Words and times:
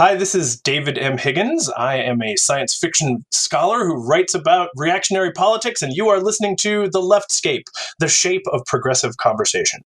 Hi, 0.00 0.14
this 0.14 0.34
is 0.34 0.58
David 0.58 0.96
M. 0.96 1.18
Higgins. 1.18 1.68
I 1.76 1.96
am 1.96 2.22
a 2.22 2.34
science 2.36 2.74
fiction 2.74 3.22
scholar 3.30 3.84
who 3.84 4.02
writes 4.02 4.34
about 4.34 4.70
reactionary 4.74 5.30
politics, 5.30 5.82
and 5.82 5.92
you 5.92 6.08
are 6.08 6.20
listening 6.22 6.56
to 6.60 6.88
The 6.88 7.02
Leftscape, 7.02 7.64
the 7.98 8.08
shape 8.08 8.44
of 8.50 8.64
progressive 8.64 9.18
conversation. 9.18 9.82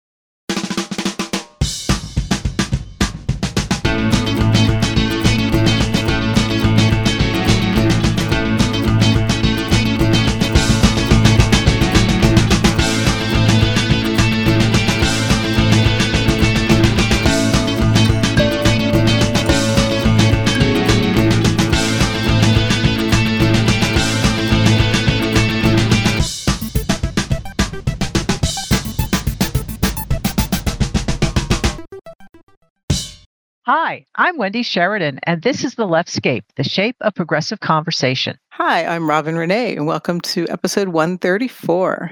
I'm 34.22 34.36
Wendy 34.36 34.64
Sheridan, 34.64 35.22
and 35.23 35.44
this 35.44 35.64
is 35.64 35.76
The 35.76 35.88
Leftscape, 35.88 36.44
the 36.58 36.64
shape 36.66 36.98
of 37.00 37.16
progressive 37.16 37.62
conversation. 37.62 38.38
Hi, 38.50 38.86
I'm 38.86 39.09
Robin 39.09 39.36
Renée, 39.36 39.78
and 39.78 39.88
welcome 39.88 40.20
to 40.20 40.45
episode 40.50 40.90
134. 40.90 42.12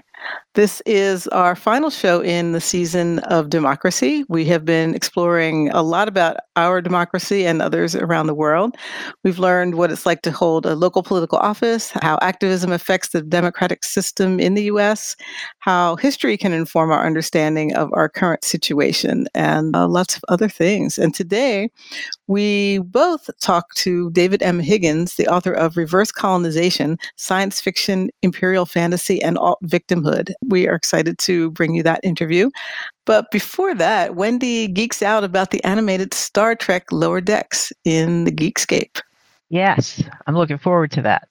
This 0.56 0.82
is 0.86 1.28
our 1.28 1.54
final 1.54 1.90
show 1.90 2.24
in 2.24 2.54
the 2.54 2.62
season 2.62 3.20
of 3.20 3.50
democracy. 3.50 4.24
We 4.30 4.46
have 4.46 4.64
been 4.64 4.96
exploring 4.96 5.70
a 5.72 5.84
lot 5.84 6.08
about 6.08 6.38
our 6.56 6.82
democracy 6.82 7.46
and 7.46 7.62
others 7.62 7.94
around 7.94 8.28
the 8.28 8.34
world. 8.34 8.76
We've 9.26 9.38
learned 9.38 9.76
what 9.76 9.92
it's 9.92 10.06
like 10.06 10.22
to 10.22 10.32
hold 10.32 10.66
a 10.66 10.76
local 10.76 11.04
political 11.04 11.38
office, 11.38 11.92
how 12.02 12.18
activism 12.22 12.72
affects 12.72 13.10
the 13.10 13.22
democratic 13.22 13.84
system 13.84 14.40
in 14.40 14.54
the 14.54 14.64
US, 14.64 15.18
how 15.68 15.98
history 15.98 16.38
can 16.38 16.54
inform 16.54 16.92
our 16.92 17.06
understanding 17.06 17.76
of 17.76 17.90
our 17.92 18.08
current 18.08 18.46
situation, 18.46 19.28
and 19.36 19.76
uh, 19.76 19.86
lots 19.86 20.16
of 20.16 20.24
other 20.30 20.48
things. 20.48 20.98
And 20.98 21.14
today, 21.14 21.70
we 22.28 22.78
both 22.78 23.30
talked 23.42 23.76
to 23.80 24.10
David 24.12 24.42
M. 24.42 24.62
Higgins, 24.62 25.16
the 25.16 25.28
author 25.28 25.52
of 25.52 25.76
Reverse 25.76 26.10
Colonization 26.10 26.98
Science 27.18 27.60
Fiction, 27.60 28.10
Imperial 28.22 28.66
Fantasy, 28.66 29.22
and 29.22 29.38
Alt 29.38 29.60
Victimhood. 29.66 30.32
We 30.46 30.70
are 30.70 30.76
excited 30.76 31.18
to 31.18 31.52
bring 31.52 31.76
you 31.76 31.84
that 31.84 32.00
interview. 32.02 32.50
But 33.04 33.30
before 33.30 33.76
that, 33.76 34.16
Wendy 34.16 34.70
geeks 34.70 35.02
out 35.02 35.26
about 35.26 35.52
the 35.52 35.62
animated 35.66 36.14
Star 36.14 36.56
Trek 36.56 36.94
Lower 36.94 37.20
Decks 37.20 37.74
in 37.84 38.24
the 38.24 38.32
Geekscape. 38.32 39.02
Yes, 39.50 40.02
I'm 40.28 40.36
looking 40.36 40.60
forward 40.60 40.92
to 40.92 41.02
that. 41.02 41.28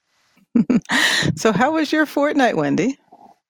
so, 1.36 1.52
how 1.52 1.72
was 1.72 1.90
your 1.90 2.04
fortnight, 2.04 2.58
Wendy? 2.58 2.98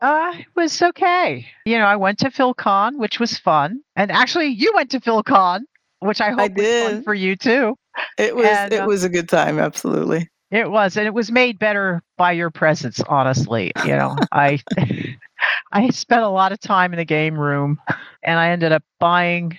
Uh, 0.01 0.33
it 0.39 0.47
was 0.55 0.83
okay. 0.83 1.47
You 1.65 1.79
know, 1.79 1.87
I 1.87 1.97
went 1.97 2.19
to 2.21 2.31
PhilCon, 2.31 2.99
which 2.99 3.19
was 3.19 3.39
fun. 3.39 3.81
And 3.95 4.11
actually, 4.11 4.49
you 4.49 4.73
went 4.75 4.91
to 4.91 5.01
PhilCon, 5.01 5.61
which 6.01 6.21
I 6.21 6.31
hope 6.31 6.41
I 6.41 6.49
did. 6.49 6.85
was 6.85 6.93
fun 6.93 7.03
for 7.03 7.15
you 7.15 7.37
too. 7.37 7.77
It 8.19 8.37
was 8.37 8.47
and, 8.47 8.73
it 8.73 8.83
uh, 8.83 8.87
was 8.87 9.05
a 9.05 9.09
good 9.09 9.29
time, 9.29 9.59
absolutely. 9.59 10.29
It 10.51 10.71
was, 10.71 10.97
and 10.97 11.07
it 11.07 11.15
was 11.15 11.33
made 11.33 11.59
better 11.59 12.03
by 12.17 12.33
your 12.33 12.51
presence, 12.51 13.01
honestly. 13.01 13.73
You 13.85 13.97
know, 13.97 14.17
I 14.33 14.61
I 15.73 15.89
spent 15.91 16.23
a 16.23 16.29
lot 16.29 16.53
of 16.53 16.61
time 16.61 16.93
in 16.93 16.99
the 16.99 17.05
game 17.05 17.39
room 17.39 17.81
and 18.23 18.39
I 18.39 18.51
ended 18.51 18.73
up 18.73 18.85
buying 19.01 19.59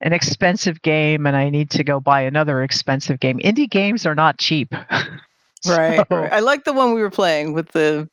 an 0.00 0.12
expensive 0.12 0.82
game 0.82 1.26
and 1.26 1.36
I 1.36 1.48
need 1.50 1.70
to 1.70 1.84
go 1.84 2.00
buy 2.00 2.22
another 2.22 2.62
expensive 2.62 3.20
game. 3.20 3.38
Indie 3.38 3.70
games 3.70 4.04
are 4.04 4.14
not 4.14 4.38
cheap. 4.38 4.72
right, 5.66 5.98
so, 5.98 6.04
right. 6.10 6.32
I 6.32 6.40
like 6.40 6.64
the 6.64 6.72
one 6.72 6.92
we 6.92 7.00
were 7.00 7.10
playing 7.10 7.52
with 7.52 7.70
the 7.70 8.08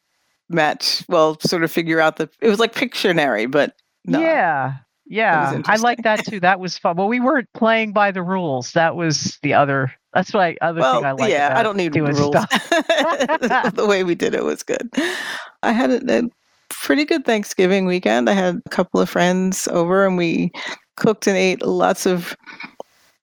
match. 0.49 1.03
Well, 1.07 1.37
sort 1.41 1.63
of 1.63 1.71
figure 1.71 1.99
out 1.99 2.17
the 2.17 2.29
it 2.41 2.49
was 2.49 2.59
like 2.59 2.73
Pictionary, 2.73 3.49
but 3.49 3.75
no. 4.05 4.19
Yeah. 4.19 4.75
Yeah, 5.05 5.61
I 5.65 5.75
like 5.75 6.01
that 6.03 6.25
too. 6.25 6.39
That 6.39 6.61
was 6.61 6.77
fun. 6.77 6.95
Well, 6.95 7.09
we 7.09 7.19
weren't 7.19 7.51
playing 7.53 7.91
by 7.91 8.11
the 8.11 8.23
rules. 8.23 8.71
That 8.71 8.95
was 8.95 9.37
the 9.43 9.53
other. 9.53 9.93
That's 10.13 10.33
what 10.33 10.57
other 10.61 10.79
well, 10.79 10.95
thing 10.95 11.05
I 11.05 11.11
like. 11.11 11.29
Yeah, 11.29 11.53
I 11.57 11.61
don't 11.61 11.75
need 11.75 11.93
rules. 11.95 12.17
the 12.31 13.85
way 13.87 14.03
we 14.03 14.15
did 14.15 14.33
it 14.33 14.43
was 14.43 14.63
good. 14.63 14.89
I 15.61 15.71
had 15.73 15.91
a, 15.91 16.19
a 16.19 16.29
pretty 16.69 17.03
good 17.03 17.25
Thanksgiving 17.25 17.85
weekend. 17.85 18.29
I 18.29 18.33
had 18.33 18.61
a 18.65 18.69
couple 18.69 19.01
of 19.01 19.09
friends 19.09 19.67
over, 19.67 20.05
and 20.05 20.17
we 20.17 20.51
cooked 20.95 21.27
and 21.27 21.37
ate 21.37 21.61
lots 21.61 22.05
of 22.05 22.35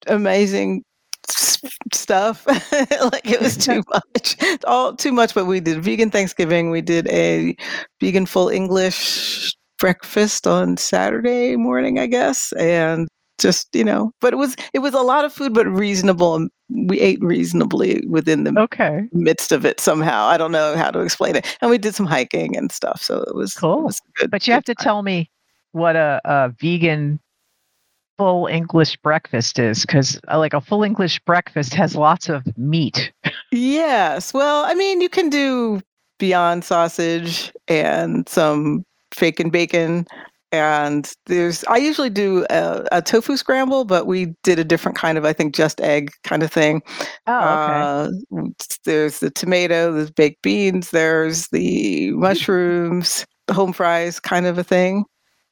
amazing 0.07 0.85
stuff. 1.93 2.47
Like 3.01 3.31
it 3.31 3.41
was 3.41 3.57
too 3.57 3.83
much. 3.93 4.37
All 4.65 4.95
too 4.95 5.13
much 5.13 5.35
but 5.35 5.47
we 5.47 5.61
did 5.61 5.83
vegan 5.83 6.11
thanksgiving. 6.11 6.71
We 6.71 6.81
did 6.81 7.09
a 7.09 7.57
vegan 8.01 8.27
full 8.27 8.49
english 8.49 9.55
breakfast 9.79 10.47
on 10.47 10.77
Saturday 10.77 11.57
morning, 11.57 11.99
I 11.99 12.07
guess, 12.07 12.53
and 12.53 13.09
just 13.41 13.75
you 13.75 13.85
know 13.85 14.13
but 14.21 14.35
it 14.35 14.37
was 14.37 14.55
it 14.75 14.81
was 14.81 14.93
a 14.93 15.01
lot 15.01 15.25
of 15.25 15.33
food 15.33 15.55
but 15.55 15.67
reasonable 15.67 16.35
um, 16.35 16.51
we 16.87 17.01
ate 17.01 17.19
reasonably 17.23 18.05
within 18.07 18.45
the 18.45 18.57
okay. 18.61 19.09
midst 19.13 19.51
of 19.51 19.65
it 19.65 19.81
somehow. 19.81 20.27
I 20.27 20.37
don't 20.37 20.53
know 20.53 20.77
how 20.77 20.91
to 20.91 21.01
explain 21.01 21.37
it. 21.37 21.57
And 21.61 21.71
we 21.71 21.79
did 21.79 21.95
some 21.95 22.07
hiking 22.07 22.57
and 22.57 22.71
stuff 22.71 23.03
so 23.03 23.23
it 23.23 23.35
was 23.35 23.55
cool. 23.55 23.81
it 23.81 23.85
was 23.85 24.03
good, 24.17 24.31
but 24.31 24.47
you 24.47 24.53
have 24.53 24.65
to 24.65 24.75
time. 24.75 24.85
tell 24.85 25.03
me 25.03 25.31
what 25.73 25.97
a, 25.97 26.21
a 26.25 26.55
vegan 26.61 27.21
full 28.21 28.47
english 28.47 28.97
breakfast 28.99 29.59
is 29.59 29.83
because 29.83 30.21
uh, 30.31 30.39
like 30.39 30.53
a 30.53 30.61
full 30.61 30.83
english 30.83 31.19
breakfast 31.21 31.75
has 31.75 31.97
lots 31.97 32.29
of 32.29 32.43
meat 32.59 33.13
yes 33.53 34.35
well 34.35 34.65
i 34.67 34.75
mean 34.75 35.01
you 35.01 35.09
can 35.09 35.31
do 35.31 35.81
beyond 36.21 36.65
sausage 36.65 37.53
and 37.67 38.29
some 38.29 38.85
fake 39.13 39.41
and 39.41 39.51
bacon. 39.51 40.07
And 40.53 41.11
there's, 41.27 41.65
I 41.65 41.77
usually 41.77 42.11
do 42.11 42.45
a, 42.51 42.87
a, 42.91 43.03
tofu 43.03 43.37
scramble, 43.37 43.85
but 43.85 44.07
we 44.07 44.35
did 44.43 44.59
a 44.59 44.65
different 44.65 44.99
kind 44.99 45.17
of, 45.17 45.25
I 45.25 45.33
think, 45.33 45.55
just 45.55 45.81
egg 45.81 46.11
kind 46.25 46.43
of 46.43 46.53
thing. 46.53 46.83
Oh, 47.29 47.39
okay. 47.39 48.43
Uh, 48.43 48.49
there's 48.85 49.21
the 49.21 49.31
tomato, 49.31 49.93
there's 49.93 50.11
baked 50.11 50.43
beans, 50.43 50.91
there's 50.91 51.49
the 51.49 52.11
mushrooms, 52.13 53.25
home 53.53 53.73
fries 53.73 54.19
kind 54.19 54.47
of 54.47 54.59
a 54.59 54.65
thing, 54.65 55.05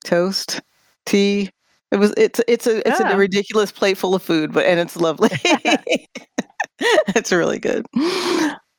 toast, 0.05 0.61
tea. 1.07 1.51
It 1.91 1.97
was 1.97 2.13
it's 2.17 2.41
it's 2.47 2.67
a 2.67 2.87
it's 2.87 3.01
yeah. 3.01 3.13
a 3.13 3.17
ridiculous 3.17 3.73
plate 3.73 3.97
full 3.97 4.15
of 4.15 4.23
food, 4.23 4.53
but 4.53 4.67
and 4.67 4.79
it's 4.79 4.97
lovely. 4.97 5.31
it's 6.81 7.33
really 7.33 7.59
good. 7.59 7.87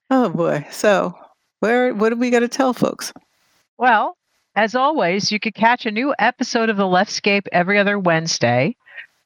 Oh 0.09 0.29
boy. 0.29 0.65
So 0.71 1.13
where 1.59 1.93
what 1.93 2.09
do 2.09 2.15
we 2.15 2.29
got 2.29 2.39
to 2.39 2.47
tell 2.47 2.73
folks? 2.73 3.11
Well, 3.77 4.15
as 4.55 4.75
always, 4.75 5.31
you 5.31 5.39
can 5.39 5.53
catch 5.53 5.85
a 5.85 5.91
new 5.91 6.13
episode 6.19 6.69
of 6.69 6.77
The 6.77 6.83
Leftscape 6.83 7.47
every 7.51 7.79
other 7.79 7.97
Wednesday. 7.97 8.75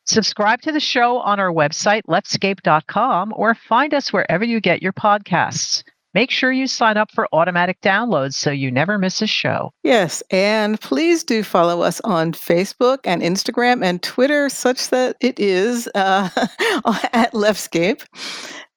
Subscribe 0.05 0.61
to 0.61 0.71
the 0.71 0.79
show 0.79 1.19
on 1.19 1.39
our 1.39 1.51
website, 1.51 2.03
leftscape.com, 2.07 3.33
or 3.35 3.55
find 3.55 3.93
us 3.93 4.11
wherever 4.11 4.43
you 4.43 4.59
get 4.59 4.83
your 4.83 4.93
podcasts. 4.93 5.83
Make 6.13 6.31
sure 6.31 6.51
you 6.51 6.67
sign 6.67 6.97
up 6.97 7.11
for 7.11 7.27
automatic 7.33 7.81
downloads 7.81 8.33
so 8.33 8.51
you 8.51 8.69
never 8.69 8.97
miss 8.97 9.21
a 9.21 9.27
show. 9.27 9.73
Yes, 9.83 10.21
and 10.29 10.79
please 10.79 11.23
do 11.23 11.43
follow 11.43 11.81
us 11.81 11.99
on 12.01 12.33
Facebook 12.33 12.99
and 13.03 13.21
Instagram 13.21 13.83
and 13.83 14.01
Twitter, 14.01 14.49
such 14.49 14.89
that 14.89 15.15
it 15.21 15.39
is 15.39 15.89
uh, 15.95 16.29
at 17.13 17.33
Leftscape. 17.33 18.03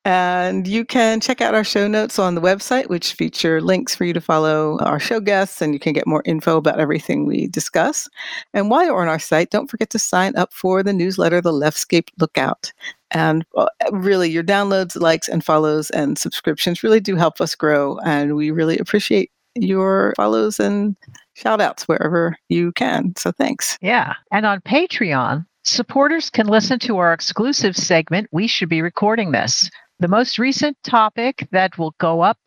And 0.06 0.68
you 0.68 0.84
can 0.84 1.18
check 1.18 1.40
out 1.40 1.56
our 1.56 1.64
show 1.64 1.88
notes 1.88 2.20
on 2.20 2.36
the 2.36 2.40
website, 2.40 2.88
which 2.88 3.14
feature 3.14 3.60
links 3.60 3.96
for 3.96 4.04
you 4.04 4.12
to 4.12 4.20
follow 4.20 4.78
our 4.78 5.00
show 5.00 5.18
guests, 5.18 5.60
and 5.60 5.74
you 5.74 5.80
can 5.80 5.92
get 5.92 6.06
more 6.06 6.22
info 6.24 6.58
about 6.58 6.78
everything 6.78 7.26
we 7.26 7.48
discuss. 7.48 8.08
And 8.54 8.70
while 8.70 8.84
you're 8.84 9.02
on 9.02 9.08
our 9.08 9.18
site, 9.18 9.50
don't 9.50 9.68
forget 9.68 9.90
to 9.90 9.98
sign 9.98 10.36
up 10.36 10.52
for 10.52 10.84
the 10.84 10.92
newsletter, 10.92 11.40
The 11.40 11.50
Leftscape 11.50 12.10
Lookout. 12.20 12.72
And 13.10 13.44
uh, 13.56 13.66
really, 13.92 14.30
your 14.30 14.42
downloads, 14.42 15.00
likes, 15.00 15.28
and 15.28 15.44
follows 15.44 15.90
and 15.90 16.18
subscriptions 16.18 16.82
really 16.82 17.00
do 17.00 17.16
help 17.16 17.40
us 17.40 17.54
grow. 17.54 17.98
And 18.04 18.36
we 18.36 18.50
really 18.50 18.78
appreciate 18.78 19.30
your 19.54 20.12
follows 20.16 20.60
and 20.60 20.96
shout 21.34 21.60
outs 21.60 21.88
wherever 21.88 22.36
you 22.48 22.72
can. 22.72 23.14
So 23.16 23.32
thanks. 23.32 23.78
Yeah. 23.80 24.14
And 24.32 24.44
on 24.44 24.60
Patreon, 24.60 25.46
supporters 25.64 26.30
can 26.30 26.46
listen 26.46 26.78
to 26.80 26.98
our 26.98 27.12
exclusive 27.12 27.76
segment, 27.76 28.28
We 28.32 28.46
Should 28.46 28.68
Be 28.68 28.82
Recording 28.82 29.32
This 29.32 29.70
the 29.98 30.08
most 30.08 30.38
recent 30.38 30.76
topic 30.82 31.48
that 31.52 31.78
will 31.78 31.94
go 31.98 32.20
up 32.20 32.38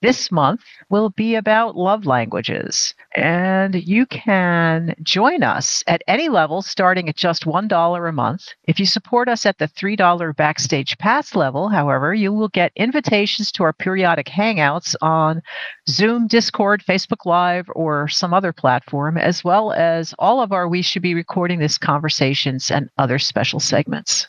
this 0.00 0.30
month 0.30 0.62
will 0.90 1.10
be 1.10 1.34
about 1.34 1.76
love 1.76 2.06
languages. 2.06 2.94
And 3.16 3.74
you 3.74 4.06
can 4.06 4.94
join 5.02 5.42
us 5.42 5.82
at 5.86 6.02
any 6.06 6.28
level 6.28 6.62
starting 6.62 7.08
at 7.08 7.16
just 7.16 7.44
$1 7.44 8.08
a 8.08 8.12
month. 8.12 8.48
If 8.64 8.78
you 8.78 8.86
support 8.86 9.28
us 9.28 9.44
at 9.44 9.58
the 9.58 9.68
$3 9.68 10.36
Backstage 10.36 10.96
Pass 10.98 11.34
level, 11.34 11.68
however, 11.68 12.14
you 12.14 12.32
will 12.32 12.48
get 12.48 12.72
invitations 12.76 13.50
to 13.52 13.64
our 13.64 13.72
periodic 13.72 14.26
hangouts 14.26 14.94
on 15.00 15.42
Zoom, 15.88 16.28
Discord, 16.28 16.84
Facebook 16.86 17.24
Live, 17.24 17.66
or 17.74 18.08
some 18.08 18.32
other 18.32 18.52
platform, 18.52 19.18
as 19.18 19.42
well 19.42 19.72
as 19.72 20.14
all 20.18 20.40
of 20.40 20.52
our 20.52 20.68
We 20.68 20.82
Should 20.82 21.02
Be 21.02 21.14
Recording 21.14 21.58
This 21.58 21.78
conversations 21.78 22.70
and 22.70 22.88
other 22.98 23.18
special 23.18 23.60
segments. 23.60 24.28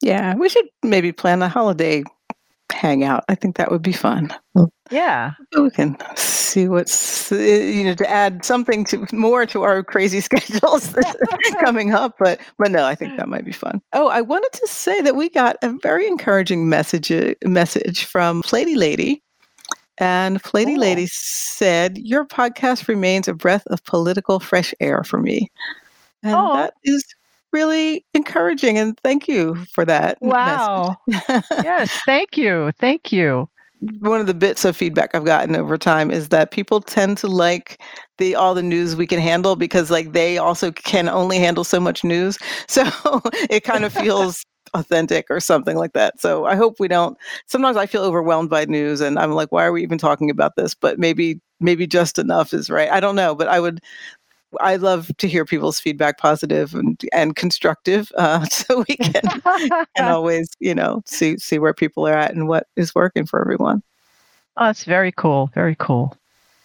Yeah, 0.00 0.34
we 0.34 0.48
should 0.48 0.66
maybe 0.82 1.12
plan 1.12 1.42
a 1.42 1.48
holiday 1.48 2.04
hangout. 2.72 3.24
I 3.28 3.34
think 3.34 3.56
that 3.56 3.70
would 3.70 3.82
be 3.82 3.92
fun. 3.92 4.32
Yeah. 4.90 5.32
We 5.56 5.70
can 5.70 5.96
see 6.16 6.68
what's 6.68 7.30
uh, 7.30 7.36
you 7.36 7.84
know 7.84 7.94
to 7.94 8.10
add 8.10 8.44
something 8.44 8.84
to 8.86 9.06
more 9.12 9.46
to 9.46 9.62
our 9.62 9.82
crazy 9.82 10.20
schedules 10.28 10.94
coming 11.60 11.92
up. 11.92 12.16
But 12.18 12.40
but 12.58 12.70
no, 12.70 12.84
I 12.84 12.94
think 12.94 13.16
that 13.16 13.28
might 13.28 13.44
be 13.44 13.52
fun. 13.52 13.80
Oh, 13.92 14.08
I 14.08 14.20
wanted 14.20 14.52
to 14.52 14.66
say 14.66 15.00
that 15.02 15.16
we 15.16 15.28
got 15.28 15.56
a 15.62 15.72
very 15.82 16.06
encouraging 16.06 16.68
message 16.68 17.12
message 17.44 18.04
from 18.04 18.42
Lady 18.52 18.74
Lady. 18.74 19.22
And 19.98 20.40
Lady 20.54 20.76
oh. 20.76 20.80
Lady 20.80 21.06
said, 21.06 21.98
Your 21.98 22.24
podcast 22.24 22.88
remains 22.88 23.28
a 23.28 23.34
breath 23.34 23.66
of 23.66 23.84
political 23.84 24.40
fresh 24.40 24.72
air 24.80 25.04
for 25.04 25.18
me. 25.18 25.50
And 26.22 26.34
oh. 26.34 26.54
that 26.54 26.74
is 26.84 27.04
really 27.52 28.04
encouraging. 28.14 28.78
And 28.78 28.98
thank 29.04 29.28
you 29.28 29.56
for 29.72 29.84
that. 29.84 30.16
Wow. 30.22 30.96
yes, 31.06 32.00
thank 32.06 32.36
you. 32.38 32.72
Thank 32.78 33.12
you. 33.12 33.48
One 34.00 34.20
of 34.20 34.26
the 34.26 34.34
bits 34.34 34.66
of 34.66 34.76
feedback 34.76 35.14
I've 35.14 35.24
gotten 35.24 35.56
over 35.56 35.78
time 35.78 36.10
is 36.10 36.28
that 36.28 36.50
people 36.50 36.80
tend 36.82 37.16
to 37.18 37.28
like 37.28 37.80
the 38.18 38.34
all 38.34 38.54
the 38.54 38.62
news 38.62 38.94
we 38.94 39.06
can 39.06 39.20
handle 39.20 39.56
because 39.56 39.90
like 39.90 40.12
they 40.12 40.36
also 40.36 40.70
can 40.70 41.08
only 41.08 41.38
handle 41.38 41.64
so 41.64 41.80
much 41.80 42.04
news. 42.04 42.38
So 42.68 42.84
it 43.48 43.64
kind 43.64 43.84
of 43.84 43.92
feels 43.94 44.44
authentic 44.74 45.26
or 45.30 45.40
something 45.40 45.76
like 45.78 45.92
that. 45.94 46.20
So 46.20 46.44
I 46.44 46.56
hope 46.56 46.78
we 46.78 46.88
don't 46.88 47.16
sometimes 47.46 47.76
I 47.78 47.86
feel 47.86 48.02
overwhelmed 48.04 48.50
by 48.50 48.66
news 48.66 49.00
and 49.00 49.18
I'm 49.18 49.32
like, 49.32 49.50
why 49.50 49.64
are 49.64 49.72
we 49.72 49.82
even 49.82 49.98
talking 49.98 50.28
about 50.30 50.56
this? 50.56 50.74
But 50.74 50.98
maybe 50.98 51.40
maybe 51.58 51.86
just 51.86 52.18
enough 52.18 52.52
is 52.52 52.68
right. 52.68 52.90
I 52.90 53.00
don't 53.00 53.16
know, 53.16 53.34
but 53.34 53.48
I 53.48 53.60
would 53.60 53.80
I 54.60 54.76
love 54.76 55.10
to 55.18 55.28
hear 55.28 55.44
people's 55.44 55.78
feedback, 55.78 56.18
positive 56.18 56.74
and, 56.74 57.00
and 57.12 57.36
constructive, 57.36 58.10
uh, 58.16 58.44
so 58.46 58.84
we 58.88 58.96
can, 58.96 59.22
can 59.96 60.08
always, 60.08 60.50
you 60.58 60.74
know, 60.74 61.02
see 61.06 61.38
see 61.38 61.58
where 61.58 61.74
people 61.74 62.06
are 62.06 62.14
at 62.14 62.34
and 62.34 62.48
what 62.48 62.66
is 62.76 62.94
working 62.94 63.26
for 63.26 63.40
everyone. 63.40 63.82
Oh, 64.56 64.66
that's 64.66 64.84
very 64.84 65.12
cool. 65.12 65.50
Very 65.54 65.76
cool. 65.76 66.16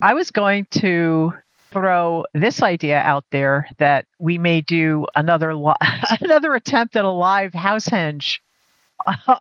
I 0.01 0.13
was 0.13 0.31
going 0.31 0.65
to 0.71 1.33
throw 1.71 2.25
this 2.33 2.61
idea 2.61 2.99
out 2.99 3.25
there 3.31 3.67
that 3.77 4.05
we 4.19 4.37
may 4.37 4.61
do 4.61 5.05
another 5.15 5.55
li- 5.55 5.73
another 6.21 6.55
attempt 6.55 6.95
at 6.95 7.05
a 7.05 7.09
live 7.09 7.53
house 7.53 7.87
henge 7.87 8.39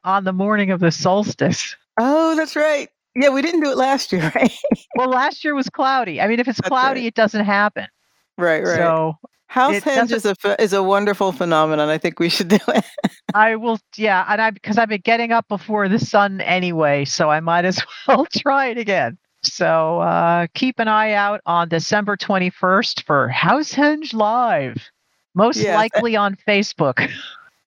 on 0.04 0.24
the 0.24 0.32
morning 0.32 0.70
of 0.70 0.80
the 0.80 0.90
solstice. 0.90 1.76
Oh, 1.98 2.34
that's 2.36 2.56
right. 2.56 2.88
Yeah, 3.14 3.28
we 3.28 3.42
didn't 3.42 3.60
do 3.60 3.70
it 3.70 3.76
last 3.76 4.12
year, 4.12 4.32
right? 4.34 4.52
well, 4.96 5.08
last 5.08 5.44
year 5.44 5.54
was 5.54 5.68
cloudy. 5.70 6.20
I 6.20 6.26
mean, 6.26 6.40
if 6.40 6.48
it's 6.48 6.58
that's 6.58 6.68
cloudy, 6.68 7.00
right. 7.02 7.06
it 7.06 7.14
doesn't 7.14 7.44
happen. 7.44 7.86
Right, 8.36 8.64
right. 8.64 8.76
So 8.76 9.16
House 9.54 9.76
henge 9.76 10.10
is 10.10 10.24
a 10.24 10.34
is 10.60 10.72
a 10.72 10.82
wonderful 10.82 11.30
phenomenon. 11.30 11.88
I 11.88 11.96
think 11.96 12.18
we 12.18 12.28
should 12.28 12.48
do 12.48 12.58
it. 12.68 12.84
I 13.34 13.54
will, 13.54 13.78
yeah, 13.96 14.24
and 14.28 14.42
I 14.42 14.50
because 14.50 14.78
I've 14.78 14.88
been 14.88 15.02
getting 15.02 15.30
up 15.30 15.46
before 15.46 15.88
the 15.88 16.00
sun 16.00 16.40
anyway, 16.40 17.04
so 17.04 17.30
I 17.30 17.38
might 17.38 17.64
as 17.64 17.80
well 18.08 18.26
try 18.26 18.66
it 18.66 18.78
again. 18.78 19.16
So 19.44 20.00
uh, 20.00 20.48
keep 20.54 20.80
an 20.80 20.88
eye 20.88 21.12
out 21.12 21.40
on 21.46 21.68
December 21.68 22.16
twenty 22.16 22.50
first 22.50 23.06
for 23.06 23.28
House 23.28 23.72
Henge 23.72 24.12
Live, 24.12 24.90
most 25.36 25.58
yes. 25.58 25.76
likely 25.76 26.16
on 26.16 26.36
Facebook. 26.48 27.08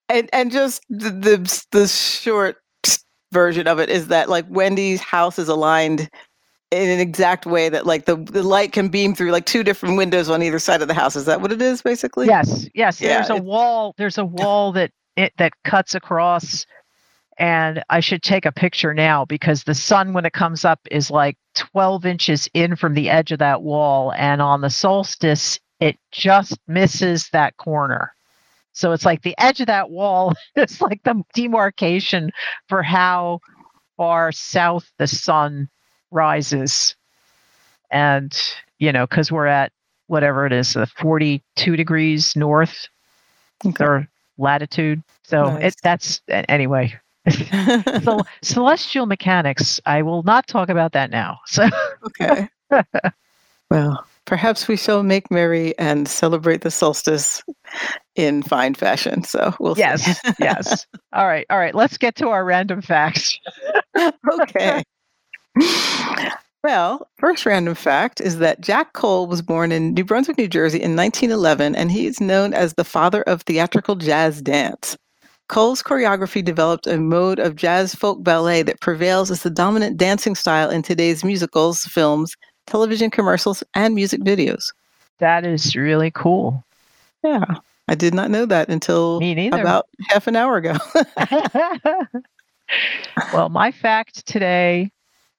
And 0.10 0.30
and 0.32 0.54
just 0.54 0.86
the, 0.90 1.10
the 1.10 1.66
the 1.72 1.86
short 1.86 2.62
version 3.34 3.68
of 3.68 3.78
it 3.78 3.90
is 3.90 4.08
that 4.08 4.30
like 4.30 4.46
Wendy's 4.48 5.02
house 5.02 5.38
is 5.38 5.50
aligned 5.50 6.10
in 6.72 6.90
an 6.90 7.00
exact 7.00 7.46
way 7.46 7.70
that 7.70 7.86
like 7.86 8.06
the, 8.06 8.16
the 8.16 8.44
light 8.44 8.74
can 8.74 8.90
beam 8.90 9.16
through 9.16 9.32
like 9.32 9.46
two 9.46 9.64
different 9.64 9.98
windows 9.98 10.30
on 10.30 10.44
either 10.44 10.60
side 10.60 10.82
of 10.82 10.88
the 10.88 10.94
house. 10.94 11.16
Is 11.16 11.26
that 11.26 11.42
what 11.42 11.52
it 11.52 11.62
is 11.62 11.82
basically? 11.82 12.28
Yes. 12.28 12.68
Yes. 12.74 13.00
Yeah, 13.00 13.16
there's 13.16 13.30
a 13.30 13.42
wall. 13.42 13.94
There's 13.98 14.18
a 14.18 14.26
wall 14.26 14.74
that 14.74 14.92
it 15.16 15.34
that 15.38 15.54
cuts 15.64 15.96
across 15.96 16.66
and 17.40 17.84
I 17.90 18.00
should 18.00 18.24
take 18.24 18.46
a 18.46 18.52
picture 18.52 18.94
now 18.94 19.24
because 19.26 19.64
the 19.64 19.76
sun 19.76 20.14
when 20.14 20.26
it 20.26 20.34
comes 20.34 20.66
up 20.66 20.80
is 20.90 21.12
like 21.12 21.38
12 21.56 22.06
inches 22.06 22.50
in 22.54 22.76
from 22.76 22.96
the 22.96 23.10
edge 23.10 23.32
of 23.32 23.40
that 23.40 23.62
wall 23.62 24.12
and 24.14 24.42
on 24.42 24.62
the 24.62 24.70
solstice 24.70 25.60
it 25.80 25.98
just 26.12 26.58
misses 26.68 27.30
that 27.30 27.56
corner. 27.58 28.14
So 28.74 28.92
it's 28.92 29.06
like 29.06 29.22
the 29.22 29.36
edge 29.38 29.62
of 29.62 29.68
that 29.68 29.90
wall 29.90 30.34
is 30.56 30.82
like 30.82 31.02
the 31.04 31.24
demarcation 31.34 32.32
for 32.68 32.84
how 32.84 33.40
far 33.96 34.32
south 34.32 34.92
the 34.98 35.08
sun 35.08 35.70
rises. 36.12 36.96
And 37.90 38.38
you 38.80 38.92
know 38.92 39.08
because 39.08 39.32
we're 39.32 39.48
at 39.48 39.72
whatever 40.08 40.46
it 40.46 40.54
is 40.54 40.74
the 40.74 40.86
42 40.86 41.76
degrees 41.76 42.36
north 42.36 42.88
okay. 43.66 43.84
or 43.84 44.08
latitude. 44.38 45.04
So 45.24 45.44
nice. 45.44 45.74
it 45.74 45.76
that's 45.84 46.22
anyway. 46.28 46.98
So 48.04 48.22
celestial 48.42 49.06
mechanics 49.06 49.82
i 49.86 50.02
will 50.02 50.24
not 50.24 50.48
talk 50.48 50.70
about 50.70 50.94
that 50.94 51.12
now 51.12 51.40
so. 51.46 51.68
Okay. 52.06 52.48
Well 53.70 54.06
perhaps 54.24 54.70
we 54.70 54.78
shall 54.78 55.04
make 55.04 55.30
merry 55.30 55.78
and 55.78 56.08
celebrate 56.08 56.62
the 56.62 56.72
solstice 56.72 57.44
in 58.16 58.44
fine 58.44 58.76
fashion 58.76 59.24
so 59.24 59.54
we'll 59.60 59.78
yes 59.78 60.22
yes. 60.40 60.86
All 61.14 61.28
right 61.28 61.46
all 61.50 61.60
right 61.60 61.76
let's 61.76 61.98
get 61.98 62.16
to 62.18 62.30
our 62.30 62.46
random 62.46 62.82
facts. 62.82 63.38
Okay 63.98 64.84
well, 66.64 67.08
first 67.18 67.46
random 67.46 67.76
fact 67.76 68.22
is 68.22 68.40
that 68.40 68.62
Jack 68.62 68.94
Cole 68.94 69.28
was 69.28 69.42
born 69.42 69.72
in 69.72 69.94
New 69.94 70.04
Brunswick, 70.04 70.38
New 70.38 70.48
Jersey 70.48 70.82
in 70.82 70.96
1911, 70.96 71.76
and 71.76 71.92
he 71.92 72.08
is 72.08 72.20
known 72.20 72.54
as 72.54 72.74
the 72.74 72.84
father 72.84 73.24
of 73.24 73.42
theatrical 73.44 73.96
jazz 73.96 74.42
dance. 74.42 74.98
Cole's 75.50 75.82
choreography 75.82 76.44
developed 76.44 76.88
a 76.88 76.98
mode 76.98 77.40
of 77.40 77.56
jazz 77.56 77.96
folk 77.96 78.22
ballet 78.22 78.64
that 78.64 78.82
prevails 78.82 79.32
as 79.32 79.44
the 79.44 79.50
dominant 79.50 79.98
dancing 79.98 80.36
style 80.36 80.70
in 80.70 80.82
today's 80.82 81.24
musicals, 81.24 81.86
films, 81.86 82.36
television 82.66 83.10
commercials, 83.10 83.64
and 83.74 83.96
music 83.96 84.22
videos. 84.22 84.74
That 85.20 85.46
is 85.46 85.76
really 85.76 86.12
cool. 86.12 86.64
Yeah, 87.24 87.46
I 87.88 87.96
did 87.96 88.14
not 88.14 88.30
know 88.30 88.46
that 88.46 88.68
until 88.70 89.22
about 89.54 89.88
half 90.10 90.28
an 90.28 90.36
hour 90.36 90.58
ago. 90.58 90.76
well, 93.34 93.48
my 93.50 93.72
fact 93.72 94.26
today 94.28 94.92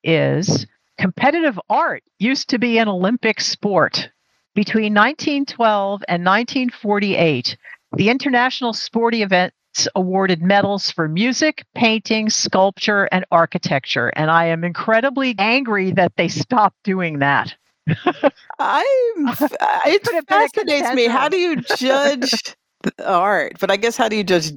is 0.09 0.67
competitive 0.99 1.61
art 1.69 2.03
used 2.19 2.49
to 2.49 2.59
be 2.59 2.79
an 2.79 2.89
Olympic 2.89 3.41
sport. 3.41 4.11
Between 4.55 4.95
1912 4.95 6.03
and 6.09 6.25
1948, 6.25 7.57
the 7.97 8.09
international 8.09 8.73
sporting 8.73 9.23
events 9.23 9.55
awarded 9.95 10.43
medals 10.43 10.91
for 10.91 11.07
music, 11.07 11.65
painting, 11.77 12.29
sculpture, 12.29 13.09
and 13.13 13.25
architecture. 13.31 14.09
And 14.17 14.31
I 14.31 14.47
am 14.47 14.65
incredibly 14.65 15.37
angry 15.39 15.93
that 15.93 16.13
they 16.17 16.27
stopped 16.27 16.83
doing 16.83 17.21
that. 17.21 17.55
I'm, 18.59 19.29
uh, 19.29 19.47
it 19.87 20.29
fascinates 20.29 20.93
me. 20.95 21.07
How 21.07 21.29
do 21.29 21.37
you 21.37 21.57
judge 21.77 22.57
art? 23.05 23.53
But 23.61 23.71
I 23.71 23.77
guess 23.77 23.97
how 23.97 24.09
do 24.09 24.17
you 24.17 24.25
judge, 24.25 24.53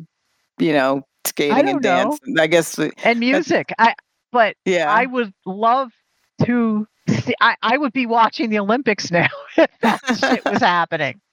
you 0.57 0.73
know, 0.73 1.03
skating 1.25 1.69
and 1.69 1.81
dance? 1.81 2.19
I 2.39 2.47
guess 2.47 2.79
and 3.03 3.19
music. 3.19 3.71
I 3.77 3.93
but 4.31 4.55
yeah, 4.65 4.91
I 4.91 5.05
would 5.05 5.33
love 5.45 5.91
to 6.45 6.87
see. 7.07 7.33
I, 7.41 7.55
I 7.61 7.77
would 7.77 7.93
be 7.93 8.05
watching 8.05 8.49
the 8.49 8.59
Olympics 8.59 9.11
now 9.11 9.27
if 9.57 9.69
that 9.81 10.01
shit 10.19 10.45
was 10.45 10.61
happening. 10.61 11.21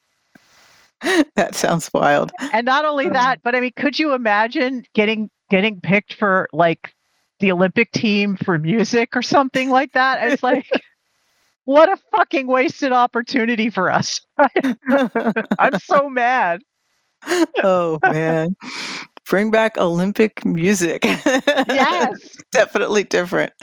That 1.37 1.55
sounds 1.55 1.88
wild. 1.95 2.33
And 2.52 2.67
not 2.67 2.85
only 2.85 3.07
hmm. 3.07 3.12
that, 3.12 3.40
but 3.45 3.55
I 3.55 3.61
mean, 3.61 3.71
could 3.76 4.00
you 4.00 4.14
imagine 4.14 4.85
getting 4.95 5.31
getting 5.49 5.81
picked 5.81 6.14
for 6.14 6.49
like 6.52 6.93
the 7.38 7.52
Olympic 7.52 7.93
team 7.93 8.37
for 8.37 8.59
music 8.59 9.14
or 9.14 9.23
something 9.23 9.71
like 9.71 9.93
that? 9.93 10.33
It's 10.33 10.43
like 10.43 10.69
what 11.67 11.88
a 11.88 11.97
fucking 12.17 12.49
wasted 12.49 12.90
opportunity 12.90 13.71
for 13.71 13.93
us. 13.93 14.21
I'm 14.37 15.78
so 15.78 16.11
mad. 16.11 16.62
Oh 17.62 18.00
man 18.02 18.57
bring 19.29 19.51
back 19.51 19.77
Olympic 19.79 20.45
music. 20.45 21.05
Yes. 21.05 22.37
Definitely 22.53 23.05
different. 23.05 23.53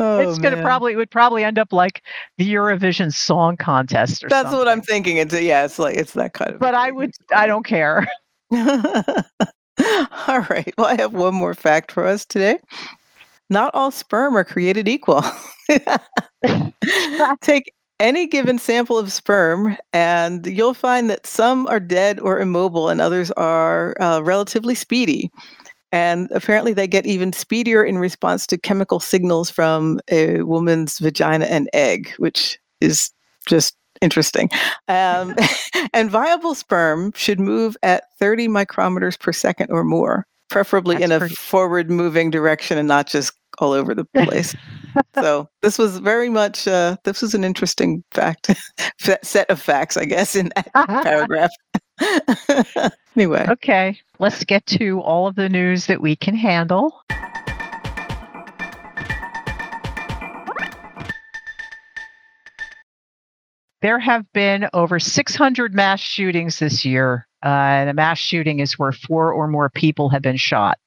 Oh, 0.00 0.20
it's 0.20 0.38
gonna 0.38 0.54
man. 0.54 0.64
probably 0.64 0.92
it 0.92 0.96
would 0.96 1.10
probably 1.10 1.42
end 1.42 1.58
up 1.58 1.72
like 1.72 2.04
the 2.36 2.48
Eurovision 2.54 3.12
Song 3.12 3.56
Contest 3.56 4.22
or 4.22 4.28
That's 4.28 4.44
something. 4.44 4.56
what 4.60 4.68
I'm 4.68 4.80
thinking. 4.80 5.16
It's 5.16 5.34
yeah, 5.34 5.64
it's 5.64 5.76
like 5.76 5.96
it's 5.96 6.12
that 6.12 6.34
kind 6.34 6.52
of. 6.52 6.60
But 6.60 6.76
I 6.76 6.92
would. 6.92 7.10
I 7.34 7.48
don't 7.48 7.66
care. 7.66 8.06
all 8.52 8.62
right. 10.48 10.72
Well, 10.78 10.86
I 10.86 10.94
have 11.00 11.14
one 11.14 11.34
more 11.34 11.52
fact 11.52 11.90
for 11.90 12.06
us 12.06 12.24
today. 12.24 12.60
Not 13.50 13.74
all 13.74 13.90
sperm 13.90 14.36
are 14.36 14.44
created 14.44 14.86
equal. 14.86 15.24
Take 17.40 17.72
any 18.00 18.26
given 18.26 18.58
sample 18.58 18.98
of 18.98 19.12
sperm, 19.12 19.76
and 19.92 20.46
you'll 20.46 20.74
find 20.74 21.10
that 21.10 21.26
some 21.26 21.66
are 21.66 21.80
dead 21.80 22.20
or 22.20 22.40
immobile, 22.40 22.88
and 22.88 23.00
others 23.00 23.30
are 23.32 23.94
uh, 24.00 24.20
relatively 24.22 24.74
speedy. 24.74 25.30
And 25.90 26.28
apparently, 26.32 26.74
they 26.74 26.86
get 26.86 27.06
even 27.06 27.32
speedier 27.32 27.82
in 27.82 27.98
response 27.98 28.46
to 28.48 28.58
chemical 28.58 29.00
signals 29.00 29.50
from 29.50 30.00
a 30.10 30.42
woman's 30.42 30.98
vagina 30.98 31.46
and 31.46 31.68
egg, 31.72 32.12
which 32.18 32.58
is 32.80 33.10
just 33.46 33.74
interesting. 34.02 34.50
Um, 34.88 35.34
and 35.94 36.10
viable 36.10 36.54
sperm 36.54 37.12
should 37.16 37.40
move 37.40 37.76
at 37.82 38.04
30 38.18 38.48
micrometers 38.48 39.18
per 39.18 39.32
second 39.32 39.70
or 39.70 39.82
more. 39.82 40.26
preferably 40.50 40.96
That's 40.96 41.04
in 41.06 41.12
a 41.12 41.18
pretty- 41.20 41.34
forward 41.34 41.90
moving 41.90 42.30
direction 42.30 42.78
and 42.78 42.86
not 42.88 43.06
just 43.06 43.32
all 43.60 43.72
over 43.72 43.94
the 43.94 44.04
place. 44.14 44.54
so 45.14 45.48
this 45.62 45.78
was 45.78 45.98
very 45.98 46.28
much 46.28 46.66
uh, 46.66 46.96
this 47.04 47.22
was 47.22 47.34
an 47.34 47.44
interesting 47.44 48.02
fact 48.10 48.50
set 49.22 49.50
of 49.50 49.60
facts, 49.60 49.96
I 49.96 50.04
guess, 50.04 50.34
in 50.34 50.50
that 50.56 50.72
paragraph. 51.04 51.50
anyway, 53.16 53.46
okay, 53.48 53.98
let's 54.18 54.44
get 54.44 54.64
to 54.66 55.00
all 55.00 55.26
of 55.26 55.34
the 55.34 55.48
news 55.48 55.86
that 55.86 56.00
we 56.00 56.16
can 56.16 56.34
handle. 56.34 57.02
There 63.80 64.00
have 64.00 64.24
been 64.32 64.68
over 64.72 64.98
600 64.98 65.72
mass 65.72 66.00
shootings 66.00 66.58
this 66.58 66.84
year. 66.84 67.28
Uh, 67.44 67.48
and 67.48 67.90
a 67.90 67.94
mass 67.94 68.18
shooting 68.18 68.58
is 68.58 68.78
where 68.78 68.90
four 68.90 69.32
or 69.32 69.46
more 69.46 69.70
people 69.70 70.08
have 70.08 70.22
been 70.22 70.36
shot. 70.36 70.78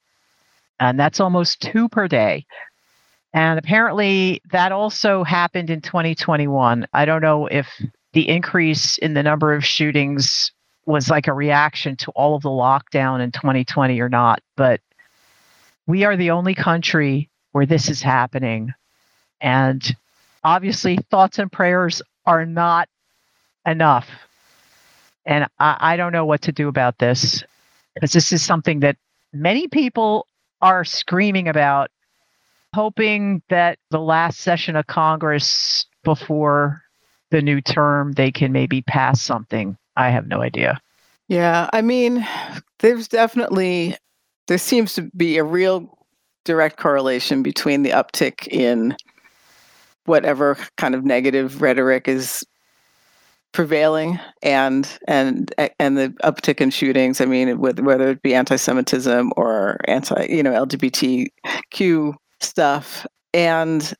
And 0.81 0.99
that's 0.99 1.19
almost 1.19 1.61
two 1.61 1.87
per 1.87 2.07
day. 2.07 2.45
And 3.33 3.59
apparently 3.59 4.41
that 4.51 4.71
also 4.71 5.23
happened 5.23 5.69
in 5.69 5.79
2021. 5.79 6.87
I 6.91 7.05
don't 7.05 7.21
know 7.21 7.45
if 7.45 7.67
the 8.13 8.27
increase 8.27 8.97
in 8.97 9.13
the 9.13 9.23
number 9.23 9.53
of 9.53 9.63
shootings 9.63 10.51
was 10.87 11.07
like 11.07 11.27
a 11.27 11.33
reaction 11.33 11.95
to 11.97 12.11
all 12.11 12.35
of 12.35 12.41
the 12.41 12.49
lockdown 12.49 13.21
in 13.21 13.31
2020 13.31 14.01
or 14.01 14.09
not, 14.09 14.41
but 14.57 14.81
we 15.85 16.03
are 16.03 16.17
the 16.17 16.31
only 16.31 16.55
country 16.55 17.29
where 17.51 17.67
this 17.67 17.87
is 17.87 18.01
happening. 18.01 18.73
And 19.39 19.95
obviously, 20.43 20.97
thoughts 21.11 21.37
and 21.37 21.51
prayers 21.51 22.01
are 22.25 22.45
not 22.45 22.89
enough. 23.67 24.09
And 25.27 25.45
I, 25.59 25.77
I 25.79 25.95
don't 25.95 26.11
know 26.11 26.25
what 26.25 26.41
to 26.43 26.51
do 26.51 26.67
about 26.67 26.97
this 26.97 27.43
because 27.93 28.11
this 28.11 28.33
is 28.33 28.41
something 28.41 28.79
that 28.79 28.97
many 29.31 29.67
people 29.67 30.25
are 30.61 30.85
screaming 30.85 31.47
about, 31.47 31.89
hoping 32.73 33.41
that 33.49 33.79
the 33.89 33.99
last 33.99 34.39
session 34.39 34.75
of 34.75 34.87
Congress 34.87 35.85
before 36.03 36.81
the 37.31 37.41
new 37.41 37.61
term, 37.61 38.11
they 38.13 38.31
can 38.31 38.51
maybe 38.51 38.81
pass 38.81 39.21
something. 39.21 39.77
I 39.95 40.09
have 40.09 40.27
no 40.27 40.41
idea. 40.41 40.79
yeah, 41.27 41.69
I 41.73 41.81
mean, 41.81 42.27
there's 42.79 43.07
definitely 43.07 43.97
there 44.47 44.57
seems 44.57 44.93
to 44.95 45.03
be 45.15 45.37
a 45.37 45.43
real 45.43 45.97
direct 46.43 46.77
correlation 46.77 47.43
between 47.43 47.83
the 47.83 47.91
uptick 47.91 48.47
in 48.47 48.95
whatever 50.05 50.57
kind 50.77 50.95
of 50.95 51.05
negative 51.05 51.61
rhetoric 51.61 52.07
is 52.07 52.43
prevailing 53.53 54.19
and 54.41 54.97
and 55.07 55.53
and 55.79 55.97
the 55.97 56.09
uptick 56.23 56.61
in 56.61 56.69
shootings 56.69 57.19
i 57.19 57.25
mean 57.25 57.59
with, 57.59 57.79
whether 57.79 58.09
it 58.09 58.21
be 58.21 58.33
anti-semitism 58.33 59.31
or 59.35 59.77
anti 59.85 60.25
you 60.29 60.41
know 60.41 60.53
lgbtq 60.65 62.13
stuff. 62.39 63.05
And 63.33 63.93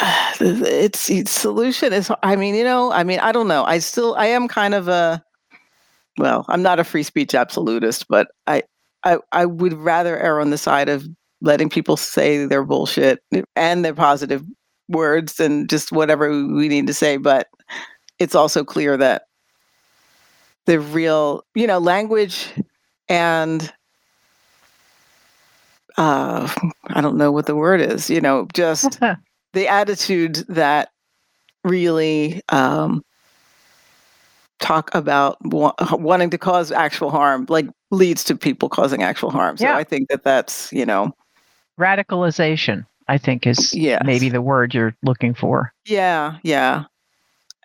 uh, 0.00 0.32
its, 0.40 1.10
its 1.10 1.30
solution 1.30 1.92
is 1.92 2.10
i 2.22 2.36
mean 2.36 2.54
you 2.54 2.64
know 2.64 2.92
i 2.92 3.02
mean 3.04 3.20
i 3.20 3.32
don't 3.32 3.48
know. 3.48 3.64
I 3.64 3.78
still 3.78 4.14
i 4.16 4.26
am 4.26 4.48
kind 4.48 4.74
of 4.74 4.88
a 4.88 5.22
well 6.18 6.44
i'm 6.48 6.62
not 6.62 6.78
a 6.78 6.84
free 6.84 7.02
speech 7.02 7.34
absolutist 7.34 8.06
but 8.08 8.28
i 8.46 8.62
i, 9.04 9.18
I 9.32 9.46
would 9.46 9.72
rather 9.72 10.18
err 10.18 10.40
on 10.40 10.50
the 10.50 10.58
side 10.58 10.88
of 10.88 11.06
letting 11.40 11.70
people 11.70 11.96
say 11.96 12.44
their 12.44 12.64
bullshit 12.64 13.20
and 13.56 13.84
their 13.84 13.94
positive 13.94 14.44
words 14.90 15.40
and 15.40 15.68
just 15.70 15.92
whatever 15.92 16.30
we 16.30 16.68
need 16.68 16.86
to 16.86 16.94
say. 16.94 17.16
But 17.16 17.48
it's 18.20 18.34
also 18.36 18.62
clear 18.62 18.96
that 18.96 19.22
the 20.66 20.78
real 20.78 21.42
you 21.56 21.66
know 21.66 21.78
language 21.78 22.48
and 23.08 23.72
uh 25.96 26.48
i 26.90 27.00
don't 27.00 27.16
know 27.16 27.32
what 27.32 27.46
the 27.46 27.56
word 27.56 27.80
is 27.80 28.08
you 28.08 28.20
know 28.20 28.46
just 28.54 29.00
the 29.54 29.66
attitude 29.66 30.36
that 30.48 30.90
really 31.64 32.40
um 32.50 33.02
talk 34.60 34.94
about 34.94 35.36
wa- 35.44 35.74
wanting 35.92 36.30
to 36.30 36.38
cause 36.38 36.70
actual 36.70 37.10
harm 37.10 37.46
like 37.48 37.66
leads 37.90 38.22
to 38.22 38.36
people 38.36 38.68
causing 38.68 39.02
actual 39.02 39.30
harm 39.30 39.56
so 39.56 39.64
Yeah. 39.64 39.76
i 39.76 39.82
think 39.82 40.08
that 40.10 40.22
that's 40.22 40.72
you 40.72 40.86
know 40.86 41.12
Radicalization, 41.80 42.84
I 43.08 43.16
think, 43.16 43.46
is 43.46 43.72
Yes. 43.74 44.02
maybe 44.04 44.28
the 44.28 44.42
word 44.42 44.74
you're 44.74 44.94
looking 45.02 45.32
for. 45.32 45.72
Yeah, 45.86 46.36
yeah. 46.42 46.84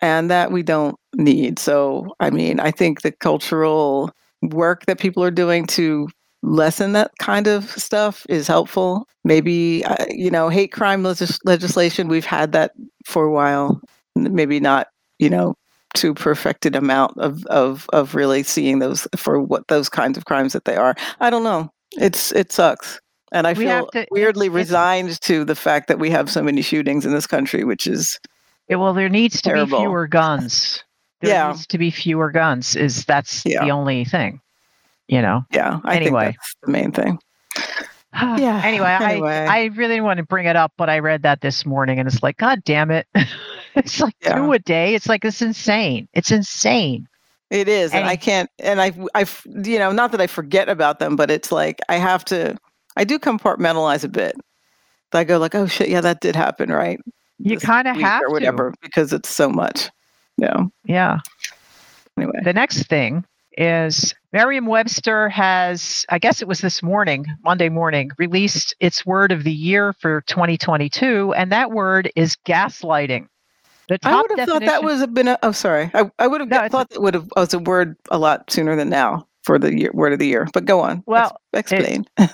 And 0.02 0.30
that 0.30 0.52
we 0.52 0.62
don't 0.62 0.96
need. 1.14 1.58
So, 1.58 2.14
I 2.20 2.30
mean, 2.30 2.60
I 2.60 2.70
think 2.70 3.02
the 3.02 3.12
cultural 3.12 4.12
work 4.42 4.84
that 4.86 4.98
people 5.00 5.24
are 5.24 5.30
doing 5.30 5.66
to 5.68 6.08
lessen 6.42 6.92
that 6.92 7.10
kind 7.18 7.46
of 7.46 7.70
stuff 7.70 8.26
is 8.28 8.46
helpful. 8.46 9.08
Maybe, 9.24 9.84
uh, 9.84 10.04
you 10.10 10.30
know, 10.30 10.48
hate 10.48 10.70
crime 10.72 11.02
legis- 11.02 11.40
legislation, 11.44 12.08
we've 12.08 12.26
had 12.26 12.52
that 12.52 12.72
for 13.06 13.24
a 13.24 13.32
while. 13.32 13.80
Maybe 14.14 14.60
not, 14.60 14.88
you 15.18 15.30
know, 15.30 15.54
to 15.94 16.12
perfected 16.12 16.76
amount 16.76 17.16
of, 17.16 17.44
of, 17.46 17.86
of 17.92 18.14
really 18.14 18.42
seeing 18.42 18.80
those 18.80 19.08
for 19.16 19.40
what 19.40 19.66
those 19.68 19.88
kinds 19.88 20.18
of 20.18 20.26
crimes 20.26 20.52
that 20.52 20.66
they 20.66 20.76
are. 20.76 20.94
I 21.20 21.30
don't 21.30 21.42
know. 21.42 21.70
It's, 21.92 22.32
it 22.32 22.52
sucks. 22.52 23.00
And 23.32 23.46
I 23.46 23.54
We 23.54 23.64
feel 23.64 23.86
to- 23.88 24.06
weirdly 24.10 24.48
resigned 24.50 25.20
to 25.22 25.44
the 25.44 25.56
fact 25.56 25.88
that 25.88 25.98
we 25.98 26.10
have 26.10 26.30
so 26.30 26.42
many 26.42 26.60
shootings 26.62 27.06
in 27.06 27.12
this 27.12 27.26
country, 27.26 27.64
which 27.64 27.86
is 27.86 28.20
Yeah, 28.68 28.76
well, 28.76 28.94
there 28.94 29.08
needs 29.08 29.36
to 29.42 29.50
Terrible. 29.50 29.78
be 29.78 29.84
fewer 29.84 30.06
guns. 30.06 30.82
There 31.20 31.30
Yeah. 31.30 31.48
needs 31.52 31.66
to 31.68 31.78
be 31.78 31.90
fewer 31.90 32.30
guns. 32.30 32.76
Is 32.76 33.04
that's 33.04 33.44
Yeah. 33.46 33.64
the 33.64 33.70
only 33.70 34.04
thing, 34.04 34.40
you 35.08 35.22
know? 35.22 35.44
Yeah, 35.52 35.80
I 35.84 35.96
Anyway. 35.96 36.36
the 36.64 36.70
main 36.72 36.92
thing. 36.92 37.18
Yeah, 38.14 38.62
Anyway, 38.64 38.96
anyway. 39.00 39.46
I 39.46 39.58
I 39.58 39.64
really 39.74 39.94
didn't 39.94 40.04
want 40.04 40.16
to 40.18 40.24
bring 40.24 40.46
it 40.46 40.56
up, 40.56 40.72
but 40.78 40.88
I 40.88 41.00
read 41.00 41.22
that 41.22 41.42
this 41.42 41.66
morning, 41.66 41.98
and 41.98 42.08
it's 42.08 42.22
like, 42.22 42.38
God 42.38 42.62
damn 42.64 42.90
it! 42.90 43.06
it's 43.74 44.00
like 44.00 44.14
Yeah. 44.22 44.36
two 44.36 44.52
a 44.52 44.58
day. 44.58 44.94
It's 44.94 45.06
like 45.06 45.22
it's 45.24 45.42
insane. 45.42 46.08
It's 46.14 46.30
insane. 46.30 47.06
It 47.50 47.68
is, 47.68 47.92
and 47.92 48.00
And- 48.00 48.08
I 48.08 48.16
can't, 48.16 48.48
and 48.58 48.80
I, 48.80 48.92
I, 49.14 49.26
you 49.62 49.78
know, 49.78 49.92
not 49.92 50.12
that 50.12 50.20
I 50.22 50.26
forget 50.28 50.68
about 50.70 50.98
them, 50.98 51.14
but 51.14 51.30
it's 51.30 51.52
like 51.52 51.78
I 51.90 51.96
have 51.96 52.24
to, 52.26 52.56
I 52.96 53.04
do 53.04 53.18
compartmentalize 53.18 54.02
a 54.02 54.08
bit. 54.08 54.34
I 55.12 55.24
go 55.24 55.36
like, 55.38 55.54
oh 55.54 55.66
shit, 55.66 55.88
yeah, 55.90 56.00
that 56.00 56.20
did 56.20 56.34
happen, 56.36 56.70
right? 56.70 56.98
You 57.38 57.58
kind 57.58 57.86
of 57.88 57.96
have 57.96 58.22
or 58.22 58.30
whatever 58.30 58.74
because 58.82 59.12
it's 59.12 59.28
so 59.28 59.48
much. 59.48 59.90
Yeah. 60.38 60.64
Yeah. 60.84 61.20
Anyway, 62.18 62.38
The 62.44 62.52
next 62.52 62.84
thing 62.84 63.24
is 63.58 64.14
Merriam-Webster 64.32 65.28
has, 65.30 66.04
I 66.08 66.18
guess 66.18 66.42
it 66.42 66.48
was 66.48 66.60
this 66.60 66.82
morning, 66.82 67.26
Monday 67.42 67.68
morning, 67.68 68.10
released 68.18 68.74
its 68.80 69.04
word 69.06 69.32
of 69.32 69.44
the 69.44 69.52
year 69.52 69.92
for 69.94 70.22
2022, 70.22 71.32
and 71.34 71.50
that 71.52 71.72
word 71.72 72.10
is 72.16 72.36
gaslighting. 72.46 73.28
The 73.88 73.98
top 73.98 74.12
I 74.12 74.20
would 74.22 74.38
have 74.38 74.48
thought 74.48 74.62
that 74.62 74.82
was 74.82 75.00
a 75.00 75.06
been 75.06 75.28
a. 75.28 75.38
Oh, 75.42 75.52
sorry. 75.52 75.90
I, 75.94 76.10
I 76.18 76.26
would 76.26 76.40
have 76.40 76.50
No, 76.50 76.68
thought 76.68 76.90
that 76.90 77.00
would 77.00 77.14
have 77.14 77.28
was 77.36 77.54
a 77.54 77.58
word 77.60 77.96
a 78.10 78.18
lot 78.18 78.50
sooner 78.50 78.74
than 78.74 78.88
now 78.90 79.28
for 79.44 79.58
the 79.58 79.78
year, 79.78 79.90
word 79.94 80.12
of 80.12 80.18
the 80.18 80.26
year. 80.26 80.48
But 80.52 80.64
go 80.64 80.80
on. 80.80 81.04
Well, 81.06 81.40
Ex- 81.54 81.70
explain. 81.70 82.04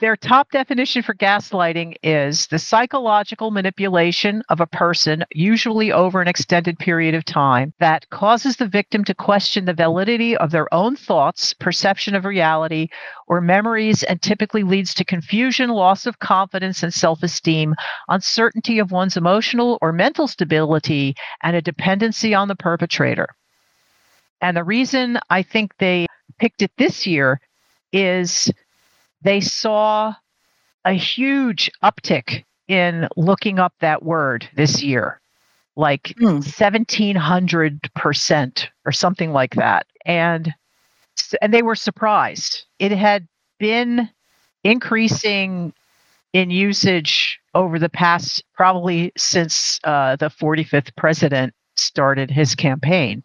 Their 0.00 0.16
top 0.16 0.50
definition 0.50 1.02
for 1.02 1.14
gaslighting 1.14 1.96
is 2.02 2.46
the 2.46 2.58
psychological 2.58 3.50
manipulation 3.50 4.42
of 4.48 4.60
a 4.60 4.66
person, 4.66 5.24
usually 5.30 5.92
over 5.92 6.20
an 6.20 6.28
extended 6.28 6.78
period 6.78 7.14
of 7.14 7.24
time, 7.24 7.72
that 7.78 8.08
causes 8.10 8.56
the 8.56 8.66
victim 8.66 9.04
to 9.04 9.14
question 9.14 9.64
the 9.64 9.74
validity 9.74 10.36
of 10.36 10.50
their 10.50 10.72
own 10.72 10.96
thoughts, 10.96 11.54
perception 11.54 12.14
of 12.14 12.24
reality, 12.24 12.88
or 13.26 13.40
memories, 13.40 14.02
and 14.02 14.20
typically 14.20 14.62
leads 14.62 14.94
to 14.94 15.04
confusion, 15.04 15.70
loss 15.70 16.06
of 16.06 16.18
confidence 16.18 16.82
and 16.82 16.92
self 16.92 17.22
esteem, 17.22 17.74
uncertainty 18.08 18.78
of 18.78 18.90
one's 18.90 19.16
emotional 19.16 19.78
or 19.80 19.92
mental 19.92 20.26
stability, 20.26 21.14
and 21.42 21.56
a 21.56 21.62
dependency 21.62 22.34
on 22.34 22.48
the 22.48 22.56
perpetrator. 22.56 23.28
And 24.40 24.56
the 24.56 24.64
reason 24.64 25.18
I 25.28 25.42
think 25.42 25.76
they 25.78 26.06
picked 26.38 26.62
it 26.62 26.72
this 26.78 27.06
year 27.06 27.40
is 27.92 28.50
they 29.22 29.40
saw 29.40 30.14
a 30.84 30.92
huge 30.92 31.70
uptick 31.82 32.44
in 32.68 33.08
looking 33.16 33.58
up 33.58 33.74
that 33.80 34.02
word 34.02 34.48
this 34.54 34.82
year, 34.82 35.20
like 35.76 36.14
Hmm. 36.18 36.40
1700% 36.40 38.68
or 38.84 38.92
something 38.92 39.32
like 39.32 39.54
that. 39.54 39.86
And 40.06 40.54
and 41.42 41.52
they 41.52 41.62
were 41.62 41.74
surprised. 41.74 42.64
It 42.78 42.92
had 42.92 43.28
been 43.58 44.08
increasing 44.64 45.72
in 46.32 46.50
usage 46.50 47.40
over 47.54 47.78
the 47.78 47.88
past 47.88 48.42
probably 48.54 49.12
since 49.16 49.80
uh, 49.84 50.16
the 50.16 50.30
45th 50.30 50.94
president 50.96 51.54
started 51.76 52.30
his 52.30 52.54
campaign. 52.54 53.22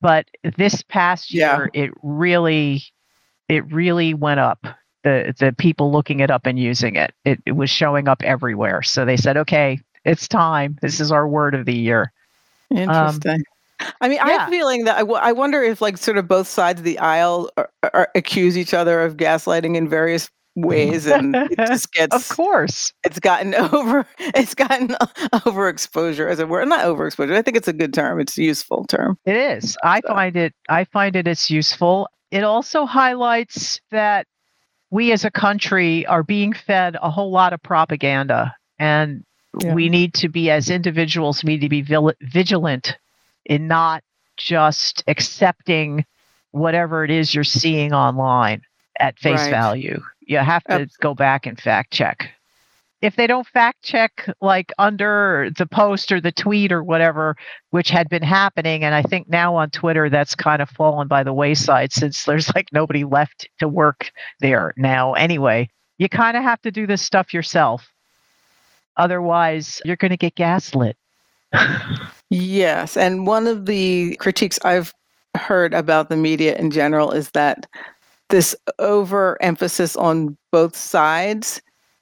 But 0.00 0.26
this 0.56 0.82
past 0.82 1.32
Yeah. 1.32 1.56
year, 1.56 1.70
it 1.74 1.90
really, 2.02 2.82
it 3.48 3.70
really 3.72 4.14
went 4.14 4.40
up. 4.40 4.64
The 5.02 5.34
the 5.38 5.52
people 5.56 5.90
looking 5.90 6.20
it 6.20 6.30
up 6.30 6.44
and 6.46 6.58
using 6.58 6.96
it, 6.96 7.12
it, 7.24 7.40
it 7.46 7.52
was 7.52 7.70
showing 7.70 8.06
up 8.08 8.22
everywhere. 8.22 8.82
So 8.82 9.04
they 9.04 9.16
said, 9.16 9.36
"Okay, 9.38 9.80
it's 10.04 10.28
time. 10.28 10.78
This 10.82 11.00
is 11.00 11.10
our 11.10 11.26
word 11.26 11.54
of 11.54 11.64
the 11.66 11.74
year." 11.74 12.12
Interesting. 12.70 13.42
I 14.00 14.08
mean, 14.08 14.20
Um, 14.20 14.28
yeah. 14.28 14.36
I'm 14.40 14.50
feeling 14.50 14.84
that. 14.84 14.96
I, 14.96 15.00
w- 15.00 15.18
I 15.18 15.32
wonder 15.32 15.62
if, 15.62 15.80
like, 15.80 15.96
sort 15.96 16.18
of 16.18 16.28
both 16.28 16.46
sides 16.46 16.80
of 16.80 16.84
the 16.84 16.98
aisle 16.98 17.50
are, 17.56 17.70
are, 17.94 18.08
accuse 18.14 18.58
each 18.58 18.74
other 18.74 19.00
of 19.00 19.16
gaslighting 19.16 19.74
in 19.74 19.88
various 19.88 20.28
ways, 20.54 21.06
and 21.06 21.34
it 21.34 21.56
just 21.56 21.90
gets. 21.94 22.14
of 22.14 22.28
course, 22.36 22.92
it's 23.04 23.18
gotten 23.18 23.54
over. 23.72 24.06
It's 24.18 24.54
gotten 24.54 24.88
overexposure, 25.32 26.30
as 26.30 26.38
it 26.40 26.48
were. 26.48 26.64
Not 26.66 26.84
overexposure. 26.84 27.34
I 27.34 27.42
think 27.42 27.56
it's 27.56 27.68
a 27.68 27.72
good 27.72 27.94
term. 27.94 28.20
It's 28.20 28.36
a 28.38 28.42
useful 28.42 28.84
term. 28.84 29.18
It 29.24 29.36
is. 29.36 29.76
I 29.82 30.00
so. 30.00 30.08
find 30.08 30.36
it. 30.36 30.54
I 30.68 30.84
find 30.84 31.16
it. 31.16 31.26
It's 31.26 31.50
useful. 31.50 32.08
It 32.30 32.44
also 32.44 32.84
highlights 32.86 33.80
that 33.90 34.26
we 34.90 35.12
as 35.12 35.24
a 35.24 35.30
country 35.30 36.04
are 36.06 36.22
being 36.22 36.52
fed 36.52 36.96
a 37.00 37.10
whole 37.10 37.30
lot 37.30 37.52
of 37.52 37.62
propaganda, 37.62 38.54
and 38.78 39.24
yeah. 39.60 39.74
we 39.74 39.88
need 39.88 40.14
to 40.14 40.28
be 40.28 40.50
as 40.50 40.70
individuals. 40.70 41.44
We 41.44 41.56
need 41.56 41.60
to 41.60 41.68
be 41.68 41.82
vigilant 42.20 42.96
in 43.44 43.68
not 43.68 44.02
just 44.36 45.04
accepting 45.06 46.04
whatever 46.50 47.04
it 47.04 47.10
is 47.10 47.34
you're 47.34 47.44
seeing 47.44 47.92
online 47.92 48.62
at 48.98 49.18
face 49.18 49.40
right. 49.40 49.50
value. 49.50 50.00
You 50.20 50.38
have 50.38 50.64
to 50.64 50.72
Absolutely. 50.72 50.96
go 51.00 51.14
back 51.14 51.46
and 51.46 51.60
fact 51.60 51.92
check. 51.92 52.30
If 53.02 53.16
they 53.16 53.26
don't 53.26 53.46
fact 53.46 53.82
check, 53.82 54.28
like 54.42 54.72
under 54.78 55.50
the 55.56 55.66
post 55.66 56.12
or 56.12 56.20
the 56.20 56.32
tweet 56.32 56.70
or 56.70 56.82
whatever, 56.82 57.34
which 57.70 57.88
had 57.88 58.08
been 58.10 58.22
happening, 58.22 58.84
and 58.84 58.94
I 58.94 59.02
think 59.02 59.28
now 59.28 59.56
on 59.56 59.70
Twitter 59.70 60.10
that's 60.10 60.34
kind 60.34 60.60
of 60.60 60.68
fallen 60.68 61.08
by 61.08 61.22
the 61.22 61.32
wayside 61.32 61.92
since 61.92 62.24
there's 62.24 62.54
like 62.54 62.68
nobody 62.72 63.04
left 63.04 63.48
to 63.58 63.68
work 63.68 64.12
there 64.40 64.74
now 64.76 65.14
anyway. 65.14 65.70
You 65.98 66.08
kind 66.08 66.36
of 66.36 66.42
have 66.42 66.60
to 66.62 66.70
do 66.70 66.86
this 66.86 67.02
stuff 67.02 67.32
yourself. 67.32 67.90
Otherwise, 68.96 69.80
you're 69.84 69.96
going 69.96 70.10
to 70.10 70.16
get 70.16 70.34
gaslit. 70.34 70.96
yes. 72.30 72.96
And 72.96 73.26
one 73.26 73.46
of 73.46 73.66
the 73.66 74.16
critiques 74.16 74.58
I've 74.62 74.92
heard 75.36 75.72
about 75.72 76.08
the 76.08 76.16
media 76.16 76.56
in 76.56 76.70
general 76.70 77.12
is 77.12 77.30
that 77.30 77.66
this 78.28 78.54
overemphasis 78.78 79.96
on 79.96 80.36
both 80.52 80.76
sides 80.76 81.60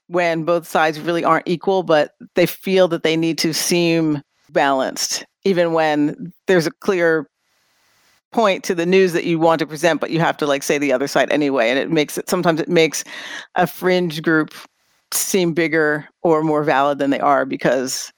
when 0.09 0.45
both 0.45 0.67
sides 0.67 1.01
really 1.01 1.25
aren't 1.25 1.49
equal, 1.49 1.83
but 1.83 2.13
they 2.35 2.47
feel 2.47 2.89
that 2.89 3.03
they 3.03 3.17
need 3.17 3.39
to 3.39 3.53
seem 3.55 4.23
balanced, 4.51 5.25
even 5.45 5.73
when 5.73 6.33
there's 6.47 6.67
a 6.67 6.71
clear 6.71 7.29
point 8.33 8.65
to 8.65 8.75
the 8.75 8.87
news 8.87 9.13
that 9.15 9.25
you 9.25 9.39
want 9.39 9.59
to 9.59 9.67
present, 9.67 10.01
but 10.01 10.11
you 10.11 10.21
have 10.21 10.37
to 10.37 10.47
like 10.47 10.63
say 10.63 10.77
the 10.77 10.93
other 10.93 11.07
side 11.07 11.31
anyway. 11.31 11.71
And 11.71 11.79
it 11.79 11.91
makes 11.91 12.19
it 12.19 12.29
sometimes 12.29 12.61
it 12.61 12.69
makes 12.69 13.05
a 13.55 13.67
fringe 13.67 14.23
group 14.23 14.53
seem 15.13 15.55
bigger 15.55 16.07
or 16.23 16.43
more 16.43 16.63
valid 16.63 16.99
than 16.99 17.11
they 17.11 17.21
are 17.21 17.47
because 17.47 18.13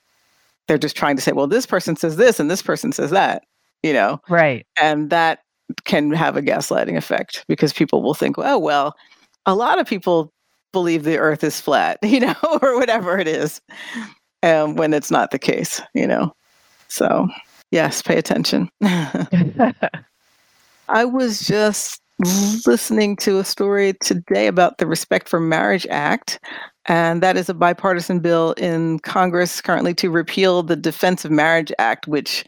they're 0.66 0.78
just 0.78 0.96
trying 0.96 1.16
to 1.16 1.22
say, 1.22 1.32
well, 1.32 1.46
this 1.46 1.66
person 1.66 1.94
says 1.94 2.16
this 2.16 2.40
and 2.40 2.50
this 2.50 2.62
person 2.62 2.92
says 2.92 3.10
that 3.10 3.44
you 3.82 3.92
know? 3.92 4.20
Right. 4.28 4.66
And 4.80 5.10
that 5.10 5.40
can 5.84 6.10
have 6.12 6.36
a 6.36 6.42
gaslighting 6.42 6.96
effect 6.96 7.44
because 7.48 7.72
people 7.72 8.02
will 8.02 8.14
think, 8.14 8.36
oh, 8.38 8.58
well, 8.58 8.94
a 9.46 9.54
lot 9.54 9.78
of 9.78 9.86
people 9.86 10.32
believe 10.72 11.04
the 11.04 11.18
earth 11.18 11.44
is 11.44 11.60
flat, 11.60 11.98
you 12.04 12.20
know, 12.20 12.34
or 12.62 12.76
whatever 12.78 13.18
it 13.18 13.28
is, 13.28 13.60
um, 14.42 14.76
when 14.76 14.94
it's 14.94 15.10
not 15.10 15.30
the 15.30 15.38
case, 15.38 15.80
you 15.94 16.06
know? 16.06 16.34
So, 16.88 17.28
yes, 17.70 18.02
pay 18.02 18.16
attention. 18.16 18.68
I 20.88 21.04
was 21.04 21.46
just 21.46 22.00
listening 22.66 23.16
to 23.16 23.38
a 23.38 23.44
story 23.44 23.94
today 24.02 24.46
about 24.46 24.78
the 24.78 24.86
Respect 24.86 25.28
for 25.28 25.40
Marriage 25.40 25.86
Act, 25.88 26.40
and 26.86 27.22
that 27.22 27.36
is 27.36 27.48
a 27.48 27.54
bipartisan 27.54 28.20
bill 28.20 28.52
in 28.52 28.98
Congress 29.00 29.60
currently 29.60 29.94
to 29.94 30.10
repeal 30.10 30.62
the 30.62 30.76
Defense 30.76 31.24
of 31.24 31.30
Marriage 31.30 31.72
Act, 31.78 32.08
which 32.08 32.44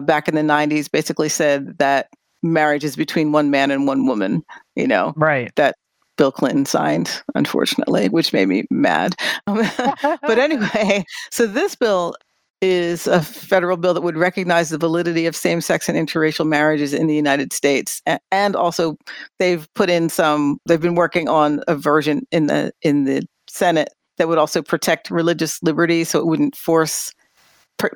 back 0.00 0.28
in 0.28 0.34
the 0.34 0.40
90s 0.40 0.90
basically 0.90 1.28
said 1.28 1.78
that 1.78 2.08
marriage 2.42 2.84
is 2.84 2.96
between 2.96 3.32
one 3.32 3.50
man 3.50 3.70
and 3.70 3.86
one 3.86 4.06
woman, 4.06 4.42
you 4.74 4.86
know. 4.86 5.12
Right. 5.16 5.54
That 5.56 5.76
Bill 6.16 6.32
Clinton 6.32 6.66
signed, 6.66 7.22
unfortunately, 7.34 8.08
which 8.08 8.32
made 8.32 8.48
me 8.48 8.64
mad. 8.70 9.14
Um, 9.46 9.62
but 10.02 10.38
anyway, 10.38 11.04
so 11.30 11.46
this 11.46 11.74
bill 11.74 12.14
is 12.60 13.08
a 13.08 13.20
federal 13.20 13.76
bill 13.76 13.92
that 13.92 14.02
would 14.02 14.16
recognize 14.16 14.70
the 14.70 14.78
validity 14.78 15.26
of 15.26 15.34
same-sex 15.34 15.88
and 15.88 15.98
interracial 15.98 16.46
marriages 16.46 16.94
in 16.94 17.08
the 17.08 17.14
United 17.14 17.52
States 17.52 18.00
and 18.30 18.54
also 18.54 18.96
they've 19.40 19.66
put 19.74 19.90
in 19.90 20.08
some 20.08 20.58
they've 20.66 20.80
been 20.80 20.94
working 20.94 21.28
on 21.28 21.60
a 21.66 21.74
version 21.74 22.22
in 22.30 22.46
the 22.46 22.70
in 22.82 23.02
the 23.02 23.26
Senate 23.48 23.88
that 24.16 24.28
would 24.28 24.38
also 24.38 24.62
protect 24.62 25.10
religious 25.10 25.60
liberty 25.64 26.04
so 26.04 26.20
it 26.20 26.26
wouldn't 26.26 26.54
force 26.54 27.12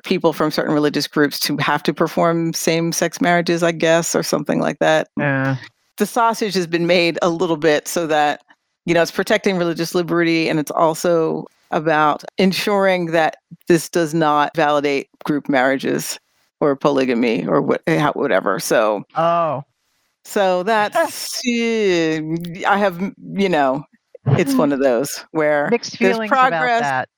people 0.03 0.33
from 0.33 0.51
certain 0.51 0.73
religious 0.73 1.07
groups 1.07 1.39
to 1.39 1.57
have 1.57 1.81
to 1.83 1.93
perform 1.93 2.53
same 2.53 2.91
sex 2.91 3.21
marriages, 3.21 3.63
I 3.63 3.71
guess, 3.71 4.15
or 4.15 4.23
something 4.23 4.59
like 4.59 4.79
that. 4.79 5.07
Yeah. 5.17 5.57
The 5.97 6.05
sausage 6.05 6.53
has 6.53 6.67
been 6.67 6.87
made 6.87 7.17
a 7.21 7.29
little 7.29 7.57
bit 7.57 7.87
so 7.87 8.07
that, 8.07 8.43
you 8.85 8.93
know, 8.93 9.01
it's 9.01 9.11
protecting 9.11 9.57
religious 9.57 9.95
liberty 9.95 10.49
and 10.49 10.59
it's 10.59 10.71
also 10.71 11.45
about 11.71 12.23
ensuring 12.37 13.07
that 13.07 13.37
this 13.67 13.89
does 13.89 14.13
not 14.13 14.55
validate 14.55 15.09
group 15.25 15.49
marriages 15.49 16.19
or 16.61 16.75
polygamy 16.75 17.45
or 17.45 17.61
what, 17.61 17.81
eh, 17.87 18.09
whatever. 18.11 18.59
So, 18.59 19.03
oh, 19.15 19.63
so 20.23 20.63
that's, 20.63 21.41
eh, 21.47 22.21
I 22.67 22.77
have, 22.77 22.99
you 23.33 23.49
know, 23.49 23.83
it's 24.37 24.53
one 24.53 24.71
of 24.73 24.79
those 24.79 25.23
where 25.31 25.69
mixed 25.69 25.97
feelings 25.97 26.29
progress, 26.29 26.79
about 26.79 26.81
that 26.81 27.09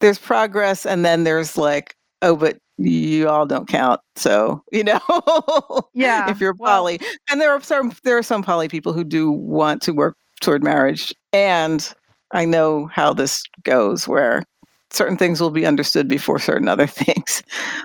there's 0.00 0.18
progress 0.18 0.86
and 0.86 1.04
then 1.04 1.24
there's 1.24 1.56
like 1.56 1.96
oh 2.22 2.36
but 2.36 2.58
you 2.78 3.28
all 3.28 3.44
don't 3.44 3.68
count 3.68 4.00
so 4.16 4.62
you 4.72 4.84
know 4.84 5.00
yeah 5.94 6.30
if 6.30 6.40
you're 6.40 6.54
poly 6.54 6.98
well, 7.00 7.10
and 7.30 7.40
there 7.40 7.52
are 7.52 7.60
some 7.60 7.92
there 8.04 8.16
are 8.16 8.22
some 8.22 8.42
poly 8.42 8.68
people 8.68 8.92
who 8.92 9.04
do 9.04 9.30
want 9.30 9.82
to 9.82 9.92
work 9.92 10.16
toward 10.40 10.62
marriage 10.62 11.14
and 11.32 11.92
i 12.32 12.44
know 12.44 12.86
how 12.86 13.12
this 13.12 13.42
goes 13.64 14.06
where 14.06 14.44
certain 14.90 15.16
things 15.16 15.40
will 15.40 15.50
be 15.50 15.66
understood 15.66 16.08
before 16.08 16.38
certain 16.38 16.68
other 16.68 16.86
things 16.86 17.42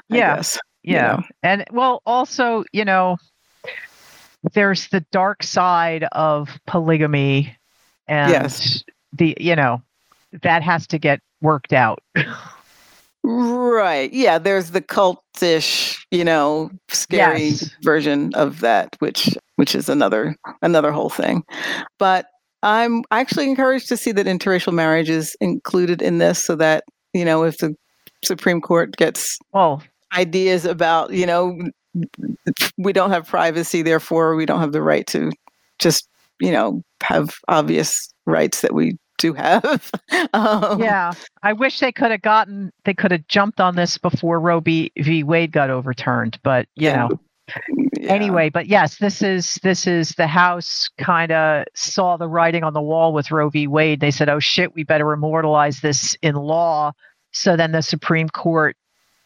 yeah 0.09 0.35
guess, 0.35 0.59
yeah 0.83 1.13
you 1.13 1.17
know. 1.17 1.23
and 1.41 1.65
well 1.71 2.01
also 2.05 2.63
you 2.71 2.85
know 2.85 3.17
there's 4.53 4.89
the 4.89 5.03
dark 5.11 5.41
side 5.41 6.03
of 6.11 6.49
polygamy 6.67 7.55
and 8.07 8.31
yes. 8.31 8.83
the 9.13 9.35
you 9.39 9.55
know 9.55 9.81
that 10.41 10.63
has 10.63 10.87
to 10.87 10.97
get 10.97 11.21
worked 11.41 11.73
out. 11.73 12.01
right. 13.23 14.11
Yeah. 14.13 14.37
There's 14.37 14.71
the 14.71 14.81
cultish, 14.81 15.97
you 16.11 16.23
know, 16.23 16.69
scary 16.89 17.47
yes. 17.47 17.69
version 17.83 18.33
of 18.35 18.59
that, 18.61 18.95
which 18.99 19.35
which 19.55 19.75
is 19.75 19.89
another 19.89 20.35
another 20.61 20.91
whole 20.91 21.09
thing. 21.09 21.43
But 21.99 22.25
I'm 22.63 23.03
actually 23.11 23.49
encouraged 23.49 23.89
to 23.89 23.97
see 23.97 24.11
that 24.13 24.25
interracial 24.25 24.73
marriage 24.73 25.09
is 25.09 25.35
included 25.41 26.01
in 26.01 26.17
this, 26.17 26.43
so 26.43 26.55
that 26.55 26.83
you 27.13 27.25
know 27.25 27.43
if 27.43 27.57
the 27.57 27.75
Supreme 28.23 28.61
Court 28.61 28.95
gets 28.95 29.37
well 29.53 29.83
ideas 30.15 30.65
about 30.65 31.11
you 31.11 31.25
know 31.25 31.57
we 32.77 32.93
don't 32.93 33.11
have 33.11 33.27
privacy, 33.27 33.81
therefore 33.81 34.35
we 34.35 34.45
don't 34.45 34.59
have 34.59 34.71
the 34.71 34.81
right 34.81 35.05
to 35.07 35.31
just 35.79 36.07
you 36.39 36.51
know 36.51 36.81
have 37.01 37.35
obvious 37.47 38.13
rights 38.25 38.61
that 38.61 38.73
we 38.73 38.97
to 39.23 39.33
have. 39.33 39.91
um, 40.33 40.79
yeah, 40.81 41.13
I 41.41 41.53
wish 41.53 41.79
they 41.79 41.91
could 41.91 42.11
have 42.11 42.21
gotten, 42.21 42.71
they 42.85 42.93
could 42.93 43.11
have 43.11 43.27
jumped 43.27 43.59
on 43.59 43.75
this 43.75 43.97
before 43.97 44.39
Roe 44.39 44.59
v. 44.59 44.91
Wade 45.23 45.51
got 45.51 45.69
overturned, 45.69 46.37
but 46.43 46.67
you 46.75 46.89
yeah. 46.89 47.07
know. 47.07 47.19
Yeah. 47.99 48.13
Anyway, 48.13 48.49
but 48.49 48.67
yes, 48.67 48.97
this 48.97 49.21
is 49.21 49.55
this 49.63 49.85
is 49.85 50.11
the 50.11 50.27
House 50.27 50.89
kind 50.97 51.31
of 51.31 51.65
saw 51.75 52.15
the 52.15 52.27
writing 52.27 52.63
on 52.63 52.73
the 52.73 52.81
wall 52.81 53.13
with 53.13 53.31
Roe 53.31 53.49
v. 53.49 53.67
Wade. 53.67 53.99
They 53.99 54.11
said, 54.11 54.29
"Oh 54.29 54.39
shit, 54.39 54.73
we 54.73 54.83
better 54.83 55.11
immortalize 55.11 55.81
this 55.81 56.15
in 56.21 56.35
law." 56.35 56.93
So 57.31 57.57
then 57.57 57.73
the 57.73 57.81
Supreme 57.81 58.29
Court 58.29 58.77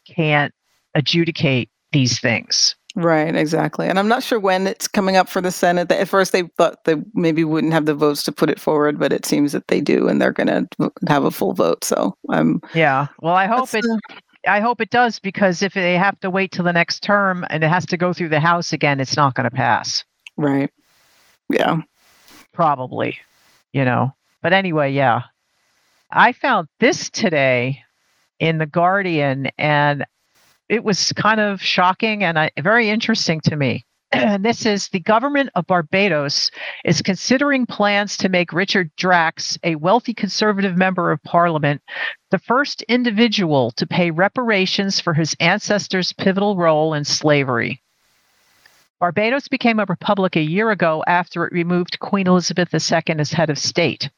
can't 0.07 0.53
adjudicate 0.95 1.69
these 1.91 2.19
things. 2.19 2.75
Right, 2.97 3.35
exactly. 3.35 3.87
And 3.87 3.99
I'm 3.99 4.07
not 4.07 4.23
sure 4.23 4.39
when 4.39 4.65
it's 4.65 4.87
coming 4.87 5.17
up 5.17 5.29
for 5.29 5.39
the 5.39 5.51
Senate. 5.51 5.91
At 5.91 6.07
first, 6.07 6.31
they 6.31 6.49
thought 6.57 6.83
they 6.85 6.95
maybe 7.13 7.43
wouldn't 7.43 7.73
have 7.73 7.85
the 7.85 7.93
votes 7.93 8.23
to 8.23 8.31
put 8.31 8.49
it 8.49 8.59
forward, 8.59 8.97
but 8.97 9.13
it 9.13 9.23
seems 9.23 9.51
that 9.51 9.67
they 9.67 9.81
do, 9.81 10.07
and 10.07 10.19
they're 10.19 10.33
going 10.33 10.47
to 10.47 10.91
have 11.07 11.23
a 11.23 11.29
full 11.29 11.53
vote. 11.53 11.83
So 11.83 12.17
I'm. 12.29 12.59
Yeah. 12.73 13.05
Well, 13.21 13.35
I 13.35 13.45
hope 13.45 13.71
it. 13.75 13.85
Uh, 13.85 14.15
I 14.47 14.61
hope 14.61 14.81
it 14.81 14.89
does 14.89 15.19
because 15.19 15.61
if 15.61 15.75
they 15.75 15.95
have 15.95 16.19
to 16.21 16.31
wait 16.31 16.51
till 16.51 16.65
the 16.65 16.73
next 16.73 17.03
term 17.03 17.45
and 17.51 17.63
it 17.63 17.67
has 17.67 17.85
to 17.85 17.97
go 17.97 18.13
through 18.13 18.29
the 18.29 18.39
House 18.39 18.73
again, 18.73 18.99
it's 18.99 19.15
not 19.15 19.35
going 19.35 19.47
to 19.47 19.55
pass. 19.55 20.03
Right. 20.35 20.71
Yeah. 21.49 21.81
Probably. 22.51 23.19
You 23.73 23.85
know. 23.85 24.15
But 24.41 24.53
anyway, 24.53 24.91
yeah. 24.91 25.21
I 26.09 26.31
found 26.31 26.67
this 26.79 27.11
today 27.11 27.83
in 28.39 28.57
the 28.57 28.65
Guardian, 28.65 29.49
and 29.59 30.03
it 30.69 30.83
was 30.83 31.13
kind 31.13 31.39
of 31.39 31.61
shocking 31.61 32.23
and 32.23 32.37
uh, 32.37 32.49
very 32.59 32.89
interesting 32.89 33.41
to 33.41 33.55
me. 33.55 33.85
And 34.13 34.43
this 34.43 34.65
is 34.65 34.87
the 34.87 35.01
government 35.01 35.49
of 35.53 35.67
Barbados 35.67 36.49
is 36.85 37.01
considering 37.01 37.65
plans 37.65 38.15
to 38.17 38.29
make 38.29 38.53
Richard 38.53 38.89
Drax, 38.95 39.57
a 39.65 39.75
wealthy 39.75 40.13
conservative 40.13 40.77
member 40.77 41.11
of 41.11 41.21
parliament, 41.23 41.81
the 42.31 42.39
first 42.39 42.83
individual 42.83 43.71
to 43.71 43.85
pay 43.85 44.09
reparations 44.09 45.01
for 45.01 45.13
his 45.13 45.35
ancestors' 45.41 46.13
pivotal 46.13 46.55
role 46.55 46.93
in 46.93 47.03
slavery. 47.03 47.81
Barbados 48.99 49.49
became 49.49 49.79
a 49.79 49.85
republic 49.85 50.37
a 50.37 50.41
year 50.41 50.71
ago 50.71 51.03
after 51.05 51.45
it 51.45 51.51
removed 51.51 51.99
Queen 51.99 52.27
Elizabeth 52.27 52.73
II 52.73 53.19
as 53.19 53.33
head 53.33 53.49
of 53.49 53.59
state. 53.59 54.09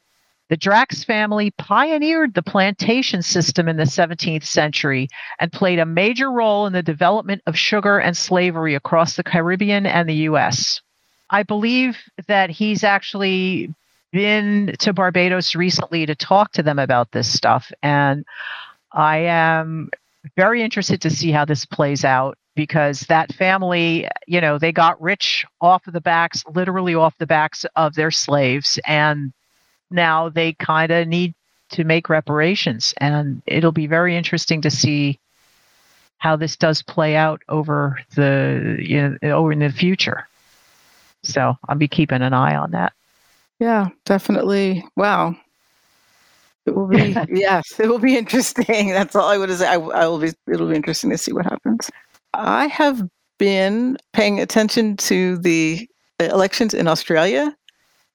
The 0.50 0.58
Drax 0.58 1.04
family 1.04 1.52
pioneered 1.52 2.34
the 2.34 2.42
plantation 2.42 3.22
system 3.22 3.70
in 3.70 3.78
the 3.78 3.84
17th 3.84 4.44
century 4.44 5.08
and 5.40 5.52
played 5.52 5.78
a 5.78 5.86
major 5.86 6.32
role 6.32 6.66
in 6.66 6.74
the 6.74 6.82
development 6.82 7.44
of 7.46 7.58
sugar 7.58 8.00
and 8.00 8.18
slavery 8.18 8.74
across 8.74 9.16
the 9.16 9.24
Caribbean 9.24 9.86
and 9.86 10.10
the 10.10 10.28
US. 10.30 10.82
I 11.30 11.44
believe 11.44 11.98
that 12.28 12.50
he's 12.50 12.84
actually 12.84 13.74
been 14.12 14.76
to 14.80 14.92
Barbados 14.92 15.54
recently 15.54 16.08
to 16.08 16.16
talk 16.16 16.52
to 16.54 16.64
them 16.64 16.80
about 16.80 17.12
this 17.12 17.32
stuff. 17.32 17.72
And 17.84 18.26
I 18.92 19.18
am 19.18 19.92
very 20.36 20.64
interested 20.64 21.00
to 21.02 21.12
see 21.12 21.32
how 21.32 21.46
this 21.46 21.66
plays 21.66 22.04
out 22.04 22.40
because 22.56 23.02
that 23.02 23.32
family, 23.36 24.08
you 24.26 24.42
know, 24.42 24.58
they 24.58 24.72
got 24.72 25.00
rich 25.00 25.46
off 25.62 25.86
of 25.86 25.94
the 25.94 26.02
backs, 26.02 26.44
literally 26.54 26.96
off 26.96 27.16
the 27.20 27.28
backs 27.28 27.66
of 27.76 27.94
their 27.94 28.10
slaves. 28.10 28.80
And 28.88 29.32
now 29.92 30.30
they 30.30 30.54
kind 30.54 30.92
of 30.92 31.08
need 31.08 31.34
to 31.70 31.84
make 31.84 32.10
reparations. 32.10 32.94
And 32.98 33.42
it'll 33.46 33.72
be 33.72 33.88
very 33.88 34.16
interesting 34.16 34.62
to 34.62 34.72
see 34.72 35.20
how 36.18 36.36
this 36.36 36.56
does 36.58 36.82
play 36.82 37.16
out 37.16 37.42
over 37.50 38.00
the 38.16 38.78
you 38.80 39.18
know 39.22 39.32
over 39.32 39.52
in 39.52 39.60
the 39.60 39.70
future. 39.70 40.28
So 41.24 41.58
I'll 41.68 41.76
be 41.76 41.88
keeping 41.88 42.22
an 42.22 42.34
eye 42.34 42.56
on 42.56 42.72
that. 42.72 42.94
Yeah, 43.60 43.90
definitely. 44.06 44.86
Wow. 44.96 45.36
It 46.66 46.76
will 46.76 46.88
be 46.88 47.16
yes, 47.30 47.80
it 47.80 47.88
will 47.88 48.00
be 48.00 48.18
interesting. 48.18 48.90
That's 48.90 49.16
all 49.16 49.30
I 49.30 49.38
would 49.38 49.52
say. 49.58 49.68
I, 49.68 49.76
I 49.76 50.08
will 50.08 50.20
be. 50.20 50.32
It'll 50.48 50.70
be 50.70 50.76
interesting 50.76 51.10
to 51.10 51.18
see 51.18 51.34
what 51.34 51.46
happens. 51.46 51.90
I 52.34 52.68
have 52.68 53.08
been 53.38 53.98
paying 54.14 54.40
attention 54.40 54.98
to 54.98 55.38
the 55.38 55.90
elections 56.20 56.74
in 56.74 56.88
Australia, 56.88 57.56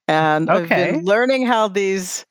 and 0.07 0.49
okay. 0.49 0.89
I've 0.89 0.93
been 0.95 1.05
learning 1.05 1.45
how 1.45 1.67
these 1.67 2.25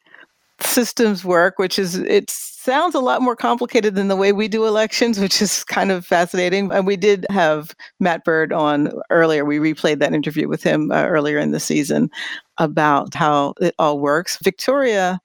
systems 0.60 1.24
work, 1.24 1.58
which 1.58 1.78
is 1.78 1.96
it 1.96 2.30
sounds 2.30 2.94
a 2.94 3.00
lot 3.00 3.20
more 3.20 3.36
complicated 3.36 3.94
than 3.94 4.08
the 4.08 4.16
way 4.16 4.32
we 4.32 4.48
do 4.48 4.64
elections, 4.66 5.18
which 5.20 5.42
is 5.42 5.64
kind 5.64 5.90
of 5.90 6.06
fascinating. 6.06 6.72
And 6.72 6.86
we 6.86 6.96
did 6.96 7.26
have 7.30 7.74
Matt 8.00 8.24
Bird 8.24 8.52
on 8.52 8.90
earlier. 9.10 9.44
We 9.44 9.58
replayed 9.58 9.98
that 9.98 10.14
interview 10.14 10.48
with 10.48 10.62
him 10.62 10.90
uh, 10.90 11.04
earlier 11.06 11.38
in 11.38 11.50
the 11.50 11.60
season 11.60 12.10
about 12.58 13.14
how 13.14 13.54
it 13.60 13.74
all 13.78 14.00
works. 14.00 14.38
Victoria 14.42 15.20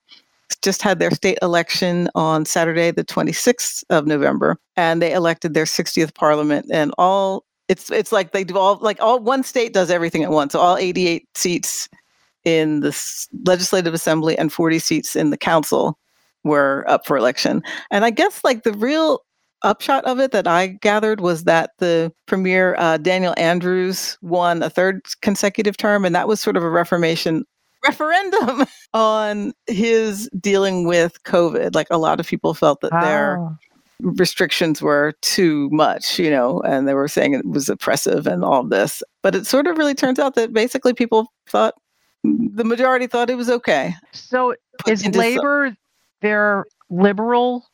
just 0.62 0.82
had 0.82 0.98
their 0.98 1.10
state 1.10 1.38
election 1.40 2.10
on 2.14 2.44
Saturday, 2.44 2.90
the 2.90 3.04
26th 3.04 3.84
of 3.88 4.06
November, 4.06 4.56
and 4.76 5.00
they 5.00 5.12
elected 5.12 5.54
their 5.54 5.64
60th 5.64 6.14
parliament. 6.14 6.66
And 6.70 6.92
all 6.98 7.44
it's 7.68 7.88
it's 7.90 8.10
like 8.10 8.32
they 8.32 8.42
do 8.42 8.58
all 8.58 8.78
like 8.82 9.00
all 9.00 9.20
one 9.20 9.44
state 9.44 9.72
does 9.72 9.90
everything 9.90 10.24
at 10.24 10.30
once. 10.30 10.52
So 10.52 10.60
all 10.60 10.76
88 10.76 11.26
seats 11.36 11.88
in 12.44 12.80
the 12.80 13.26
legislative 13.44 13.94
assembly 13.94 14.36
and 14.38 14.52
40 14.52 14.78
seats 14.78 15.16
in 15.16 15.30
the 15.30 15.36
council 15.36 15.98
were 16.44 16.84
up 16.88 17.06
for 17.06 17.16
election. 17.16 17.62
And 17.90 18.04
I 18.04 18.10
guess 18.10 18.42
like 18.44 18.62
the 18.62 18.72
real 18.72 19.20
upshot 19.62 20.04
of 20.04 20.18
it 20.18 20.32
that 20.32 20.46
I 20.46 20.68
gathered 20.68 21.20
was 21.20 21.44
that 21.44 21.70
the 21.78 22.12
premier 22.26 22.74
uh, 22.78 22.96
Daniel 22.96 23.34
Andrews 23.36 24.16
won 24.22 24.62
a 24.62 24.70
third 24.70 25.02
consecutive 25.20 25.76
term, 25.76 26.04
and 26.04 26.14
that 26.14 26.28
was 26.28 26.40
sort 26.40 26.56
of 26.56 26.62
a 26.62 26.70
reformation 26.70 27.44
referendum 27.84 28.64
on 28.94 29.52
his 29.66 30.28
dealing 30.40 30.86
with 30.86 31.22
COVID. 31.24 31.74
Like 31.74 31.88
a 31.90 31.98
lot 31.98 32.20
of 32.20 32.26
people 32.26 32.54
felt 32.54 32.80
that 32.80 32.92
oh. 32.92 33.00
their 33.00 33.58
restrictions 34.00 34.80
were 34.80 35.12
too 35.20 35.68
much, 35.70 36.18
you 36.18 36.30
know, 36.30 36.60
and 36.60 36.88
they 36.88 36.94
were 36.94 37.08
saying 37.08 37.34
it 37.34 37.46
was 37.46 37.68
oppressive 37.68 38.26
and 38.26 38.44
all 38.44 38.64
this. 38.64 39.02
But 39.22 39.34
it 39.34 39.46
sort 39.46 39.66
of 39.66 39.76
really 39.76 39.94
turns 39.94 40.18
out 40.18 40.34
that 40.36 40.52
basically 40.52 40.94
people 40.94 41.26
thought 41.46 41.74
the 42.24 42.64
majority 42.64 43.06
thought 43.06 43.30
it 43.30 43.36
was 43.36 43.50
okay. 43.50 43.94
So 44.12 44.54
is 44.86 45.06
labor 45.06 45.68
some, 45.68 45.76
their 46.20 46.64
liberal 46.90 47.66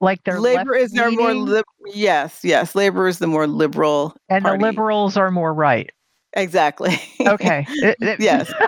like 0.00 0.24
their 0.24 0.40
labor 0.40 0.74
is 0.74 0.92
their 0.92 1.10
more 1.10 1.34
li- 1.34 1.62
yes 1.86 2.40
yes 2.42 2.74
labor 2.74 3.06
is 3.06 3.18
the 3.18 3.26
more 3.26 3.46
liberal 3.46 4.16
and 4.28 4.42
party. 4.44 4.58
the 4.58 4.66
liberals 4.66 5.16
are 5.16 5.30
more 5.30 5.54
right. 5.54 5.90
Exactly. 6.34 6.96
Okay. 7.20 7.66
Yes. 8.18 8.52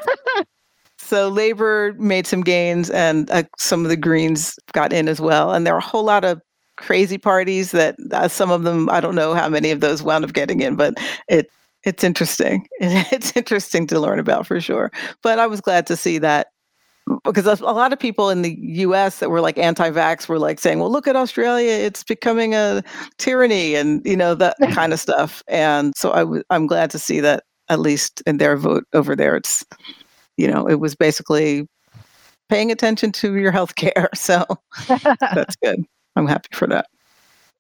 So 0.96 1.28
labor 1.28 1.92
made 1.98 2.26
some 2.26 2.40
gains 2.40 2.88
and 2.88 3.30
uh, 3.30 3.42
some 3.58 3.84
of 3.84 3.90
the 3.90 3.96
greens 3.96 4.58
got 4.72 4.90
in 4.90 5.06
as 5.06 5.20
well. 5.20 5.52
And 5.52 5.66
there 5.66 5.74
are 5.74 5.78
a 5.78 5.82
whole 5.82 6.02
lot 6.02 6.24
of 6.24 6.40
crazy 6.76 7.18
parties 7.18 7.72
that 7.72 7.94
uh, 8.12 8.26
some 8.26 8.50
of 8.50 8.64
them 8.64 8.90
i 8.90 9.00
don't 9.00 9.14
know 9.14 9.34
how 9.34 9.48
many 9.48 9.70
of 9.70 9.80
those 9.80 10.02
wound 10.02 10.24
up 10.24 10.32
getting 10.32 10.60
in 10.60 10.74
but 10.74 10.94
it 11.28 11.48
it's 11.84 12.04
interesting. 12.04 12.68
It's 12.80 13.36
interesting 13.36 13.86
to 13.88 14.00
learn 14.00 14.18
about 14.18 14.46
for 14.46 14.60
sure. 14.60 14.90
But 15.22 15.38
I 15.38 15.46
was 15.46 15.60
glad 15.60 15.86
to 15.88 15.96
see 15.96 16.18
that 16.18 16.48
because 17.24 17.46
a 17.46 17.64
lot 17.64 17.92
of 17.92 17.98
people 17.98 18.30
in 18.30 18.42
the 18.42 18.56
US 18.60 19.18
that 19.18 19.30
were 19.30 19.40
like 19.42 19.58
anti-vax 19.58 20.28
were 20.28 20.38
like 20.38 20.58
saying, 20.58 20.78
"Well, 20.78 20.90
look 20.90 21.06
at 21.06 21.16
Australia, 21.16 21.72
it's 21.72 22.02
becoming 22.02 22.54
a 22.54 22.82
tyranny 23.18 23.74
and, 23.74 24.04
you 24.06 24.16
know, 24.16 24.34
that 24.34 24.56
kind 24.72 24.92
of 24.92 25.00
stuff." 25.00 25.42
And 25.48 25.94
so 25.96 26.12
I 26.12 26.20
w- 26.20 26.42
I'm 26.50 26.66
glad 26.66 26.90
to 26.92 26.98
see 26.98 27.20
that 27.20 27.44
at 27.68 27.80
least 27.80 28.22
in 28.26 28.38
their 28.38 28.56
vote 28.56 28.84
over 28.92 29.16
there 29.16 29.36
it's 29.36 29.64
you 30.36 30.48
know, 30.48 30.68
it 30.68 30.80
was 30.80 30.94
basically 30.94 31.68
paying 32.48 32.70
attention 32.70 33.12
to 33.12 33.36
your 33.36 33.52
health 33.52 33.76
care. 33.76 34.08
So 34.14 34.44
that's 35.20 35.56
good. 35.56 35.84
I'm 36.16 36.26
happy 36.26 36.48
for 36.52 36.66
that. 36.68 36.86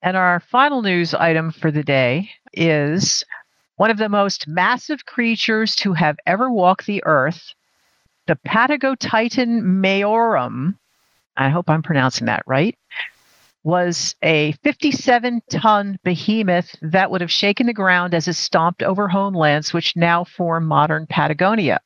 And 0.02 0.16
our 0.16 0.40
final 0.40 0.82
news 0.82 1.14
item 1.14 1.50
for 1.50 1.70
the 1.70 1.82
day 1.82 2.30
is 2.52 3.24
one 3.76 3.90
of 3.90 3.98
the 3.98 4.08
most 4.08 4.46
massive 4.46 5.04
creatures 5.04 5.74
to 5.76 5.92
have 5.92 6.16
ever 6.26 6.50
walked 6.50 6.86
the 6.86 7.02
earth, 7.04 7.54
the 8.26 8.36
Patagotitan 8.46 9.62
mayorum, 9.62 10.76
I 11.36 11.48
hope 11.48 11.68
I'm 11.68 11.82
pronouncing 11.82 12.26
that 12.26 12.42
right, 12.46 12.78
was 13.64 14.14
a 14.22 14.52
57 14.62 15.42
ton 15.50 15.98
behemoth 16.04 16.76
that 16.82 17.10
would 17.10 17.22
have 17.22 17.32
shaken 17.32 17.66
the 17.66 17.72
ground 17.72 18.14
as 18.14 18.28
it 18.28 18.34
stomped 18.34 18.82
over 18.82 19.08
homelands 19.08 19.72
which 19.72 19.96
now 19.96 20.22
form 20.22 20.66
modern 20.66 21.06
Patagonia. 21.06 21.80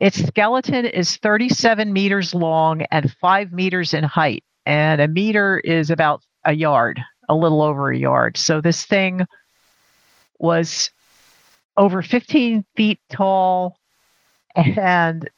Its 0.00 0.24
skeleton 0.26 0.86
is 0.86 1.16
37 1.18 1.92
meters 1.92 2.34
long 2.34 2.82
and 2.90 3.12
5 3.20 3.52
meters 3.52 3.94
in 3.94 4.04
height, 4.04 4.42
and 4.64 5.00
a 5.00 5.08
meter 5.08 5.58
is 5.58 5.90
about 5.90 6.22
a 6.44 6.52
yard, 6.52 7.00
a 7.28 7.34
little 7.34 7.62
over 7.62 7.90
a 7.90 7.98
yard. 7.98 8.36
So 8.36 8.60
this 8.60 8.86
thing 8.86 9.26
was 10.38 10.90
over 11.78 12.02
15 12.02 12.64
feet 12.76 12.98
tall 13.08 13.78
and 14.54 15.30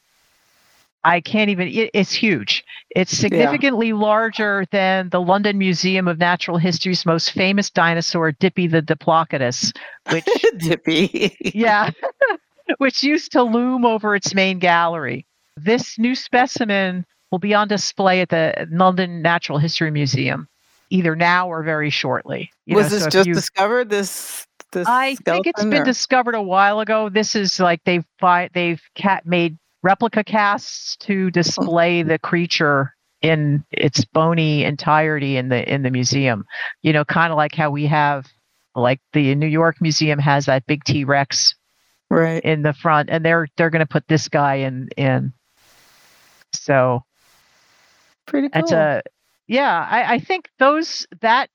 I 1.05 1.20
can't 1.20 1.50
even, 1.50 1.68
it, 1.68 1.90
it's 1.94 2.12
huge. 2.12 2.64
It's 2.90 3.16
significantly 3.16 3.88
yeah. 3.88 3.94
larger 3.94 4.64
than 4.70 5.09
the 5.11 5.20
London 5.20 5.57
Museum 5.59 6.09
of 6.09 6.18
Natural 6.18 6.59
History's 6.59 7.07
most 7.07 7.33
famous 7.33 7.70
dinosaur, 7.70 8.33
Dippy 8.33 8.66
the 8.66 8.83
Diplodocus, 8.83 9.72
which, 10.11 10.26
Dippy. 10.59 11.37
yeah, 11.55 11.90
which 12.79 13.03
used 13.03 13.33
to 13.33 13.42
loom 13.42 13.85
over 13.85 14.14
its 14.14 14.35
main 14.35 14.59
gallery. 14.59 15.26
This 15.57 15.98
new 15.98 16.14
specimen 16.14 17.07
will 17.31 17.38
be 17.38 17.55
on 17.55 17.68
display 17.68 18.20
at 18.20 18.29
the 18.29 18.66
London 18.70 19.22
Natural 19.22 19.59
History 19.59 19.90
Museum 19.90 20.48
either 20.90 21.16
now 21.16 21.48
or 21.48 21.62
very 21.62 21.90
shortly. 21.90 22.50
You 22.66 22.76
Was 22.76 22.87
know, 22.87 22.90
this 22.90 23.05
so 23.05 23.11
just 23.11 23.29
you, 23.29 23.35
discovered? 23.35 23.88
This 23.88 24.46
this 24.72 24.87
I 24.87 25.16
think 25.16 25.46
it's 25.46 25.64
been 25.64 25.85
discovered 25.85 26.35
a 26.35 26.42
while 26.42 26.81
ago. 26.81 27.09
This 27.09 27.35
is 27.35 27.59
like 27.59 27.81
they've 27.85 28.05
they've 28.53 28.83
cat 28.94 29.26
made 29.26 29.57
replica 29.83 30.22
casts 30.22 30.96
to 30.98 31.31
display 31.31 32.03
the 32.03 32.18
creature 32.18 32.94
in 33.22 33.64
its 33.70 34.05
bony 34.05 34.64
entirety 34.64 35.37
in 35.37 35.48
the 35.48 35.72
in 35.72 35.83
the 35.83 35.90
museum. 35.90 36.44
You 36.83 36.92
know, 36.92 37.05
kind 37.05 37.33
of 37.33 37.37
like 37.37 37.55
how 37.55 37.70
we 37.70 37.87
have 37.87 38.26
like 38.74 39.00
the 39.12 39.35
New 39.35 39.46
York 39.46 39.76
Museum 39.81 40.18
has 40.18 40.46
that 40.46 40.66
big 40.66 40.85
T 40.85 41.05
Rex 41.05 41.55
right 42.11 42.42
in 42.42 42.62
the 42.62 42.72
front, 42.72 43.11
and 43.11 43.24
they're 43.24 43.48
they're 43.57 43.70
going 43.70 43.81
to 43.81 43.87
put 43.87 44.07
this 44.09 44.29
guy 44.29 44.57
in 44.57 44.88
in. 44.96 45.33
So 46.53 47.05
pretty 48.26 48.48
cool. 48.48 48.62
It's 48.62 48.72
a 48.72 49.03
yeah. 49.50 49.86
I, 49.90 50.14
I 50.14 50.18
think 50.20 50.48
those 50.58 51.06
that 51.20 51.50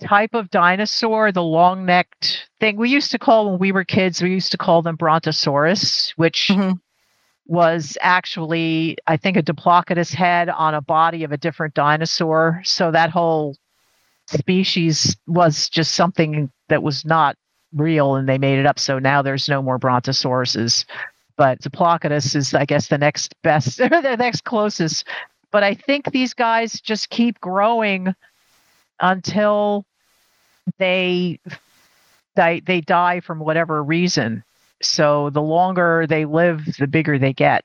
type 0.00 0.34
of 0.34 0.50
dinosaur, 0.50 1.30
the 1.30 1.42
long 1.42 1.86
necked 1.86 2.48
thing 2.58 2.76
we 2.76 2.90
used 2.90 3.12
to 3.12 3.18
call 3.18 3.50
when 3.50 3.60
we 3.60 3.70
were 3.70 3.84
kids, 3.84 4.20
we 4.20 4.30
used 4.30 4.50
to 4.50 4.58
call 4.58 4.82
them 4.82 4.96
Brontosaurus, 4.96 6.12
which 6.16 6.48
mm-hmm. 6.50 6.72
was 7.46 7.96
actually, 8.00 8.96
I 9.06 9.16
think, 9.16 9.36
a 9.36 9.42
Diplodocus 9.42 10.12
head 10.12 10.48
on 10.48 10.74
a 10.74 10.80
body 10.80 11.22
of 11.22 11.30
a 11.30 11.36
different 11.36 11.74
dinosaur. 11.74 12.60
So 12.64 12.90
that 12.90 13.10
whole 13.10 13.56
species 14.26 15.16
was 15.28 15.68
just 15.68 15.92
something 15.92 16.50
that 16.68 16.82
was 16.82 17.04
not 17.04 17.36
real 17.72 18.16
and 18.16 18.28
they 18.28 18.38
made 18.38 18.58
it 18.58 18.66
up. 18.66 18.80
So 18.80 18.98
now 18.98 19.22
there's 19.22 19.48
no 19.48 19.62
more 19.62 19.78
Brontosauruses. 19.78 20.84
But 21.36 21.60
Diplodocus 21.60 22.34
is, 22.34 22.54
I 22.54 22.64
guess, 22.64 22.88
the 22.88 22.98
next 22.98 23.34
best, 23.42 23.78
the 23.78 24.16
next 24.18 24.44
closest. 24.44 25.06
But 25.56 25.64
I 25.64 25.72
think 25.72 26.12
these 26.12 26.34
guys 26.34 26.82
just 26.82 27.08
keep 27.08 27.40
growing 27.40 28.14
until 29.00 29.86
they 30.76 31.40
they 32.34 32.60
they 32.60 32.82
die 32.82 33.20
from 33.20 33.38
whatever 33.38 33.82
reason. 33.82 34.44
So 34.82 35.30
the 35.30 35.40
longer 35.40 36.04
they 36.06 36.26
live, 36.26 36.62
the 36.78 36.86
bigger 36.86 37.18
they 37.18 37.32
get. 37.32 37.64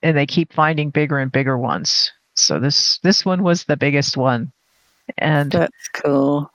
and 0.00 0.16
they 0.16 0.26
keep 0.26 0.52
finding 0.52 0.90
bigger 0.90 1.18
and 1.18 1.32
bigger 1.32 1.58
ones. 1.58 2.12
So 2.34 2.60
this 2.60 2.98
this 2.98 3.24
one 3.24 3.42
was 3.42 3.64
the 3.64 3.76
biggest 3.76 4.16
one, 4.16 4.52
and 5.18 5.50
That's 5.50 5.88
cool. 5.92 6.52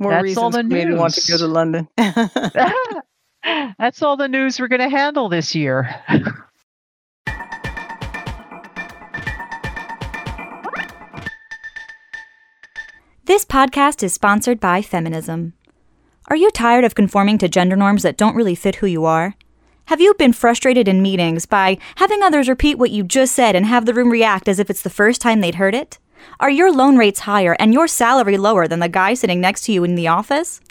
More 0.00 0.10
That's 0.10 0.24
reasons 0.24 0.42
all 0.42 0.50
the 0.50 0.64
me 0.64 0.92
want 0.92 1.14
to 1.14 1.30
go 1.30 1.38
to 1.38 1.46
London. 1.46 1.86
that's 3.78 4.02
all 4.02 4.16
the 4.16 4.26
news 4.26 4.58
we're 4.58 4.66
going 4.66 4.80
to 4.80 4.88
handle 4.88 5.28
this 5.28 5.54
year. 5.54 6.02
This 13.28 13.44
podcast 13.44 14.02
is 14.02 14.14
sponsored 14.14 14.58
by 14.58 14.80
Feminism. 14.80 15.52
Are 16.28 16.36
you 16.36 16.50
tired 16.50 16.84
of 16.84 16.94
conforming 16.94 17.36
to 17.36 17.46
gender 17.46 17.76
norms 17.76 18.02
that 18.02 18.16
don't 18.16 18.34
really 18.34 18.54
fit 18.54 18.76
who 18.76 18.86
you 18.86 19.04
are? 19.04 19.34
Have 19.88 20.00
you 20.00 20.14
been 20.14 20.32
frustrated 20.32 20.88
in 20.88 21.02
meetings 21.02 21.44
by 21.44 21.76
having 21.96 22.22
others 22.22 22.48
repeat 22.48 22.78
what 22.78 22.90
you 22.90 23.04
just 23.04 23.34
said 23.34 23.54
and 23.54 23.66
have 23.66 23.84
the 23.84 23.92
room 23.92 24.08
react 24.08 24.48
as 24.48 24.58
if 24.58 24.70
it's 24.70 24.80
the 24.80 24.88
first 24.88 25.20
time 25.20 25.42
they'd 25.42 25.56
heard 25.56 25.74
it? 25.74 25.98
Are 26.40 26.48
your 26.48 26.72
loan 26.72 26.96
rates 26.96 27.20
higher 27.20 27.54
and 27.58 27.74
your 27.74 27.86
salary 27.86 28.38
lower 28.38 28.66
than 28.66 28.80
the 28.80 28.88
guy 28.88 29.12
sitting 29.12 29.42
next 29.42 29.64
to 29.64 29.72
you 29.72 29.84
in 29.84 29.94
the 29.94 30.08
office? 30.08 30.62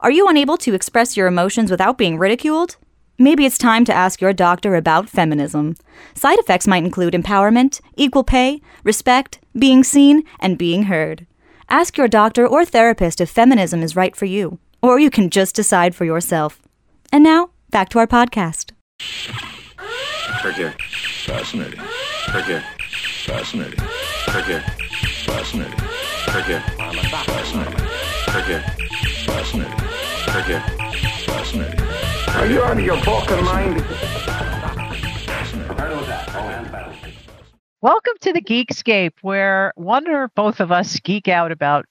Are 0.00 0.10
you 0.10 0.26
unable 0.26 0.56
to 0.56 0.72
express 0.72 1.18
your 1.18 1.26
emotions 1.26 1.70
without 1.70 1.98
being 1.98 2.16
ridiculed? 2.16 2.78
Maybe 3.18 3.44
it's 3.44 3.58
time 3.58 3.84
to 3.84 3.92
ask 3.92 4.22
your 4.22 4.32
doctor 4.32 4.74
about 4.74 5.10
feminism. 5.10 5.76
Side 6.14 6.38
effects 6.38 6.66
might 6.66 6.82
include 6.82 7.12
empowerment, 7.12 7.82
equal 7.94 8.24
pay, 8.24 8.62
respect, 8.84 9.38
being 9.54 9.84
seen, 9.84 10.22
and 10.38 10.56
being 10.56 10.84
heard. 10.84 11.26
Ask 11.72 11.96
your 11.96 12.08
doctor 12.08 12.48
or 12.48 12.64
therapist 12.64 13.20
if 13.20 13.30
feminism 13.30 13.80
is 13.80 13.94
right 13.94 14.16
for 14.16 14.24
you, 14.24 14.58
or 14.82 14.98
you 14.98 15.08
can 15.08 15.30
just 15.30 15.54
decide 15.54 15.94
for 15.94 16.04
yourself. 16.04 16.60
And 17.12 17.22
now, 17.22 17.50
back 17.70 17.88
to 17.90 18.00
our 18.00 18.08
podcast. 18.08 18.72
Click 20.40 20.56
here. 20.56 20.74
Fascinating. 21.26 21.78
Click 22.26 22.44
here. 22.46 22.64
Fascinating. 23.24 23.78
Click 23.78 24.44
here. 24.46 24.64
Fascinating. 25.24 25.78
Click 25.78 26.44
here. 26.46 26.60
Fascinating. 26.60 27.86
Click 28.26 28.44
here. 28.46 28.64
Fascinating. 29.26 29.78
Click 29.78 30.44
here. 30.46 30.64
Fascinating. 31.24 31.80
Are 32.34 32.46
you 32.46 32.62
out 32.62 32.78
of 32.78 32.84
your 32.84 32.96
fucking 33.02 33.44
mind? 33.44 33.84
Welcome 37.82 38.12
to 38.20 38.34
the 38.34 38.42
Geekscape, 38.42 39.14
where 39.22 39.72
one 39.74 40.06
or 40.06 40.28
both 40.34 40.60
of 40.60 40.70
us 40.70 41.00
geek 41.00 41.28
out 41.28 41.50
about 41.50 41.86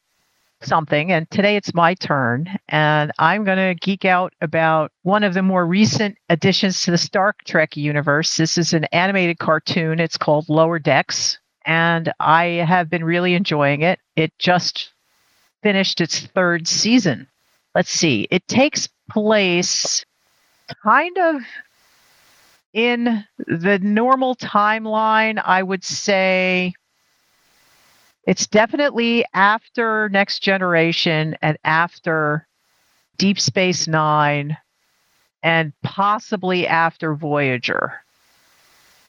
something. 0.62 1.12
And 1.12 1.28
today 1.32 1.56
it's 1.56 1.74
my 1.74 1.96
turn. 1.96 2.60
And 2.68 3.12
I'm 3.18 3.44
going 3.44 3.58
to 3.58 3.74
geek 3.74 4.06
out 4.06 4.32
about 4.40 4.92
one 5.02 5.24
of 5.24 5.34
the 5.34 5.42
more 5.42 5.66
recent 5.66 6.16
additions 6.30 6.84
to 6.84 6.92
the 6.92 6.98
Star 7.00 7.34
Trek 7.44 7.76
universe. 7.76 8.38
This 8.38 8.56
is 8.56 8.74
an 8.74 8.86
animated 8.92 9.40
cartoon. 9.40 10.00
It's 10.00 10.16
called 10.16 10.48
Lower 10.48 10.78
Decks. 10.78 11.40
And 11.66 12.14
I 12.20 12.64
have 12.68 12.88
been 12.92 13.04
really 13.04 13.34
enjoying 13.34 13.82
it. 13.82 14.00
It 14.16 14.32
just 14.38 14.92
finished 15.64 16.02
its 16.02 16.20
third 16.20 16.68
season. 16.68 17.28
Let's 17.74 17.90
see, 17.90 18.28
it 18.30 18.48
takes 18.48 18.88
place 19.10 20.06
kind 20.84 21.18
of 21.18 21.42
in 22.74 23.26
the 23.38 23.80
normal 23.80 24.36
timeline, 24.36 25.42
I 25.44 25.64
would 25.64 25.84
say 25.84 26.74
it's 28.26 28.48
definitely 28.48 29.26
after 29.34 30.10
Next 30.10 30.40
Generation 30.40 31.36
and 31.42 31.58
after 31.64 32.48
Deep 33.18 33.40
Space 33.40 33.88
Nine 33.88 34.58
and 35.42 35.74
possibly 35.84 36.68
after 36.68 37.16
Voyager. 37.16 37.94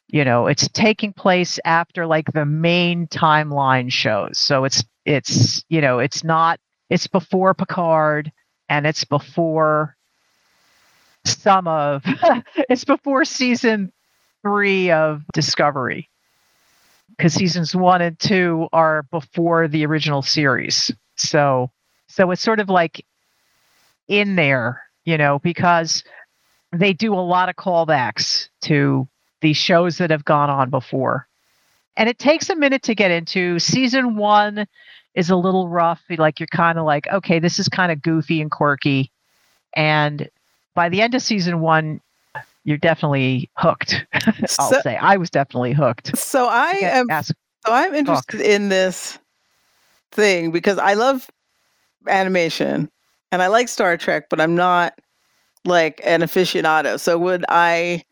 You 0.09 0.25
know, 0.25 0.47
it's 0.47 0.69
taking 0.69 1.13
place 1.13 1.61
after 1.65 2.07
like 2.07 2.33
the 2.33 2.47
main 2.47 3.07
timeline 3.09 3.93
shows. 3.93 4.39
So 4.39 4.65
it's 4.65 4.85
it's 5.05 5.65
you 5.69 5.81
know, 5.81 5.99
it's 5.99 6.25
not 6.25 6.59
it's 6.89 7.07
before 7.07 7.55
Picard 7.55 8.33
and 8.69 8.87
it's 8.87 9.05
before 9.05 9.97
some 11.25 11.69
of 11.69 12.03
it's 12.69 12.85
before 12.85 13.25
season 13.25 13.93
three 14.43 14.91
of 14.91 15.23
Discovery. 15.33 16.09
Because 17.11 17.35
seasons 17.35 17.77
one 17.77 18.01
and 18.01 18.19
two 18.19 18.69
are 18.73 19.03
before 19.11 19.69
the 19.69 19.85
original 19.85 20.23
series. 20.23 20.91
So 21.17 21.71
so 22.09 22.31
it's 22.31 22.43
sort 22.43 22.61
of 22.61 22.69
like 22.69 23.05
in 24.09 24.37
there, 24.37 24.83
you 25.05 25.19
know, 25.19 25.39
because 25.39 26.03
they 26.73 26.93
do 26.93 27.15
a 27.15 27.17
lot 27.17 27.49
of 27.49 27.57
callbacks 27.57 28.49
to 28.63 29.09
these 29.41 29.57
shows 29.57 29.99
that 29.99 30.11
have 30.11 30.25
gone 30.25 30.51
on 30.51 30.71
before. 30.71 31.27
And 31.97 32.09
it 32.09 32.19
takes 32.19 32.51
a 32.51 32.57
minute 32.57 32.83
to 32.85 32.95
get 32.95 33.11
into. 33.11 33.59
Season 33.59 34.17
one 34.17 34.67
is 35.15 35.31
a 35.31 35.37
little 35.37 35.69
rough. 35.69 36.03
Like 36.09 36.41
you're 36.41 36.47
kind 36.47 36.79
of 36.79 36.85
like, 36.85 37.07
okay, 37.09 37.39
this 37.39 37.59
is 37.59 37.69
kind 37.69 37.93
of 37.93 38.03
goofy 38.03 38.41
and 38.41 38.51
quirky. 38.51 39.11
And 39.75 40.29
by 40.75 40.89
the 40.89 41.01
end 41.03 41.15
of 41.15 41.23
season 41.23 41.61
one, 41.61 42.01
you're 42.65 42.79
definitely 42.79 43.51
hooked. 43.57 44.05
I'll 44.59 44.71
So- 44.71 44.81
say 44.83 44.97
I 44.97 45.17
was 45.17 45.31
definitely 45.31 45.73
hooked. 45.73 46.17
so 46.17 46.47
I 46.49 46.73
am 46.83 47.11
ask- 47.11 47.35
So 47.67 47.73
I'm 47.73 47.95
interested 47.95 48.41
in 48.41 48.69
this 48.69 49.19
thing 50.13 50.51
because 50.51 50.79
I 50.79 50.95
love 50.95 51.29
animation 52.07 52.91
and 53.33 53.43
I 53.43 53.47
like 53.49 53.69
Star 53.69 53.97
Trek, 53.97 54.29
but 54.31 54.41
I'm 54.41 54.55
not 54.55 54.99
like 55.65 56.01
an 56.05 56.21
aficionado. 56.23 56.99
So 56.99 57.19
would 57.19 57.45
I, 57.49 58.03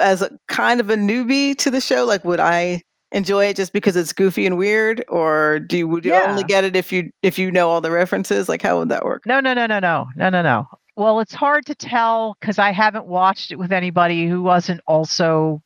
as 0.00 0.22
a 0.22 0.30
kind 0.48 0.80
of 0.80 0.90
a 0.90 0.96
newbie 0.96 1.56
to 1.58 1.70
the 1.70 1.80
show, 1.80 2.04
like 2.04 2.24
would 2.24 2.40
I 2.40 2.82
enjoy 3.12 3.46
it 3.46 3.56
just 3.56 3.72
because 3.72 3.96
it's 3.96 4.12
goofy 4.12 4.46
and 4.46 4.56
weird, 4.58 5.04
or 5.08 5.60
do 5.60 5.78
you 5.78 5.88
would 5.88 6.04
you 6.04 6.14
only 6.14 6.44
get 6.44 6.64
it 6.64 6.76
if 6.76 6.92
you 6.92 7.10
if 7.22 7.38
you 7.38 7.50
know 7.50 7.68
all 7.70 7.80
the 7.80 7.90
references? 7.90 8.48
Like 8.48 8.62
how 8.62 8.78
would 8.78 8.88
that 8.90 9.04
work? 9.04 9.24
No, 9.26 9.40
no, 9.40 9.54
no, 9.54 9.66
no, 9.66 9.78
no, 9.78 10.06
no, 10.16 10.28
no, 10.30 10.42
no. 10.42 10.68
Well, 10.96 11.20
it's 11.20 11.34
hard 11.34 11.66
to 11.66 11.74
tell 11.74 12.36
because 12.40 12.58
I 12.58 12.72
haven't 12.72 13.06
watched 13.06 13.52
it 13.52 13.58
with 13.58 13.70
anybody 13.70 14.26
who 14.26 14.42
wasn't 14.42 14.80
also 14.86 15.62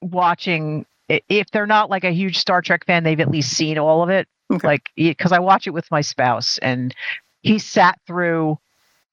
watching. 0.00 0.84
If 1.08 1.50
they're 1.52 1.66
not 1.66 1.90
like 1.90 2.04
a 2.04 2.10
huge 2.10 2.38
Star 2.38 2.60
Trek 2.60 2.84
fan, 2.84 3.04
they've 3.04 3.20
at 3.20 3.30
least 3.30 3.52
seen 3.52 3.78
all 3.78 4.02
of 4.02 4.10
it. 4.10 4.26
Okay. 4.50 4.66
Like, 4.66 4.90
because 4.96 5.30
I 5.30 5.38
watch 5.38 5.66
it 5.66 5.70
with 5.70 5.90
my 5.90 6.00
spouse, 6.00 6.58
and 6.58 6.94
he 7.42 7.58
sat 7.58 8.00
through 8.06 8.58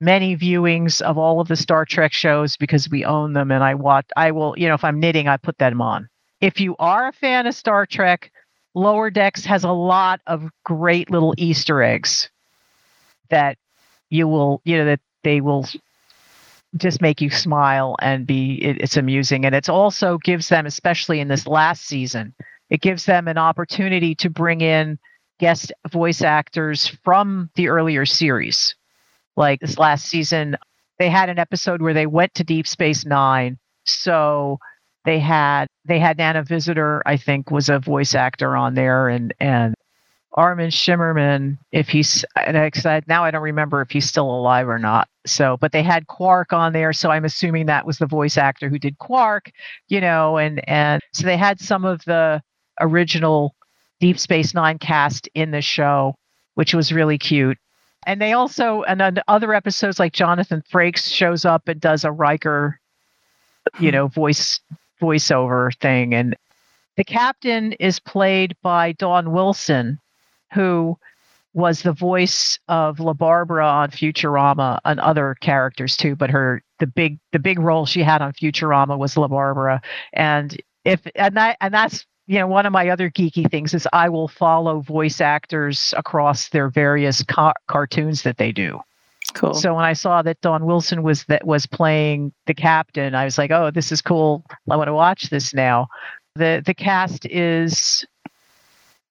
many 0.01 0.36
viewings 0.36 1.01
of 1.01 1.17
all 1.17 1.39
of 1.39 1.47
the 1.47 1.55
Star 1.55 1.86
Trek 1.86 2.12
shows 2.12 2.58
because 2.58 2.89
we 2.89 3.05
own 3.05 3.34
them, 3.34 3.51
and 3.51 3.63
I 3.63 3.75
watch. 3.75 4.08
I 4.15 4.31
will, 4.31 4.55
you 4.58 4.67
know, 4.67 4.73
if 4.73 4.84
I'm 4.84 4.99
knitting, 4.99 5.27
I 5.27 5.38
put 5.38 5.58
them 5.58 5.81
on. 5.81 6.10
If 6.41 6.60
you 6.60 6.75
are 6.79 7.08
a 7.08 7.13
fan 7.13 7.47
of 7.47 7.55
Star 7.55 7.86
Trek, 7.86 8.31
Lower 8.73 9.10
Decks 9.10 9.45
has 9.45 9.63
a 9.63 9.71
lot 9.71 10.21
of 10.27 10.49
great 10.63 11.10
little 11.12 11.34
Easter 11.38 11.84
eggs 11.84 12.29
that 13.29 13.58
you 14.10 14.27
will, 14.27 14.62
you 14.65 14.77
know, 14.77 14.86
that 14.86 14.99
they 15.25 15.41
will 15.41 15.67
just 16.77 17.01
make 17.01 17.19
you 17.19 17.29
smile 17.29 17.95
and 18.01 18.25
be 18.25 18.55
it, 18.63 18.77
it's 18.79 18.95
amusing. 18.95 19.45
And 19.45 19.53
it's 19.53 19.69
also 19.69 20.17
gives 20.19 20.47
them 20.47 20.65
especially 20.65 21.19
in 21.19 21.27
this 21.27 21.47
last 21.47 21.85
season 21.85 22.33
it 22.69 22.81
gives 22.81 23.05
them 23.05 23.27
an 23.27 23.38
opportunity 23.38 24.15
to 24.15 24.29
bring 24.29 24.61
in 24.61 24.97
guest 25.39 25.73
voice 25.91 26.21
actors 26.21 26.88
from 27.03 27.49
the 27.55 27.67
earlier 27.67 28.05
series. 28.05 28.75
Like 29.35 29.59
this 29.59 29.77
last 29.77 30.05
season 30.05 30.55
they 30.99 31.09
had 31.09 31.29
an 31.29 31.39
episode 31.39 31.81
where 31.81 31.93
they 31.93 32.07
went 32.07 32.33
to 32.35 32.45
deep 32.45 32.67
space 32.67 33.05
9 33.05 33.57
so 33.85 34.59
they 35.05 35.19
had 35.19 35.67
they 35.85 35.99
had 35.99 36.17
Nana 36.17 36.43
Visitor, 36.43 37.01
I 37.05 37.17
think, 37.17 37.51
was 37.51 37.69
a 37.69 37.79
voice 37.79 38.15
actor 38.15 38.55
on 38.55 38.73
there, 38.73 39.07
and 39.07 39.33
and 39.39 39.75
Armin 40.36 40.69
Shimerman, 40.69 41.58
if 41.71 41.88
he's 41.88 42.26
and 42.36 42.58
I 42.58 42.69
said 42.74 43.08
now 43.08 43.24
I 43.24 43.32
don't 43.32 43.41
remember 43.41 43.82
if 43.82 43.89
he's 43.89 44.08
still 44.08 44.30
alive 44.30 44.67
or 44.67 44.78
not. 44.78 45.08
So, 45.26 45.58
but 45.58 45.71
they 45.71 45.82
had 45.82 46.08
Quark 46.08 46.54
on 46.54 46.74
there, 46.74 46.93
so 46.93 47.10
I'm 47.10 47.26
assuming 47.26 47.65
that 47.65 47.86
was 47.86 47.98
the 47.98 48.06
voice 48.06 48.38
actor 48.38 48.69
who 48.69 48.78
did 48.78 48.98
Quark, 49.00 49.50
you 49.88 50.02
know, 50.02 50.38
and 50.38 50.67
and 50.69 51.02
so 51.13 51.26
they 51.26 51.38
had 51.38 51.60
some 51.60 51.86
of 51.86 52.04
the 52.06 52.41
original 52.82 53.56
Deep 54.02 54.19
Space 54.19 54.54
Nine 54.54 54.78
cast 54.78 55.30
in 55.36 55.52
the 55.52 55.62
show, 55.62 56.15
which 56.56 56.74
was 56.74 56.91
really 56.91 57.17
cute. 57.17 57.58
And 58.06 58.21
they 58.21 58.34
also 58.34 58.84
and 58.84 59.02
on 59.02 59.17
other 59.30 59.54
episodes 59.54 60.00
like 60.00 60.13
Jonathan 60.13 60.62
Frakes 60.69 61.12
shows 61.12 61.45
up 61.45 61.67
and 61.69 61.80
does 61.80 62.04
a 62.04 62.12
Riker, 62.12 62.80
you 63.80 63.91
know, 63.91 64.08
voice 64.08 64.60
voiceover 65.02 65.74
thing 65.80 66.13
and 66.13 66.36
the 66.98 67.04
captain 67.04 67.74
is 67.74 68.00
played 68.00 68.56
by 68.62 68.93
Dawn 68.93 69.34
Wilson, 69.34 70.00
who 70.53 70.97
was 71.53 71.81
the 71.81 71.93
voice 71.93 72.60
of 72.67 72.99
La 72.99 73.13
Barbara 73.13 73.65
on 73.65 73.89
Futurama 73.89 74.79
and 74.84 74.99
other 74.99 75.36
characters 75.39 75.95
too. 75.95 76.15
But 76.15 76.29
her 76.29 76.62
the 76.79 76.88
big 76.88 77.17
the 77.31 77.39
big 77.39 77.60
role 77.60 77.86
she 77.86 78.03
had 78.03 78.21
on 78.21 78.34
Futurama 78.34 78.97
was 78.97 79.17
La 79.17 79.27
Barbara, 79.27 79.81
and 80.13 80.55
if 80.84 81.01
and 81.15 81.36
that 81.38 81.58
and 81.62 81.73
that's 81.73 82.05
you 82.27 82.39
know 82.39 82.47
one 82.47 82.65
of 82.65 82.73
my 82.73 82.89
other 82.89 83.10
geeky 83.10 83.49
things 83.49 83.73
is 83.73 83.88
I 83.93 84.10
will 84.10 84.27
follow 84.27 84.81
voice 84.81 85.21
actors 85.21 85.93
across 85.97 86.49
their 86.49 86.69
various 86.69 87.23
ca- 87.23 87.53
cartoons 87.67 88.23
that 88.23 88.38
they 88.38 88.51
do. 88.51 88.81
Cool. 89.34 89.53
So 89.53 89.73
when 89.73 89.86
I 89.86 89.93
saw 89.93 90.21
that 90.21 90.41
Don 90.41 90.65
Wilson 90.65 91.03
was 91.03 91.23
that 91.25 91.45
was 91.45 91.65
playing 91.65 92.34
the 92.47 92.53
captain, 92.53 93.15
I 93.15 93.23
was 93.23 93.38
like, 93.38 93.51
"Oh, 93.51 93.71
this 93.71 93.91
is 93.91 94.01
cool. 94.01 94.43
I 94.69 94.75
want 94.75 94.89
to 94.89 94.93
watch 94.93 95.29
this 95.29 95.53
now." 95.53 95.88
The 96.36 96.62
the 96.65 96.73
cast 96.73 97.25
is 97.25 98.05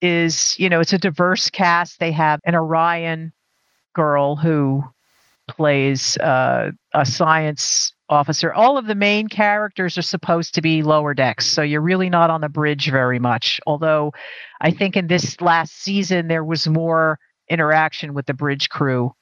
is, 0.04 0.58
you 0.58 0.68
know, 0.68 0.80
it's 0.80 0.92
a 0.92 0.98
diverse 0.98 1.50
cast. 1.50 1.98
They 1.98 2.12
have 2.12 2.40
an 2.44 2.54
Orion 2.54 3.32
girl 3.94 4.36
who 4.36 4.84
plays 5.48 6.16
uh, 6.18 6.72
a 6.92 7.06
science 7.06 7.92
officer. 8.08 8.52
All 8.52 8.76
of 8.76 8.86
the 8.86 8.94
main 8.94 9.28
characters 9.28 9.96
are 9.96 10.02
supposed 10.02 10.54
to 10.54 10.62
be 10.62 10.82
lower 10.82 11.14
decks, 11.14 11.46
so 11.46 11.62
you're 11.62 11.80
really 11.80 12.10
not 12.10 12.30
on 12.30 12.42
the 12.42 12.48
bridge 12.48 12.90
very 12.90 13.18
much. 13.18 13.60
Although 13.66 14.12
I 14.60 14.70
think 14.70 14.96
in 14.96 15.06
this 15.06 15.40
last 15.40 15.74
season 15.74 16.28
there 16.28 16.44
was 16.44 16.68
more 16.68 17.18
interaction 17.48 18.14
with 18.14 18.26
the 18.26 18.34
bridge 18.34 18.68
crew. 18.68 19.14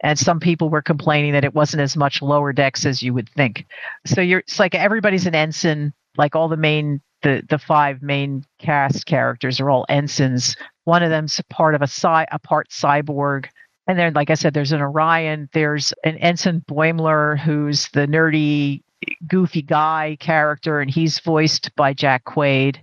And 0.00 0.18
some 0.18 0.40
people 0.40 0.68
were 0.68 0.82
complaining 0.82 1.32
that 1.32 1.44
it 1.44 1.54
wasn't 1.54 1.80
as 1.80 1.96
much 1.96 2.20
lower 2.20 2.52
decks 2.52 2.84
as 2.84 3.02
you 3.02 3.14
would 3.14 3.30
think. 3.30 3.66
So 4.04 4.20
you're 4.20 4.40
it's 4.40 4.58
like 4.58 4.74
everybody's 4.74 5.26
an 5.26 5.34
ensign, 5.34 5.94
like 6.18 6.36
all 6.36 6.48
the 6.48 6.58
main 6.58 7.00
the 7.26 7.42
the 7.48 7.58
five 7.58 8.02
main 8.02 8.44
cast 8.60 9.04
characters 9.04 9.58
are 9.58 9.68
all 9.68 9.84
ensigns. 9.88 10.56
One 10.84 11.02
of 11.02 11.10
them's 11.10 11.40
part 11.50 11.74
of 11.74 11.82
a 11.82 11.88
cy- 11.88 12.28
a 12.30 12.38
part 12.38 12.70
cyborg. 12.70 13.46
And 13.88 13.98
then, 13.98 14.14
like 14.14 14.30
I 14.30 14.34
said, 14.34 14.54
there's 14.54 14.72
an 14.72 14.80
Orion. 14.80 15.48
There's 15.52 15.92
an 16.04 16.16
Ensign 16.18 16.62
Boimler, 16.68 17.38
who's 17.38 17.88
the 17.88 18.06
nerdy, 18.06 18.82
goofy 19.28 19.62
guy 19.62 20.16
character, 20.20 20.80
and 20.80 20.90
he's 20.90 21.20
voiced 21.20 21.74
by 21.76 21.92
Jack 21.92 22.24
Quaid, 22.24 22.78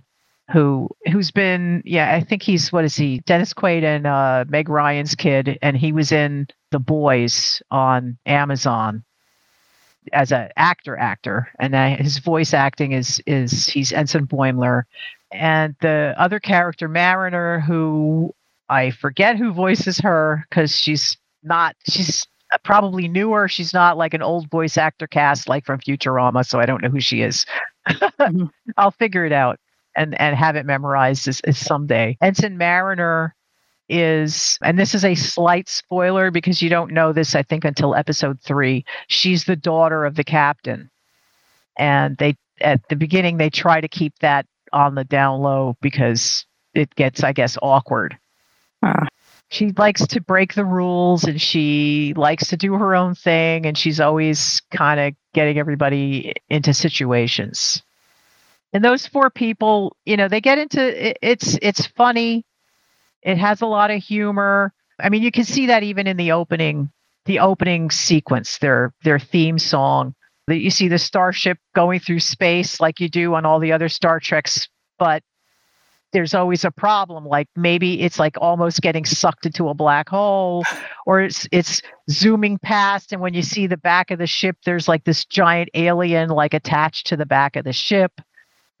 who 0.52 0.90
who's 1.10 1.30
been 1.30 1.82
yeah, 1.86 2.14
I 2.14 2.20
think 2.20 2.42
he's 2.42 2.70
what 2.70 2.84
is 2.84 2.96
he? 2.96 3.20
Dennis 3.20 3.54
Quaid 3.54 3.82
and 3.82 4.06
uh, 4.06 4.44
Meg 4.48 4.68
Ryan's 4.68 5.14
kid, 5.14 5.58
and 5.62 5.74
he 5.76 5.92
was 5.92 6.12
in 6.12 6.48
The 6.70 6.78
Boys 6.78 7.62
on 7.70 8.18
Amazon 8.26 9.04
as 10.12 10.32
an 10.32 10.50
actor 10.56 10.96
actor, 10.96 11.48
and 11.58 11.74
uh, 11.74 11.96
his 11.96 12.18
voice 12.18 12.52
acting 12.54 12.92
is 12.92 13.20
is 13.26 13.66
he's 13.66 13.92
Ensign 13.92 14.26
Boimler, 14.26 14.84
and 15.32 15.74
the 15.80 16.14
other 16.18 16.40
character 16.40 16.88
Mariner, 16.88 17.60
who 17.60 18.34
I 18.68 18.90
forget 18.90 19.36
who 19.36 19.52
voices 19.52 19.98
her 20.00 20.44
because 20.48 20.76
she's 20.76 21.16
not 21.42 21.76
she's 21.88 22.26
probably 22.64 23.08
newer. 23.08 23.48
She's 23.48 23.72
not 23.74 23.96
like 23.96 24.14
an 24.14 24.22
old 24.22 24.48
voice 24.50 24.76
actor 24.78 25.06
cast 25.06 25.48
like 25.48 25.64
from 25.64 25.80
Futurama, 25.80 26.46
so 26.46 26.60
I 26.60 26.66
don't 26.66 26.82
know 26.82 26.90
who 26.90 27.00
she 27.00 27.22
is. 27.22 27.44
Mhm. 27.88 28.50
I'll 28.76 28.90
figure 28.92 29.24
it 29.24 29.32
out 29.32 29.58
and 29.96 30.18
and 30.20 30.36
have 30.36 30.56
it 30.56 30.66
memorized 30.66 31.28
as, 31.28 31.40
as 31.40 31.58
someday. 31.58 32.16
Ensign 32.20 32.56
Mariner 32.58 33.33
is, 33.88 34.58
and 34.62 34.78
this 34.78 34.94
is 34.94 35.04
a 35.04 35.14
slight 35.14 35.68
spoiler 35.68 36.30
because 36.30 36.62
you 36.62 36.70
don't 36.70 36.92
know 36.92 37.12
this, 37.12 37.34
I 37.34 37.42
think, 37.42 37.64
until 37.64 37.94
episode 37.94 38.40
three. 38.40 38.84
She's 39.08 39.44
the 39.44 39.56
daughter 39.56 40.04
of 40.04 40.14
the 40.14 40.24
captain, 40.24 40.90
and 41.78 42.16
they 42.16 42.36
at 42.60 42.88
the 42.88 42.96
beginning 42.96 43.36
they 43.36 43.50
try 43.50 43.80
to 43.80 43.88
keep 43.88 44.18
that 44.20 44.46
on 44.72 44.94
the 44.94 45.04
down 45.04 45.40
low 45.40 45.76
because 45.80 46.46
it 46.74 46.94
gets, 46.94 47.22
I 47.22 47.32
guess, 47.32 47.56
awkward. 47.62 48.16
Ah. 48.82 49.06
She 49.50 49.70
likes 49.72 50.06
to 50.08 50.20
break 50.20 50.54
the 50.54 50.64
rules 50.64 51.24
and 51.24 51.40
she 51.40 52.12
likes 52.16 52.48
to 52.48 52.56
do 52.56 52.74
her 52.74 52.94
own 52.94 53.14
thing, 53.14 53.66
and 53.66 53.78
she's 53.78 54.00
always 54.00 54.62
kind 54.70 54.98
of 54.98 55.14
getting 55.32 55.58
everybody 55.58 56.32
into 56.48 56.74
situations. 56.74 57.82
And 58.72 58.84
those 58.84 59.06
four 59.06 59.30
people, 59.30 59.96
you 60.04 60.16
know, 60.16 60.26
they 60.26 60.40
get 60.40 60.58
into 60.58 61.08
it, 61.08 61.18
it's 61.22 61.56
it's 61.62 61.86
funny. 61.86 62.44
It 63.24 63.38
has 63.38 63.62
a 63.62 63.66
lot 63.66 63.90
of 63.90 64.02
humor. 64.02 64.72
I 65.00 65.08
mean, 65.08 65.22
you 65.22 65.32
can 65.32 65.44
see 65.44 65.66
that 65.66 65.82
even 65.82 66.06
in 66.06 66.16
the 66.16 66.32
opening, 66.32 66.92
the 67.24 67.40
opening 67.40 67.90
sequence, 67.90 68.58
their 68.58 68.92
their 69.02 69.18
theme 69.18 69.58
song. 69.58 70.14
That 70.46 70.58
you 70.58 70.70
see 70.70 70.88
the 70.88 70.98
starship 70.98 71.56
going 71.74 72.00
through 72.00 72.20
space 72.20 72.78
like 72.78 73.00
you 73.00 73.08
do 73.08 73.34
on 73.34 73.46
all 73.46 73.58
the 73.60 73.72
other 73.72 73.88
Star 73.88 74.20
Treks, 74.20 74.68
but 74.98 75.22
there's 76.12 76.34
always 76.34 76.66
a 76.66 76.70
problem. 76.70 77.26
Like 77.26 77.48
maybe 77.56 78.02
it's 78.02 78.18
like 78.18 78.36
almost 78.38 78.82
getting 78.82 79.06
sucked 79.06 79.46
into 79.46 79.68
a 79.68 79.74
black 79.74 80.08
hole, 80.08 80.62
or 81.06 81.22
it's 81.22 81.48
it's 81.50 81.80
zooming 82.10 82.58
past, 82.58 83.12
and 83.12 83.22
when 83.22 83.32
you 83.32 83.42
see 83.42 83.66
the 83.66 83.78
back 83.78 84.10
of 84.10 84.18
the 84.18 84.26
ship, 84.26 84.56
there's 84.66 84.86
like 84.86 85.04
this 85.04 85.24
giant 85.24 85.70
alien 85.74 86.28
like 86.28 86.54
attached 86.54 87.06
to 87.06 87.16
the 87.16 87.26
back 87.26 87.56
of 87.56 87.64
the 87.64 87.72
ship. 87.72 88.20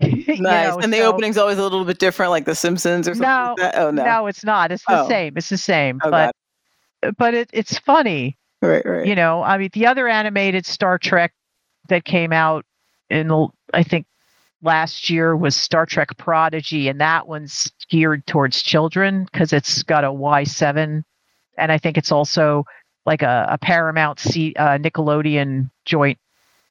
You 0.00 0.42
Nice. 0.42 0.68
know, 0.68 0.78
and 0.80 0.92
the 0.92 0.98
so- 0.98 1.12
opening's 1.12 1.36
always 1.38 1.58
a 1.58 1.62
little 1.62 1.84
bit 1.84 1.98
different, 1.98 2.30
like 2.30 2.44
The 2.44 2.54
Simpsons 2.54 3.08
or 3.08 3.14
something 3.14 3.28
No, 3.28 3.54
like 3.58 3.72
that. 3.72 3.78
Oh 3.80 3.90
no. 3.90 4.04
no, 4.04 4.26
it's 4.26 4.44
not. 4.44 4.72
It's 4.72 4.84
the 4.86 5.02
Oh. 5.02 5.08
same. 5.08 5.36
It's 5.36 5.48
the 5.48 5.56
same. 5.58 6.00
Oh, 6.02 6.10
but 6.10 6.34
but 7.18 7.34
it, 7.34 7.50
it's 7.52 7.78
funny. 7.78 8.36
Right, 8.62 8.84
right. 8.84 9.06
You 9.06 9.14
know, 9.14 9.42
I 9.42 9.58
mean, 9.58 9.68
the 9.72 9.86
other 9.86 10.08
animated 10.08 10.64
Star 10.66 10.98
Trek 10.98 11.32
that 11.88 12.04
came 12.04 12.32
out 12.32 12.64
in 13.10 13.30
I 13.74 13.82
think 13.82 14.06
last 14.62 15.10
year 15.10 15.36
was 15.36 15.54
Star 15.54 15.84
Trek 15.86 16.16
Prodigy, 16.16 16.88
and 16.88 17.00
that 17.00 17.28
one's 17.28 17.70
geared 17.90 18.26
towards 18.26 18.62
children 18.62 19.24
because 19.30 19.52
it's 19.52 19.82
got 19.82 20.04
a 20.04 20.08
Y7, 20.10 21.02
and 21.58 21.72
I 21.72 21.76
think 21.78 21.98
it's 21.98 22.10
also 22.12 22.64
like 23.04 23.20
a, 23.22 23.46
a 23.50 23.58
Paramount 23.58 24.18
C, 24.18 24.54
uh, 24.58 24.78
Nickelodeon 24.78 25.70
joint 25.84 26.18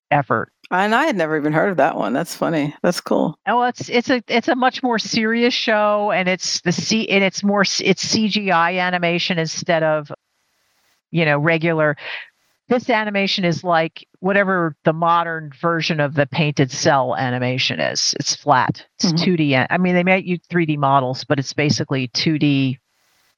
effort. 0.09 0.51
And 0.71 0.95
I 0.95 1.05
had 1.05 1.15
never 1.15 1.37
even 1.37 1.53
heard 1.53 1.69
of 1.69 1.77
that 1.77 1.95
one. 1.95 2.13
That's 2.13 2.35
funny. 2.35 2.75
That's 2.81 3.01
cool. 3.01 3.37
Oh, 3.47 3.63
it's 3.63 3.89
it's 3.89 4.09
a 4.09 4.23
it's 4.27 4.47
a 4.47 4.55
much 4.55 4.81
more 4.83 4.99
serious 4.99 5.53
show, 5.53 6.11
and 6.11 6.27
it's 6.27 6.61
the 6.61 6.71
C 6.71 7.07
and 7.09 7.23
it's 7.23 7.43
more 7.43 7.61
it's 7.61 8.05
CGI 8.15 8.79
animation 8.79 9.39
instead 9.39 9.83
of, 9.83 10.11
you 11.11 11.25
know, 11.25 11.37
regular. 11.37 11.95
This 12.69 12.89
animation 12.89 13.43
is 13.43 13.63
like 13.63 14.07
whatever 14.19 14.75
the 14.85 14.93
modern 14.93 15.51
version 15.59 15.99
of 15.99 16.13
the 16.15 16.25
painted 16.25 16.71
cell 16.71 17.15
animation 17.15 17.79
is. 17.81 18.13
It's 18.19 18.35
flat. 18.35 18.85
It's 18.99 19.11
Mhm. 19.11 19.17
2D. 19.23 19.53
an- 19.55 19.67
I 19.69 19.77
mean, 19.77 19.93
they 19.95 20.03
might 20.03 20.23
use 20.23 20.39
3D 20.49 20.77
models, 20.77 21.23
but 21.25 21.39
it's 21.39 21.53
basically 21.53 22.07
2D. 22.09 22.79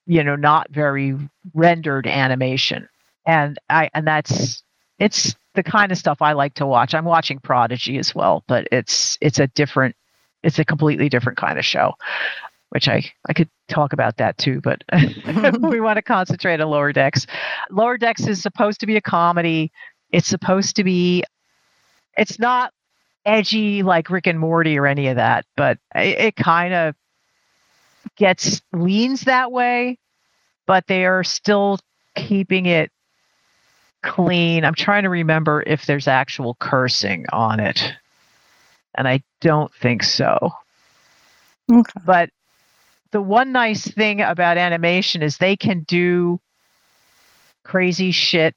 You 0.06 0.24
know, 0.24 0.36
not 0.36 0.70
very 0.70 1.18
rendered 1.56 2.06
animation, 2.06 2.88
and 3.26 3.58
I 3.70 3.90
and 3.96 4.06
that's 4.06 4.64
it's 5.00 5.36
the 5.56 5.64
kind 5.64 5.92
of 5.92 5.98
stuff 5.98 6.22
I 6.22 6.34
like 6.34 6.56
to 6.56 6.66
watch. 6.66 6.94
I'm 6.94 7.06
watching 7.06 7.40
Prodigy 7.40 7.98
as 7.98 8.14
well, 8.14 8.44
but 8.48 8.68
it's 8.72 9.18
it's 9.22 9.40
a 9.40 9.48
different 9.48 9.96
it's 10.44 10.60
a 10.60 10.66
completely 10.66 11.10
different 11.10 11.38
kind 11.38 11.58
of 11.58 11.66
show, 11.66 11.94
which 12.70 12.88
I 12.88 13.04
I 13.28 13.34
could 13.34 13.50
talk 13.68 13.94
about 13.94 14.18
that 14.18 14.38
too, 14.38 14.62
but 14.62 14.84
we 15.62 15.82
want 15.82 15.98
to 15.98 16.02
concentrate 16.02 16.62
on 16.62 16.70
Lower 16.70 16.94
Decks. 16.94 17.26
Lower 17.72 17.98
Decks 17.98 18.28
is 18.28 18.42
supposed 18.42 18.80
to 18.82 18.86
be 18.86 18.98
a 18.98 19.02
comedy. 19.02 19.72
It's 20.12 20.28
supposed 20.28 20.76
to 20.78 20.84
be 20.84 21.24
it's 22.18 22.40
not 22.40 22.72
edgy 23.26 23.84
like 23.84 24.10
Rick 24.10 24.28
and 24.28 24.40
Morty 24.40 24.78
or 24.78 24.86
any 24.86 25.08
of 25.08 25.16
that, 25.16 25.46
but 25.58 25.80
it, 25.96 26.20
it 26.20 26.36
kind 26.36 26.74
of 26.74 26.96
gets 28.16 28.62
leans 28.72 29.22
that 29.22 29.52
way, 29.52 29.98
but 30.66 30.86
they 30.88 31.06
are 31.06 31.24
still 31.24 31.80
keeping 32.16 32.66
it 32.66 32.92
clean. 34.06 34.64
I'm 34.64 34.76
trying 34.76 35.04
to 35.04 35.10
remember 35.10 35.64
if 35.66 35.86
there's 35.86 36.08
actual 36.08 36.56
cursing 36.60 37.26
on 37.34 37.60
it. 37.60 37.94
And 38.96 39.08
I 39.08 39.22
don't 39.42 39.74
think 39.74 40.04
so. 40.04 40.52
Okay. 41.70 41.92
But 42.06 42.30
the 43.12 43.22
one 43.22 43.52
nice 43.52 43.86
thing 43.86 44.22
about 44.22 44.58
animation 44.58 45.22
is 45.22 45.38
they 45.38 45.58
can 45.58 45.82
do 45.82 46.40
crazy 47.64 48.12
shit 48.12 48.56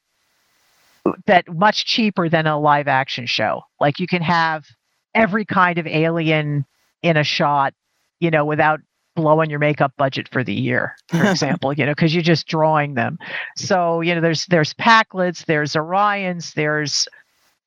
that 1.27 1.49
much 1.49 1.87
cheaper 1.87 2.29
than 2.29 2.47
a 2.47 2.59
live 2.59 2.87
action 2.87 3.27
show. 3.27 3.63
Like 3.81 3.99
you 3.99 4.07
can 4.07 4.23
have 4.23 4.67
every 5.15 5.45
kind 5.45 5.79
of 5.79 5.87
alien 5.87 6.67
in 7.03 7.17
a 7.17 7.25
shot, 7.25 7.73
you 8.21 8.31
know, 8.31 8.45
without 8.45 8.81
blowing 9.19 9.51
your 9.51 9.59
makeup 9.59 9.93
budget 9.97 10.29
for 10.29 10.45
the 10.45 10.55
year, 10.55 10.95
for 11.09 11.25
example, 11.31 11.73
you 11.73 11.85
know, 11.85 11.91
because 11.91 12.15
you're 12.15 12.23
just 12.23 12.47
drawing 12.47 12.95
them. 12.95 13.19
So, 13.57 14.01
you 14.01 14.15
know, 14.15 14.21
there's 14.21 14.47
there's 14.47 14.75
Pakleds, 14.75 15.45
there's 15.45 15.73
Orions, 15.73 16.55
there's 16.55 17.09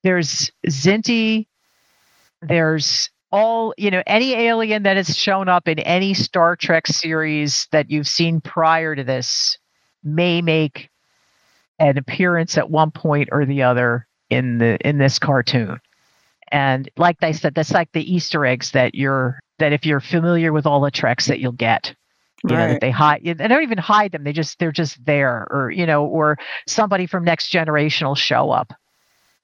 there's 0.02 0.50
Kzinti, 0.66 1.46
there's 2.40 3.10
all, 3.30 3.74
you 3.76 3.90
know, 3.90 4.02
any 4.06 4.32
alien 4.32 4.82
that 4.84 4.96
has 4.96 5.16
shown 5.16 5.50
up 5.50 5.68
in 5.68 5.78
any 5.80 6.14
Star 6.14 6.56
Trek 6.56 6.86
series 6.86 7.68
that 7.70 7.90
you've 7.90 8.08
seen 8.08 8.40
prior 8.40 8.96
to 8.96 9.04
this 9.04 9.58
may 10.02 10.40
make 10.40 10.88
an 11.78 11.98
appearance 11.98 12.56
at 12.56 12.70
one 12.70 12.90
point 12.90 13.28
or 13.30 13.44
the 13.44 13.62
other 13.62 14.06
in 14.30 14.56
the 14.56 14.78
in 14.88 14.96
this 14.96 15.18
cartoon. 15.18 15.78
And 16.50 16.88
like 16.96 17.22
I 17.22 17.32
said, 17.32 17.54
that's 17.54 17.72
like 17.72 17.92
the 17.92 18.14
Easter 18.14 18.46
eggs 18.46 18.70
that 18.70 18.94
you're 18.94 19.38
that 19.62 19.72
if 19.72 19.86
you're 19.86 20.00
familiar 20.00 20.52
with 20.52 20.66
all 20.66 20.80
the 20.80 20.90
treks 20.90 21.26
that 21.26 21.40
you'll 21.40 21.52
get 21.52 21.94
you 22.44 22.56
know 22.56 22.68
that 22.68 22.80
they 22.80 22.90
hide 22.90 23.22
they 23.24 23.48
don't 23.48 23.62
even 23.62 23.78
hide 23.78 24.12
them 24.12 24.24
they 24.24 24.32
just 24.32 24.58
they're 24.58 24.72
just 24.72 25.02
there 25.04 25.46
or 25.50 25.70
you 25.70 25.86
know 25.86 26.04
or 26.04 26.38
somebody 26.66 27.06
from 27.06 27.24
next 27.24 27.48
generation 27.48 28.06
will 28.06 28.14
show 28.14 28.50
up 28.50 28.72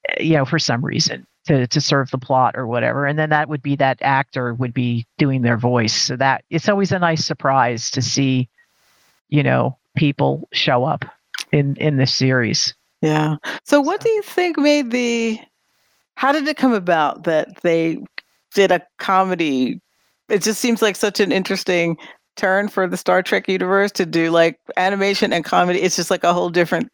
eh, 0.09 0.23
you 0.23 0.33
know 0.33 0.45
for 0.45 0.59
some 0.59 0.83
reason 0.83 1.25
to 1.45 1.65
to 1.67 1.79
serve 1.79 2.11
the 2.11 2.17
plot 2.17 2.55
or 2.57 2.67
whatever 2.67 3.05
and 3.05 3.17
then 3.17 3.29
that 3.29 3.47
would 3.47 3.61
be 3.61 3.75
that 3.75 3.97
actor 4.01 4.53
would 4.53 4.73
be 4.73 5.05
doing 5.17 5.41
their 5.41 5.57
voice 5.57 5.93
so 5.93 6.15
that 6.15 6.43
it's 6.49 6.67
always 6.67 6.91
a 6.91 6.99
nice 6.99 7.25
surprise 7.25 7.89
to 7.89 8.01
see 8.01 8.49
you 9.29 9.43
know 9.43 9.77
people 9.95 10.49
show 10.51 10.83
up 10.83 11.05
in 11.51 11.75
in 11.77 11.95
this 11.95 12.13
series 12.13 12.73
Yeah. 13.01 13.37
So, 13.63 13.81
what 13.81 14.01
do 14.01 14.09
you 14.09 14.21
think 14.21 14.57
made 14.57 14.91
the? 14.91 15.39
How 16.15 16.31
did 16.31 16.47
it 16.47 16.57
come 16.57 16.73
about 16.73 17.23
that 17.23 17.61
they 17.61 17.99
did 18.53 18.71
a 18.71 18.85
comedy? 18.97 19.81
It 20.29 20.41
just 20.41 20.59
seems 20.59 20.81
like 20.81 20.95
such 20.95 21.19
an 21.19 21.31
interesting 21.31 21.97
turn 22.35 22.69
for 22.69 22.87
the 22.87 22.97
Star 22.97 23.21
Trek 23.21 23.47
universe 23.47 23.91
to 23.93 24.05
do 24.05 24.31
like 24.31 24.59
animation 24.77 25.33
and 25.33 25.43
comedy. 25.43 25.81
It's 25.81 25.95
just 25.95 26.11
like 26.11 26.23
a 26.23 26.33
whole 26.33 26.49
different. 26.49 26.91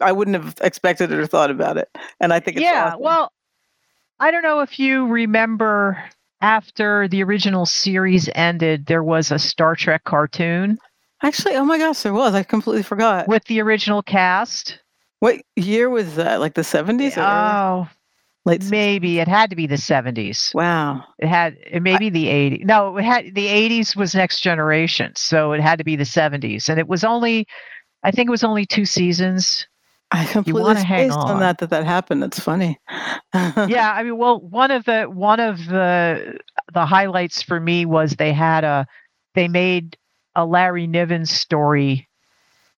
I 0.00 0.12
wouldn't 0.12 0.36
have 0.36 0.54
expected 0.60 1.12
it 1.12 1.18
or 1.18 1.26
thought 1.26 1.50
about 1.50 1.76
it, 1.76 1.88
and 2.20 2.32
I 2.32 2.40
think 2.40 2.56
it's 2.56 2.64
yeah. 2.64 2.88
awesome. 2.88 3.00
Well, 3.00 3.32
I 4.20 4.30
don't 4.30 4.42
know 4.42 4.60
if 4.60 4.78
you 4.78 5.06
remember 5.06 6.02
after 6.40 7.08
the 7.08 7.22
original 7.22 7.64
series 7.64 8.28
ended, 8.34 8.86
there 8.86 9.02
was 9.02 9.30
a 9.30 9.38
Star 9.38 9.76
Trek 9.76 10.04
cartoon 10.04 10.78
Actually, 11.24 11.56
oh 11.56 11.64
my 11.64 11.78
gosh, 11.78 12.02
there 12.02 12.12
was. 12.12 12.34
I 12.34 12.42
completely 12.42 12.82
forgot. 12.82 13.28
with 13.28 13.44
the 13.44 13.62
original 13.62 14.02
cast. 14.02 14.78
What 15.20 15.40
year 15.56 15.88
was 15.88 16.16
that? 16.16 16.38
Like 16.38 16.52
the 16.52 16.62
seventies 16.62 17.16
or 17.16 17.22
Oh, 17.22 17.88
late? 18.44 18.64
maybe 18.70 19.18
it 19.18 19.28
had 19.28 19.50
to 19.50 19.56
be 19.56 19.66
the 19.66 19.76
70s. 19.76 20.54
Wow. 20.54 21.04
It 21.18 21.28
had 21.28 21.56
it 21.66 21.82
maybe 21.82 22.10
the 22.10 22.26
80s. 22.26 22.64
No, 22.64 22.96
it 22.96 23.04
had 23.04 23.34
the 23.34 23.46
80s 23.46 23.96
was 23.96 24.14
Next 24.14 24.40
Generation, 24.40 25.12
so 25.16 25.52
it 25.52 25.60
had 25.60 25.78
to 25.78 25.84
be 25.84 25.96
the 25.96 26.04
70s. 26.04 26.68
And 26.68 26.78
it 26.78 26.88
was 26.88 27.04
only, 27.04 27.46
I 28.02 28.10
think 28.10 28.28
it 28.28 28.30
was 28.30 28.44
only 28.44 28.66
two 28.66 28.84
seasons. 28.84 29.66
I 30.10 30.26
completely 30.26 30.76
spaced 30.76 31.16
on 31.16 31.30
on. 31.32 31.40
that 31.40 31.58
that 31.58 31.70
that 31.70 31.84
happened. 31.84 32.22
That's 32.22 32.38
funny. 32.38 32.78
yeah, 33.34 33.92
I 33.96 34.02
mean, 34.04 34.16
well, 34.16 34.38
one 34.40 34.70
of 34.70 34.84
the 34.84 35.04
one 35.04 35.40
of 35.40 35.58
the 35.66 36.38
the 36.72 36.86
highlights 36.86 37.42
for 37.42 37.58
me 37.58 37.84
was 37.84 38.12
they 38.12 38.32
had 38.32 38.62
a 38.62 38.86
they 39.34 39.48
made 39.48 39.96
a 40.36 40.46
Larry 40.46 40.86
Niven 40.86 41.26
story 41.26 42.08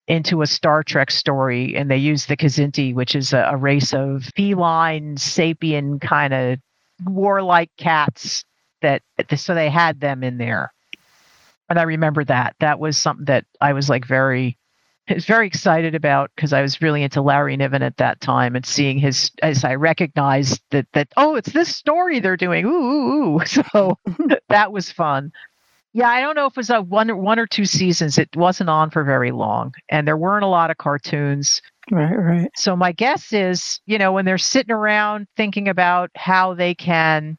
into 0.09 0.42
a 0.42 0.46
Star 0.46 0.82
Trek 0.82 1.11
story, 1.11 1.76
and 1.76 1.90
they 1.90 1.96
used 1.96 2.28
the 2.28 2.36
Kzinti, 2.36 2.94
which 2.94 3.14
is 3.14 3.32
a, 3.32 3.48
a 3.50 3.57
race 3.57 3.92
of 3.92 4.24
feline, 4.36 5.16
sapien 5.16 6.00
kind 6.00 6.32
of 6.32 6.59
warlike 7.04 7.70
cats. 7.76 8.44
That 8.82 9.02
so 9.36 9.54
they 9.54 9.70
had 9.70 10.00
them 10.00 10.22
in 10.22 10.38
there, 10.38 10.72
and 11.68 11.78
I 11.78 11.82
remember 11.82 12.24
that. 12.24 12.54
That 12.61 12.78
was 12.78 12.98
something 12.98 13.24
that 13.24 13.44
I 13.61 13.72
was 13.72 13.88
like 13.88 14.04
very 14.04 14.59
was 15.14 15.24
very 15.24 15.46
excited 15.46 15.94
about 15.94 16.30
because 16.34 16.52
I 16.52 16.62
was 16.62 16.82
really 16.82 17.02
into 17.02 17.22
Larry 17.22 17.57
Niven 17.57 17.82
at 17.82 17.96
that 17.98 18.20
time 18.20 18.57
and 18.57 18.66
seeing 18.66 18.98
his 18.98 19.30
as 19.42 19.64
I 19.64 19.76
recognized 19.76 20.61
that 20.70 20.86
that 20.92 21.09
oh 21.16 21.36
it's 21.36 21.52
this 21.52 21.74
story 21.74 22.18
they're 22.18 22.36
doing 22.36 22.64
ooh 22.66 22.70
ooh, 22.70 23.36
ooh. 23.36 23.40
so 23.46 23.98
that 24.48 24.72
was 24.72 24.90
fun. 24.90 25.32
Yeah, 25.97 26.11
I 26.11 26.20
don't 26.20 26.34
know 26.34 26.44
if 26.44 26.51
it 26.51 26.59
was 26.59 26.68
a 26.68 26.82
one 26.82 27.11
or 27.11 27.16
one 27.16 27.38
or 27.38 27.47
two 27.47 27.64
seasons. 27.64 28.18
It 28.18 28.28
wasn't 28.36 28.68
on 28.68 28.90
for 28.90 29.03
very 29.03 29.30
long, 29.30 29.72
and 29.88 30.07
there 30.07 30.18
weren't 30.18 30.44
a 30.44 30.47
lot 30.47 30.70
of 30.70 30.76
cartoons. 30.76 31.62
right, 31.90 32.12
right. 32.14 32.51
So 32.55 32.76
my 32.76 32.92
guess 32.92 33.32
is, 33.32 33.80
you 33.86 33.97
know, 33.97 34.12
when 34.12 34.26
they're 34.26 34.36
sitting 34.36 34.74
around 34.74 35.26
thinking 35.38 35.68
about 35.68 36.11
how 36.14 36.53
they 36.53 36.74
can 36.74 37.38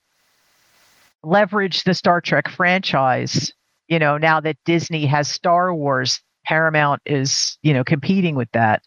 leverage 1.22 1.84
the 1.84 1.94
Star 1.94 2.20
Trek 2.20 2.50
franchise, 2.50 3.54
you 3.90 4.00
know, 4.00 4.18
now 4.18 4.40
that 4.40 4.58
Disney 4.66 5.06
has 5.06 5.28
Star 5.28 5.72
Wars, 5.72 6.20
Paramount 6.44 7.04
is, 7.06 7.60
you 7.62 7.76
know, 7.76 7.84
competing 7.84 8.34
with 8.34 8.50
that. 8.54 8.82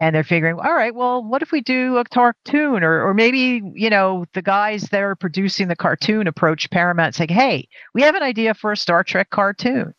And 0.00 0.14
they're 0.14 0.22
figuring, 0.22 0.60
all 0.60 0.74
right, 0.74 0.94
well, 0.94 1.24
what 1.24 1.42
if 1.42 1.50
we 1.50 1.60
do 1.60 1.96
a 1.96 2.04
cartoon? 2.04 2.84
Or 2.84 3.08
or 3.08 3.14
maybe, 3.14 3.60
you 3.74 3.90
know, 3.90 4.26
the 4.32 4.42
guys 4.42 4.82
that 4.90 5.02
are 5.02 5.16
producing 5.16 5.66
the 5.66 5.74
cartoon 5.76 6.28
approach 6.28 6.70
Paramount 6.70 7.16
saying, 7.16 7.30
Hey, 7.30 7.68
we 7.94 8.02
have 8.02 8.14
an 8.14 8.22
idea 8.22 8.54
for 8.54 8.70
a 8.72 8.76
Star 8.76 9.02
Trek 9.02 9.30
cartoon. 9.30 9.94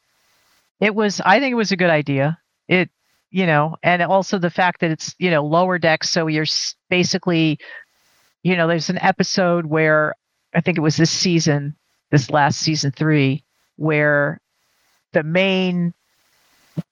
It 0.79 0.95
was 0.95 1.19
I 1.25 1.39
think 1.39 1.51
it 1.51 1.55
was 1.55 1.73
a 1.73 1.77
good 1.77 1.89
idea. 1.89 2.37
It 2.69 2.89
you 3.31 3.45
know, 3.45 3.75
and 3.83 4.01
also 4.01 4.39
the 4.39 4.49
fact 4.49 4.81
that 4.81 4.91
it's, 4.91 5.13
you 5.19 5.29
know, 5.29 5.45
lower 5.45 5.77
decks. 5.77 6.09
So 6.09 6.27
you're 6.27 6.45
basically, 6.89 7.59
you 8.43 8.55
know, 8.55 8.67
there's 8.67 8.89
an 8.89 8.99
episode 9.01 9.65
where 9.65 10.15
I 10.53 10.61
think 10.61 10.77
it 10.77 10.81
was 10.81 10.97
this 10.97 11.11
season, 11.11 11.75
this 12.11 12.29
last 12.31 12.59
season 12.59 12.91
three, 12.91 13.43
where 13.75 14.39
the 15.13 15.23
main 15.23 15.93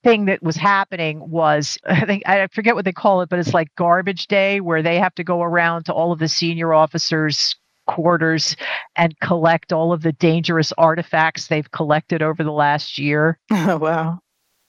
thing 0.04 0.26
that 0.26 0.42
was 0.42 0.56
happening 0.56 1.28
was 1.30 1.78
I 1.86 2.04
think 2.06 2.26
I 2.28 2.46
forget 2.48 2.74
what 2.74 2.84
they 2.84 2.92
call 2.92 3.20
it, 3.22 3.28
but 3.28 3.38
it's 3.38 3.54
like 3.54 3.74
garbage 3.76 4.26
day 4.26 4.60
where 4.60 4.82
they 4.82 4.98
have 4.98 5.14
to 5.16 5.24
go 5.24 5.42
around 5.42 5.84
to 5.84 5.92
all 5.92 6.12
of 6.12 6.18
the 6.18 6.28
senior 6.28 6.72
officers 6.74 7.56
quarters 7.86 8.54
and 8.96 9.18
collect 9.20 9.72
all 9.72 9.92
of 9.94 10.02
the 10.02 10.12
dangerous 10.12 10.72
artifacts 10.76 11.46
they've 11.46 11.70
collected 11.70 12.20
over 12.20 12.44
the 12.44 12.52
last 12.52 12.98
year 12.98 13.38
Oh, 13.50 13.78
wow. 13.78 14.18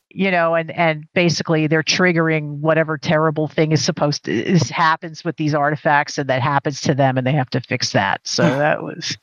you 0.09 0.31
know 0.31 0.55
and 0.55 0.71
and 0.71 1.03
basically 1.13 1.67
they're 1.67 1.83
triggering 1.83 2.59
whatever 2.59 2.97
terrible 2.97 3.49
thing 3.49 3.73
is 3.73 3.83
supposed 3.83 4.23
to 4.23 4.31
is 4.31 4.69
happens 4.69 5.25
with 5.25 5.35
these 5.35 5.53
artifacts 5.53 6.17
and 6.17 6.29
that 6.29 6.41
happens 6.41 6.79
to 6.79 6.95
them 6.95 7.17
and 7.17 7.27
they 7.27 7.33
have 7.33 7.49
to 7.49 7.59
fix 7.59 7.91
that 7.91 8.21
so 8.25 8.43
that 8.57 8.81
was 8.81 9.17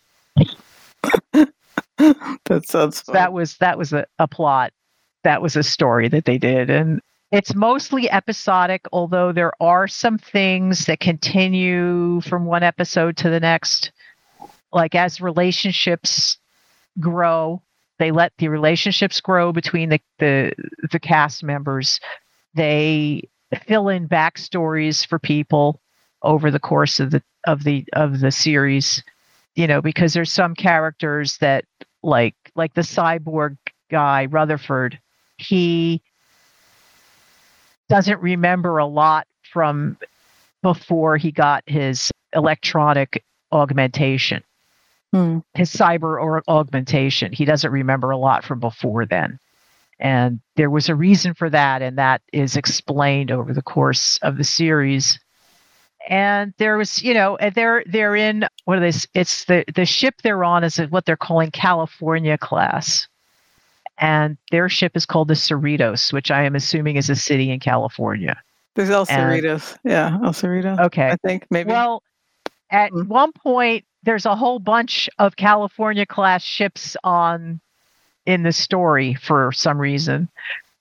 That 2.45 2.67
sounds 2.69 3.01
fun. 3.01 3.15
that 3.15 3.33
was 3.33 3.57
that 3.59 3.79
was 3.79 3.93
a, 3.95 4.05
a 4.19 4.29
plot 4.29 4.73
that 5.27 5.43
was 5.43 5.57
a 5.57 5.62
story 5.62 6.09
that 6.09 6.24
they 6.24 6.39
did. 6.39 6.70
And 6.70 7.01
it's 7.33 7.55
mostly 7.55 8.09
episodic 8.09 8.87
although 8.93 9.33
there 9.33 9.53
are 9.61 9.89
some 9.89 10.18
things 10.18 10.87
that 10.87 11.01
continue 11.01 12.20
from 12.20 12.45
one 12.47 12.62
episode 12.62 13.16
to 13.18 13.29
the 13.29 13.41
next. 13.41 13.91
Like 14.72 14.95
as 14.95 15.20
relationships 15.20 16.39
grow 17.01 17.61
they 17.99 18.11
let 18.12 18.33
the 18.39 18.49
relationships 18.49 19.20
grow 19.20 19.53
between 19.53 19.89
the 19.89 20.01
the, 20.18 20.53
the 20.93 21.01
cast 21.01 21.43
members. 21.43 21.99
They 22.55 23.29
fill 23.66 23.89
in 23.89 24.09
backstories 24.09 25.05
for 25.05 25.18
people 25.18 25.81
over 26.22 26.53
the 26.53 26.61
course 26.61 27.01
of 27.01 27.11
the 27.11 27.22
of 27.47 27.64
the 27.64 27.85
of 27.93 28.20
the 28.20 28.31
series 28.31 29.03
you 29.55 29.66
know 29.66 29.81
because 29.81 30.12
there's 30.12 30.33
some 30.33 30.55
characters 30.55 31.39
that 31.39 31.64
like 32.03 32.35
like 32.55 32.74
the 32.74 32.81
cyborg 32.81 33.57
guy 33.91 34.27
Rutherford 34.27 34.99
he 35.39 36.03
doesn't 37.89 38.20
remember 38.20 38.78
a 38.78 38.87
lot 38.87 39.26
from 39.53 39.97
before 40.62 41.16
he 41.16 41.30
got 41.30 41.62
his 41.66 42.11
electronic 42.34 43.22
augmentation 43.53 44.43
Hmm. 45.12 45.39
his 45.55 45.72
cyber 45.72 46.20
or 46.20 46.43
augmentation. 46.49 47.32
He 47.32 47.45
doesn't 47.45 47.70
remember 47.70 48.11
a 48.11 48.18
lot 48.18 48.45
from 48.45 48.61
before 48.61 49.07
then. 49.07 49.39
And 49.99 50.41
there 50.57 50.68
was 50.68 50.89
a 50.89 50.95
reason 50.95 51.32
for 51.34 51.49
that 51.51 51.80
and 51.80 51.97
that 51.99 52.22
is 52.32 52.57
explained 52.57 53.30
over 53.30 53.55
the 53.55 53.62
course 53.62 54.18
of 54.22 54.37
the 54.37 54.45
series. 54.45 55.18
And 56.09 56.53
there 56.59 56.76
was 56.76 57.03
you 57.03 57.14
know 57.14 57.39
they're 57.55 57.82
they're 57.87 58.16
in 58.16 58.47
what 58.64 58.78
are 58.78 58.93
they 58.93 58.99
it's 59.14 59.45
the 59.47 59.64
the 59.74 59.87
ship 59.87 60.16
they're 60.22 60.45
on 60.45 60.64
is 60.64 60.76
what 60.91 61.05
they're 61.07 61.16
calling 61.16 61.51
california 61.51 62.39
class 62.39 63.09
and 63.99 64.37
their 64.51 64.69
ship 64.69 64.93
is 64.97 65.07
called 65.07 65.29
the 65.29 65.35
cerritos 65.35 66.13
which 66.13 66.31
i 66.31 66.43
am 66.45 66.55
assuming 66.55 66.97
is 66.97 67.09
a 67.11 67.17
city 67.17 67.51
in 67.51 67.59
california 67.61 68.37
There's 68.75 68.91
El 68.91 69.07
and- 69.09 69.33
Cerritos. 69.43 69.79
Yeah, 69.85 70.19
El 70.23 70.33
Cerrito. 70.33 70.79
okay 70.87 71.11
I 71.11 71.17
think 71.17 71.47
maybe. 71.51 71.71
well, 71.71 72.03
at 72.71 72.91
Mhm. 72.93 73.07
one 73.09 73.33
point, 73.33 73.85
there's 74.03 74.27
a 74.27 74.35
whole 74.37 74.59
bunch 74.59 75.09
of 75.19 75.37
California 75.37 76.05
class 76.05 76.43
ships 76.43 76.97
on 77.05 77.61
in 78.27 78.43
the 78.43 78.53
story 78.53 79.15
for 79.15 79.51
some 79.53 79.79
reason, 79.81 80.29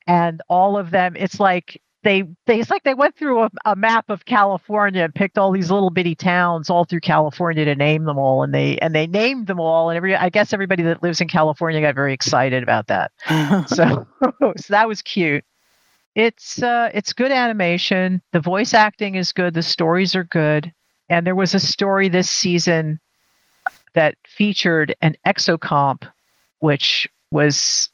and 0.08 0.42
all 0.50 0.78
of 0.78 0.90
them, 0.92 1.16
it's 1.16 1.40
like 1.40 1.80
they, 2.06 2.24
they 2.46 2.60
it's 2.60 2.70
like 2.70 2.84
they 2.84 2.94
went 2.94 3.18
through 3.18 3.42
a, 3.42 3.50
a 3.66 3.76
map 3.76 4.10
of 4.10 4.26
California 4.26 5.04
and 5.04 5.14
picked 5.14 5.38
all 5.40 5.52
these 5.52 5.72
little 5.72 5.90
bitty 5.90 6.14
towns 6.16 6.70
all 6.70 6.86
through 6.86 7.02
California 7.02 7.66
to 7.66 7.76
name 7.76 8.06
them 8.06 8.20
all, 8.20 8.44
and 8.44 8.54
they 8.54 8.78
and 8.78 8.94
they 8.94 9.08
named 9.08 9.48
them 9.48 9.60
all, 9.60 9.90
and 9.90 9.98
every 9.98 10.16
I 10.16 10.30
guess 10.30 10.54
everybody 10.54 10.84
that 10.84 11.02
lives 11.02 11.20
in 11.20 11.28
California 11.28 11.82
got 11.82 11.96
very 11.96 12.14
excited 12.14 12.64
about 12.64 12.88
that. 12.88 13.12
So, 13.68 14.08
so 14.58 14.70
that 14.70 14.88
was 14.88 15.02
cute. 15.02 15.44
It's 16.14 16.62
uh 16.62 16.92
it's 16.94 17.14
good 17.14 17.32
animation. 17.32 18.22
The 18.32 18.40
voice 18.40 18.74
acting 18.74 19.16
is 19.16 19.32
good. 19.32 19.54
The 19.54 19.64
stories 19.64 20.16
are 20.16 20.24
good. 20.24 20.72
And 21.10 21.26
there 21.26 21.36
was 21.36 21.56
a 21.56 21.60
story 21.60 22.10
this 22.10 22.30
season 22.30 23.00
that 23.94 24.16
featured 24.28 24.96
an 25.02 25.16
exocomp 25.26 26.04
which 26.60 27.08
was 27.32 27.90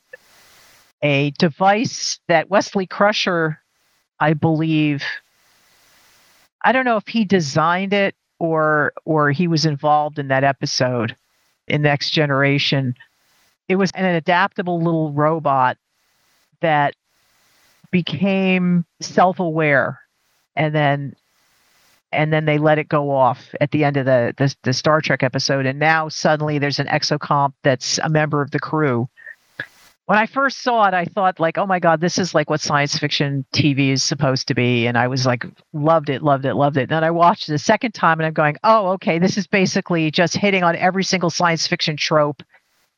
a 1.02 1.32
device 1.32 2.20
that 2.28 2.50
wesley 2.50 2.86
crusher 2.86 3.61
i 4.22 4.34
believe 4.34 5.04
i 6.64 6.72
don't 6.72 6.86
know 6.86 6.96
if 6.98 7.08
he 7.08 7.26
designed 7.26 7.92
it 7.92 8.16
or 8.42 8.92
or 9.06 9.32
he 9.32 9.48
was 9.48 9.66
involved 9.66 10.18
in 10.18 10.30
that 10.30 10.44
episode 10.44 11.16
in 11.68 11.84
next 11.84 12.10
generation. 12.10 12.96
It 13.68 13.76
was 13.76 13.92
an 13.92 14.06
adaptable 14.06 14.82
little 14.82 15.12
robot 15.12 15.78
that 16.60 16.96
became 17.92 18.86
self-aware 19.00 20.00
and 20.56 20.74
then 20.74 21.16
and 22.12 22.34
then 22.34 22.46
they 22.46 22.58
let 22.58 22.78
it 22.78 22.90
go 22.90 23.12
off 23.12 23.54
at 23.62 23.72
the 23.72 23.84
end 23.86 23.96
of 23.96 24.06
the, 24.06 24.34
the 24.38 24.54
the 24.64 24.74
Star 24.74 25.02
Trek 25.02 25.22
episode. 25.22 25.68
And 25.68 25.78
now 25.78 26.10
suddenly 26.10 26.58
there's 26.58 26.80
an 26.80 26.88
exocomp 26.88 27.54
that's 27.64 28.00
a 28.00 28.10
member 28.10 28.42
of 28.42 28.50
the 28.50 28.60
crew 28.60 29.08
when 30.06 30.18
I 30.18 30.26
first 30.26 30.62
saw 30.62 30.88
it, 30.88 30.94
I 30.94 31.06
thought 31.06 31.40
like, 31.40 31.58
oh 31.58 31.66
my 31.66 31.80
god, 31.80 32.02
this 32.02 32.18
is 32.18 32.34
like 32.36 32.50
what 32.50 32.60
science 32.60 32.98
fiction 32.98 33.46
TV 33.54 33.92
is 33.92 34.04
supposed 34.04 34.48
to 34.48 34.56
be, 34.56 34.88
and 34.88 34.98
I 34.98 35.08
was 35.08 35.26
like, 35.26 35.46
loved 35.74 36.10
it, 36.10 36.22
loved 36.22 36.46
it, 36.46 36.56
loved 36.56 36.78
it. 36.78 36.84
And 36.84 36.90
then 36.90 37.04
I 37.04 37.12
watched 37.12 37.50
it 37.50 37.54
a 37.54 37.60
second 37.60 37.94
time, 37.94 38.20
and 38.20 38.28
I'm 38.28 38.34
going, 38.34 38.58
oh, 38.64 38.90
okay, 38.94 39.20
this 39.20 39.38
is 39.38 39.48
basically 39.48 40.12
just 40.12 40.36
hitting 40.36 40.64
on 40.64 40.76
every 40.76 41.04
single 41.04 41.30
science 41.30 41.68
fiction 41.68 41.98
trope 41.98 42.44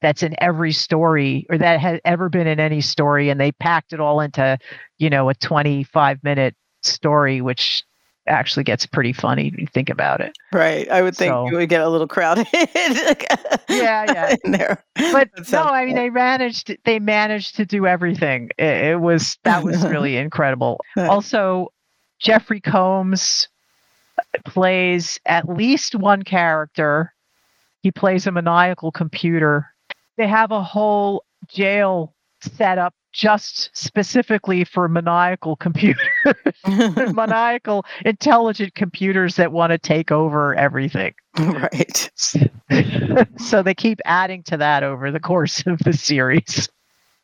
that's 0.01 0.23
in 0.23 0.35
every 0.41 0.71
story 0.71 1.45
or 1.49 1.57
that 1.57 1.79
has 1.79 1.99
ever 2.03 2.29
been 2.29 2.47
in 2.47 2.59
any 2.59 2.81
story, 2.81 3.29
and 3.29 3.39
they 3.39 3.51
packed 3.51 3.93
it 3.93 3.99
all 3.99 4.19
into, 4.21 4.57
you 4.97 5.09
know, 5.09 5.29
a 5.29 5.35
25 5.35 6.23
minute 6.23 6.55
story, 6.81 7.41
which 7.41 7.83
actually 8.27 8.63
gets 8.63 8.85
pretty 8.85 9.11
funny 9.13 9.47
if 9.47 9.57
you 9.57 9.67
think 9.67 9.89
about 9.89 10.21
it. 10.21 10.37
Right. 10.53 10.89
I 10.89 11.01
would 11.01 11.15
think 11.15 11.31
So- 11.31 11.49
you 11.49 11.57
would 11.57 11.69
get 11.69 11.81
a 11.81 11.89
little 11.89 12.07
crowded. 12.07 12.47
Yeah, 13.69 14.05
yeah. 14.07 14.35
In 14.45 14.51
there. 14.51 14.83
But 14.95 15.29
no, 15.51 15.63
I 15.63 15.85
mean 15.85 15.95
cool. 15.95 16.03
they 16.03 16.09
managed 16.11 16.77
they 16.85 16.99
managed 16.99 17.55
to 17.55 17.65
do 17.65 17.87
everything. 17.87 18.49
It, 18.57 18.65
it 18.65 19.01
was 19.01 19.37
that 19.43 19.63
was 19.63 19.83
really 19.85 20.15
incredible. 20.17 20.79
Right. 20.95 21.09
Also, 21.09 21.71
Jeffrey 22.19 22.61
Combs 22.61 23.47
plays 24.45 25.19
at 25.25 25.49
least 25.49 25.95
one 25.95 26.23
character. 26.23 27.13
He 27.81 27.91
plays 27.91 28.27
a 28.27 28.31
maniacal 28.31 28.91
computer. 28.91 29.67
They 30.17 30.27
have 30.27 30.51
a 30.51 30.61
whole 30.63 31.23
jail 31.47 32.13
set 32.43 32.77
up 32.77 32.93
just 33.13 33.69
specifically 33.73 34.63
for 34.63 34.87
maniacal 34.87 35.55
computers, 35.55 36.01
maniacal 37.13 37.85
intelligent 38.03 38.73
computers 38.73 39.35
that 39.35 39.51
want 39.51 39.71
to 39.71 39.77
take 39.77 40.11
over 40.11 40.55
everything. 40.55 41.13
right. 41.39 42.09
so 43.37 43.63
they 43.63 43.73
keep 43.75 43.99
adding 44.05 44.43
to 44.43 44.57
that 44.57 44.83
over 44.83 45.11
the 45.11 45.19
course 45.19 45.63
of 45.67 45.79
the 45.79 45.93
series. 45.93 46.67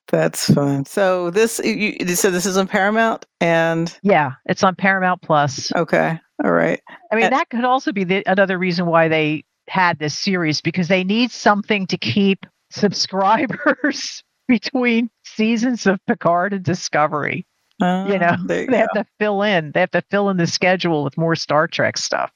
That's 0.08 0.52
fun. 0.52 0.86
So 0.86 1.30
this 1.30 1.60
you, 1.64 1.96
said 2.16 2.34
this 2.34 2.46
is 2.46 2.58
on 2.58 2.68
Paramount 2.68 3.26
and 3.42 3.96
Yeah, 4.02 4.34
it's 4.46 4.64
on 4.64 4.76
Paramount 4.76 5.22
Plus. 5.22 5.72
okay. 5.76 6.20
All 6.44 6.52
right. 6.52 6.80
I 7.12 7.16
mean, 7.16 7.26
Uh, 7.26 7.30
that 7.32 7.50
could 7.50 7.66
also 7.66 7.92
be 7.92 8.04
the, 8.04 8.24
another 8.26 8.58
reason 8.58 8.86
why 8.86 9.08
they 9.08 9.44
had 9.68 10.00
this 10.00 10.18
series 10.18 10.62
because 10.62 10.88
they 10.88 11.04
need 11.04 11.32
something 11.32 11.86
to 11.88 11.98
keep 11.98 12.46
subscribers 12.72 14.24
between 14.50 15.10
seasons 15.24 15.86
of 15.88 16.06
Picard 16.08 16.52
and 16.52 16.64
Discovery. 16.66 17.46
Uh, 17.82 18.08
You 18.10 18.20
know, 18.20 18.36
you 18.42 18.48
They 18.48 18.66
go. 18.66 18.78
have 18.78 18.92
to 18.92 19.06
fill 19.20 19.42
in. 19.44 19.72
They 19.72 19.80
have 19.80 19.92
to 19.92 20.02
fill 20.12 20.30
in 20.30 20.36
the 20.36 20.48
schedule 20.48 21.06
with 21.06 21.18
more 21.18 21.36
Star 21.38 21.68
Trek 21.68 21.98
stuff. 21.98 22.32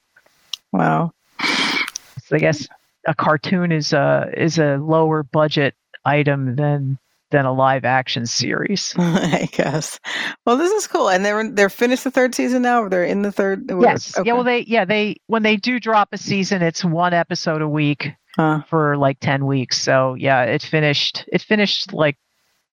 Wow. 0.72 1.12
So 1.42 2.36
I 2.36 2.38
guess 2.38 2.66
a 3.06 3.14
cartoon 3.14 3.70
is 3.70 3.92
a 3.92 4.30
is 4.34 4.58
a 4.58 4.76
lower 4.78 5.22
budget 5.22 5.74
item 6.06 6.56
than 6.56 6.98
than 7.30 7.44
a 7.44 7.52
live 7.52 7.84
action 7.84 8.24
series. 8.26 8.94
I 8.98 9.48
guess. 9.52 10.00
Well, 10.46 10.56
this 10.56 10.72
is 10.72 10.86
cool. 10.86 11.10
And 11.10 11.22
they're 11.24 11.50
they're 11.50 11.68
finished 11.68 12.04
the 12.04 12.10
third 12.10 12.34
season 12.34 12.62
now. 12.62 12.82
Or 12.82 12.88
they're 12.88 13.04
in 13.04 13.20
the 13.22 13.32
third. 13.32 13.70
Yes. 13.80 14.16
Okay. 14.16 14.26
Yeah. 14.28 14.32
Well, 14.34 14.44
they 14.44 14.60
yeah 14.60 14.86
they 14.86 15.16
when 15.26 15.42
they 15.42 15.56
do 15.56 15.78
drop 15.78 16.08
a 16.12 16.18
season, 16.18 16.62
it's 16.62 16.82
one 16.84 17.12
episode 17.12 17.60
a 17.60 17.68
week 17.68 18.08
Huh. 18.36 18.62
for 18.68 18.96
like 18.96 19.20
ten 19.20 19.46
weeks. 19.46 19.80
So 19.80 20.14
yeah, 20.14 20.42
it 20.42 20.62
finished. 20.62 21.24
It 21.32 21.42
finished 21.42 21.92
like 21.92 22.16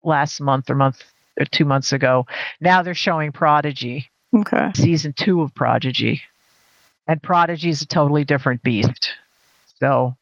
last 0.04 0.42
month 0.42 0.70
or 0.70 0.76
month 0.76 1.04
or 1.40 1.46
two 1.46 1.66
months 1.66 1.94
ago. 1.94 2.26
Now 2.60 2.82
they're 2.82 2.94
showing 2.96 3.32
Prodigy, 3.32 4.10
Okay. 4.36 4.72
season 4.76 5.14
two 5.14 5.42
of 5.42 5.54
Prodigy, 5.54 6.22
and 7.08 7.22
Prodigy 7.22 7.70
is 7.70 7.82
a 7.82 7.88
totally 7.88 8.24
different 8.24 8.64
beast. 8.64 9.12
So 9.80 10.16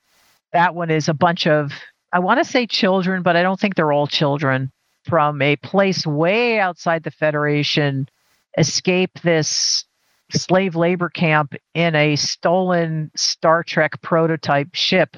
that 0.52 0.76
one 0.76 0.92
is 0.92 1.08
a 1.10 1.14
bunch 1.14 1.48
of 1.48 1.72
I 2.12 2.20
want 2.20 2.40
to 2.40 2.50
say 2.50 2.66
children, 2.68 3.22
but 3.24 3.36
I 3.36 3.42
don't 3.44 3.60
think 3.60 3.76
they're 3.76 3.94
all 3.94 4.08
children 4.08 4.72
from 5.06 5.42
a 5.42 5.56
place 5.58 6.06
way 6.06 6.60
outside 6.60 7.04
the 7.04 7.12
Federation 7.12 8.10
escape 8.58 9.12
this 9.22 9.86
slave 10.32 10.76
labor 10.76 11.10
camp 11.10 11.54
in 11.74 11.96
a 11.96 12.16
stolen 12.16 13.10
Star 13.16 13.64
Trek 13.64 14.02
prototype 14.02 14.70
ship 14.74 15.16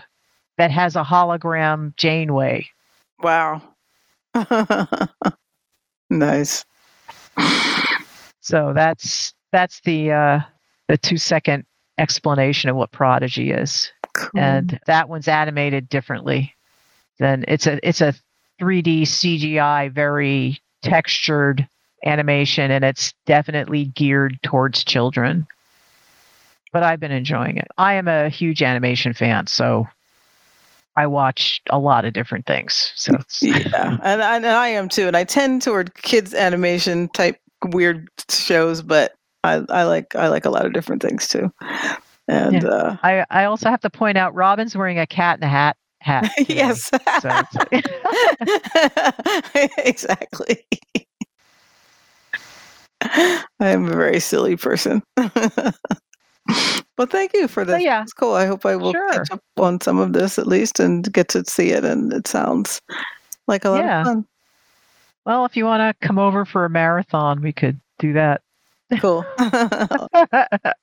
that 0.57 0.71
has 0.71 0.95
a 0.95 1.03
hologram 1.03 1.95
Janeway. 1.95 2.67
Wow. 3.21 3.61
nice. 6.09 6.65
So 8.41 8.73
that's 8.73 9.33
that's 9.51 9.79
the 9.81 10.11
uh, 10.11 10.39
the 10.87 10.97
two 10.97 11.17
second 11.17 11.65
explanation 11.97 12.69
of 12.69 12.75
what 12.75 12.91
Prodigy 12.91 13.51
is, 13.51 13.91
Cool. 14.13 14.39
and 14.41 14.79
that 14.87 15.09
one's 15.09 15.27
animated 15.27 15.89
differently. 15.89 16.55
Then 17.19 17.45
it's 17.47 17.67
a 17.67 17.79
it's 17.87 18.01
a 18.01 18.13
3D 18.59 19.03
CGI, 19.03 19.91
very 19.91 20.59
textured 20.81 21.67
animation, 22.05 22.71
and 22.71 22.83
it's 22.83 23.13
definitely 23.25 23.85
geared 23.85 24.39
towards 24.41 24.83
children. 24.83 25.45
But 26.73 26.83
I've 26.83 26.99
been 26.99 27.11
enjoying 27.11 27.57
it. 27.57 27.67
I 27.77 27.93
am 27.95 28.07
a 28.07 28.29
huge 28.29 28.63
animation 28.63 29.13
fan, 29.13 29.45
so 29.47 29.87
I 30.97 31.07
watch 31.07 31.61
a 31.69 31.79
lot 31.79 32.05
of 32.05 32.13
different 32.13 32.45
things. 32.45 32.91
So 32.95 33.13
yeah, 33.41 33.97
and, 34.03 34.21
I- 34.21 34.35
and 34.35 34.45
I 34.45 34.67
am 34.69 34.89
too. 34.89 35.07
And 35.07 35.15
I 35.17 35.23
tend 35.23 35.61
toward 35.61 35.93
kids 35.95 36.33
animation 36.33 37.09
type 37.09 37.37
weird 37.69 38.07
shows, 38.29 38.81
but 38.81 39.13
I, 39.43 39.63
I 39.69 39.83
like 39.83 40.15
I 40.15 40.27
like 40.27 40.45
a 40.45 40.49
lot 40.49 40.65
of 40.65 40.73
different 40.73 41.01
things 41.01 41.27
too. 41.27 41.51
And 42.27 42.63
Yeah. 42.63 42.69
uh, 42.69 42.97
I 43.03 43.25
I 43.29 43.45
also 43.45 43.69
have 43.69 43.81
to 43.81 43.89
point 43.89 44.17
out 44.17 44.33
Robin's 44.35 44.75
wearing 44.75 44.99
a 44.99 45.07
cat 45.07 45.37
in 45.39 45.43
a 45.43 45.47
hat 45.47 45.77
hat. 46.01 46.31
yes, 46.49 46.89
exactly. 49.77 50.65
I 53.03 53.43
am 53.59 53.85
a 53.85 53.95
very 53.95 54.19
silly 54.19 54.55
person. 54.57 55.01
Well, 57.01 57.07
thank 57.07 57.33
you 57.33 57.47
for 57.47 57.65
So, 57.65 57.71
this. 57.71 57.83
yeah. 57.83 58.03
It's 58.03 58.13
cool. 58.13 58.33
I 58.35 58.45
hope 58.45 58.65
I 58.65 58.75
will 58.75 58.91
Sure. 58.93 59.11
catch 59.11 59.31
up 59.31 59.41
on 59.57 59.81
some 59.81 59.97
of 59.99 60.13
this 60.13 60.37
at 60.37 60.45
least 60.47 60.79
and 60.79 61.11
get 61.11 61.27
to 61.29 61.43
see 61.45 61.71
it. 61.71 61.83
And 61.83 62.13
it 62.13 62.27
sounds 62.27 62.79
like 63.47 63.65
a 63.65 63.69
lot 63.71 63.83
Yeah. 63.83 64.01
of 64.01 64.07
fun. 64.07 64.25
well, 65.25 65.45
if 65.45 65.57
you 65.57 65.65
want 65.65 65.81
to 65.99 66.07
come 66.07 66.19
over 66.19 66.45
for 66.45 66.63
a 66.65 66.69
marathon, 66.69 67.41
we 67.41 67.51
could 67.53 67.79
do 67.99 68.13
that. 68.13 68.41
Cool. 68.99 69.25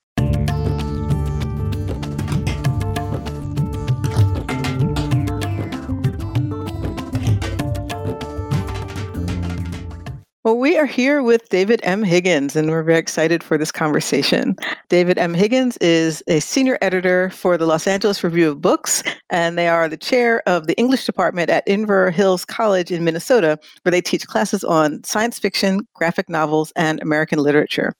Well, 10.45 10.57
we 10.57 10.77
are 10.77 10.85
here 10.85 11.21
with 11.21 11.49
David 11.49 11.81
M. 11.83 12.01
Higgins, 12.01 12.55
and 12.55 12.69
we're 12.69 12.81
very 12.81 12.97
excited 12.97 13.43
for 13.43 13.57
this 13.57 13.73
conversation. 13.73 14.55
David 14.87 15.17
M. 15.17 15.33
Higgins 15.33 15.75
is 15.81 16.23
a 16.29 16.39
senior 16.39 16.77
editor 16.81 17.29
for 17.31 17.57
the 17.57 17.65
Los 17.65 17.85
Angeles 17.87 18.23
Review 18.23 18.51
of 18.51 18.61
Books, 18.61 19.03
and 19.29 19.57
they 19.57 19.67
are 19.67 19.89
the 19.89 19.97
chair 19.97 20.41
of 20.47 20.65
the 20.65 20.77
English 20.77 21.05
department 21.05 21.49
at 21.49 21.67
Inver 21.67 22.13
Hills 22.13 22.45
College 22.45 22.89
in 22.89 23.03
Minnesota, 23.03 23.59
where 23.81 23.91
they 23.91 23.99
teach 23.99 24.27
classes 24.27 24.63
on 24.63 25.03
science 25.03 25.37
fiction, 25.37 25.85
graphic 25.93 26.29
novels, 26.29 26.71
and 26.77 27.01
American 27.01 27.39
literature. 27.39 27.91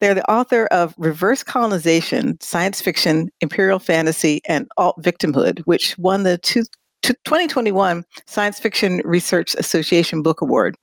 They're 0.00 0.14
the 0.14 0.28
author 0.28 0.66
of 0.72 0.92
Reverse 0.98 1.44
Colonization, 1.44 2.36
Science 2.40 2.80
Fiction, 2.80 3.30
Imperial 3.40 3.78
Fantasy, 3.78 4.40
and 4.48 4.66
Alt 4.76 5.00
Victimhood, 5.02 5.60
which 5.66 5.96
won 5.98 6.24
the 6.24 6.38
two, 6.38 6.64
two- 7.02 7.14
2021 7.24 8.04
Science 8.26 8.58
Fiction 8.58 9.02
Research 9.04 9.54
Association 9.54 10.20
Book 10.20 10.40
Award. 10.40 10.76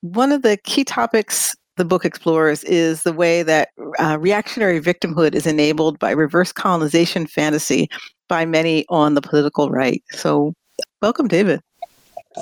One 0.00 0.32
of 0.32 0.42
the 0.42 0.56
key 0.58 0.84
topics 0.84 1.56
the 1.76 1.84
book 1.84 2.04
explores 2.04 2.62
is 2.64 3.02
the 3.02 3.12
way 3.12 3.42
that 3.42 3.70
uh, 3.98 4.16
reactionary 4.20 4.80
victimhood 4.80 5.34
is 5.34 5.46
enabled 5.46 5.98
by 5.98 6.12
reverse 6.12 6.52
colonization 6.52 7.26
fantasy 7.26 7.88
by 8.28 8.44
many 8.46 8.84
on 8.88 9.14
the 9.14 9.20
political 9.20 9.70
right. 9.70 10.02
So, 10.12 10.54
welcome, 11.02 11.26
David. 11.26 11.60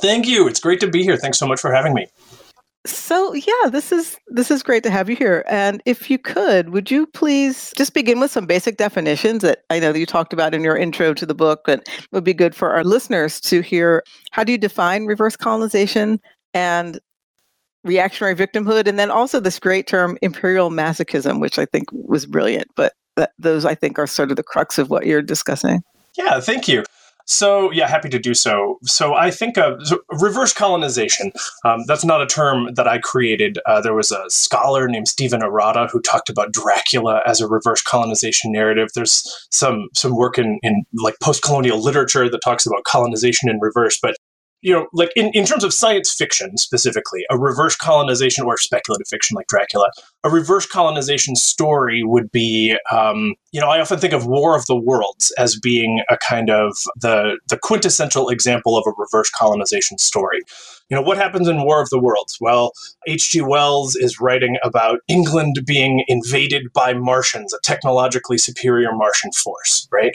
Thank 0.00 0.26
you. 0.26 0.48
It's 0.48 0.60
great 0.60 0.80
to 0.80 0.88
be 0.88 1.02
here. 1.02 1.16
Thanks 1.16 1.38
so 1.38 1.46
much 1.46 1.60
for 1.60 1.72
having 1.72 1.94
me. 1.94 2.06
So 2.84 3.32
yeah, 3.32 3.68
this 3.70 3.92
is 3.92 4.18
this 4.26 4.50
is 4.50 4.62
great 4.62 4.82
to 4.82 4.90
have 4.90 5.08
you 5.08 5.14
here. 5.14 5.44
And 5.46 5.80
if 5.86 6.10
you 6.10 6.18
could, 6.18 6.70
would 6.70 6.90
you 6.90 7.06
please 7.06 7.72
just 7.76 7.94
begin 7.94 8.18
with 8.18 8.32
some 8.32 8.44
basic 8.44 8.76
definitions 8.76 9.42
that 9.42 9.62
I 9.70 9.78
know 9.78 9.92
that 9.92 10.00
you 10.00 10.06
talked 10.06 10.32
about 10.32 10.52
in 10.52 10.64
your 10.64 10.76
intro 10.76 11.14
to 11.14 11.24
the 11.24 11.34
book, 11.34 11.60
but 11.64 11.88
would 12.10 12.24
be 12.24 12.34
good 12.34 12.56
for 12.56 12.72
our 12.72 12.82
listeners 12.82 13.40
to 13.42 13.60
hear. 13.60 14.02
How 14.32 14.42
do 14.42 14.50
you 14.50 14.58
define 14.58 15.06
reverse 15.06 15.36
colonization 15.36 16.20
and 16.54 16.98
reactionary 17.84 18.34
victimhood, 18.34 18.86
and 18.86 18.98
then 18.98 19.10
also 19.10 19.40
this 19.40 19.58
great 19.58 19.86
term 19.86 20.18
imperial 20.22 20.70
masochism, 20.70 21.40
which 21.40 21.58
I 21.58 21.66
think 21.66 21.88
was 21.92 22.26
brilliant. 22.26 22.68
But 22.76 22.92
those 23.38 23.64
I 23.64 23.74
think 23.74 23.98
are 23.98 24.06
sort 24.06 24.30
of 24.30 24.36
the 24.36 24.42
crux 24.42 24.78
of 24.78 24.90
what 24.90 25.06
you're 25.06 25.22
discussing. 25.22 25.82
Yeah, 26.16 26.40
thank 26.40 26.68
you. 26.68 26.84
So, 27.24 27.70
yeah, 27.70 27.88
happy 27.88 28.08
to 28.08 28.18
do 28.18 28.34
so. 28.34 28.78
So, 28.82 29.14
I 29.14 29.30
think 29.30 29.56
of 29.56 29.86
so 29.86 30.00
reverse 30.20 30.52
colonization. 30.52 31.32
Um, 31.64 31.84
that's 31.86 32.04
not 32.04 32.20
a 32.20 32.26
term 32.26 32.74
that 32.74 32.88
I 32.88 32.98
created. 32.98 33.58
Uh, 33.64 33.80
there 33.80 33.94
was 33.94 34.10
a 34.10 34.28
scholar 34.28 34.88
named 34.88 35.08
Stephen 35.08 35.40
Arata 35.40 35.88
who 35.90 36.00
talked 36.00 36.28
about 36.28 36.52
Dracula 36.52 37.22
as 37.24 37.40
a 37.40 37.46
reverse 37.46 37.80
colonization 37.80 38.50
narrative. 38.50 38.88
There's 38.94 39.22
some 39.50 39.88
some 39.94 40.16
work 40.16 40.36
in, 40.36 40.58
in 40.62 40.84
like 40.94 41.14
post 41.22 41.42
colonial 41.42 41.80
literature 41.80 42.28
that 42.28 42.40
talks 42.42 42.66
about 42.66 42.84
colonization 42.84 43.48
in 43.48 43.60
reverse. 43.60 43.98
But 44.02 44.16
you 44.62 44.72
know, 44.72 44.86
like 44.92 45.10
in, 45.16 45.30
in 45.34 45.44
terms 45.44 45.64
of 45.64 45.74
science 45.74 46.12
fiction 46.12 46.56
specifically, 46.56 47.24
a 47.30 47.38
reverse 47.38 47.74
colonization 47.74 48.44
or 48.44 48.56
speculative 48.56 49.08
fiction 49.08 49.34
like 49.34 49.48
Dracula, 49.48 49.90
a 50.22 50.30
reverse 50.30 50.66
colonization 50.66 51.34
story 51.34 52.02
would 52.04 52.30
be, 52.30 52.76
um, 52.90 53.34
you 53.50 53.60
know, 53.60 53.68
I 53.68 53.80
often 53.80 53.98
think 53.98 54.12
of 54.12 54.24
War 54.24 54.56
of 54.56 54.64
the 54.66 54.76
Worlds 54.76 55.32
as 55.36 55.58
being 55.58 56.02
a 56.08 56.16
kind 56.16 56.48
of 56.48 56.76
the 56.96 57.38
the 57.48 57.58
quintessential 57.58 58.28
example 58.28 58.78
of 58.78 58.84
a 58.86 58.92
reverse 58.96 59.30
colonization 59.30 59.98
story. 59.98 60.40
You 60.88 60.96
know, 60.96 61.02
what 61.02 61.16
happens 61.16 61.48
in 61.48 61.64
War 61.64 61.82
of 61.82 61.90
the 61.90 61.98
Worlds? 61.98 62.38
Well, 62.40 62.72
H.G. 63.08 63.40
Wells 63.40 63.96
is 63.96 64.20
writing 64.20 64.58
about 64.62 65.00
England 65.08 65.56
being 65.66 66.04
invaded 66.06 66.72
by 66.72 66.92
Martians, 66.94 67.52
a 67.52 67.58
technologically 67.64 68.38
superior 68.38 68.92
Martian 68.92 69.32
force, 69.32 69.88
right? 69.90 70.14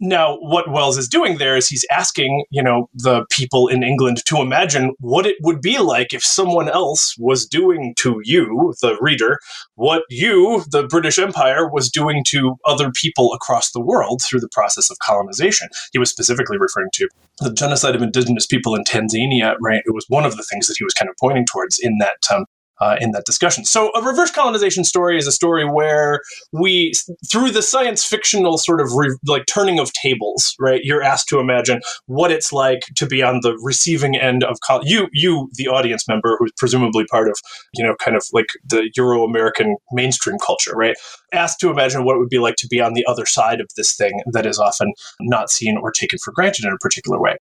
Now, 0.00 0.36
what 0.38 0.70
Wells 0.70 0.96
is 0.96 1.08
doing 1.08 1.38
there 1.38 1.56
is 1.56 1.68
he's 1.68 1.84
asking, 1.90 2.44
you 2.50 2.62
know, 2.62 2.88
the 2.94 3.26
people 3.30 3.66
in 3.66 3.82
England 3.82 4.24
to 4.26 4.36
imagine 4.38 4.94
what 5.00 5.26
it 5.26 5.36
would 5.42 5.60
be 5.60 5.78
like 5.78 6.14
if 6.14 6.24
someone 6.24 6.68
else 6.68 7.16
was 7.18 7.44
doing 7.44 7.94
to 7.98 8.20
you, 8.22 8.74
the 8.80 8.96
reader, 9.00 9.40
what 9.74 10.04
you, 10.08 10.64
the 10.70 10.86
British 10.86 11.18
Empire, 11.18 11.68
was 11.68 11.90
doing 11.90 12.22
to 12.28 12.56
other 12.64 12.92
people 12.92 13.32
across 13.32 13.72
the 13.72 13.80
world 13.80 14.22
through 14.22 14.40
the 14.40 14.48
process 14.48 14.88
of 14.88 14.98
colonization. 15.00 15.68
He 15.92 15.98
was 15.98 16.10
specifically 16.10 16.58
referring 16.58 16.90
to 16.94 17.08
the 17.40 17.52
genocide 17.52 17.96
of 17.96 18.02
indigenous 18.02 18.46
people 18.46 18.76
in 18.76 18.84
Tasmania, 18.84 19.56
right? 19.60 19.82
It 19.84 19.94
was 19.94 20.04
one 20.08 20.24
of 20.24 20.36
the 20.36 20.44
things 20.44 20.68
that 20.68 20.76
he 20.78 20.84
was 20.84 20.94
kind 20.94 21.08
of 21.08 21.16
pointing 21.18 21.44
towards 21.44 21.78
in 21.80 21.98
that 21.98 22.18
um, 22.32 22.44
uh, 22.80 22.96
in 23.00 23.12
that 23.12 23.24
discussion. 23.24 23.64
So, 23.64 23.90
a 23.94 24.02
reverse 24.02 24.30
colonization 24.30 24.84
story 24.84 25.18
is 25.18 25.26
a 25.26 25.32
story 25.32 25.64
where 25.64 26.20
we, 26.52 26.92
through 27.30 27.50
the 27.50 27.62
science 27.62 28.04
fictional 28.04 28.58
sort 28.58 28.80
of 28.80 28.92
re- 28.92 29.16
like 29.26 29.46
turning 29.46 29.78
of 29.78 29.92
tables, 29.92 30.54
right? 30.58 30.80
You're 30.84 31.02
asked 31.02 31.28
to 31.28 31.38
imagine 31.38 31.80
what 32.06 32.30
it's 32.30 32.52
like 32.52 32.80
to 32.96 33.06
be 33.06 33.22
on 33.22 33.40
the 33.42 33.58
receiving 33.62 34.16
end 34.16 34.44
of 34.44 34.60
col- 34.60 34.84
you, 34.84 35.08
you, 35.12 35.50
the 35.54 35.68
audience 35.68 36.06
member, 36.08 36.36
who's 36.38 36.52
presumably 36.56 37.04
part 37.10 37.28
of, 37.28 37.36
you 37.74 37.84
know, 37.84 37.94
kind 38.02 38.16
of 38.16 38.24
like 38.32 38.46
the 38.64 38.90
Euro 38.96 39.24
American 39.24 39.76
mainstream 39.92 40.36
culture, 40.38 40.72
right? 40.74 40.96
Asked 41.32 41.60
to 41.60 41.70
imagine 41.70 42.04
what 42.04 42.16
it 42.16 42.18
would 42.18 42.28
be 42.28 42.38
like 42.38 42.56
to 42.56 42.68
be 42.68 42.80
on 42.80 42.94
the 42.94 43.04
other 43.06 43.26
side 43.26 43.60
of 43.60 43.68
this 43.76 43.94
thing 43.96 44.20
that 44.32 44.46
is 44.46 44.58
often 44.58 44.92
not 45.20 45.50
seen 45.50 45.76
or 45.76 45.90
taken 45.90 46.18
for 46.18 46.32
granted 46.32 46.64
in 46.64 46.72
a 46.72 46.78
particular 46.78 47.20
way. 47.20 47.36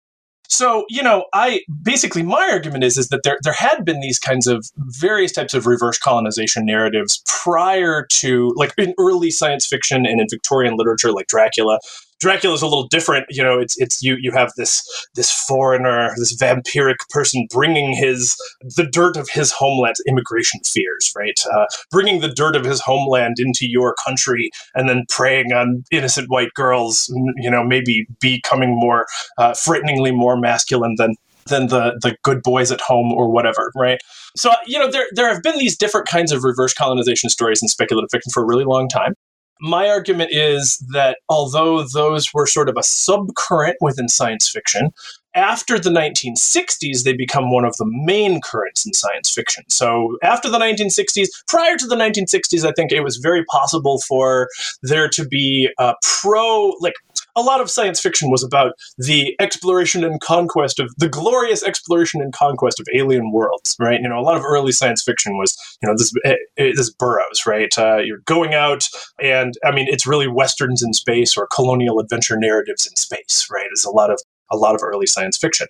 So, 0.50 0.86
you 0.89 1.02
know, 1.02 1.26
I 1.34 1.62
basically 1.82 2.22
my 2.22 2.50
argument 2.52 2.84
is 2.84 2.98
is 2.98 3.10
that 3.10 3.24
there 3.24 3.38
there 3.44 3.54
had 3.54 3.86
been 3.86 4.02
these 4.02 4.20
kinds 4.20 4.46
of 4.48 4.66
various 4.78 5.32
types 5.32 5.54
of 5.54 5.66
reverse 5.66 5.98
colonization 5.98 6.66
narratives 6.66 7.24
prior 7.26 8.06
to 8.10 8.54
like 8.56 8.74
in 8.78 8.94
early 9.00 9.32
science 9.32 9.66
fiction 9.66 10.06
and 10.06 10.20
in 10.20 10.28
Victorian 10.30 10.76
literature 10.76 11.12
like 11.12 11.28
Dracula 11.28 11.80
Dracula 12.20 12.55
is 12.55 12.61
a 12.61 12.68
little 12.68 12.88
different. 12.88 13.26
You 13.30 13.43
know, 13.43 13.59
it's 13.59 13.78
it's 13.78 14.01
you 14.01 14.18
you 14.20 14.32
have 14.32 14.51
this 14.57 14.84
this 15.16 15.32
foreigner, 15.32 16.14
this 16.18 16.36
vampiric 16.36 16.97
person 17.09 17.47
bringing 17.51 17.93
his 17.93 18.36
the 18.76 18.86
dirt 18.86 19.18
of 19.18 19.30
his 19.30 19.51
homeland, 19.51 19.95
immigration 20.07 20.59
fears, 20.66 21.11
right? 21.16 21.39
Uh, 21.53 21.66
bringing 21.91 22.22
the 22.22 22.30
dirt 22.30 22.55
of 22.55 22.66
his 22.66 22.82
homeland 22.82 23.36
into 23.39 23.68
your 23.68 23.95
country 24.05 24.49
and 24.76 24.89
then 24.89 25.03
preying 25.09 25.53
on 25.53 25.84
innocent 25.91 26.30
white 26.30 26.53
girls. 26.53 27.11
You 27.38 27.51
know, 27.51 27.64
maybe 27.64 28.07
becoming 28.20 28.76
more 28.76 29.05
uh, 29.38 29.53
frighteningly 29.53 30.11
more 30.11 30.38
masculine 30.38 30.95
than 30.97 31.16
than 31.47 31.68
the 31.68 31.99
the 32.01 32.16
good 32.24 32.41
boys 32.41 32.72
at 32.72 32.82
home 32.82 33.11
or 33.14 33.30
whatever, 33.30 33.72
right? 33.76 33.99
So 34.36 34.51
you 34.66 34.80
know, 34.80 34.89
there 34.89 35.07
there 35.14 35.32
have 35.32 35.43
been 35.43 35.57
these 35.57 35.78
different 35.78 36.07
kinds 36.07 36.32
of 36.32 36.43
reverse 36.43 36.74
colonization 36.74 37.30
stories 37.30 37.61
in 37.61 37.68
speculative 37.68 38.09
fiction 38.11 38.32
for 38.32 38.43
a 38.43 38.45
really 38.45 38.66
long 38.66 38.88
time. 38.88 39.16
My 39.62 39.88
argument 39.88 40.32
is 40.32 40.78
that 40.91 41.20
although 41.30 41.84
those 41.84 42.34
were 42.34 42.45
sort 42.45 42.70
of 42.70 42.76
a 42.78 42.82
subcurrent 42.82 43.76
within 43.82 44.10
science 44.10 44.49
fiction, 44.49 44.91
after 45.36 45.80
the 45.80 45.90
1960s, 45.90 47.04
they 47.04 47.14
become 47.14 47.52
one 47.52 47.66
of 47.66 47.76
the 47.78 47.86
main 47.88 48.42
currents 48.42 48.86
in 48.86 48.94
science 48.94 49.30
fiction. 49.30 49.64
So, 49.68 50.18
after 50.22 50.50
the 50.50 50.60
1960s, 50.60 51.28
prior 51.48 51.76
to 51.78 51.88
the 51.88 51.96
1960s, 51.96 52.66
I 52.66 52.72
think 52.74 52.92
it 52.92 53.02
was 53.02 53.18
very 53.18 53.44
possible 53.46 54.00
for 54.08 54.50
there 54.82 55.10
to 55.10 55.26
be 55.26 55.70
a 55.80 55.96
pro, 56.02 56.74
like, 56.80 56.94
a 57.36 57.42
lot 57.42 57.62
of 57.62 57.70
science 57.70 58.00
fiction 58.00 58.30
was 58.30 58.44
about 58.44 58.74
the 58.98 59.36
exploration 59.40 60.04
and 60.04 60.22
conquest 60.22 60.80
of 60.80 60.94
the 60.98 61.10
glorious 61.10 61.64
exploration 61.64 62.22
and 62.22 62.32
conquest 62.32 62.80
of 62.80 62.88
alien 62.94 63.32
worlds, 63.32 63.76
right? 63.80 64.00
You 64.00 64.08
know, 64.08 64.20
a 64.20 64.22
lot 64.22 64.38
of 64.38 64.44
early 64.44 64.72
science 64.72 65.02
fiction 65.02 65.38
was, 65.38 65.58
you 65.82 65.90
know, 65.90 65.96
this 65.98 66.14
eh, 66.26 66.36
eh, 66.58 66.72
this 66.76 66.94
Burroughs, 66.94 67.46
right? 67.48 67.76
Uh, 67.78 67.98
you're 67.98 68.20
going 68.26 68.54
out, 68.54 68.88
and 69.20 69.56
I 69.66 69.72
mean, 69.72 69.88
it's 69.90 70.06
really 70.06 70.28
westerns 70.28 70.84
in 70.84 70.94
space 70.94 71.36
or 71.36 71.48
colonial 71.54 72.00
adventure 72.00 72.38
narratives 72.38 72.86
in 72.86 72.96
space, 72.96 73.48
right? 73.52 73.66
There's 73.70 73.86
a 73.86 73.90
lot 73.90 74.12
of 74.12 74.22
a 74.54 74.58
lot 74.58 74.76
of 74.76 74.82
early 74.84 75.08
science 75.08 75.38
fiction. 75.38 75.68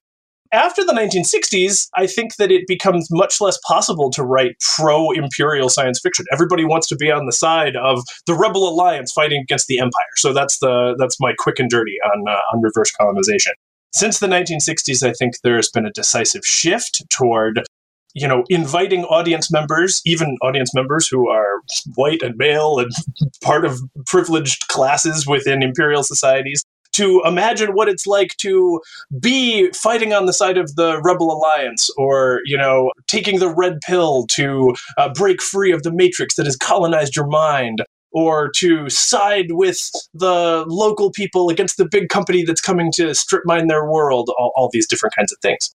After 0.52 0.86
the 0.86 0.94
1960s, 0.94 1.90
I 1.96 2.06
think 2.06 2.36
that 2.36 2.52
it 2.52 2.68
becomes 2.68 3.08
much 3.10 3.42
less 3.42 3.58
possible 3.66 4.12
to 4.12 4.24
write 4.24 4.56
pro 4.76 5.10
imperial 5.10 5.68
science 5.68 6.00
fiction. 6.00 6.26
Everybody 6.32 6.64
wants 6.64 6.88
to 6.90 6.96
be 6.96 7.10
on 7.10 7.26
the 7.26 7.32
side 7.32 7.76
of 7.76 8.04
the 8.28 8.36
rebel 8.36 8.70
alliance 8.70 9.12
fighting 9.12 9.42
against 9.42 9.66
the 9.66 9.80
empire. 9.80 10.14
So 10.18 10.32
that's 10.32 10.60
the 10.60 10.96
that's 11.00 11.20
my 11.20 11.34
quick 11.40 11.58
and 11.58 11.72
dirty 11.72 11.98
on 12.06 12.28
uh, 12.28 12.38
on 12.54 12.62
reverse 12.62 12.92
colonization. 12.92 13.54
Since 13.94 14.20
the 14.20 14.28
1960s, 14.28 15.08
I 15.08 15.14
think 15.14 15.36
there's 15.44 15.72
been 15.72 15.88
a 15.88 15.92
decisive 15.92 16.46
shift 16.46 17.02
toward 17.10 17.64
you 18.14 18.28
know, 18.28 18.44
inviting 18.50 19.04
audience 19.06 19.52
members, 19.52 20.02
even 20.06 20.38
audience 20.42 20.74
members 20.74 21.08
who 21.08 21.30
are 21.30 21.62
white 21.96 22.22
and 22.22 22.38
male 22.38 22.78
and 22.80 22.92
part 23.42 23.66
of 23.66 23.82
privileged 24.06 24.68
classes 24.68 25.26
within 25.26 25.64
imperial 25.64 26.04
societies, 26.04 26.64
to 26.94 27.22
imagine 27.26 27.72
what 27.72 27.90
it's 27.90 28.08
like 28.08 28.36
to 28.38 28.82
be 29.20 29.70
fighting 29.72 30.14
on 30.14 30.26
the 30.26 30.34
side 30.34 30.58
of 30.58 30.76
the 30.76 31.02
rebel 31.02 31.32
alliance 31.32 31.90
or 31.98 32.42
you 32.46 32.58
know 32.58 32.92
taking 33.08 33.40
the 33.40 33.54
red 33.54 33.80
pill 33.82 34.26
to 34.28 34.76
uh, 34.98 35.12
break 35.14 35.42
free 35.42 35.72
of 35.72 35.84
the 35.84 35.92
matrix 35.92 36.36
that 36.36 36.46
has 36.46 36.56
colonized 36.56 37.16
your 37.16 37.28
mind 37.28 37.84
or 38.12 38.50
to 38.52 38.90
side 38.90 39.52
with 39.52 39.90
the 40.14 40.64
local 40.68 41.12
people 41.12 41.50
against 41.50 41.78
the 41.78 41.88
big 41.90 42.10
company 42.10 42.44
that's 42.44 42.62
coming 42.62 42.92
to 42.92 43.14
strip 43.16 43.42
mine 43.46 43.68
their 43.68 43.90
world 43.90 44.30
all, 44.38 44.52
all 44.56 44.70
these 44.72 44.88
different 44.88 45.16
kinds 45.16 45.32
of 45.32 45.40
things 45.40 45.74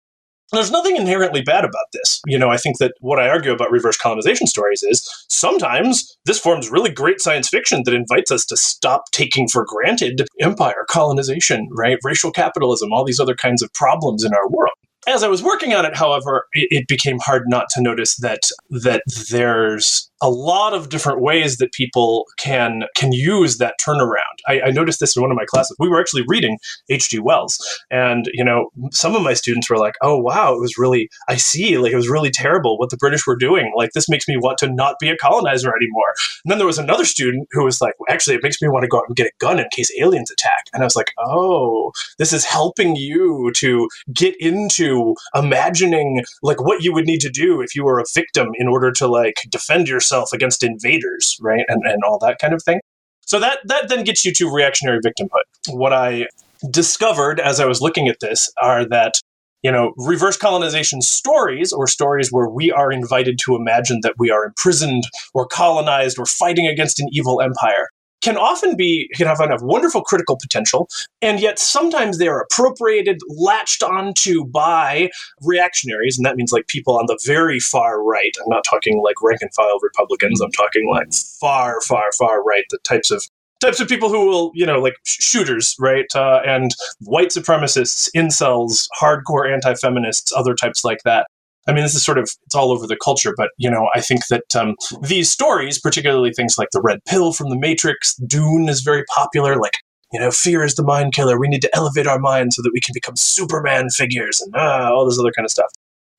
there's 0.52 0.70
nothing 0.70 0.96
inherently 0.96 1.42
bad 1.42 1.64
about 1.64 1.86
this. 1.92 2.20
You 2.26 2.38
know, 2.38 2.50
I 2.50 2.56
think 2.56 2.78
that 2.78 2.94
what 3.00 3.18
I 3.18 3.28
argue 3.28 3.52
about 3.52 3.70
reverse 3.70 3.96
colonization 3.96 4.46
stories 4.46 4.82
is 4.82 5.08
sometimes 5.28 6.16
this 6.24 6.38
forms 6.38 6.70
really 6.70 6.90
great 6.90 7.20
science 7.20 7.48
fiction 7.48 7.82
that 7.84 7.94
invites 7.94 8.30
us 8.30 8.46
to 8.46 8.56
stop 8.56 9.10
taking 9.12 9.48
for 9.48 9.64
granted 9.66 10.26
empire, 10.40 10.86
colonization, 10.88 11.68
right? 11.72 11.98
Racial 12.02 12.30
capitalism, 12.30 12.92
all 12.92 13.04
these 13.04 13.20
other 13.20 13.34
kinds 13.34 13.62
of 13.62 13.72
problems 13.74 14.24
in 14.24 14.32
our 14.32 14.48
world. 14.48 14.72
As 15.06 15.22
I 15.22 15.28
was 15.28 15.42
working 15.42 15.72
on 15.74 15.86
it, 15.86 15.96
however, 15.96 16.46
it, 16.52 16.86
became 16.86 17.18
hard 17.18 17.44
not 17.46 17.70
to 17.70 17.80
notice 17.80 18.16
that 18.16 18.50
that 18.70 19.02
there's 19.30 20.10
a 20.20 20.30
lot 20.30 20.74
of 20.74 20.88
different 20.88 21.20
ways 21.20 21.58
that 21.58 21.72
people 21.72 22.26
can 22.38 22.84
can 22.96 23.12
use 23.12 23.58
that 23.58 23.74
turnaround. 23.80 24.38
I, 24.46 24.60
I, 24.62 24.70
noticed 24.70 25.00
this 25.00 25.16
in 25.16 25.22
one 25.22 25.30
of 25.30 25.36
my 25.36 25.44
classes. 25.44 25.76
We 25.78 25.88
were 25.88 26.00
actually 26.00 26.24
reading 26.26 26.58
H.G. 26.88 27.20
Wells, 27.20 27.58
and 27.90 28.28
you 28.32 28.44
know, 28.44 28.70
some 28.90 29.14
of 29.14 29.22
my 29.22 29.34
students 29.34 29.70
were 29.70 29.78
like, 29.78 29.94
"Oh 30.02 30.18
wow, 30.18 30.54
it 30.54 30.60
was 30.60 30.76
really 30.76 31.08
I 31.28 31.36
see, 31.36 31.78
like 31.78 31.92
it 31.92 31.96
was 31.96 32.08
really 32.08 32.30
terrible 32.30 32.78
what 32.78 32.90
the 32.90 32.96
British 32.96 33.26
were 33.26 33.36
doing. 33.36 33.72
Like 33.76 33.92
this 33.92 34.08
makes 34.08 34.26
me 34.26 34.36
want 34.36 34.58
to 34.58 34.68
not 34.68 34.98
be 34.98 35.08
a 35.08 35.16
colonizer 35.16 35.74
anymore." 35.74 36.14
And 36.44 36.50
then 36.50 36.58
there 36.58 36.66
was 36.66 36.78
another 36.78 37.04
student 37.04 37.48
who 37.52 37.64
was 37.64 37.80
like, 37.80 37.94
well, 37.98 38.12
"Actually, 38.12 38.36
it 38.36 38.42
makes 38.42 38.60
me 38.60 38.68
want 38.68 38.82
to 38.82 38.88
go 38.88 38.98
out 38.98 39.04
and 39.06 39.16
get 39.16 39.28
a 39.28 39.32
gun 39.38 39.58
in 39.60 39.66
case 39.70 39.90
aliens 40.00 40.30
attack." 40.30 40.64
And 40.72 40.82
I 40.82 40.86
was 40.86 40.96
like, 40.96 41.12
"Oh, 41.18 41.92
this 42.18 42.32
is 42.32 42.44
helping 42.44 42.96
you 42.96 43.52
to 43.56 43.88
get 44.12 44.34
into 44.40 45.14
imagining 45.34 46.24
like 46.42 46.60
what 46.60 46.82
you 46.82 46.92
would 46.92 47.06
need 47.06 47.20
to 47.20 47.30
do 47.30 47.60
if 47.60 47.76
you 47.76 47.84
were 47.84 48.00
a 48.00 48.04
victim 48.14 48.48
in 48.54 48.66
order 48.66 48.90
to 48.92 49.06
like 49.06 49.46
defend 49.48 49.88
yourself." 49.88 50.07
Yourself 50.08 50.32
against 50.32 50.62
invaders, 50.62 51.36
right? 51.40 51.64
And, 51.68 51.82
and 51.84 52.02
all 52.04 52.18
that 52.20 52.38
kind 52.38 52.54
of 52.54 52.62
thing. 52.62 52.80
So 53.26 53.38
that, 53.40 53.58
that 53.64 53.88
then 53.88 54.04
gets 54.04 54.24
you 54.24 54.32
to 54.34 54.50
reactionary 54.50 55.00
victimhood. 55.00 55.42
What 55.68 55.92
I 55.92 56.26
discovered 56.70 57.40
as 57.40 57.60
I 57.60 57.66
was 57.66 57.80
looking 57.80 58.08
at 58.08 58.20
this 58.20 58.50
are 58.60 58.86
that 58.86 59.20
you 59.64 59.72
know, 59.72 59.92
reverse 59.96 60.36
colonization 60.36 61.02
stories 61.02 61.72
or 61.72 61.88
stories 61.88 62.30
where 62.30 62.48
we 62.48 62.70
are 62.70 62.92
invited 62.92 63.40
to 63.44 63.56
imagine 63.56 63.98
that 64.04 64.14
we 64.16 64.30
are 64.30 64.44
imprisoned 64.44 65.02
or 65.34 65.46
colonized 65.46 66.16
or 66.16 66.26
fighting 66.26 66.68
against 66.68 67.00
an 67.00 67.08
evil 67.10 67.40
empire 67.40 67.88
can 68.20 68.36
often 68.36 68.76
be 68.76 69.08
can 69.14 69.26
have, 69.26 69.38
have 69.38 69.62
wonderful 69.62 70.02
critical 70.02 70.36
potential, 70.40 70.88
and 71.22 71.40
yet 71.40 71.58
sometimes 71.58 72.18
they 72.18 72.28
are 72.28 72.40
appropriated, 72.40 73.20
latched 73.28 73.82
onto 73.82 74.44
by 74.44 75.10
reactionaries, 75.42 76.18
and 76.18 76.26
that 76.26 76.36
means 76.36 76.52
like 76.52 76.66
people 76.68 76.98
on 76.98 77.06
the 77.06 77.18
very 77.24 77.60
far 77.60 78.02
right. 78.02 78.32
I'm 78.42 78.50
not 78.50 78.64
talking 78.68 79.02
like 79.02 79.22
rank 79.22 79.40
and 79.42 79.52
file 79.54 79.78
Republicans. 79.82 80.40
I'm 80.40 80.52
talking 80.52 80.88
like 80.88 81.12
far, 81.40 81.80
far, 81.82 82.10
far 82.18 82.42
right. 82.42 82.64
The 82.70 82.78
types 82.78 83.10
of 83.10 83.22
types 83.60 83.80
of 83.80 83.88
people 83.88 84.08
who 84.08 84.26
will, 84.26 84.52
you 84.54 84.66
know, 84.66 84.80
like 84.80 84.94
shooters, 85.04 85.74
right? 85.78 86.06
Uh, 86.14 86.40
and 86.46 86.70
white 87.00 87.28
supremacists, 87.28 88.08
incels, 88.14 88.86
hardcore 89.00 89.52
anti 89.52 89.74
feminists, 89.74 90.32
other 90.36 90.54
types 90.54 90.84
like 90.84 91.02
that. 91.04 91.26
I 91.66 91.72
mean, 91.72 91.82
this 91.82 91.94
is 91.94 92.02
sort 92.02 92.18
of 92.18 92.30
it's 92.46 92.54
all 92.54 92.72
over 92.72 92.86
the 92.86 92.96
culture, 92.96 93.34
but 93.36 93.50
you 93.58 93.70
know, 93.70 93.88
I 93.94 94.00
think 94.00 94.26
that 94.28 94.56
um, 94.56 94.74
these 95.02 95.30
stories, 95.30 95.78
particularly 95.78 96.32
things 96.32 96.56
like 96.56 96.68
the 96.72 96.80
Red 96.80 97.00
Pill 97.06 97.32
from 97.32 97.50
the 97.50 97.58
Matrix, 97.58 98.14
Dune 98.16 98.68
is 98.68 98.80
very 98.80 99.04
popular. 99.14 99.56
Like 99.56 99.74
you 100.12 100.20
know, 100.20 100.30
fear 100.30 100.64
is 100.64 100.74
the 100.74 100.82
mind 100.82 101.12
killer. 101.12 101.38
We 101.38 101.48
need 101.48 101.62
to 101.62 101.76
elevate 101.76 102.06
our 102.06 102.18
mind 102.18 102.54
so 102.54 102.62
that 102.62 102.70
we 102.72 102.80
can 102.80 102.92
become 102.94 103.16
Superman 103.16 103.90
figures 103.90 104.40
and 104.40 104.54
ah, 104.56 104.90
all 104.90 105.06
this 105.06 105.18
other 105.18 105.32
kind 105.32 105.44
of 105.44 105.50
stuff. 105.50 105.70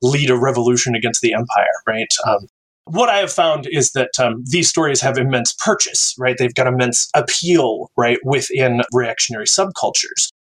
Lead 0.01 0.29
a 0.29 0.37
revolution 0.37 0.95
against 0.95 1.21
the 1.21 1.33
empire, 1.33 1.67
right? 1.87 2.13
Um, 2.27 2.47
what 2.85 3.09
I 3.09 3.17
have 3.17 3.31
found 3.31 3.67
is 3.67 3.91
that 3.91 4.19
um, 4.19 4.43
these 4.47 4.69
stories 4.69 5.01
have 5.01 5.17
immense 5.17 5.53
purchase, 5.53 6.15
right? 6.17 6.35
They've 6.37 6.53
got 6.53 6.67
immense 6.67 7.09
appeal, 7.13 7.91
right, 7.95 8.17
within 8.23 8.81
reactionary 8.93 9.45
subcultures, 9.45 10.31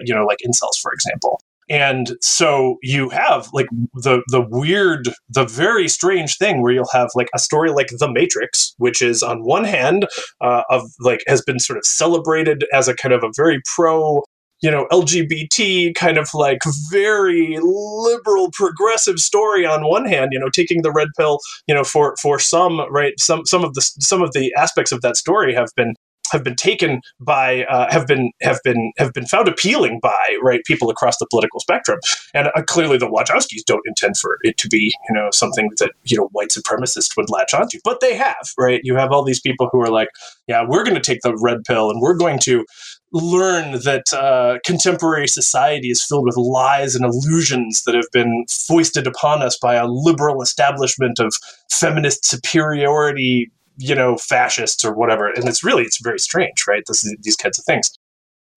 you 0.00 0.14
know, 0.14 0.24
like 0.24 0.38
incels, 0.46 0.80
for 0.80 0.92
example. 0.92 1.40
And 1.70 2.16
so 2.20 2.78
you 2.82 3.08
have 3.10 3.48
like 3.52 3.68
the 3.94 4.22
the 4.28 4.40
weird, 4.40 5.08
the 5.28 5.44
very 5.44 5.88
strange 5.88 6.36
thing 6.36 6.62
where 6.62 6.72
you'll 6.72 6.88
have 6.92 7.10
like 7.14 7.28
a 7.34 7.38
story 7.38 7.70
like 7.70 7.88
The 7.98 8.10
Matrix, 8.10 8.74
which 8.78 9.02
is 9.02 9.22
on 9.22 9.44
one 9.44 9.64
hand 9.64 10.06
uh, 10.40 10.62
of 10.70 10.82
like 11.00 11.22
has 11.26 11.42
been 11.42 11.58
sort 11.58 11.78
of 11.78 11.84
celebrated 11.84 12.64
as 12.72 12.88
a 12.88 12.94
kind 12.94 13.12
of 13.14 13.22
a 13.22 13.30
very 13.36 13.60
pro 13.76 14.22
you 14.60 14.70
know 14.72 14.88
lgbt 14.90 15.94
kind 15.94 16.18
of 16.18 16.28
like 16.34 16.58
very 16.90 17.60
liberal 17.62 18.50
progressive 18.52 19.20
story 19.20 19.64
on 19.64 19.86
one 19.86 20.04
hand 20.04 20.30
you 20.32 20.38
know 20.40 20.50
taking 20.50 20.82
the 20.82 20.90
red 20.90 21.06
pill 21.16 21.38
you 21.68 21.74
know 21.74 21.84
for 21.84 22.16
for 22.20 22.40
some 22.40 22.80
right? 22.90 23.18
Some 23.18 23.44
some 23.46 23.64
of 23.64 23.74
the 23.74 23.82
some 24.00 24.22
of 24.22 24.32
the 24.32 24.52
aspects 24.56 24.92
of 24.92 25.02
that 25.02 25.16
story 25.16 25.54
have 25.54 25.70
been 25.76 25.94
have 26.30 26.44
been 26.44 26.56
taken 26.56 27.00
by 27.20 27.64
uh, 27.64 27.90
have 27.90 28.06
been 28.06 28.32
have 28.42 28.60
been 28.64 28.92
have 28.98 29.12
been 29.12 29.26
found 29.26 29.48
appealing 29.48 29.98
by 30.02 30.36
right 30.42 30.64
people 30.64 30.90
across 30.90 31.16
the 31.18 31.26
political 31.30 31.60
spectrum. 31.60 31.98
And 32.34 32.48
uh, 32.54 32.62
clearly 32.62 32.98
the 32.98 33.08
Wachowskis 33.08 33.64
don't 33.66 33.86
intend 33.86 34.16
for 34.16 34.38
it 34.42 34.58
to 34.58 34.68
be 34.68 34.94
you 35.08 35.14
know 35.14 35.28
something 35.32 35.70
that 35.78 35.92
you 36.04 36.16
know 36.16 36.28
white 36.32 36.50
supremacists 36.50 37.16
would 37.16 37.30
latch 37.30 37.54
onto. 37.54 37.78
But 37.84 38.00
they 38.00 38.14
have 38.14 38.52
right? 38.58 38.80
You 38.84 38.96
have 38.96 39.12
all 39.12 39.24
these 39.24 39.40
people 39.40 39.68
who 39.72 39.80
are 39.80 39.90
like 39.90 40.08
yeah 40.46 40.64
we're 40.66 40.84
going 40.84 40.96
to 40.96 41.00
take 41.00 41.22
the 41.22 41.36
red 41.36 41.64
pill 41.64 41.90
and 41.90 42.00
we're 42.00 42.16
going 42.16 42.38
to 42.40 42.64
learn 43.12 43.72
that 43.84 44.12
uh, 44.12 44.58
contemporary 44.64 45.28
society 45.28 45.90
is 45.90 46.04
filled 46.04 46.26
with 46.26 46.36
lies 46.36 46.94
and 46.94 47.04
illusions 47.04 47.82
that 47.84 47.94
have 47.94 48.10
been 48.12 48.44
foisted 48.48 49.06
upon 49.06 49.42
us 49.42 49.58
by 49.58 49.74
a 49.74 49.86
liberal 49.86 50.42
establishment 50.42 51.18
of 51.18 51.34
feminist 51.70 52.26
superiority 52.26 53.50
you 53.78 53.94
know 53.94 54.16
fascists 54.16 54.84
or 54.84 54.92
whatever. 54.92 55.28
And 55.28 55.48
it's 55.48 55.64
really 55.64 55.84
it's 55.84 56.00
very 56.02 56.18
strange 56.18 56.64
right? 56.66 56.82
This 56.86 57.04
is, 57.04 57.16
these 57.22 57.36
kinds 57.36 57.58
of 57.58 57.64
things. 57.64 57.90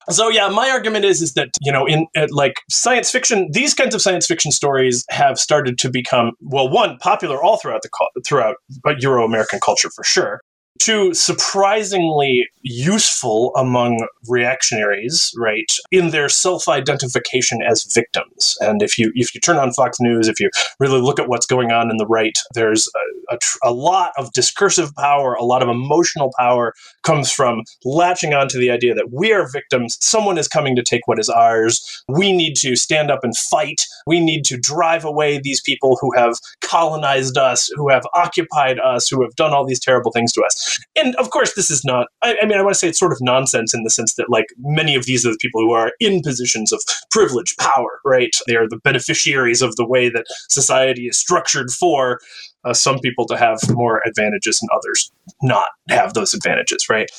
So 0.10 0.30
yeah 0.30 0.50
my 0.50 0.70
argument 0.70 1.06
is 1.06 1.22
is 1.22 1.34
that 1.34 1.50
you 1.62 1.72
know 1.72 1.86
in 1.86 2.08
uh, 2.18 2.28
like 2.32 2.56
science 2.70 3.12
fiction 3.12 3.50
these 3.52 3.74
kinds 3.74 3.94
of 3.94 4.02
science 4.02 4.26
fiction 4.26 4.52
stories 4.52 5.06
have 5.10 5.38
started 5.38 5.78
to 5.78 5.90
become 5.90 6.32
well 6.42 6.68
one 6.68 6.98
popular 6.98 7.42
all 7.42 7.58
throughout 7.58 7.84
the 7.84 7.90
throughout 8.26 8.56
euro 8.98 9.24
american 9.24 9.60
culture 9.60 9.92
for 9.92 10.04
sure 10.04 10.42
two 10.80 11.14
surprisingly 11.14 12.48
useful 12.64 13.52
among 13.56 14.08
reactionaries 14.28 15.32
right 15.38 15.72
in 15.92 16.10
their 16.10 16.30
self-identification 16.30 17.62
as 17.62 17.84
victims. 17.94 18.58
And 18.62 18.82
if 18.82 18.98
you 18.98 19.12
if 19.16 19.34
you 19.34 19.42
turn 19.42 19.58
on 19.58 19.74
fox 19.74 20.00
news 20.00 20.28
if 20.28 20.40
you 20.40 20.50
really 20.80 21.02
look 21.02 21.20
at 21.20 21.28
what's 21.28 21.46
going 21.46 21.72
on 21.72 21.90
in 21.90 21.98
the 21.98 22.08
right 22.08 22.38
there's 22.54 22.90
a, 23.30 23.36
a, 23.36 23.40
a 23.64 23.72
lot 23.72 24.12
of 24.18 24.32
discursive 24.34 24.94
power 24.96 25.34
a 25.36 25.44
lot 25.44 25.62
of 25.62 25.70
emotional 25.70 26.32
power 26.38 26.74
comes 27.04 27.32
from 27.32 27.64
latching 27.84 28.34
onto 28.34 28.60
the 28.60 28.72
idea 28.72 28.94
that 28.94 29.12
we 29.12 29.34
are 29.34 29.50
victims. 29.52 29.98
Someone 30.02 30.38
is 30.38 30.48
coming 30.48 30.76
to 30.76 30.84
take 30.84 31.08
what 31.08 31.20
is 31.20 31.30
ours. 31.30 32.04
We 32.08 32.36
need 32.36 32.56
to 32.58 32.76
stand 32.76 33.12
up 33.12 33.24
and 33.24 33.36
fight. 33.36 33.86
We 34.06 34.20
need 34.20 34.46
to 34.46 34.58
drive 34.58 35.06
away 35.06 35.40
these 35.40 35.62
people 35.62 35.98
who 36.02 36.12
have 36.16 36.36
colonized 36.62 37.38
us 37.38 37.68
who 37.76 37.90
have 37.90 38.06
occupied 38.14 38.80
us 38.80 39.08
who 39.08 39.22
have 39.22 39.36
done 39.36 39.54
all 39.54 39.66
these 39.66 39.80
terrible 39.80 40.12
things 40.12 40.32
to 40.34 40.42
us 40.44 40.61
and 40.96 41.16
of 41.16 41.30
course, 41.30 41.54
this 41.54 41.70
is 41.72 41.84
not, 41.84 42.08
I, 42.22 42.38
I 42.42 42.46
mean, 42.46 42.58
I 42.58 42.62
want 42.62 42.74
to 42.74 42.80
say 42.80 42.90
it's 42.90 43.00
sort 43.00 43.12
of 43.12 43.20
nonsense 43.22 43.74
in 43.74 43.84
the 43.84 43.90
sense 43.90 44.16
that, 44.16 44.30
like, 44.30 44.48
many 44.60 44.96
of 44.96 45.06
these 45.06 45.26
are 45.26 45.32
the 45.32 45.38
people 45.42 45.62
who 45.62 45.72
are 45.72 45.92
in 46.00 46.22
positions 46.22 46.72
of 46.72 46.82
privilege, 47.10 47.56
power, 47.58 48.00
right? 48.06 48.36
They 48.48 48.56
are 48.56 48.68
the 48.68 48.80
beneficiaries 48.84 49.62
of 49.62 49.76
the 49.76 49.88
way 49.88 50.10
that 50.10 50.26
society 50.50 51.08
is 51.08 51.18
structured 51.18 51.72
for 51.72 52.20
uh, 52.64 52.74
some 52.74 53.00
people 53.00 53.26
to 53.28 53.38
have 53.38 53.60
more 53.70 54.02
advantages 54.06 54.60
and 54.62 54.70
others 54.72 55.12
not 55.42 55.68
have 55.90 56.14
those 56.14 56.34
advantages, 56.34 56.88
right? 56.90 57.10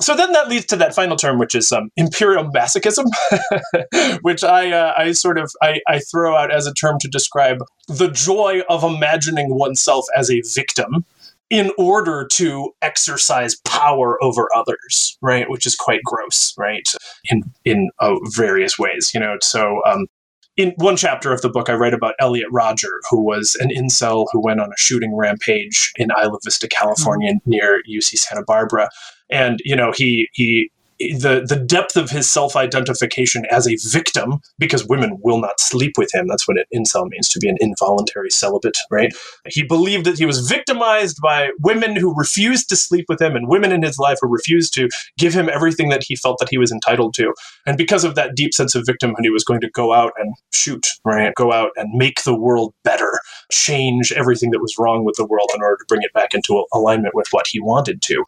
so 0.00 0.14
then 0.14 0.32
that 0.32 0.48
leads 0.48 0.66
to 0.66 0.76
that 0.76 0.94
final 0.94 1.16
term, 1.16 1.38
which 1.38 1.54
is 1.54 1.72
um, 1.72 1.90
imperial 1.96 2.44
masochism, 2.44 3.06
which 4.22 4.44
I 4.44 4.70
uh, 4.70 4.94
I 4.96 5.12
sort 5.12 5.38
of 5.38 5.50
I, 5.62 5.80
I 5.88 5.98
throw 5.98 6.36
out 6.36 6.52
as 6.52 6.66
a 6.66 6.74
term 6.74 6.98
to 7.00 7.08
describe 7.08 7.58
the 7.88 8.08
joy 8.08 8.62
of 8.68 8.84
imagining 8.84 9.54
oneself 9.54 10.06
as 10.16 10.30
a 10.30 10.42
victim 10.54 11.04
in 11.50 11.70
order 11.78 12.26
to 12.32 12.70
exercise 12.82 13.56
power 13.64 14.22
over 14.22 14.48
others, 14.54 15.16
right? 15.22 15.48
Which 15.48 15.66
is 15.66 15.74
quite 15.74 16.00
gross, 16.04 16.54
right? 16.58 16.88
In 17.30 17.42
in 17.64 17.90
uh, 18.00 18.16
various 18.30 18.78
ways, 18.78 19.12
you 19.14 19.20
know. 19.20 19.36
So, 19.40 19.80
um, 19.86 20.06
in 20.56 20.74
one 20.76 20.96
chapter 20.96 21.32
of 21.32 21.40
the 21.40 21.48
book, 21.48 21.70
I 21.70 21.74
write 21.74 21.94
about 21.94 22.14
Elliot 22.18 22.48
Rodger, 22.50 23.00
who 23.08 23.22
was 23.22 23.56
an 23.60 23.70
incel 23.70 24.26
who 24.32 24.40
went 24.40 24.60
on 24.60 24.70
a 24.70 24.76
shooting 24.76 25.14
rampage 25.14 25.92
in 25.96 26.10
Isla 26.10 26.38
Vista, 26.44 26.68
California, 26.68 27.32
mm-hmm. 27.32 27.50
near 27.50 27.82
UC 27.88 28.18
Santa 28.18 28.44
Barbara, 28.44 28.90
and 29.30 29.60
you 29.64 29.76
know 29.76 29.92
he 29.92 30.28
he 30.32 30.70
the 30.98 31.44
the 31.46 31.56
depth 31.56 31.96
of 31.96 32.10
his 32.10 32.30
self 32.30 32.56
identification 32.56 33.44
as 33.50 33.68
a 33.68 33.76
victim, 33.90 34.40
because 34.58 34.86
women 34.86 35.18
will 35.22 35.40
not 35.40 35.60
sleep 35.60 35.92
with 35.96 36.12
him. 36.14 36.26
That's 36.26 36.48
what 36.48 36.58
an 36.58 36.64
incel 36.74 37.08
means 37.08 37.28
to 37.30 37.38
be 37.38 37.48
an 37.48 37.56
involuntary 37.60 38.30
celibate, 38.30 38.76
right? 38.90 39.12
He 39.46 39.62
believed 39.62 40.06
that 40.06 40.18
he 40.18 40.26
was 40.26 40.48
victimized 40.48 41.18
by 41.22 41.50
women 41.60 41.96
who 41.96 42.14
refused 42.16 42.68
to 42.70 42.76
sleep 42.76 43.06
with 43.08 43.20
him, 43.20 43.36
and 43.36 43.48
women 43.48 43.72
in 43.72 43.82
his 43.82 43.98
life 43.98 44.18
who 44.20 44.28
refused 44.28 44.74
to 44.74 44.88
give 45.16 45.32
him 45.34 45.48
everything 45.48 45.88
that 45.90 46.02
he 46.02 46.16
felt 46.16 46.38
that 46.40 46.48
he 46.48 46.58
was 46.58 46.72
entitled 46.72 47.14
to. 47.14 47.32
And 47.66 47.76
because 47.76 48.04
of 48.04 48.14
that 48.16 48.34
deep 48.34 48.54
sense 48.54 48.74
of 48.74 48.84
victimhood, 48.84 49.22
he 49.22 49.30
was 49.30 49.44
going 49.44 49.60
to 49.60 49.70
go 49.70 49.92
out 49.92 50.12
and 50.18 50.34
shoot, 50.52 50.88
right? 51.04 51.34
Go 51.34 51.52
out 51.52 51.70
and 51.76 51.92
make 51.94 52.24
the 52.24 52.34
world 52.34 52.74
better, 52.82 53.20
change 53.52 54.12
everything 54.12 54.50
that 54.50 54.60
was 54.60 54.76
wrong 54.78 55.04
with 55.04 55.16
the 55.16 55.26
world 55.26 55.50
in 55.54 55.62
order 55.62 55.76
to 55.76 55.84
bring 55.86 56.02
it 56.02 56.12
back 56.12 56.34
into 56.34 56.64
alignment 56.72 57.14
with 57.14 57.28
what 57.30 57.46
he 57.46 57.60
wanted 57.60 58.02
to 58.02 58.24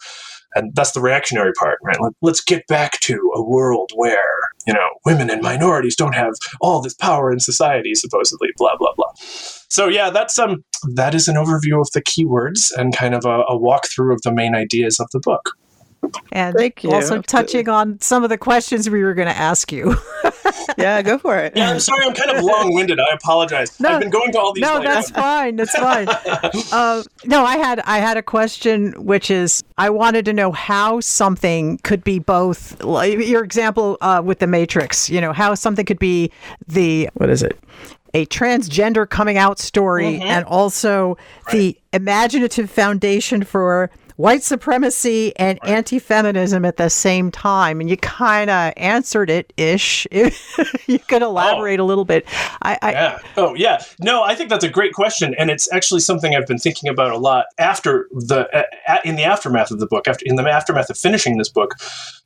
and 0.54 0.74
that's 0.74 0.92
the 0.92 1.00
reactionary 1.00 1.52
part 1.58 1.78
right? 1.82 1.96
Let's 2.20 2.40
get 2.40 2.66
back 2.66 3.00
to 3.00 3.32
a 3.34 3.42
world 3.42 3.90
where 3.94 4.38
you 4.66 4.74
know 4.74 4.88
women 5.04 5.30
and 5.30 5.42
minorities 5.42 5.96
don't 5.96 6.14
have 6.14 6.34
all 6.60 6.80
this 6.80 6.94
power 6.94 7.32
in 7.32 7.40
society 7.40 7.94
supposedly 7.94 8.48
blah 8.56 8.76
blah 8.76 8.94
blah. 8.96 9.12
So 9.16 9.88
yeah 9.88 10.10
that's 10.10 10.38
um 10.38 10.64
that 10.94 11.14
is 11.14 11.28
an 11.28 11.36
overview 11.36 11.80
of 11.80 11.90
the 11.92 12.02
keywords 12.02 12.72
and 12.76 12.96
kind 12.96 13.14
of 13.14 13.24
a, 13.24 13.40
a 13.42 13.58
walkthrough 13.58 14.14
of 14.14 14.22
the 14.22 14.32
main 14.32 14.54
ideas 14.54 15.00
of 15.00 15.08
the 15.12 15.20
book 15.20 15.50
and 16.32 16.56
Thank 16.56 16.84
you. 16.84 16.92
also 16.92 17.20
touching 17.22 17.68
on 17.68 18.00
some 18.00 18.24
of 18.24 18.30
the 18.30 18.38
questions 18.38 18.88
we 18.88 19.02
were 19.02 19.14
going 19.14 19.28
to 19.28 19.36
ask 19.36 19.70
you. 19.70 19.96
yeah, 20.78 21.02
go 21.02 21.18
for 21.18 21.36
it. 21.36 21.56
Yeah, 21.56 21.70
I'm 21.70 21.80
sorry, 21.80 22.04
I'm 22.04 22.14
kind 22.14 22.30
of 22.30 22.42
long-winded. 22.42 22.98
I 22.98 23.12
apologize. 23.12 23.78
No, 23.80 23.90
I've 23.90 24.00
been 24.00 24.10
going 24.10 24.32
to 24.32 24.38
all 24.38 24.52
these. 24.52 24.62
No, 24.62 24.74
like, 24.74 24.84
that's 24.84 25.10
fine. 25.10 25.56
That's 25.56 25.76
fine. 25.76 26.08
Uh, 26.72 27.02
no, 27.24 27.44
I 27.44 27.56
had 27.56 27.80
I 27.80 27.98
had 27.98 28.16
a 28.16 28.22
question, 28.22 28.92
which 28.92 29.30
is 29.30 29.62
I 29.76 29.90
wanted 29.90 30.24
to 30.26 30.32
know 30.32 30.52
how 30.52 31.00
something 31.00 31.78
could 31.78 32.04
be 32.04 32.18
both. 32.18 32.82
Like 32.82 33.18
your 33.18 33.42
example 33.42 33.98
uh, 34.00 34.22
with 34.24 34.38
the 34.38 34.46
Matrix. 34.46 35.10
You 35.10 35.20
know 35.20 35.32
how 35.32 35.54
something 35.54 35.84
could 35.84 35.98
be 35.98 36.30
the 36.66 37.08
what 37.14 37.28
is 37.28 37.42
it? 37.42 37.58
a 38.14 38.26
transgender 38.26 39.08
coming 39.08 39.38
out 39.38 39.58
story 39.58 40.14
mm-hmm. 40.14 40.22
and 40.22 40.44
also 40.46 41.16
right. 41.46 41.52
the 41.52 41.78
imaginative 41.92 42.70
foundation 42.70 43.44
for 43.44 43.90
white 44.20 44.42
supremacy 44.42 45.32
and 45.36 45.58
right. 45.62 45.72
anti 45.72 45.98
feminism 45.98 46.64
at 46.64 46.76
the 46.76 46.90
same 46.90 47.30
time. 47.30 47.80
And 47.80 47.88
you 47.88 47.96
kind 47.96 48.50
of 48.50 48.74
answered 48.76 49.30
it 49.30 49.52
ish. 49.56 50.06
you 50.12 50.98
could 50.98 51.22
elaborate 51.22 51.80
oh. 51.80 51.84
a 51.84 51.86
little 51.86 52.04
bit. 52.04 52.26
I, 52.62 52.78
I, 52.82 52.92
yeah. 52.92 53.18
Oh, 53.36 53.54
yeah. 53.54 53.82
No, 53.98 54.22
I 54.22 54.34
think 54.34 54.50
that's 54.50 54.64
a 54.64 54.68
great 54.68 54.92
question. 54.92 55.34
And 55.38 55.50
it's 55.50 55.72
actually 55.72 56.00
something 56.00 56.36
I've 56.36 56.46
been 56.46 56.58
thinking 56.58 56.90
about 56.90 57.12
a 57.12 57.18
lot 57.18 57.46
after 57.58 58.08
the, 58.12 58.46
uh, 58.54 58.98
in 59.04 59.16
the 59.16 59.24
aftermath 59.24 59.70
of 59.70 59.80
the 59.80 59.86
book, 59.86 60.06
after 60.06 60.24
in 60.26 60.36
the 60.36 60.48
aftermath 60.48 60.90
of 60.90 60.98
finishing 60.98 61.38
this 61.38 61.48
book. 61.48 61.74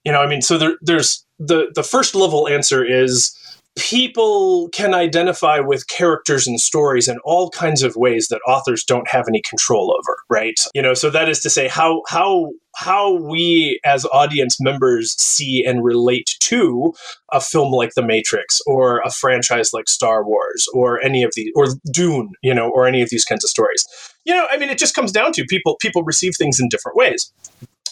You 0.04 0.12
know, 0.12 0.20
I 0.20 0.26
mean, 0.26 0.42
so 0.42 0.58
there, 0.58 0.76
there's 0.82 1.24
the, 1.38 1.68
the 1.74 1.84
first 1.84 2.14
level 2.14 2.48
answer 2.48 2.84
is, 2.84 3.38
people 3.76 4.68
can 4.68 4.94
identify 4.94 5.58
with 5.58 5.88
characters 5.88 6.46
and 6.46 6.60
stories 6.60 7.08
in 7.08 7.18
all 7.24 7.50
kinds 7.50 7.82
of 7.82 7.96
ways 7.96 8.28
that 8.28 8.40
authors 8.46 8.84
don't 8.84 9.08
have 9.10 9.26
any 9.28 9.42
control 9.42 9.94
over 9.98 10.16
right? 10.30 10.60
You 10.74 10.82
know 10.82 10.94
so 10.94 11.10
that 11.10 11.28
is 11.28 11.40
to 11.40 11.50
say 11.50 11.68
how 11.68 12.02
how 12.08 12.52
how 12.76 13.12
we 13.12 13.80
as 13.84 14.04
audience 14.06 14.60
members 14.60 15.12
see 15.20 15.64
and 15.64 15.84
relate 15.84 16.36
to 16.40 16.92
a 17.32 17.40
film 17.40 17.72
like 17.72 17.94
the 17.94 18.02
matrix 18.02 18.60
or 18.66 18.98
a 19.00 19.10
franchise 19.10 19.72
like 19.72 19.88
star 19.88 20.24
wars 20.24 20.66
or 20.74 21.00
any 21.02 21.22
of 21.22 21.32
the 21.36 21.52
or 21.54 21.66
dune 21.92 22.32
you 22.42 22.54
know 22.54 22.68
or 22.70 22.86
any 22.86 23.02
of 23.02 23.10
these 23.10 23.24
kinds 23.24 23.44
of 23.44 23.50
stories. 23.50 23.84
You 24.24 24.34
know 24.34 24.46
i 24.50 24.56
mean 24.56 24.70
it 24.70 24.78
just 24.78 24.94
comes 24.94 25.12
down 25.12 25.32
to 25.32 25.44
people 25.44 25.76
people 25.80 26.02
receive 26.02 26.34
things 26.36 26.58
in 26.58 26.68
different 26.68 26.96
ways 26.96 27.32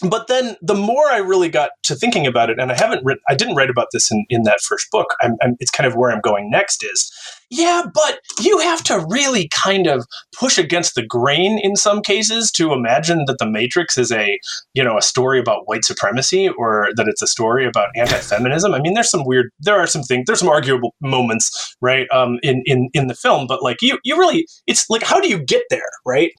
but 0.09 0.27
then 0.27 0.55
the 0.61 0.75
more 0.75 1.07
I 1.07 1.17
really 1.17 1.49
got 1.49 1.71
to 1.83 1.95
thinking 1.95 2.27
about 2.27 2.49
it, 2.49 2.59
and 2.59 2.71
I 2.71 2.75
haven't 2.75 3.03
written, 3.05 3.23
I 3.29 3.35
didn't 3.35 3.55
write 3.55 3.69
about 3.69 3.87
this 3.91 4.11
in, 4.11 4.25
in 4.29 4.43
that 4.43 4.61
first 4.61 4.91
book. 4.91 5.15
I'm, 5.21 5.35
I'm, 5.41 5.55
it's 5.59 5.71
kind 5.71 5.87
of 5.87 5.95
where 5.95 6.11
I'm 6.11 6.21
going 6.21 6.49
next 6.49 6.83
is, 6.83 7.11
yeah, 7.49 7.83
but 7.93 8.19
you 8.41 8.57
have 8.59 8.83
to 8.85 9.05
really 9.09 9.49
kind 9.49 9.87
of 9.87 10.05
push 10.37 10.57
against 10.57 10.95
the 10.95 11.05
grain 11.05 11.59
in 11.59 11.75
some 11.75 12.01
cases 12.01 12.51
to 12.53 12.73
imagine 12.73 13.25
that 13.25 13.37
the 13.37 13.49
Matrix 13.49 13.97
is 13.97 14.11
a, 14.11 14.39
you 14.73 14.83
know, 14.83 14.97
a 14.97 15.01
story 15.01 15.39
about 15.39 15.67
white 15.67 15.85
supremacy 15.85 16.49
or 16.49 16.89
that 16.95 17.07
it's 17.07 17.21
a 17.21 17.27
story 17.27 17.65
about 17.67 17.89
anti-feminism. 17.95 18.73
I 18.73 18.81
mean, 18.81 18.95
there's 18.95 19.09
some 19.11 19.25
weird, 19.25 19.49
there 19.59 19.79
are 19.79 19.87
some 19.87 20.03
things, 20.03 20.25
there's 20.25 20.39
some 20.39 20.49
arguable 20.49 20.95
moments, 21.01 21.75
right, 21.81 22.07
um, 22.11 22.39
in 22.41 22.63
in 22.65 22.89
in 22.93 23.07
the 23.07 23.15
film, 23.15 23.45
but 23.47 23.61
like 23.61 23.81
you, 23.81 23.99
you 24.03 24.17
really, 24.17 24.47
it's 24.65 24.89
like, 24.89 25.03
how 25.03 25.19
do 25.19 25.27
you 25.27 25.37
get 25.37 25.63
there, 25.69 25.81
right? 26.05 26.31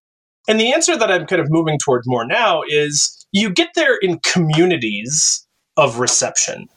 And 0.47 0.61
the 0.61 0.75
answer 0.75 0.97
that 0.97 1.11
I'm 1.11 1.27
kind 1.27 1.41
of 1.41 1.51
moving 1.51 1.79
towards 1.79 2.07
more 2.07 2.27
now 2.27 2.63
is 2.69 3.24
you 3.35 3.51
get 3.51 3.71
there 3.75 3.97
in 3.97 4.21
communities 4.21 5.47
of 5.77 5.99
reception, 5.99 6.69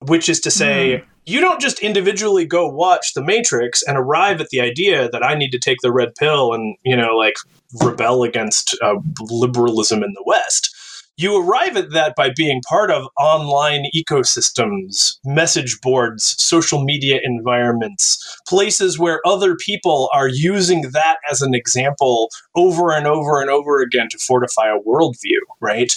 which 0.00 0.28
is 0.28 0.40
to 0.40 0.50
say, 0.50 0.98
mm. 0.98 1.04
you 1.26 1.40
don't 1.40 1.60
just 1.60 1.78
individually 1.80 2.46
go 2.46 2.66
watch 2.66 3.12
The 3.12 3.22
Matrix 3.22 3.82
and 3.82 3.98
arrive 3.98 4.40
at 4.40 4.48
the 4.48 4.60
idea 4.60 5.10
that 5.10 5.22
I 5.22 5.34
need 5.34 5.50
to 5.50 5.58
take 5.58 5.78
the 5.82 5.92
red 5.92 6.14
pill 6.14 6.54
and, 6.54 6.76
you 6.84 6.96
know, 6.96 7.14
like 7.14 7.34
rebel 7.82 8.22
against 8.22 8.76
uh, 8.82 8.94
liberalism 9.30 10.02
in 10.02 10.12
the 10.14 10.24
West 10.24 10.74
you 11.16 11.40
arrive 11.40 11.76
at 11.76 11.92
that 11.92 12.14
by 12.14 12.30
being 12.34 12.60
part 12.68 12.90
of 12.90 13.08
online 13.18 13.84
ecosystems, 13.94 15.16
message 15.24 15.80
boards, 15.80 16.36
social 16.42 16.84
media 16.84 17.20
environments, 17.24 18.38
places 18.46 18.98
where 18.98 19.26
other 19.26 19.56
people 19.56 20.10
are 20.12 20.28
using 20.28 20.82
that 20.92 21.16
as 21.30 21.40
an 21.40 21.54
example 21.54 22.28
over 22.54 22.92
and 22.92 23.06
over 23.06 23.40
and 23.40 23.48
over 23.48 23.80
again 23.80 24.08
to 24.10 24.18
fortify 24.18 24.68
a 24.68 24.80
worldview, 24.80 25.40
right? 25.60 25.94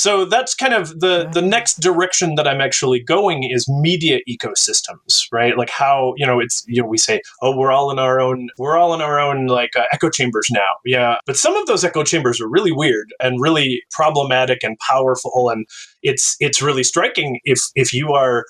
So 0.00 0.24
that's 0.24 0.54
kind 0.54 0.72
of 0.72 1.00
the 1.00 1.28
the 1.30 1.42
next 1.42 1.80
direction 1.80 2.34
that 2.36 2.48
I'm 2.48 2.62
actually 2.62 3.00
going 3.00 3.42
is 3.42 3.68
media 3.68 4.20
ecosystems, 4.26 5.26
right? 5.30 5.58
Like 5.58 5.68
how 5.68 6.14
you 6.16 6.26
know 6.26 6.40
it's 6.40 6.64
you 6.66 6.80
know 6.80 6.88
we 6.88 6.96
say 6.96 7.20
oh 7.42 7.54
we're 7.54 7.70
all 7.70 7.90
in 7.90 7.98
our 7.98 8.18
own 8.18 8.48
we're 8.56 8.78
all 8.78 8.94
in 8.94 9.02
our 9.02 9.20
own 9.20 9.46
like 9.46 9.76
uh, 9.76 9.84
echo 9.92 10.08
chambers 10.08 10.48
now, 10.50 10.70
yeah. 10.86 11.18
But 11.26 11.36
some 11.36 11.54
of 11.54 11.66
those 11.66 11.84
echo 11.84 12.02
chambers 12.02 12.40
are 12.40 12.48
really 12.48 12.72
weird 12.72 13.12
and 13.20 13.42
really 13.42 13.82
problematic 13.90 14.64
and 14.64 14.78
powerful, 14.78 15.50
and 15.50 15.66
it's 16.02 16.34
it's 16.40 16.62
really 16.62 16.82
striking 16.82 17.38
if 17.44 17.68
if 17.74 17.92
you 17.92 18.14
are 18.14 18.46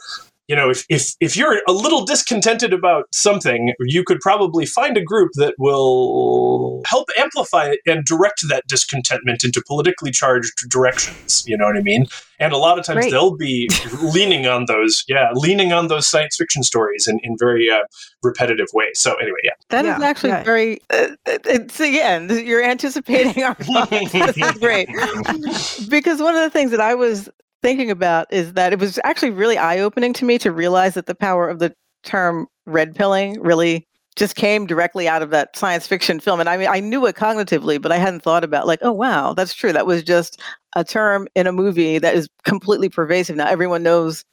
you 0.50 0.56
know, 0.56 0.68
if, 0.68 0.84
if, 0.88 1.14
if 1.20 1.36
you're 1.36 1.62
a 1.68 1.72
little 1.72 2.04
discontented 2.04 2.72
about 2.72 3.04
something, 3.12 3.72
you 3.78 4.02
could 4.02 4.18
probably 4.18 4.66
find 4.66 4.96
a 4.96 5.00
group 5.00 5.30
that 5.34 5.54
will 5.58 6.82
help 6.86 7.08
amplify 7.16 7.66
it 7.66 7.78
and 7.86 8.04
direct 8.04 8.42
that 8.48 8.66
discontentment 8.66 9.44
into 9.44 9.62
politically 9.64 10.10
charged 10.10 10.68
directions. 10.68 11.44
You 11.46 11.56
know 11.56 11.66
what 11.66 11.76
I 11.76 11.82
mean? 11.82 12.06
And 12.40 12.52
a 12.52 12.56
lot 12.56 12.80
of 12.80 12.84
times 12.84 13.02
Great. 13.02 13.12
they'll 13.12 13.36
be 13.36 13.68
leaning 14.02 14.48
on 14.48 14.64
those, 14.64 15.04
yeah, 15.06 15.30
leaning 15.34 15.72
on 15.72 15.86
those 15.86 16.08
science 16.08 16.36
fiction 16.36 16.64
stories 16.64 17.06
in, 17.06 17.20
in 17.22 17.36
very 17.38 17.70
uh, 17.70 17.82
repetitive 18.24 18.66
ways. 18.74 18.98
So 18.98 19.14
anyway, 19.14 19.38
yeah. 19.44 19.52
that 19.68 19.84
yeah, 19.84 19.98
is 19.98 20.02
actually 20.02 20.30
yeah. 20.30 20.42
very, 20.42 20.80
uh, 20.90 21.14
it's 21.26 21.78
again, 21.78 22.28
you're 22.44 22.64
anticipating 22.64 23.44
our 23.44 23.54
thoughts. 23.60 23.90
this 24.10 24.36
is 24.36 24.52
great. 24.58 24.88
because 25.88 26.20
one 26.20 26.34
of 26.34 26.42
the 26.42 26.50
things 26.50 26.72
that 26.72 26.80
I 26.80 26.96
was 26.96 27.28
thinking 27.62 27.90
about 27.90 28.32
is 28.32 28.54
that 28.54 28.72
it 28.72 28.78
was 28.78 28.98
actually 29.04 29.30
really 29.30 29.58
eye 29.58 29.78
opening 29.78 30.12
to 30.14 30.24
me 30.24 30.38
to 30.38 30.52
realize 30.52 30.94
that 30.94 31.06
the 31.06 31.14
power 31.14 31.48
of 31.48 31.58
the 31.58 31.74
term 32.02 32.46
red 32.66 32.94
pilling 32.94 33.40
really 33.40 33.86
just 34.16 34.34
came 34.34 34.66
directly 34.66 35.08
out 35.08 35.22
of 35.22 35.30
that 35.30 35.56
science 35.56 35.86
fiction 35.86 36.20
film. 36.20 36.40
And 36.40 36.48
I 36.48 36.56
mean, 36.56 36.68
I 36.68 36.80
knew 36.80 37.06
it 37.06 37.16
cognitively, 37.16 37.80
but 37.80 37.92
I 37.92 37.96
hadn't 37.96 38.22
thought 38.22 38.44
about 38.44 38.66
like, 38.66 38.80
oh 38.82 38.92
wow, 38.92 39.34
that's 39.34 39.54
true. 39.54 39.72
That 39.72 39.86
was 39.86 40.02
just 40.02 40.40
a 40.74 40.84
term 40.84 41.28
in 41.34 41.46
a 41.46 41.52
movie 41.52 41.98
that 41.98 42.14
is 42.14 42.28
completely 42.44 42.88
pervasive 42.88 43.36
now. 43.36 43.48
Everyone 43.48 43.82
knows 43.82 44.24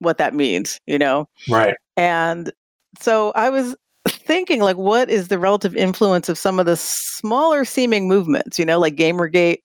what 0.00 0.18
that 0.18 0.34
means, 0.34 0.80
you 0.86 0.98
know? 0.98 1.28
Right. 1.48 1.74
And 1.96 2.52
so 2.98 3.32
I 3.34 3.50
was 3.50 3.76
thinking 4.08 4.60
like 4.60 4.76
what 4.76 5.08
is 5.08 5.28
the 5.28 5.38
relative 5.38 5.76
influence 5.76 6.28
of 6.28 6.38
some 6.38 6.58
of 6.58 6.66
the 6.66 6.76
smaller 6.76 7.64
seeming 7.64 8.08
movements, 8.08 8.58
you 8.58 8.64
know, 8.64 8.78
like 8.78 8.96
Gamergate 8.96 9.58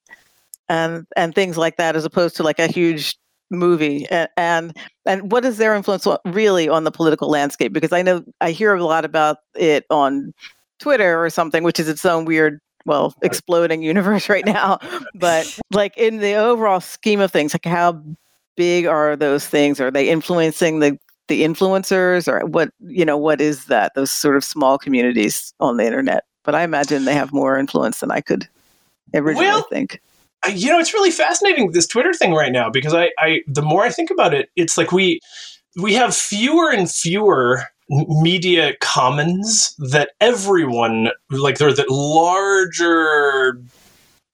and 0.68 1.06
and 1.16 1.34
things 1.34 1.56
like 1.56 1.76
that, 1.76 1.96
as 1.96 2.04
opposed 2.04 2.36
to 2.36 2.42
like 2.42 2.58
a 2.58 2.66
huge 2.66 3.16
movie 3.50 4.06
and, 4.10 4.28
and 4.36 4.76
and 5.04 5.30
what 5.30 5.44
is 5.44 5.56
their 5.56 5.74
influence 5.74 6.04
really 6.24 6.68
on 6.68 6.84
the 6.84 6.90
political 6.90 7.28
landscape? 7.28 7.72
Because 7.72 7.92
i 7.92 8.02
know 8.02 8.24
i 8.40 8.50
hear 8.50 8.74
a 8.74 8.82
lot 8.82 9.04
about 9.04 9.36
it 9.54 9.86
on 9.88 10.34
twitter 10.80 11.22
or 11.24 11.30
something 11.30 11.62
which 11.62 11.78
is 11.78 11.88
its 11.88 12.04
own 12.04 12.24
weird 12.24 12.60
well 12.86 13.14
exploding 13.22 13.82
universe 13.82 14.28
right 14.28 14.46
now. 14.46 14.78
But 15.14 15.58
like 15.72 15.96
in 15.96 16.18
the 16.18 16.34
overall 16.34 16.80
scheme 16.80 17.20
of 17.20 17.30
things 17.30 17.52
like 17.52 17.64
how 17.64 18.02
big 18.56 18.86
are 18.86 19.16
those 19.16 19.46
things? 19.46 19.80
Are 19.80 19.90
they 19.90 20.08
influencing 20.08 20.80
the 20.80 20.98
the 21.28 21.42
influencers? 21.42 22.28
Or 22.28 22.46
what 22.46 22.70
you 22.80 23.04
know 23.04 23.16
what 23.16 23.40
is 23.40 23.66
that 23.66 23.94
those 23.94 24.10
sort 24.10 24.36
of 24.36 24.44
small 24.44 24.78
communities 24.78 25.52
on 25.60 25.76
the 25.76 25.84
internet? 25.84 26.24
But 26.44 26.54
i 26.54 26.62
imagine 26.62 27.04
they 27.04 27.14
have 27.14 27.32
more 27.32 27.58
influence 27.58 28.00
than 28.00 28.10
i 28.10 28.20
could 28.20 28.48
originally 29.14 29.46
well, 29.46 29.66
think 29.70 30.00
you 30.54 30.70
know, 30.70 30.78
it's 30.78 30.94
really 30.94 31.10
fascinating 31.10 31.70
this 31.72 31.86
Twitter 31.86 32.12
thing 32.12 32.32
right 32.32 32.52
now 32.52 32.70
because 32.70 32.94
I, 32.94 33.10
I, 33.18 33.40
the 33.46 33.62
more 33.62 33.82
I 33.84 33.90
think 33.90 34.10
about 34.10 34.34
it, 34.34 34.50
it's 34.56 34.78
like 34.78 34.92
we, 34.92 35.20
we 35.80 35.94
have 35.94 36.14
fewer 36.14 36.70
and 36.70 36.90
fewer 36.90 37.64
media 37.88 38.74
commons 38.80 39.74
that 39.90 40.10
everyone 40.20 41.10
like 41.30 41.58
they're 41.58 41.72
the 41.72 41.86
larger 41.88 43.60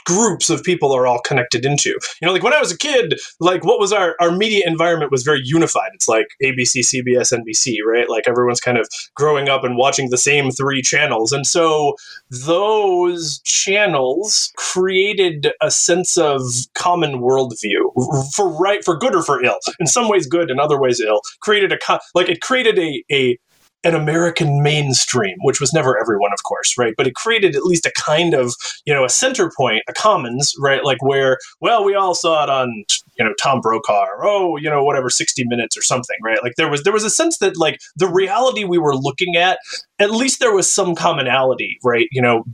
groups 0.04 0.50
of 0.50 0.62
people 0.62 0.92
are 0.92 1.06
all 1.06 1.20
connected 1.20 1.64
into. 1.64 1.90
You 1.90 2.26
know, 2.26 2.32
like 2.32 2.42
when 2.42 2.52
I 2.52 2.60
was 2.60 2.72
a 2.72 2.78
kid, 2.78 3.18
like 3.40 3.64
what 3.64 3.78
was 3.78 3.92
our, 3.92 4.16
our 4.20 4.30
media 4.32 4.64
environment 4.66 5.10
was 5.10 5.22
very 5.22 5.40
unified. 5.44 5.90
It's 5.94 6.08
like 6.08 6.28
ABC, 6.42 6.80
CBS, 6.80 7.32
NBC, 7.32 7.78
right? 7.86 8.08
Like 8.08 8.24
everyone's 8.28 8.60
kind 8.60 8.78
of 8.78 8.88
growing 9.14 9.48
up 9.48 9.64
and 9.64 9.76
watching 9.76 10.10
the 10.10 10.18
same 10.18 10.50
three 10.50 10.82
channels. 10.82 11.32
And 11.32 11.46
so 11.46 11.94
those 12.30 13.40
channels 13.40 14.52
created 14.56 15.52
a 15.60 15.70
sense 15.70 16.16
of 16.16 16.42
common 16.74 17.20
worldview 17.20 18.32
for 18.34 18.48
right, 18.48 18.84
for 18.84 18.96
good 18.96 19.14
or 19.14 19.22
for 19.22 19.42
ill. 19.42 19.58
In 19.78 19.86
some 19.86 20.08
ways 20.08 20.26
good, 20.26 20.50
in 20.50 20.58
other 20.58 20.80
ways 20.80 21.00
ill. 21.00 21.20
Created 21.40 21.72
a, 21.72 22.00
like 22.14 22.28
it 22.28 22.40
created 22.40 22.78
a, 22.78 23.04
a, 23.10 23.38
an 23.84 23.94
American 23.94 24.62
mainstream, 24.62 25.36
which 25.42 25.60
was 25.60 25.72
never 25.72 25.98
everyone, 25.98 26.32
of 26.32 26.42
course, 26.44 26.78
right? 26.78 26.94
But 26.96 27.06
it 27.06 27.14
created 27.14 27.56
at 27.56 27.64
least 27.64 27.86
a 27.86 27.92
kind 27.92 28.34
of, 28.34 28.54
you 28.84 28.94
know, 28.94 29.04
a 29.04 29.08
center 29.08 29.50
point, 29.56 29.82
a 29.88 29.92
commons, 29.92 30.54
right? 30.58 30.84
Like 30.84 31.02
where, 31.02 31.38
well, 31.60 31.84
we 31.84 31.94
all 31.94 32.14
saw 32.14 32.44
it 32.44 32.50
on, 32.50 32.84
you 33.18 33.24
know, 33.24 33.34
Tom 33.40 33.60
Brokaw 33.60 34.04
or, 34.04 34.24
oh, 34.24 34.56
you 34.56 34.70
know, 34.70 34.84
whatever, 34.84 35.10
60 35.10 35.44
minutes 35.46 35.76
or 35.76 35.82
something, 35.82 36.16
right? 36.22 36.42
Like 36.42 36.54
there 36.56 36.70
was, 36.70 36.84
there 36.84 36.92
was 36.92 37.04
a 37.04 37.10
sense 37.10 37.38
that 37.38 37.56
like 37.56 37.80
the 37.96 38.08
reality 38.08 38.64
we 38.64 38.78
were 38.78 38.96
looking 38.96 39.36
at, 39.36 39.58
at 39.98 40.10
least 40.10 40.40
there 40.40 40.54
was 40.54 40.70
some 40.70 40.94
commonality, 40.94 41.78
right? 41.82 42.08
You 42.12 42.22
know, 42.22 42.44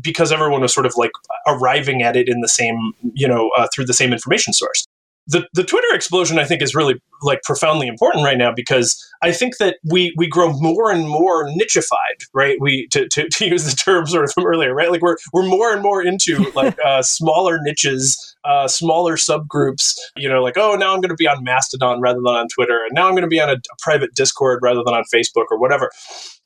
because 0.00 0.32
everyone 0.32 0.62
was 0.62 0.72
sort 0.72 0.86
of 0.86 0.94
like 0.96 1.12
arriving 1.46 2.02
at 2.02 2.16
it 2.16 2.28
in 2.28 2.40
the 2.40 2.48
same, 2.48 2.92
you 3.14 3.28
know, 3.28 3.50
uh, 3.56 3.68
through 3.74 3.86
the 3.86 3.94
same 3.94 4.12
information 4.12 4.52
source 4.52 4.86
the, 5.30 5.46
the 5.54 5.62
Twitter 5.62 5.94
explosion, 5.94 6.40
I 6.40 6.44
think, 6.44 6.60
is 6.60 6.74
really 6.74 7.00
like 7.22 7.42
profoundly 7.42 7.86
important 7.86 8.24
right 8.24 8.36
now 8.36 8.52
because 8.52 9.00
I 9.22 9.30
think 9.30 9.58
that 9.58 9.76
we 9.88 10.12
we 10.16 10.26
grow 10.26 10.52
more 10.54 10.90
and 10.90 11.08
more 11.08 11.46
nicheified, 11.46 12.26
right? 12.34 12.56
We 12.60 12.88
to, 12.88 13.08
to, 13.08 13.28
to 13.28 13.46
use 13.46 13.64
the 13.64 13.76
term 13.76 14.06
sort 14.06 14.24
of 14.24 14.32
from 14.32 14.46
earlier, 14.46 14.74
right? 14.74 14.90
Like 14.90 15.02
we're 15.02 15.16
we're 15.32 15.46
more 15.46 15.72
and 15.72 15.82
more 15.82 16.02
into 16.02 16.50
like 16.56 16.76
uh, 16.84 17.02
smaller 17.02 17.60
niches, 17.62 18.36
uh, 18.44 18.66
smaller 18.66 19.16
subgroups. 19.16 19.96
You 20.16 20.28
know, 20.28 20.42
like 20.42 20.56
oh, 20.56 20.74
now 20.74 20.94
I'm 20.94 21.00
going 21.00 21.10
to 21.10 21.14
be 21.14 21.28
on 21.28 21.44
Mastodon 21.44 22.00
rather 22.00 22.18
than 22.18 22.26
on 22.34 22.48
Twitter, 22.48 22.82
and 22.84 22.92
now 22.92 23.06
I'm 23.06 23.12
going 23.12 23.22
to 23.22 23.28
be 23.28 23.40
on 23.40 23.50
a, 23.50 23.54
a 23.54 23.76
private 23.78 24.14
Discord 24.16 24.60
rather 24.64 24.82
than 24.84 24.94
on 24.94 25.04
Facebook 25.14 25.46
or 25.50 25.58
whatever. 25.60 25.90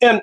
And 0.03 0.21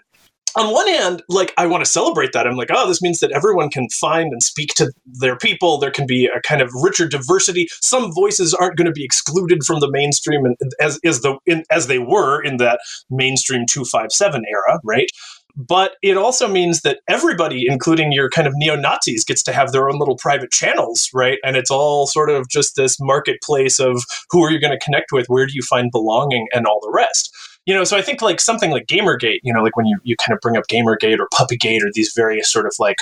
on 0.55 0.73
one 0.73 0.87
hand, 0.87 1.23
like 1.29 1.53
I 1.57 1.65
want 1.65 1.83
to 1.83 1.89
celebrate 1.89 2.33
that. 2.33 2.47
I'm 2.47 2.55
like, 2.55 2.69
oh, 2.71 2.87
this 2.87 3.01
means 3.01 3.19
that 3.19 3.31
everyone 3.31 3.69
can 3.69 3.87
find 3.89 4.31
and 4.31 4.43
speak 4.43 4.73
to 4.75 4.91
their 5.05 5.37
people. 5.37 5.77
There 5.77 5.91
can 5.91 6.05
be 6.05 6.25
a 6.25 6.41
kind 6.41 6.61
of 6.61 6.71
richer 6.81 7.07
diversity. 7.07 7.67
Some 7.81 8.11
voices 8.13 8.53
aren't 8.53 8.77
going 8.77 8.87
to 8.87 8.91
be 8.91 9.03
excluded 9.03 9.63
from 9.63 9.79
the 9.79 9.89
mainstream, 9.89 10.45
and 10.45 10.57
as 10.79 10.99
is 11.03 11.21
the 11.21 11.37
in, 11.45 11.63
as 11.69 11.87
they 11.87 11.99
were 11.99 12.41
in 12.43 12.57
that 12.57 12.79
mainstream 13.09 13.65
two 13.67 13.85
five 13.85 14.11
seven 14.11 14.43
era, 14.49 14.79
right? 14.83 15.09
But 15.55 15.95
it 16.01 16.15
also 16.15 16.47
means 16.47 16.81
that 16.81 16.99
everybody, 17.09 17.65
including 17.67 18.13
your 18.13 18.29
kind 18.29 18.47
of 18.47 18.53
neo 18.55 18.75
Nazis, 18.75 19.25
gets 19.25 19.43
to 19.43 19.51
have 19.51 19.73
their 19.73 19.89
own 19.89 19.99
little 19.99 20.15
private 20.15 20.51
channels, 20.51 21.09
right? 21.13 21.39
And 21.43 21.57
it's 21.57 21.69
all 21.69 22.07
sort 22.07 22.29
of 22.29 22.47
just 22.47 22.77
this 22.77 22.97
marketplace 23.01 23.77
of 23.77 24.03
who 24.29 24.43
are 24.43 24.49
you 24.49 24.61
going 24.61 24.71
to 24.71 24.83
connect 24.83 25.11
with, 25.11 25.27
where 25.27 25.45
do 25.45 25.53
you 25.53 25.61
find 25.61 25.91
belonging, 25.91 26.47
and 26.53 26.65
all 26.65 26.79
the 26.81 26.91
rest 26.93 27.33
you 27.65 27.73
know, 27.73 27.83
so 27.83 27.95
I 27.95 28.01
think 28.01 28.21
like 28.21 28.41
something 28.41 28.71
like 28.71 28.87
Gamergate, 28.87 29.39
you 29.43 29.53
know, 29.53 29.61
like 29.61 29.75
when 29.77 29.85
you, 29.85 29.97
you 30.03 30.15
kind 30.15 30.35
of 30.35 30.41
bring 30.41 30.57
up 30.57 30.65
Gamergate 30.67 31.19
or 31.19 31.27
Puppygate 31.33 31.83
or 31.83 31.91
these 31.93 32.11
various 32.15 32.51
sort 32.51 32.65
of 32.65 32.73
like 32.79 32.97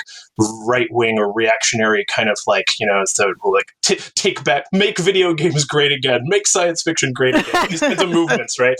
right 0.66 0.88
wing 0.90 1.18
or 1.18 1.32
reactionary 1.32 2.04
kind 2.14 2.28
of 2.28 2.38
like, 2.46 2.66
you 2.78 2.86
know, 2.86 3.02
so 3.06 3.32
like 3.44 3.72
t- 3.82 3.96
take 4.14 4.44
back, 4.44 4.64
make 4.72 4.98
video 4.98 5.32
games 5.32 5.64
great 5.64 5.92
again, 5.92 6.20
make 6.24 6.46
science 6.46 6.82
fiction 6.82 7.12
great 7.12 7.34
again, 7.34 7.66
these 7.70 7.80
kinds 7.80 8.02
of 8.02 8.10
movements, 8.10 8.58
right? 8.58 8.76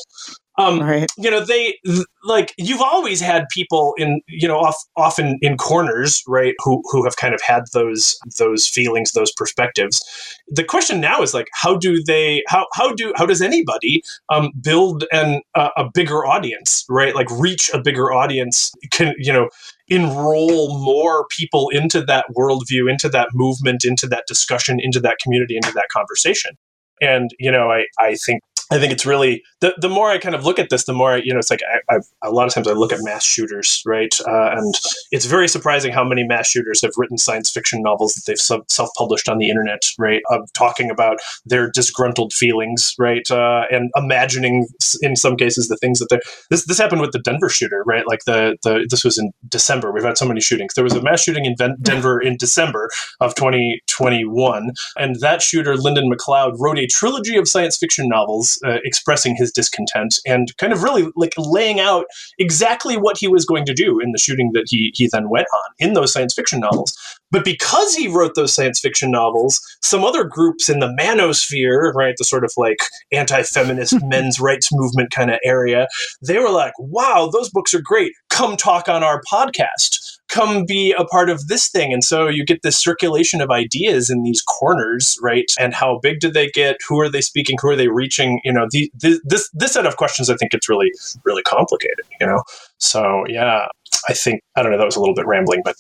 Um, 0.61 0.81
Right. 0.81 1.11
you 1.17 1.31
know 1.31 1.45
they 1.45 1.79
like 2.25 2.53
you've 2.59 2.81
always 2.83 3.21
had 3.21 3.47
people 3.51 3.95
in 3.97 4.21
you 4.29 4.47
know 4.47 4.59
off, 4.59 4.77
often 4.97 5.39
in 5.41 5.57
corners 5.57 6.23
right 6.29 6.55
who 6.59 6.83
who 6.91 7.03
have 7.05 7.17
kind 7.17 7.35
of 7.35 7.41
had 7.43 7.65
those 7.73 8.19
those 8.39 8.67
feelings 8.69 9.13
those 9.13 9.33
perspectives. 9.33 10.03
The 10.49 10.65
question 10.65 11.01
now 11.01 11.23
is 11.23 11.33
like 11.35 11.49
how 11.55 11.77
do 11.77 12.03
they 12.03 12.43
how 12.49 12.67
how 12.75 12.93
do 12.95 13.13
how 13.17 13.27
does 13.27 13.41
anybody 13.43 14.03
um, 14.29 14.51
build 14.61 15.05
an 15.13 15.41
uh, 15.55 15.71
a 15.77 15.89
bigger 15.93 16.27
audience 16.27 16.85
right? 16.89 17.15
Like 17.15 17.31
reach 17.31 17.71
a 17.73 17.81
bigger 17.81 18.13
audience 18.13 18.73
can 18.91 19.15
you 19.19 19.33
know 19.33 19.49
enroll 19.89 20.79
more 20.85 21.27
people 21.37 21.69
into 21.71 22.03
that 22.03 22.27
worldview 22.37 22.91
into 22.91 23.09
that 23.09 23.29
movement 23.35 23.85
into 23.85 24.07
that 24.07 24.25
discussion 24.29 24.79
into 24.81 25.01
that 25.01 25.17
community 25.23 25.57
into 25.57 25.73
that 25.73 25.89
conversation. 25.93 26.53
And 27.01 27.31
you 27.39 27.51
know 27.51 27.71
i 27.71 27.87
i 27.99 28.15
think 28.15 28.43
I 28.71 28.79
think 28.79 28.93
it's 28.93 29.05
really 29.05 29.43
the, 29.61 29.75
the 29.79 29.89
more 29.89 30.11
I 30.11 30.19
kind 30.19 30.35
of 30.35 30.45
look 30.45 30.59
at 30.61 30.71
this, 30.71 30.85
the 30.85 30.93
more 30.93 31.15
I, 31.15 31.17
you 31.17 31.33
know, 31.33 31.41
it's 31.41 31.51
like 31.51 31.61
I, 31.63 31.97
I've, 31.97 32.07
a 32.23 32.31
lot 32.31 32.47
of 32.47 32.55
times 32.55 32.69
I 32.69 32.73
look 32.73 32.93
at 32.93 33.01
mass 33.03 33.25
shooters, 33.25 33.83
right? 33.85 34.15
Uh, 34.27 34.51
and 34.53 34.75
it's 35.11 35.27
very 35.27 35.49
surprising 35.49 35.93
how 35.93 36.05
many 36.05 36.23
mass 36.23 36.49
shooters 36.49 36.81
have 36.83 36.93
written 36.97 37.19
science 37.19 37.51
fiction 37.51 37.83
novels 37.83 38.15
that 38.15 38.23
they've 38.27 38.39
self 38.39 38.91
published 38.97 39.29
on 39.29 39.39
the 39.39 39.51
internet, 39.51 39.83
right? 39.99 40.23
Of 40.31 40.53
talking 40.53 40.89
about 40.89 41.19
their 41.45 41.69
disgruntled 41.69 42.33
feelings, 42.33 42.95
right? 42.97 43.29
Uh, 43.29 43.65
and 43.73 43.91
imagining 43.97 44.69
in 45.03 45.17
some 45.17 45.37
cases 45.37 45.67
the 45.67 45.77
things 45.77 45.99
that 45.99 46.09
they're. 46.09 46.21
This 46.49 46.65
this 46.67 46.79
happened 46.79 47.01
with 47.01 47.13
the 47.13 47.19
Denver 47.19 47.49
shooter, 47.49 47.83
right? 47.87 48.07
Like 48.07 48.25
the 48.25 48.57
the 48.63 48.87
this 48.89 49.03
was 49.03 49.19
in 49.19 49.33
December. 49.49 49.91
We've 49.91 50.05
had 50.05 50.17
so 50.17 50.27
many 50.27 50.41
shootings. 50.41 50.75
There 50.75 50.85
was 50.85 50.95
a 50.95 51.03
mass 51.03 51.23
shooting 51.23 51.45
in 51.45 51.57
Denver 51.83 52.21
in 52.21 52.37
December 52.37 52.89
of 53.19 53.35
2021, 53.35 54.71
and 54.97 55.17
that 55.17 55.43
shooter, 55.43 55.77
Lyndon 55.77 56.11
McLeod, 56.11 56.55
wrote 56.59 56.79
a 56.79 56.87
trilogy 56.87 57.37
of 57.37 57.49
science 57.49 57.77
fiction 57.77 58.09
novels 58.09 58.60
uh, 58.65 58.79
expressing 58.85 59.37
his 59.37 59.51
discontent 59.53 60.17
and 60.27 60.57
kind 60.59 60.73
of 60.73 60.83
really 60.83 61.11
like 61.17 61.35
laying 61.37 61.81
out 61.81 62.07
exactly 62.39 62.97
what 62.97 63.17
he 63.19 63.29
was 63.29 63.45
going 63.45 63.65
to 63.65 63.75
do 63.75 64.01
in 64.01 64.13
the 64.13 64.19
shooting 64.19 64.51
that 64.53 64.67
he 64.69 64.93
he 64.95 65.09
then 65.11 65.29
went 65.29 65.47
on 65.53 65.75
in 65.79 65.95
those 65.95 66.13
science 66.13 66.35
fiction 66.35 66.61
novels. 66.61 66.97
But 67.31 67.45
because 67.45 67.95
he 67.95 68.09
wrote 68.09 68.35
those 68.35 68.55
science 68.55 68.81
fiction 68.81 69.11
novels, 69.11 69.61
some 69.83 70.05
other 70.05 70.25
groups 70.25 70.69
in 70.69 70.81
the 70.81 70.95
manosphere, 70.99 71.95
right, 71.95 72.15
the 72.19 72.25
sort 72.25 72.45
of 72.45 72.53
like 72.57 72.79
anti-feminist 73.13 73.95
men's 74.03 74.41
rights 74.41 74.71
movement 74.73 75.11
kind 75.13 75.31
of 75.31 75.39
area, 75.45 75.87
they 76.27 76.39
were 76.39 76.51
like, 76.51 76.73
"Wow, 76.79 77.31
those 77.33 77.51
books 77.51 77.75
are 77.75 77.83
great. 77.83 78.13
Come 78.29 78.57
talk 78.57 78.89
on 78.89 79.03
our 79.03 79.23
podcast." 79.31 80.20
Come 80.31 80.65
be 80.65 80.95
a 80.99 81.05
part 81.05 81.29
of 81.29 81.49
this 81.49 81.69
thing. 81.69 81.93
And 81.93 82.03
so 82.03 82.29
you 82.29 82.45
get 82.45 82.63
this 82.63 82.79
circulation 82.79 83.41
of 83.41 83.51
ideas 83.51 84.11
in 84.11 84.23
these 84.23 84.43
corners, 84.43 85.19
right? 85.21 85.51
And 85.59 85.75
how 85.75 85.99
big 86.03 86.21
do 86.21 86.31
they 86.31 86.49
get? 86.49 86.77
Who 86.89 87.01
are 87.01 87.09
they 87.09 87.21
speaking? 87.21 87.57
Who 87.61 87.69
are 87.69 87.77
they 87.77 87.89
reaching? 87.89 88.41
You 88.45 88.53
know, 88.53 88.67
the, 88.71 88.91
the, 88.95 89.21
this 89.25 89.51
this 89.53 89.73
set 89.73 89.87
of 89.87 89.97
questions, 89.97 90.31
I 90.31 90.37
think 90.37 90.55
it's 90.55 90.69
really 90.69 90.93
really 91.25 91.43
complicated. 91.43 92.05
You 92.21 92.27
know, 92.27 92.43
so 92.79 93.25
yeah. 93.29 93.67
I 94.09 94.13
think 94.13 94.41
I 94.57 94.63
don't 94.63 94.71
know. 94.71 94.79
That 94.79 94.85
was 94.85 94.97
a 94.97 95.01
little 95.01 95.17
bit 95.17 95.27
rambling, 95.27 95.63
but 95.65 95.75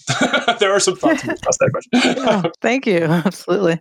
there 0.58 0.72
are 0.72 0.80
some 0.80 0.96
thoughts 0.96 1.22
about 1.22 1.38
that 1.38 1.70
question. 1.72 2.52
thank 2.60 2.86
you. 2.86 2.98
Absolutely 3.04 3.80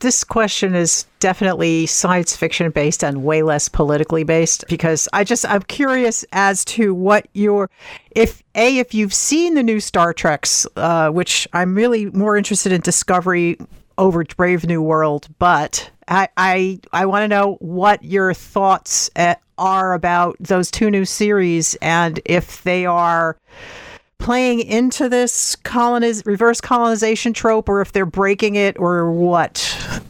this 0.00 0.24
question 0.24 0.74
is 0.74 1.06
definitely 1.20 1.86
science 1.86 2.36
fiction 2.36 2.70
based 2.70 3.02
and 3.02 3.24
way 3.24 3.42
less 3.42 3.68
politically 3.68 4.24
based 4.24 4.64
because 4.68 5.08
I 5.12 5.24
just 5.24 5.48
I'm 5.48 5.62
curious 5.62 6.24
as 6.32 6.64
to 6.66 6.94
what 6.94 7.28
your 7.32 7.70
if 8.10 8.42
a 8.54 8.78
if 8.78 8.94
you've 8.94 9.14
seen 9.14 9.54
the 9.54 9.62
new 9.62 9.80
Star 9.80 10.12
Treks, 10.12 10.66
uh, 10.76 11.10
which 11.10 11.48
I'm 11.52 11.74
really 11.74 12.06
more 12.06 12.36
interested 12.36 12.72
in 12.72 12.80
Discovery 12.80 13.58
over 13.96 14.24
Brave 14.24 14.66
New 14.66 14.82
World, 14.82 15.28
but 15.38 15.90
I 16.08 16.28
I, 16.36 16.80
I 16.92 17.06
want 17.06 17.22
to 17.22 17.28
know 17.28 17.56
what 17.60 18.04
your 18.04 18.34
thoughts 18.34 19.10
at, 19.16 19.40
are 19.56 19.94
about 19.94 20.36
those 20.40 20.70
two 20.70 20.90
new 20.90 21.04
series 21.04 21.76
and 21.76 22.20
if 22.24 22.62
they 22.64 22.86
are 22.86 23.36
playing 24.24 24.60
into 24.60 25.06
this 25.06 25.54
coloniz- 25.64 26.24
reverse 26.24 26.58
colonization 26.58 27.34
trope 27.34 27.68
or 27.68 27.82
if 27.82 27.92
they're 27.92 28.06
breaking 28.06 28.54
it 28.54 28.74
or 28.78 29.12
what. 29.12 29.58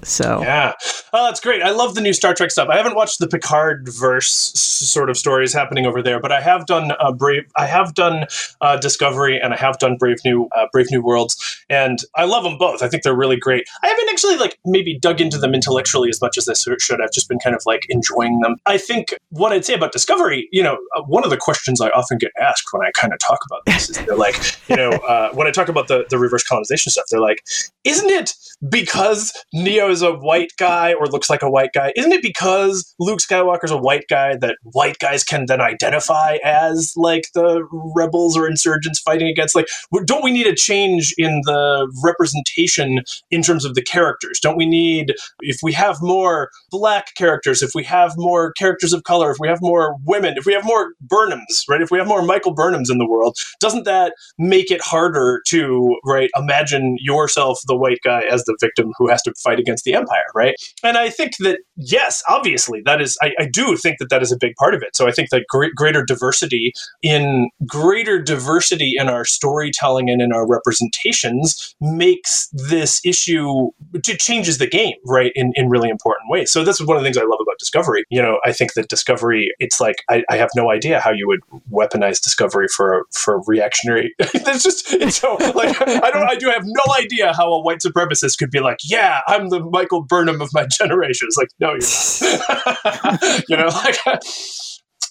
So 0.04 0.40
yeah, 0.42 0.72
oh, 1.12 1.26
that's 1.26 1.40
great. 1.40 1.62
I 1.62 1.70
love 1.70 1.96
the 1.96 2.00
new 2.00 2.12
Star 2.12 2.32
Trek 2.32 2.52
stuff. 2.52 2.68
I 2.68 2.76
haven't 2.76 2.94
watched 2.94 3.18
the 3.18 3.26
Picard 3.26 3.88
verse 3.88 4.30
sort 4.30 5.10
of 5.10 5.16
stories 5.16 5.52
happening 5.52 5.84
over 5.84 6.00
there, 6.00 6.20
but 6.20 6.30
I 6.30 6.40
have 6.40 6.66
done 6.66 6.92
uh, 7.00 7.10
Brave. 7.10 7.44
I 7.56 7.66
have 7.66 7.94
done 7.94 8.26
uh, 8.60 8.76
Discovery 8.76 9.40
and 9.40 9.52
I 9.52 9.56
have 9.56 9.78
done 9.78 9.96
Brave 9.96 10.18
New 10.24 10.48
uh, 10.54 10.66
Brave 10.70 10.92
New 10.92 11.02
Worlds, 11.02 11.64
and 11.68 11.98
I 12.14 12.24
love 12.24 12.44
them 12.44 12.56
both. 12.56 12.82
I 12.82 12.88
think 12.88 13.02
they're 13.02 13.16
really 13.16 13.36
great. 13.36 13.66
I 13.82 13.88
haven't 13.88 14.08
actually 14.10 14.36
like 14.36 14.58
maybe 14.64 14.96
dug 14.96 15.20
into 15.20 15.38
them 15.38 15.54
intellectually 15.54 16.08
as 16.08 16.20
much 16.20 16.38
as 16.38 16.48
I 16.48 16.54
should. 16.54 17.00
I've 17.00 17.12
just 17.12 17.28
been 17.28 17.40
kind 17.40 17.56
of 17.56 17.62
like 17.66 17.84
enjoying 17.88 18.40
them. 18.40 18.56
I 18.66 18.78
think 18.78 19.14
what 19.30 19.52
I'd 19.52 19.64
say 19.64 19.74
about 19.74 19.90
Discovery, 19.90 20.48
you 20.52 20.62
know, 20.62 20.78
uh, 20.96 21.02
one 21.02 21.24
of 21.24 21.30
the 21.30 21.36
questions 21.36 21.80
I 21.80 21.88
often 21.90 22.18
get 22.18 22.30
asked 22.40 22.68
when 22.70 22.86
I 22.86 22.92
kind 22.92 23.12
of 23.12 23.18
talk 23.18 23.40
about 23.46 23.62
this 23.66 23.90
is 23.90 24.03
they're 24.06 24.16
like, 24.16 24.36
you 24.68 24.76
know, 24.76 24.90
uh, 24.90 25.30
when 25.32 25.46
I 25.46 25.50
talk 25.50 25.68
about 25.68 25.88
the 25.88 26.04
the 26.10 26.18
reverse 26.18 26.44
colonization 26.44 26.90
stuff, 26.90 27.06
they're 27.10 27.20
like, 27.20 27.42
isn't 27.84 28.10
it 28.10 28.34
because 28.68 29.32
Neo 29.52 29.90
is 29.90 30.02
a 30.02 30.12
white 30.12 30.52
guy 30.58 30.94
or 30.94 31.06
looks 31.06 31.28
like 31.28 31.42
a 31.42 31.50
white 31.50 31.70
guy? 31.74 31.92
Isn't 31.96 32.12
it 32.12 32.22
because 32.22 32.94
Luke 32.98 33.20
Skywalker's 33.20 33.70
a 33.70 33.76
white 33.76 34.04
guy 34.08 34.36
that 34.36 34.56
white 34.62 34.98
guys 34.98 35.24
can 35.24 35.46
then 35.46 35.60
identify 35.60 36.38
as 36.44 36.92
like 36.96 37.24
the 37.34 37.66
rebels 37.94 38.36
or 38.36 38.48
insurgents 38.48 39.00
fighting 39.00 39.28
against? 39.28 39.54
Like, 39.54 39.66
don't 40.04 40.24
we 40.24 40.30
need 40.30 40.46
a 40.46 40.54
change 40.54 41.14
in 41.18 41.42
the 41.44 41.90
representation 42.02 43.02
in 43.30 43.42
terms 43.42 43.64
of 43.64 43.74
the 43.74 43.82
characters? 43.82 44.40
Don't 44.40 44.56
we 44.56 44.66
need 44.66 45.14
if 45.40 45.58
we 45.62 45.72
have 45.72 46.00
more 46.00 46.50
black 46.70 47.14
characters, 47.14 47.62
if 47.62 47.72
we 47.74 47.84
have 47.84 48.14
more 48.16 48.52
characters 48.52 48.92
of 48.92 49.04
color, 49.04 49.30
if 49.30 49.38
we 49.38 49.48
have 49.48 49.60
more 49.60 49.96
women, 50.04 50.34
if 50.36 50.46
we 50.46 50.54
have 50.54 50.64
more 50.64 50.92
Burnhams, 51.06 51.64
right? 51.68 51.82
If 51.82 51.90
we 51.90 51.98
have 51.98 52.06
more 52.06 52.22
Michael 52.22 52.54
Burnhams 52.54 52.90
in 52.90 52.98
the 52.98 53.06
world, 53.06 53.36
doesn't 53.60 53.84
that 53.84 53.93
make 54.38 54.70
it 54.70 54.80
harder 54.80 55.42
to 55.46 55.96
right 56.04 56.30
imagine 56.36 56.96
yourself 57.00 57.60
the 57.66 57.76
white 57.76 57.98
guy 58.04 58.22
as 58.30 58.44
the 58.44 58.56
victim 58.60 58.92
who 58.98 59.08
has 59.08 59.22
to 59.22 59.32
fight 59.42 59.58
against 59.58 59.84
the 59.84 59.94
empire 59.94 60.24
right? 60.34 60.54
And 60.82 60.96
i 60.96 61.08
think 61.10 61.36
that 61.38 61.58
yes 61.76 62.22
obviously 62.28 62.82
that 62.84 63.00
is 63.00 63.16
i, 63.22 63.32
I 63.38 63.46
do 63.46 63.76
think 63.76 63.98
that 63.98 64.10
that 64.10 64.22
is 64.22 64.32
a 64.32 64.36
big 64.38 64.54
part 64.56 64.74
of 64.74 64.82
it. 64.82 64.96
So 64.96 65.06
i 65.06 65.12
think 65.12 65.30
that 65.30 65.44
great, 65.48 65.74
greater 65.74 66.04
diversity 66.04 66.72
in 67.02 67.50
greater 67.66 68.20
diversity 68.20 68.94
in 68.98 69.08
our 69.08 69.24
storytelling 69.24 70.10
and 70.10 70.20
in 70.20 70.32
our 70.32 70.46
representations 70.46 71.74
makes 71.80 72.48
this 72.52 73.00
issue 73.04 73.70
it 73.94 74.18
changes 74.18 74.58
the 74.58 74.66
game 74.66 74.96
right 75.06 75.32
in, 75.34 75.52
in 75.54 75.68
really 75.68 75.88
important 75.88 76.30
ways. 76.30 76.50
So 76.50 76.64
this 76.64 76.80
is 76.80 76.86
one 76.86 76.96
of 76.96 77.02
the 77.02 77.06
things 77.06 77.18
i 77.18 77.22
love 77.22 77.40
about 77.40 77.58
discovery. 77.58 78.04
You 78.10 78.22
know 78.22 78.38
i 78.44 78.52
think 78.52 78.74
that 78.74 78.88
discovery 78.88 79.52
it's 79.58 79.80
like 79.80 79.96
i, 80.08 80.22
I 80.28 80.36
have 80.36 80.50
no 80.56 80.70
idea 80.70 81.00
how 81.00 81.10
you 81.10 81.26
would 81.26 81.40
weaponize 81.70 82.20
discovery 82.22 82.68
for 82.68 83.06
for 83.12 83.40
reactionary. 83.74 84.14
It's 84.46 84.62
just 84.62 84.92
it's 84.92 85.16
so 85.16 85.34
like 85.34 85.80
i 85.80 86.10
don't 86.10 86.28
i 86.28 86.36
do 86.36 86.48
have 86.48 86.62
no 86.64 86.94
idea 86.94 87.32
how 87.32 87.50
a 87.52 87.62
white 87.62 87.78
supremacist 87.78 88.38
could 88.38 88.50
be 88.50 88.60
like 88.60 88.78
yeah 88.84 89.20
i'm 89.26 89.48
the 89.48 89.60
michael 89.60 90.02
burnham 90.02 90.40
of 90.40 90.50
my 90.52 90.66
generation. 90.66 91.28
It's 91.28 91.36
like 91.36 91.48
no 91.60 91.74
you're 91.74 92.38
not. 92.48 93.44
You 93.48 93.56
know 93.56 93.66
like 93.66 93.96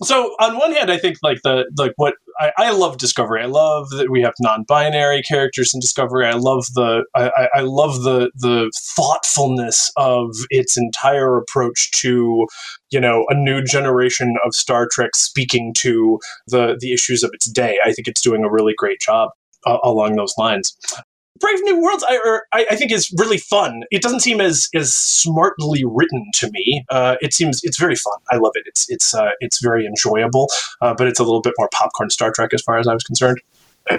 so 0.04 0.36
on 0.39 0.58
one 0.58 0.72
hand 0.72 0.91
i 0.91 0.97
think 0.97 1.18
like 1.24 1.41
the 1.43 1.66
like 1.78 1.93
what 1.97 2.16
I, 2.39 2.51
I, 2.58 2.72
love 2.72 2.97
discovery. 2.97 3.43
I 3.43 3.45
love 3.45 3.89
that 3.91 4.10
we 4.10 4.22
have 4.22 4.34
non-binary 4.39 5.22
characters 5.22 5.74
in 5.74 5.80
discovery. 5.80 6.26
I 6.26 6.34
love 6.34 6.66
the 6.74 7.04
I, 7.16 7.47
I 7.54 7.62
love 7.62 8.01
the 8.04 8.32
the 8.36 8.72
thoughtfulness 8.95 9.91
of 9.97 10.32
its 10.49 10.78
entire 10.78 11.38
approach 11.38 11.91
to 12.01 12.47
you 12.89 12.99
know 12.99 13.26
a 13.30 13.36
new 13.36 13.64
generation 13.64 14.36
of 14.45 14.56
star 14.56 14.88
trek 14.91 15.16
speaking 15.16 15.74
to 15.80 16.20
the 16.47 16.78
the 16.80 16.91
issues 16.91 17.24
of 17.24 17.32
its 17.34 17.45
day. 17.45 17.78
I 17.84 17.93
think 17.93 18.08
it's 18.08 18.22
doing 18.22 18.43
a 18.43 18.51
really 18.51 18.74
great 18.76 18.99
job 18.99 19.30
uh, 19.66 19.78
along 19.84 20.16
those 20.16 20.34
lines 20.38 20.76
Brave 21.43 21.61
New 21.63 21.81
Worlds, 21.81 22.05
I, 22.07 22.15
er, 22.25 22.47
I, 22.53 22.65
I, 22.71 22.75
think 22.77 22.89
is 22.89 23.13
really 23.17 23.37
fun. 23.37 23.83
It 23.91 24.01
doesn't 24.01 24.21
seem 24.21 24.39
as 24.39 24.69
as 24.73 24.93
smartly 24.93 25.83
written 25.83 26.25
to 26.35 26.49
me. 26.51 26.85
Uh, 26.89 27.17
it 27.19 27.33
seems 27.33 27.61
it's 27.65 27.77
very 27.77 27.97
fun. 27.97 28.13
I 28.31 28.37
love 28.37 28.53
it. 28.55 28.63
It's 28.65 28.89
it's 28.89 29.13
uh, 29.13 29.31
it's 29.41 29.61
very 29.61 29.85
enjoyable, 29.85 30.47
uh, 30.79 30.93
but 30.97 31.07
it's 31.07 31.19
a 31.19 31.23
little 31.23 31.41
bit 31.41 31.53
more 31.57 31.67
popcorn 31.73 32.09
Star 32.09 32.31
Trek 32.31 32.53
as 32.53 32.61
far 32.61 32.77
as 32.77 32.87
I 32.87 32.93
was 32.93 33.03
concerned. 33.03 33.41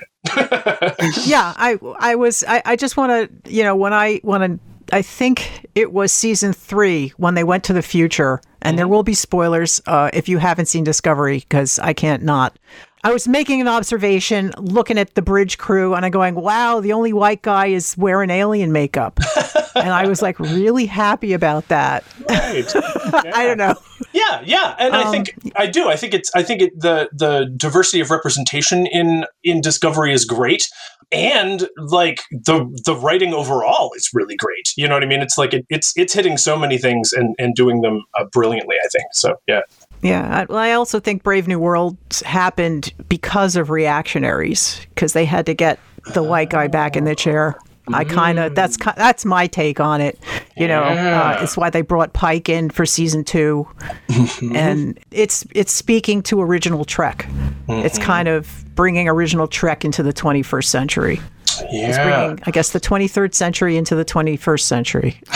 yeah, 1.27 1.53
I 1.59 1.79
I 1.99 2.15
was 2.15 2.45
I, 2.49 2.63
I 2.65 2.77
just 2.77 2.97
want 2.97 3.13
to 3.13 3.51
you 3.51 3.63
know 3.63 3.77
when 3.77 3.93
I 3.93 4.23
want 4.25 4.45
to 4.45 4.59
I 4.91 5.03
think 5.03 5.69
it 5.75 5.93
was 5.93 6.13
season 6.13 6.55
three 6.55 7.13
when 7.19 7.35
they 7.35 7.45
went 7.45 7.63
to 7.65 7.75
the 7.75 7.83
future, 7.83 8.41
and 8.63 8.71
mm-hmm. 8.71 8.77
there 8.79 8.89
will 8.89 9.03
be 9.03 9.13
spoilers 9.13 9.83
uh, 9.87 10.09
if 10.15 10.31
you 10.31 10.39
haven't 10.39 10.67
seen 10.67 10.83
Discovery 10.83 11.41
because 11.41 11.79
I 11.79 11.93
can't 11.93 12.23
not. 12.23 12.59
I 13.05 13.13
was 13.13 13.29
making 13.29 13.61
an 13.61 13.69
observation, 13.69 14.51
looking 14.57 14.97
at 14.97 15.15
the 15.15 15.21
bridge 15.21 15.59
crew, 15.59 15.95
and 15.95 16.07
I'm 16.07 16.11
going, 16.11 16.35
"Wow, 16.35 16.81
the 16.81 16.95
only 16.95 17.13
white 17.13 17.43
guy 17.43 17.67
is 17.67 17.95
wearing 17.99 18.31
alien 18.31 18.73
makeup," 18.73 19.21
and 19.77 19.91
I 19.91 20.09
was 20.09 20.23
like 20.23 20.41
really 20.41 20.87
happy 20.87 21.35
about 21.35 21.69
that. 21.69 22.03
Right. 22.29 22.65
Yeah. 22.75 22.81
I 23.35 23.47
don't 23.47 23.59
know. 23.59 23.75
Yeah, 24.15 24.43
yeah, 24.45 24.75
and 24.79 24.95
um, 24.95 25.07
I 25.07 25.11
think 25.11 25.35
I 25.55 25.67
do. 25.67 25.89
I 25.89 25.97
think 25.97 26.15
it's. 26.15 26.35
I 26.35 26.43
think 26.43 26.63
it, 26.63 26.81
the 26.81 27.11
the 27.13 27.53
diversity 27.57 28.01
of 28.01 28.11
representation 28.11 28.87
in 28.87 29.27
in 29.43 29.61
Discovery 29.61 30.15
is 30.15 30.25
great, 30.25 30.71
and 31.13 31.69
like 31.77 32.23
the 32.31 32.65
the 32.87 32.97
writing 32.97 33.35
overall 33.35 33.91
is 33.97 34.11
really 34.15 34.37
great. 34.37 34.73
You 34.77 34.89
know 34.89 34.95
what 34.95 35.03
I 35.03 35.07
mean? 35.07 35.21
It's 35.21 35.37
like 35.37 35.53
it, 35.53 35.67
it's 35.69 35.93
it's 35.97 36.15
hitting 36.15 36.39
so 36.39 36.59
many 36.59 36.79
things 36.79 37.13
and 37.13 37.35
and 37.39 37.55
doing 37.55 37.83
them 37.83 38.05
uh, 38.19 38.25
brilliantly. 38.33 38.77
I 38.83 38.89
think 38.89 39.05
so. 39.13 39.37
Yeah. 39.47 39.61
Yeah, 40.05 40.41
I, 40.41 40.45
well, 40.45 40.59
I 40.59 40.73
also 40.73 41.01
think 41.01 41.23
Brave 41.23 41.49
New 41.49 41.59
Worlds 41.59 42.21
happened 42.23 42.93
because 43.09 43.57
of 43.57 43.71
reactionaries, 43.71 44.81
because 44.95 45.15
they 45.15 45.25
had 45.25 45.47
to 45.47 45.55
get 45.55 45.81
the 46.13 46.23
white 46.23 46.51
guy 46.51 46.69
back 46.69 46.95
in 46.95 47.05
the 47.05 47.15
chair. 47.15 47.57
I 47.93 48.05
kind 48.05 48.39
of 48.39 48.55
that's 48.55 48.79
that's 48.97 49.25
my 49.27 49.47
take 49.47 49.79
on 49.81 50.01
it. 50.01 50.19
You 50.57 50.69
know, 50.69 50.83
uh, 50.85 51.39
it's 51.43 51.55
why 51.57 51.69
they 51.69 51.83
brought 51.83 52.15
Pike 52.15 52.49
in 52.49 52.71
for 52.71 52.87
season 52.87 53.25
2 53.25 53.67
and 54.55 54.99
it's 55.11 55.45
it's 55.55 55.73
speaking 55.73 56.23
to 56.25 56.41
original 56.41 56.85
Trek. 56.87 57.27
It's 57.69 57.99
kind 57.99 58.27
of 58.29 58.65
bringing 58.75 59.07
original 59.09 59.47
Trek 59.47 59.85
into 59.85 60.03
the 60.03 60.15
21st 60.15 60.65
century. 60.65 61.21
It's 61.47 61.97
Yeah. 61.99 62.05
bringing, 62.27 62.43
I 62.47 62.51
guess, 62.53 62.71
the 62.71 62.81
23rd 62.81 63.35
century 63.35 63.77
into 63.77 63.95
the 63.95 64.05
21st 64.05 64.61
century. 64.61 65.21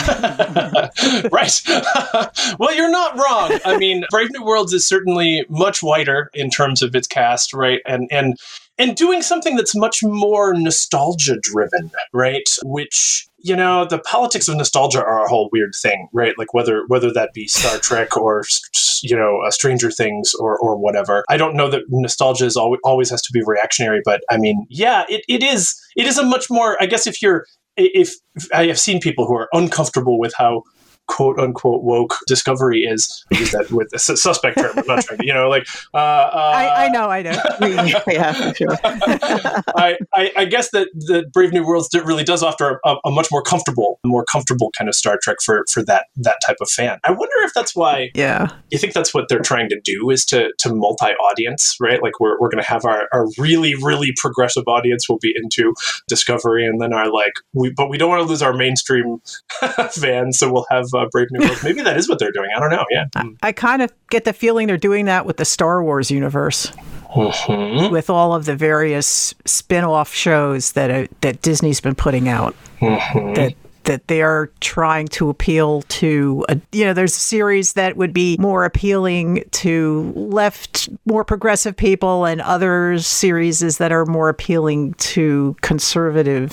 right. 1.31 1.61
well, 2.59 2.75
you're 2.75 2.91
not 2.91 3.15
wrong. 3.15 3.59
I 3.65 3.77
mean, 3.77 4.05
Brave 4.09 4.29
New 4.31 4.43
Worlds 4.43 4.73
is 4.73 4.85
certainly 4.85 5.45
much 5.49 5.83
wider 5.83 6.29
in 6.33 6.49
terms 6.49 6.81
of 6.81 6.95
its 6.95 7.07
cast, 7.07 7.53
right? 7.53 7.81
And 7.85 8.07
and 8.11 8.37
and 8.77 8.95
doing 8.95 9.21
something 9.21 9.55
that's 9.55 9.75
much 9.75 10.01
more 10.03 10.53
nostalgia 10.53 11.37
driven, 11.41 11.91
right? 12.13 12.49
Which 12.63 13.27
you 13.41 13.55
know, 13.55 13.85
the 13.85 13.99
politics 13.99 14.47
of 14.49 14.57
nostalgia 14.57 14.99
are 14.99 15.23
a 15.23 15.29
whole 15.29 15.49
weird 15.53 15.73
thing, 15.73 16.09
right? 16.11 16.37
Like 16.37 16.53
whether 16.53 16.85
whether 16.87 17.11
that 17.13 17.33
be 17.33 17.47
Star 17.47 17.77
Trek 17.81 18.17
or 18.17 18.43
you 19.01 19.15
know, 19.15 19.41
uh, 19.45 19.51
Stranger 19.51 19.91
Things 19.91 20.33
or 20.35 20.57
or 20.57 20.77
whatever. 20.77 21.23
I 21.29 21.37
don't 21.37 21.55
know 21.55 21.69
that 21.69 21.83
nostalgia 21.89 22.45
is 22.45 22.57
always 22.57 22.79
always 22.83 23.09
has 23.09 23.21
to 23.23 23.31
be 23.31 23.41
reactionary, 23.45 24.01
but 24.03 24.21
I 24.29 24.37
mean, 24.37 24.65
yeah, 24.69 25.05
it, 25.09 25.23
it 25.27 25.43
is 25.43 25.79
it 25.95 26.05
is 26.05 26.17
a 26.17 26.23
much 26.23 26.49
more. 26.49 26.81
I 26.81 26.85
guess 26.85 27.07
if 27.07 27.21
you're 27.21 27.45
if, 27.77 28.15
if 28.35 28.47
I 28.53 28.67
have 28.67 28.79
seen 28.79 28.99
people 28.99 29.25
who 29.25 29.35
are 29.35 29.47
uncomfortable 29.53 30.19
with 30.19 30.33
how 30.37 30.63
quote 31.09 31.37
unquote 31.39 31.83
woke 31.83 32.15
discovery 32.27 32.83
is 32.83 33.25
I 33.33 33.39
use 33.39 33.51
that 33.51 33.69
with 33.71 33.89
a 33.93 33.99
suspect 33.99 34.57
term 34.57 34.71
I'm 34.77 34.85
not 34.87 35.03
trying 35.03 35.17
to 35.19 35.25
you 35.25 35.33
know 35.33 35.49
like 35.49 35.67
uh, 35.93 35.97
uh, 35.97 36.51
I, 36.55 36.85
I 36.85 36.89
know, 36.89 37.09
I 37.09 37.21
know. 37.23 37.41
yeah, 38.07 38.53
sure. 38.53 38.77
I, 38.83 39.97
I, 40.13 40.31
I 40.37 40.45
guess 40.45 40.71
that 40.71 40.87
the 40.93 41.25
Brave 41.33 41.51
New 41.51 41.65
Worlds 41.65 41.89
really 41.93 42.23
does 42.23 42.43
offer 42.43 42.79
a, 42.85 42.95
a 43.05 43.11
much 43.11 43.27
more 43.31 43.41
comfortable, 43.41 43.99
more 44.05 44.23
comfortable 44.23 44.71
kind 44.77 44.87
of 44.87 44.95
Star 44.95 45.17
Trek 45.21 45.37
for 45.43 45.65
for 45.69 45.83
that 45.85 46.05
that 46.17 46.37
type 46.45 46.57
of 46.61 46.69
fan. 46.69 46.99
I 47.03 47.11
wonder 47.11 47.33
if 47.43 47.53
that's 47.53 47.75
why 47.75 48.11
Yeah. 48.13 48.49
you 48.69 48.77
think 48.77 48.93
that's 48.93 49.13
what 49.13 49.27
they're 49.29 49.39
trying 49.39 49.69
to 49.69 49.79
do 49.83 50.09
is 50.09 50.25
to 50.27 50.51
to 50.59 50.73
multi 50.73 51.05
audience, 51.13 51.75
right? 51.79 52.01
Like 52.01 52.19
we're 52.19 52.39
we're 52.39 52.49
going 52.49 52.63
to 52.63 52.69
have 52.69 52.85
our, 52.85 53.07
our 53.11 53.27
really 53.37 53.75
really 53.75 54.13
progressive 54.15 54.63
audience 54.67 55.09
will 55.09 55.19
be 55.19 55.33
into 55.35 55.73
Discovery, 56.07 56.65
and 56.65 56.79
then 56.81 56.93
our 56.93 57.11
like 57.11 57.33
we 57.53 57.71
but 57.71 57.89
we 57.89 57.97
don't 57.97 58.09
want 58.09 58.21
to 58.21 58.27
lose 58.27 58.41
our 58.41 58.53
mainstream 58.53 59.21
fans, 59.91 60.37
so 60.39 60.51
we'll 60.51 60.67
have 60.69 60.87
uh, 60.99 61.05
Brave 61.11 61.27
New 61.31 61.45
Worlds. 61.45 61.63
Maybe 61.63 61.81
that 61.81 61.97
is 61.97 62.07
what 62.09 62.19
they're 62.19 62.31
doing. 62.31 62.49
I 62.55 62.59
don't 62.59 62.71
know. 62.71 62.85
Yeah. 62.91 63.05
I 63.41 63.51
kind 63.51 63.81
of 63.81 63.91
get 64.09 64.25
the 64.25 64.33
feeling 64.33 64.67
they're 64.67 64.77
doing 64.77 65.05
that 65.05 65.25
with 65.25 65.37
the 65.37 65.45
Star 65.45 65.83
Wars 65.83 66.11
universe, 66.11 66.71
Mhm. 67.15 67.91
with 67.91 68.09
all 68.09 68.33
of 68.35 68.45
the 68.45 68.55
various 68.55 69.33
spin-off 69.45 70.13
shows 70.13 70.73
that 70.73 70.91
uh, 70.91 71.07
that 71.21 71.41
Disney's 71.41 71.81
been 71.81 71.95
putting 71.95 72.27
out. 72.29 72.55
Mhm. 72.81 73.35
That 73.35 73.53
that 73.85 74.07
they 74.07 74.21
are 74.21 74.51
trying 74.59 75.07
to 75.07 75.29
appeal 75.29 75.81
to. 75.83 76.45
A, 76.49 76.59
you 76.71 76.85
know, 76.85 76.93
there's 76.93 77.15
a 77.15 77.19
series 77.19 77.73
that 77.73 77.97
would 77.97 78.13
be 78.13 78.37
more 78.39 78.63
appealing 78.63 79.43
to 79.51 80.13
left, 80.15 80.89
more 81.05 81.23
progressive 81.23 81.75
people, 81.75 82.25
and 82.25 82.39
other 82.41 82.99
series 82.99 83.77
that 83.79 83.91
are 83.91 84.05
more 84.05 84.29
appealing 84.29 84.93
to 84.95 85.55
conservative 85.61 86.51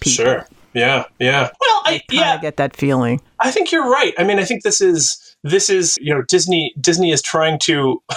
people. 0.00 0.24
Sure. 0.24 0.46
Yeah. 0.74 1.04
Yeah. 1.18 1.50
Well, 1.60 1.82
I 1.84 1.90
Kind 1.90 2.02
yeah. 2.12 2.38
get 2.38 2.56
that 2.56 2.76
feeling. 2.76 3.20
I 3.40 3.50
think 3.50 3.72
you're 3.72 3.88
right. 3.88 4.14
I 4.18 4.24
mean, 4.24 4.38
I 4.38 4.44
think 4.44 4.62
this 4.62 4.80
is 4.80 5.31
this 5.44 5.68
is 5.68 5.98
you 6.00 6.14
know 6.14 6.22
Disney 6.22 6.74
Disney 6.80 7.10
is 7.12 7.22
trying 7.22 7.58
to. 7.60 8.02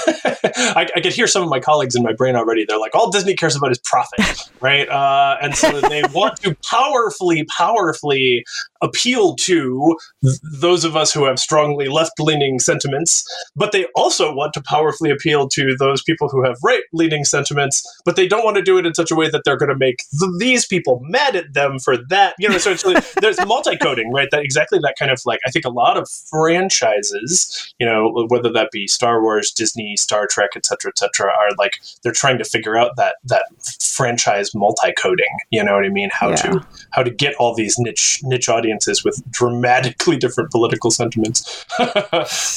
I, 0.57 0.87
I 0.95 1.01
could 1.01 1.13
hear 1.13 1.27
some 1.27 1.43
of 1.43 1.49
my 1.49 1.59
colleagues 1.59 1.95
in 1.95 2.03
my 2.03 2.13
brain 2.13 2.35
already. 2.35 2.65
They're 2.65 2.79
like, 2.79 2.95
all 2.95 3.09
Disney 3.09 3.35
cares 3.35 3.55
about 3.55 3.71
is 3.71 3.79
profit, 3.79 4.49
right? 4.61 4.87
Uh, 4.87 5.37
and 5.41 5.55
so 5.55 5.81
they 5.81 6.03
want 6.13 6.37
to 6.37 6.55
powerfully, 6.69 7.45
powerfully 7.57 8.45
appeal 8.81 9.35
to 9.35 9.97
th- 10.23 10.39
those 10.59 10.85
of 10.85 10.95
us 10.95 11.13
who 11.13 11.25
have 11.25 11.39
strongly 11.39 11.87
left 11.87 12.13
leaning 12.19 12.59
sentiments, 12.59 13.25
but 13.55 13.71
they 13.71 13.85
also 13.95 14.33
want 14.33 14.53
to 14.53 14.61
powerfully 14.61 15.09
appeal 15.09 15.47
to 15.49 15.75
those 15.77 16.03
people 16.03 16.29
who 16.29 16.43
have 16.43 16.57
right 16.63 16.83
leaning 16.93 17.25
sentiments, 17.25 17.83
but 18.05 18.15
they 18.15 18.27
don't 18.27 18.45
want 18.45 18.57
to 18.57 18.63
do 18.63 18.77
it 18.77 18.85
in 18.85 18.93
such 18.93 19.11
a 19.11 19.15
way 19.15 19.29
that 19.29 19.41
they're 19.45 19.57
going 19.57 19.69
to 19.69 19.77
make 19.77 19.97
th- 20.19 20.31
these 20.39 20.65
people 20.65 21.01
mad 21.03 21.35
at 21.35 21.53
them 21.53 21.79
for 21.79 21.97
that. 22.09 22.35
You 22.39 22.49
know, 22.49 22.57
so 22.57 22.71
it's 22.71 23.13
there's 23.15 23.43
multi 23.45 23.77
coding, 23.77 24.11
right? 24.11 24.29
That 24.31 24.43
exactly 24.43 24.79
that 24.79 24.95
kind 24.97 25.11
of 25.11 25.19
like, 25.25 25.39
I 25.45 25.51
think 25.51 25.65
a 25.65 25.69
lot 25.69 25.97
of 25.97 26.07
franchises, 26.29 27.14
you 27.79 27.85
know, 27.85 28.25
whether 28.29 28.51
that 28.51 28.71
be 28.71 28.87
Star 28.87 29.21
Wars, 29.21 29.51
Disney, 29.51 29.95
Star 29.95 30.27
Trek, 30.27 30.51
et 30.55 30.65
cetera, 30.65 30.89
et 30.89 30.97
cetera, 30.97 31.31
are 31.31 31.55
like, 31.57 31.81
they're 32.03 32.11
trying 32.11 32.37
to 32.37 32.43
figure 32.43 32.77
out 32.77 32.95
that, 32.97 33.15
that 33.25 33.45
franchise 33.79 34.53
multi 34.55 34.91
coding, 34.97 35.25
you 35.51 35.63
know 35.63 35.75
what 35.75 35.85
I 35.85 35.89
mean? 35.89 36.09
How 36.11 36.29
Yeah. 36.29 36.35
to, 36.35 36.61
how 36.91 37.03
to 37.03 37.09
get 37.09 37.35
all 37.35 37.53
these 37.55 37.77
niche, 37.79 38.19
niche 38.23 38.49
audiences 38.49 39.03
with 39.03 39.21
dramatically 39.31 40.17
different 40.17 40.51
political 40.51 40.91
sentiments, 40.91 41.65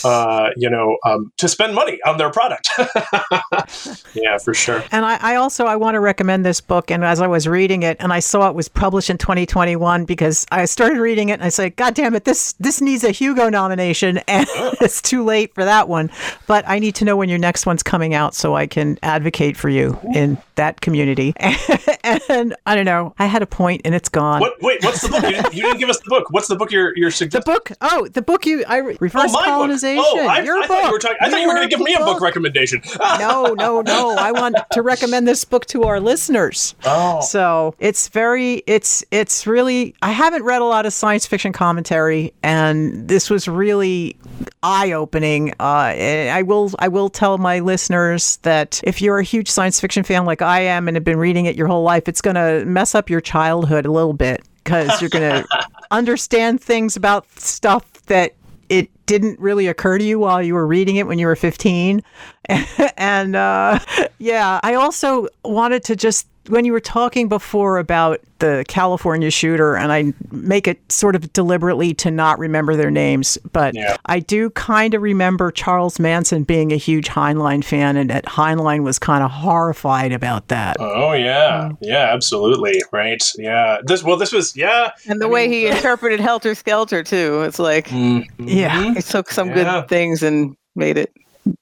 uh, 0.05 0.51
you 0.57 0.69
know, 0.71 0.99
um, 1.05 1.33
to 1.37 1.49
spend 1.49 1.75
money 1.75 1.99
on 2.07 2.19
their 2.19 2.31
product. 2.31 2.69
yeah, 4.15 4.39
for 4.39 4.55
sure. 4.55 4.85
And 4.91 5.05
I, 5.05 5.19
I 5.21 5.35
also 5.37 5.67
I 5.67 5.77
want 5.77 5.95
to 5.95 6.01
recommend 6.01 6.45
this 6.45 6.61
book. 6.61 6.91
And 6.91 7.05
as 7.05 7.21
I 7.21 7.27
was 7.27 7.47
reading 7.47 7.83
it, 7.83 7.97
and 8.01 8.13
I 8.13 8.21
saw 8.21 8.49
it 8.49 8.55
was 8.55 8.69
published 8.69 9.11
in 9.11 9.19
2021 9.19 10.05
because 10.05 10.47
I 10.51 10.65
started 10.65 10.99
reading 10.99 11.29
it 11.29 11.35
and 11.35 11.43
I 11.45 11.49
said, 11.49 11.77
God 11.77 11.95
damn 11.95 12.15
it, 12.15 12.25
this 12.25 12.55
this 12.55 12.81
needs 12.81 13.05
a 13.05 13.11
Hugo 13.11 13.49
nomination, 13.49 14.19
and 14.29 14.47
it's 14.81 15.01
too 15.01 15.25
late 15.25 15.55
for 15.55 15.65
that 15.65 15.89
one. 15.89 16.11
But 16.47 16.69
I 16.69 16.79
need 16.79 16.95
to 16.97 17.05
know 17.05 17.17
when 17.17 17.29
your 17.29 17.39
next 17.39 17.67
one's 17.67 17.83
coming 17.83 18.15
out 18.15 18.35
so 18.35 18.55
I 18.55 18.67
can 18.67 18.99
advocate 19.03 19.57
for 19.57 19.69
you 19.69 19.99
in 20.15 20.39
that 20.57 20.81
community. 20.81 21.35
and 21.39 22.55
I 22.67 22.75
don't 22.75 22.85
know, 22.85 23.15
I 23.19 23.27
had 23.27 23.43
a 23.43 23.47
point 23.47 23.83
and 23.85 23.95
it's 23.95 24.09
gone. 24.09 24.41
What? 24.41 24.61
Wait, 24.61 24.83
what's 24.83 25.03
the 25.03 25.09
book? 25.09 25.23
You 25.23 25.31
didn't, 25.31 25.55
you 25.55 25.63
didn't 25.63 25.79
give 25.79 25.89
us 25.89 26.01
the 26.01 26.11
book. 26.11 26.31
What's 26.31 26.49
the 26.49 26.57
book 26.57 26.71
you're 26.71 26.97
you're 26.97 27.11
The 27.11 27.43
book? 27.45 27.73
Oh, 27.81 28.09
the 28.09 28.23
book 28.23 28.45
you 28.45 28.65
I 28.69 28.81
oh, 28.81 28.97
reverse 29.01 29.15
my 29.15 29.27
book. 29.27 29.45
colonization. 29.45 30.05
Oh, 30.07 30.27
I, 30.27 30.43
your 30.43 30.59
I 30.59 30.67
book. 30.67 30.69
thought 30.69 30.87
you 30.87 30.93
were 30.93 30.99
talking. 30.99 31.17
I 31.21 31.31
thought 31.31 31.41
you 31.41 31.49
were 31.49 31.55
going 31.55 31.69
to 31.69 31.77
give 31.77 31.85
me 31.85 31.95
a 31.95 31.99
book 31.99 32.19
book. 32.19 32.23
recommendation. 32.23 32.83
no, 33.19 33.55
no, 33.55 33.81
no. 33.81 34.17
I 34.17 34.33
want 34.33 34.57
to 34.73 34.83
recommend 34.83 35.27
this 35.27 35.45
book 35.45 35.67
to 35.67 35.85
our 35.85 36.01
listeners. 36.01 36.75
Oh. 36.85 37.21
So 37.21 37.75
it's 37.79 38.09
very, 38.09 38.63
it's, 38.67 39.05
it's 39.11 39.47
really. 39.47 39.95
I 40.03 40.13
haven't 40.13 40.43
read 40.43 40.63
a 40.63 40.65
lot 40.65 40.87
of 40.87 40.93
science 40.93 41.27
fiction 41.27 41.53
commentary, 41.53 42.33
and 42.43 43.09
this 43.09 43.31
was 43.31 43.49
really 43.49 44.17
eye-opening. 44.63 45.53
Uh, 45.61 45.95
I 46.33 46.43
will, 46.43 46.71
I 46.79 46.89
will 46.89 47.09
tell 47.09 47.39
my 47.39 47.61
listeners 47.61 48.39
that 48.39 48.81
if 48.85 49.01
you're 49.01 49.19
a 49.19 49.25
huge 49.25 49.51
science 49.51 49.81
fiction 49.81 50.03
fan 50.03 50.25
like 50.25 50.43
I 50.43 50.61
am 50.61 50.89
and 50.89 50.97
have 50.97 51.05
been 51.05 51.19
reading 51.19 51.47
it 51.47 51.57
your 51.57 51.67
whole 51.67 51.83
life, 51.83 52.09
it's 52.09 52.21
going 52.21 52.37
to 52.37 52.65
mess 52.65 52.95
up 52.95 53.11
your 53.11 53.21
childhood 53.21 53.87
a 53.87 53.93
little 53.93 54.13
bit 54.13 54.43
because 54.65 55.01
you're 55.01 55.11
going 55.11 55.43
to 55.43 55.49
understand 55.91 56.61
things 56.61 56.97
about 56.97 57.31
stuff 57.39 57.91
that 58.05 58.35
it 58.69 58.91
didn't 59.07 59.39
really 59.41 59.67
occur 59.67 59.99
to 59.99 60.05
you 60.05 60.19
while 60.19 60.43
you 60.43 60.55
were 60.55 60.67
reading 60.67 60.97
it 60.97 61.07
when 61.07 61.19
you 61.19 61.27
were 61.27 61.37
15 61.37 62.03
and 62.99 63.37
uh, 63.37 63.79
yeah 64.19 64.61
i 64.63 64.75
also 64.75 65.27
wanted 65.45 65.83
to 65.85 65.97
just 65.97 66.27
when 66.49 66.65
you 66.65 66.73
were 66.73 66.81
talking 66.81 67.29
before 67.29 67.79
about 67.79 68.21
the 68.41 68.65
California 68.69 69.31
shooter, 69.31 69.75
and 69.77 69.91
I 69.93 70.13
make 70.31 70.69
it 70.69 70.81
sort 70.93 71.17
of 71.17 71.33
deliberately 71.33 71.93
to 71.95 72.11
not 72.11 72.39
remember 72.39 72.77
their 72.77 72.91
names, 72.91 73.37
but 73.53 73.75
Yeah. 73.75 73.97
I 74.07 74.21
do 74.21 74.51
kind 74.51 74.95
of 74.95 75.03
remember 75.03 75.51
Charles 75.51 75.99
Manson 75.99 76.45
being 76.45 76.73
a 76.73 76.77
huge 76.77 77.09
Heinlein 77.09 77.65
fan, 77.65 77.97
and 77.97 78.09
that 78.11 78.25
Heinlein 78.27 78.83
was 78.85 78.99
kind 78.99 79.25
of 79.25 79.31
horrified 79.31 80.13
about 80.13 80.49
that. 80.49 80.77
Oh 80.79 81.13
yeah, 81.13 81.71
yeah, 81.81 82.13
absolutely, 82.13 82.81
right. 82.93 83.23
Yeah, 83.37 83.79
this 83.85 84.05
well, 84.05 84.17
this 84.17 84.33
was 84.33 84.57
yeah, 84.57 84.91
And 85.09 85.21
the 85.21 85.27
I 85.27 85.31
way 85.31 85.49
mean, 85.49 85.53
he 85.53 85.67
interpreted 85.67 86.21
Helter 86.21 86.55
Skelter 86.55 87.03
too, 87.03 87.43
it's 87.43 87.59
like 87.59 87.89
Mhm. 87.89 88.25
Yeah. 88.39 88.95
he 88.95 89.03
took 89.03 89.31
some 89.31 89.49
Yeah. 89.49 89.55
good 89.81 89.89
things 89.89 90.23
and 90.23 90.55
made 90.77 90.97
it 90.97 91.11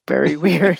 very 0.07 0.37
weird. 0.47 0.79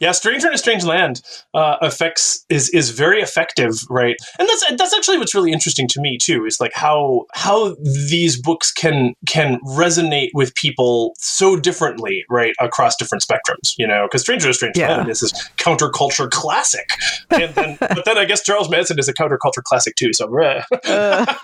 yeah. 0.00 0.12
Stranger 0.12 0.48
in 0.48 0.54
a 0.54 0.58
Strange 0.58 0.84
Land 0.84 1.22
uh, 1.54 1.76
effects 1.82 2.44
is 2.48 2.68
is 2.70 2.90
very 2.90 3.20
effective, 3.20 3.74
right? 3.88 4.16
And 4.38 4.48
that's 4.48 4.64
that's 4.76 4.94
actually 4.94 5.18
what's 5.18 5.34
really 5.34 5.52
interesting 5.52 5.88
to 5.88 6.00
me 6.00 6.18
too. 6.18 6.44
Is 6.46 6.60
like 6.60 6.72
how 6.74 7.26
how 7.34 7.76
these 8.08 8.40
books 8.40 8.72
can 8.72 9.14
can 9.26 9.58
resonate 9.76 10.28
with 10.34 10.54
people 10.54 11.14
so 11.18 11.56
differently, 11.56 12.24
right, 12.28 12.54
across 12.60 12.96
different 12.96 13.22
spectrums. 13.24 13.74
You 13.78 13.86
know, 13.86 14.06
because 14.06 14.22
Stranger 14.22 14.46
in 14.46 14.50
a 14.50 14.54
Strange 14.54 14.76
Yeah. 14.76 14.96
Land 14.96 15.10
is 15.10 15.20
this 15.20 15.32
counterculture 15.58 16.30
classic, 16.30 16.88
and 17.30 17.54
then 17.54 17.76
but 17.80 18.04
then 18.04 18.18
I 18.18 18.24
guess 18.24 18.42
Charles 18.42 18.70
Manson 18.70 18.98
is 18.98 19.08
a 19.08 19.14
counterculture 19.14 19.62
classic 19.62 19.96
too. 19.96 20.12
So 20.12 20.30
uh, 20.40 21.34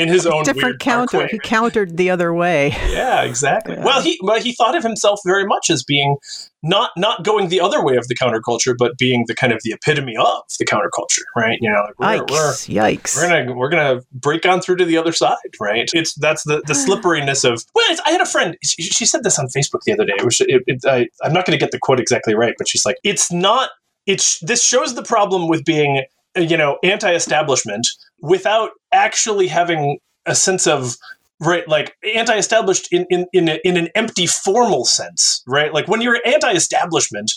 in 0.00 0.08
his 0.08 0.26
own 0.26 0.44
Different 0.44 0.80
counter. 0.80 1.18
way. 1.18 1.28
He 1.30 1.38
countered 1.38 1.96
the 1.96 2.10
other 2.10 2.32
way. 2.34 2.70
Yeah, 2.90 3.22
exactly. 3.22 3.76
Well, 3.78 4.00
he 4.02 4.18
well 4.22 4.40
he 4.40 4.52
thought 4.52 4.76
of 4.76 4.82
himself 4.82 5.20
very 5.24 5.46
much 5.46 5.59
as 5.68 5.82
being 5.82 6.16
not 6.62 6.90
not 6.96 7.24
going 7.24 7.48
the 7.48 7.60
other 7.60 7.82
way 7.82 7.96
of 7.96 8.08
the 8.08 8.14
counterculture, 8.14 8.74
but 8.76 8.96
being 8.98 9.24
the 9.26 9.34
kind 9.34 9.52
of 9.52 9.60
the 9.64 9.72
epitome 9.72 10.16
of 10.16 10.42
the 10.58 10.64
counterculture, 10.64 11.22
right? 11.36 11.58
You 11.60 11.70
know, 11.70 11.86
like 11.98 12.28
we're, 12.28 12.52
Yikes! 12.52 12.68
we're 12.68 12.82
Yikes! 12.82 13.16
we're 13.16 13.28
gonna 13.28 13.52
we're 13.54 13.68
gonna 13.68 14.02
break 14.12 14.46
on 14.46 14.60
through 14.60 14.76
to 14.76 14.84
the 14.84 14.96
other 14.96 15.12
side, 15.12 15.36
right? 15.58 15.88
It's 15.92 16.14
that's 16.14 16.44
the 16.44 16.62
the 16.66 16.74
slipperiness 16.86 17.44
of. 17.44 17.64
Well, 17.74 17.96
I 18.06 18.12
had 18.12 18.20
a 18.20 18.26
friend. 18.26 18.56
She, 18.62 18.82
she 18.82 19.06
said 19.06 19.24
this 19.24 19.38
on 19.38 19.46
Facebook 19.46 19.82
the 19.84 19.92
other 19.92 20.04
day. 20.04 20.14
Was, 20.22 20.40
it, 20.40 20.62
it, 20.66 20.84
I, 20.86 21.08
I'm 21.22 21.32
not 21.32 21.46
going 21.46 21.58
to 21.58 21.62
get 21.62 21.70
the 21.70 21.78
quote 21.78 22.00
exactly 22.00 22.34
right, 22.34 22.54
but 22.58 22.68
she's 22.68 22.84
like, 22.84 22.96
"It's 23.04 23.32
not. 23.32 23.70
It's 24.06 24.38
this 24.40 24.62
shows 24.62 24.94
the 24.94 25.02
problem 25.02 25.48
with 25.48 25.64
being, 25.64 26.04
uh, 26.36 26.40
you 26.40 26.56
know, 26.56 26.78
anti-establishment 26.82 27.88
without 28.20 28.70
actually 28.92 29.48
having 29.48 29.98
a 30.26 30.34
sense 30.34 30.66
of." 30.66 30.96
Right, 31.42 31.66
like 31.66 31.96
anti-established 32.14 32.92
in 32.92 33.06
in 33.08 33.26
in, 33.32 33.48
a, 33.48 33.58
in 33.64 33.76
an 33.76 33.88
empty 33.94 34.26
formal 34.26 34.84
sense, 34.84 35.42
right? 35.46 35.72
Like 35.72 35.88
when 35.88 36.02
you're 36.02 36.20
anti-establishment, 36.26 37.32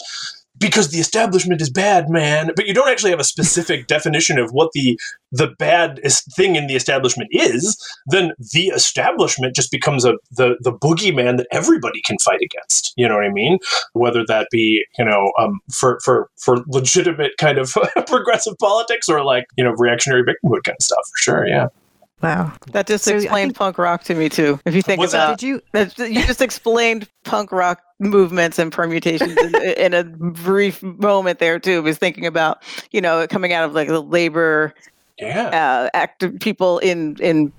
because 0.59 0.89
the 0.89 0.99
establishment 0.99 1.61
is 1.61 1.69
bad, 1.69 2.09
man. 2.09 2.51
But 2.55 2.67
you 2.67 2.73
don't 2.73 2.89
actually 2.89 3.11
have 3.11 3.19
a 3.19 3.25
specific 3.25 3.87
definition 3.95 4.37
of 4.39 4.51
what 4.51 4.71
the 4.73 4.99
the 5.31 5.47
bad 5.57 5.99
thing 6.35 6.55
in 6.55 6.67
the 6.67 6.75
establishment 6.75 7.29
is. 7.31 7.77
Then 8.07 8.33
the 8.53 8.67
establishment 8.67 9.55
just 9.55 9.71
becomes 9.71 10.05
a 10.05 10.13
the 10.31 10.55
the 10.61 10.71
boogeyman 10.71 11.37
that 11.37 11.47
everybody 11.51 12.01
can 12.01 12.17
fight 12.19 12.41
against. 12.41 12.93
You 12.95 13.07
know 13.07 13.15
what 13.15 13.25
I 13.25 13.31
mean? 13.31 13.59
Whether 13.93 14.23
that 14.27 14.47
be 14.51 14.85
you 14.97 15.05
know 15.05 15.31
um, 15.39 15.59
for 15.71 15.99
for 16.03 16.29
for 16.37 16.63
legitimate 16.67 17.31
kind 17.37 17.57
of 17.57 17.75
progressive 18.07 18.57
politics 18.59 19.09
or 19.09 19.23
like 19.23 19.45
you 19.57 19.63
know 19.63 19.71
reactionary 19.71 20.23
victimhood 20.23 20.63
kind 20.63 20.77
of 20.79 20.83
stuff. 20.83 21.03
For 21.15 21.21
sure, 21.21 21.47
yeah. 21.47 21.67
Wow. 22.23 22.51
That 22.71 22.87
just 22.87 23.03
So 23.05 23.15
explained 23.15 23.49
think- 23.51 23.57
punk 23.57 23.77
rock 23.77 24.03
to 24.05 24.15
me 24.15 24.29
too. 24.29 24.59
If 24.65 24.73
you 24.73 24.81
think 24.81 24.99
What's 24.99 25.11
that? 25.11 25.25
about 25.25 25.39
Did 25.39 25.45
you? 25.47 25.61
that, 25.73 25.97
you 25.99 26.25
just 26.25 26.41
explained 26.41 27.07
punk 27.25 27.51
rock 27.51 27.81
movements 27.99 28.57
and 28.59 28.71
permutations 28.71 29.37
in, 29.37 29.55
in 29.55 29.93
a 29.93 30.03
brief 30.03 30.81
moment 30.81 31.39
there 31.39 31.59
too. 31.59 31.77
I 31.77 31.79
was 31.81 31.97
thinking 31.97 32.25
about 32.25 32.63
you 32.91 33.01
know 33.01 33.27
coming 33.27 33.53
out 33.53 33.65
of 33.65 33.73
like 33.73 33.87
the 33.89 34.01
labor 34.01 34.73
Yeah. 35.19 35.47
uh, 35.49 35.89
active 35.93 36.39
people 36.39 36.79
in 36.79 37.17
in 37.19 37.51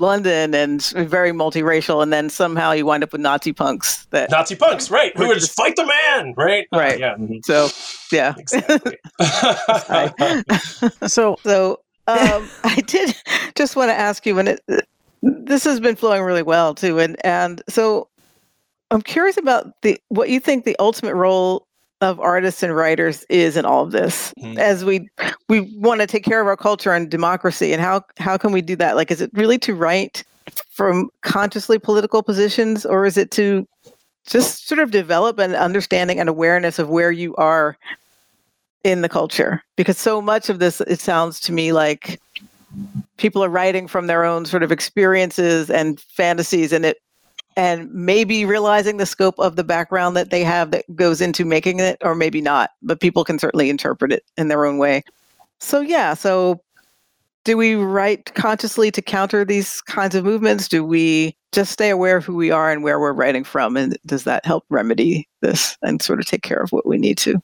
London 0.00 0.52
and 0.52 0.82
very 0.84 1.30
multiracial, 1.30 2.02
and 2.02 2.12
then 2.12 2.28
somehow 2.28 2.72
you 2.72 2.84
wind 2.84 3.04
up 3.04 3.12
with 3.12 3.20
Nazi 3.20 3.52
punks. 3.52 4.06
That 4.06 4.32
Nazi 4.32 4.56
punks, 4.56 4.90
right? 4.90 5.12
Who 5.16 5.20
Which 5.22 5.28
would 5.28 5.38
just 5.38 5.52
fight 5.54 5.76
the 5.76 5.86
man, 5.86 6.34
right? 6.36 6.66
Uh, 6.72 6.78
Right. 6.78 6.98
yeah. 6.98 7.14
mhm, 7.14 7.44
so 7.44 7.68
yeah. 8.10 8.34
Exactly. 8.36 8.98
So 11.08 11.36
So 11.44 11.80
um, 12.06 12.48
I 12.64 12.82
did 12.86 13.14
just 13.54 13.76
want 13.76 13.90
to 13.90 13.94
ask 13.94 14.26
you, 14.26 14.38
and 14.38 14.48
it 14.48 14.60
this 15.22 15.64
has 15.64 15.80
been 15.80 15.96
flowing 15.96 16.22
really 16.22 16.42
well 16.42 16.74
too, 16.74 16.98
and 16.98 17.16
and 17.24 17.62
so 17.68 18.08
I'm 18.90 19.02
curious 19.02 19.36
about 19.36 19.80
the 19.82 20.00
what 20.08 20.28
you 20.28 20.40
think 20.40 20.64
the 20.64 20.76
ultimate 20.78 21.14
role 21.14 21.66
of 22.02 22.20
artists 22.20 22.62
and 22.62 22.76
writers 22.76 23.24
is 23.30 23.56
in 23.56 23.64
all 23.64 23.82
of 23.82 23.90
this 23.90 24.32
Hmm. 24.38 24.58
as 24.58 24.84
we 24.84 25.08
we 25.48 25.60
want 25.78 26.02
to 26.02 26.06
take 26.06 26.24
care 26.24 26.40
of 26.42 26.46
our 26.46 26.56
culture 26.56 26.92
and 26.92 27.10
democracy 27.10 27.72
and 27.72 27.80
how 27.80 28.02
how 28.18 28.36
can 28.36 28.52
we 28.52 28.60
do 28.60 28.76
that 28.76 28.96
like 28.96 29.10
is 29.10 29.22
it 29.22 29.30
really 29.32 29.58
to 29.58 29.74
write 29.74 30.22
from 30.68 31.08
consciously 31.22 31.78
political 31.78 32.22
positions 32.22 32.84
or 32.84 33.06
is 33.06 33.16
it 33.16 33.30
to 33.30 33.66
just 34.26 34.68
sort 34.68 34.78
of 34.78 34.90
develop 34.90 35.38
an 35.38 35.54
understanding 35.54 36.20
and 36.20 36.28
awareness 36.28 36.78
of 36.78 36.90
where 36.90 37.10
you 37.10 37.34
are 37.36 37.78
in 38.86 39.02
the 39.02 39.08
culture 39.08 39.64
because 39.74 39.98
so 39.98 40.22
much 40.22 40.48
of 40.48 40.60
this 40.60 40.80
it 40.82 41.00
sounds 41.00 41.40
to 41.40 41.52
me 41.52 41.72
like 41.72 42.20
people 43.16 43.42
are 43.42 43.48
writing 43.48 43.88
from 43.88 44.06
their 44.06 44.24
own 44.24 44.46
sort 44.46 44.62
of 44.62 44.70
experiences 44.70 45.68
and 45.68 46.00
fantasies 46.00 46.72
and 46.72 46.86
it 46.86 46.98
and 47.56 47.92
maybe 47.92 48.44
realizing 48.44 48.98
the 48.98 49.06
scope 49.06 49.36
of 49.40 49.56
the 49.56 49.64
background 49.64 50.14
that 50.14 50.30
they 50.30 50.44
have 50.44 50.70
that 50.70 50.84
goes 50.94 51.20
into 51.20 51.44
making 51.44 51.80
it 51.80 51.98
or 52.02 52.14
maybe 52.14 52.40
not 52.40 52.70
but 52.80 53.00
people 53.00 53.24
can 53.24 53.40
certainly 53.40 53.68
interpret 53.68 54.12
it 54.12 54.22
in 54.36 54.46
their 54.46 54.64
own 54.64 54.78
way. 54.78 55.02
So 55.58 55.80
yeah 55.80 56.14
so 56.14 56.62
do 57.42 57.56
we 57.56 57.74
write 57.74 58.34
consciously 58.34 58.92
to 58.92 59.02
counter 59.02 59.44
these 59.44 59.80
kinds 59.80 60.14
of 60.14 60.24
movements? 60.24 60.68
Do 60.68 60.84
we 60.84 61.36
just 61.50 61.72
stay 61.72 61.90
aware 61.90 62.16
of 62.16 62.24
who 62.24 62.36
we 62.36 62.52
are 62.52 62.70
and 62.70 62.84
where 62.84 63.00
we're 63.00 63.12
writing 63.12 63.44
from? 63.44 63.76
And 63.76 63.96
does 64.06 64.24
that 64.24 64.44
help 64.44 64.64
remedy 64.68 65.28
this 65.42 65.76
and 65.82 66.00
sort 66.00 66.20
of 66.20 66.26
take 66.26 66.42
care 66.42 66.58
of 66.58 66.70
what 66.70 66.86
we 66.86 66.98
need 66.98 67.18
to 67.18 67.40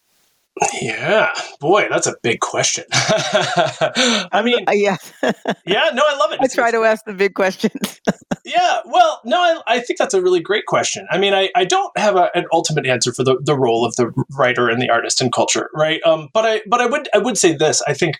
Yeah, 0.80 1.30
boy, 1.60 1.86
that's 1.90 2.06
a 2.06 2.14
big 2.22 2.40
question. 2.40 2.84
I 2.92 4.42
mean, 4.44 4.64
Uh, 4.68 4.72
yeah 4.72 4.96
yeah, 5.64 5.90
no, 5.94 6.02
I 6.06 6.16
love 6.18 6.32
it. 6.32 6.40
i 6.42 6.46
try 6.46 6.70
to 6.70 6.84
ask 6.84 7.04
the 7.06 7.14
big 7.14 7.34
questions 7.34 8.00
Yeah, 8.44 8.80
well, 8.86 9.20
no, 9.24 9.38
I, 9.40 9.60
I 9.66 9.80
think 9.80 9.98
that's 9.98 10.14
a 10.14 10.20
really 10.20 10.40
great 10.40 10.66
question. 10.66 11.06
I 11.10 11.18
mean, 11.18 11.32
I, 11.32 11.50
I 11.54 11.64
don't 11.64 11.96
have 11.96 12.16
a, 12.16 12.28
an 12.34 12.44
ultimate 12.52 12.86
answer 12.86 13.12
for 13.12 13.22
the, 13.24 13.38
the 13.40 13.56
role 13.56 13.84
of 13.84 13.94
the 13.96 14.12
writer 14.36 14.68
and 14.68 14.82
the 14.82 14.90
artist 14.90 15.22
in 15.22 15.30
culture, 15.30 15.70
right? 15.74 16.02
Um, 16.04 16.28
but 16.34 16.44
I 16.44 16.60
but 16.66 16.80
I 16.80 16.86
would 16.86 17.08
I 17.14 17.18
would 17.18 17.38
say 17.38 17.54
this. 17.54 17.82
I 17.86 17.94
think 17.94 18.16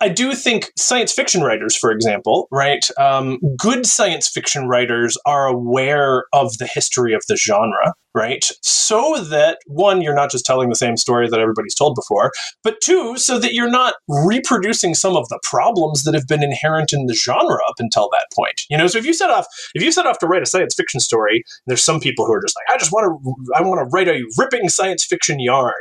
I 0.00 0.08
do 0.08 0.34
think 0.34 0.72
science 0.76 1.12
fiction 1.12 1.42
writers, 1.42 1.74
for 1.74 1.90
example, 1.90 2.48
right? 2.50 2.86
Um, 2.98 3.38
good 3.56 3.86
science 3.86 4.28
fiction 4.28 4.68
writers 4.68 5.16
are 5.24 5.46
aware 5.46 6.24
of 6.32 6.58
the 6.58 6.66
history 6.66 7.14
of 7.14 7.22
the 7.28 7.36
genre, 7.36 7.94
right? 8.14 8.50
So 8.62 9.22
that 9.24 9.58
one, 9.66 10.02
you're 10.02 10.14
not 10.14 10.30
just 10.30 10.44
telling 10.44 10.68
the 10.68 10.74
same 10.74 10.96
story 10.96 11.28
that 11.28 11.40
everybody's 11.40 11.74
told 11.74 11.94
before, 11.94 12.32
but 12.62 12.80
two, 12.80 13.16
so 13.16 13.38
that 13.38 13.54
you're 13.54 13.70
not 13.70 13.94
reproducing 14.08 14.94
some 14.94 15.16
of 15.16 15.28
the 15.28 15.40
problems 15.42 16.04
that 16.04 16.14
have 16.14 16.26
been 16.26 16.42
inherent 16.42 16.92
in 16.92 17.06
the 17.06 17.14
genre 17.14 17.58
up 17.68 17.76
until 17.78 18.08
that 18.12 18.26
point. 18.34 18.62
You 18.68 18.76
know, 18.76 18.86
so 18.86 18.98
if 18.98 19.06
you 19.06 19.14
set 19.14 19.30
off 19.30 19.46
if 19.74 19.82
you 19.82 19.92
set 19.92 20.06
off 20.06 20.18
to 20.18 20.26
write 20.26 20.42
a 20.42 20.46
science 20.46 20.74
fiction 20.74 21.00
story, 21.00 21.42
there's 21.66 21.82
some 21.82 22.00
people 22.00 22.26
who 22.26 22.32
are 22.32 22.42
just 22.42 22.56
like, 22.56 22.74
I 22.74 22.78
just 22.78 22.92
want 22.92 23.22
to 23.22 23.54
I 23.54 23.62
want 23.62 23.80
to 23.80 23.90
write 23.94 24.08
a 24.08 24.22
ripping 24.36 24.68
science 24.68 25.04
fiction 25.04 25.40
yarn, 25.40 25.72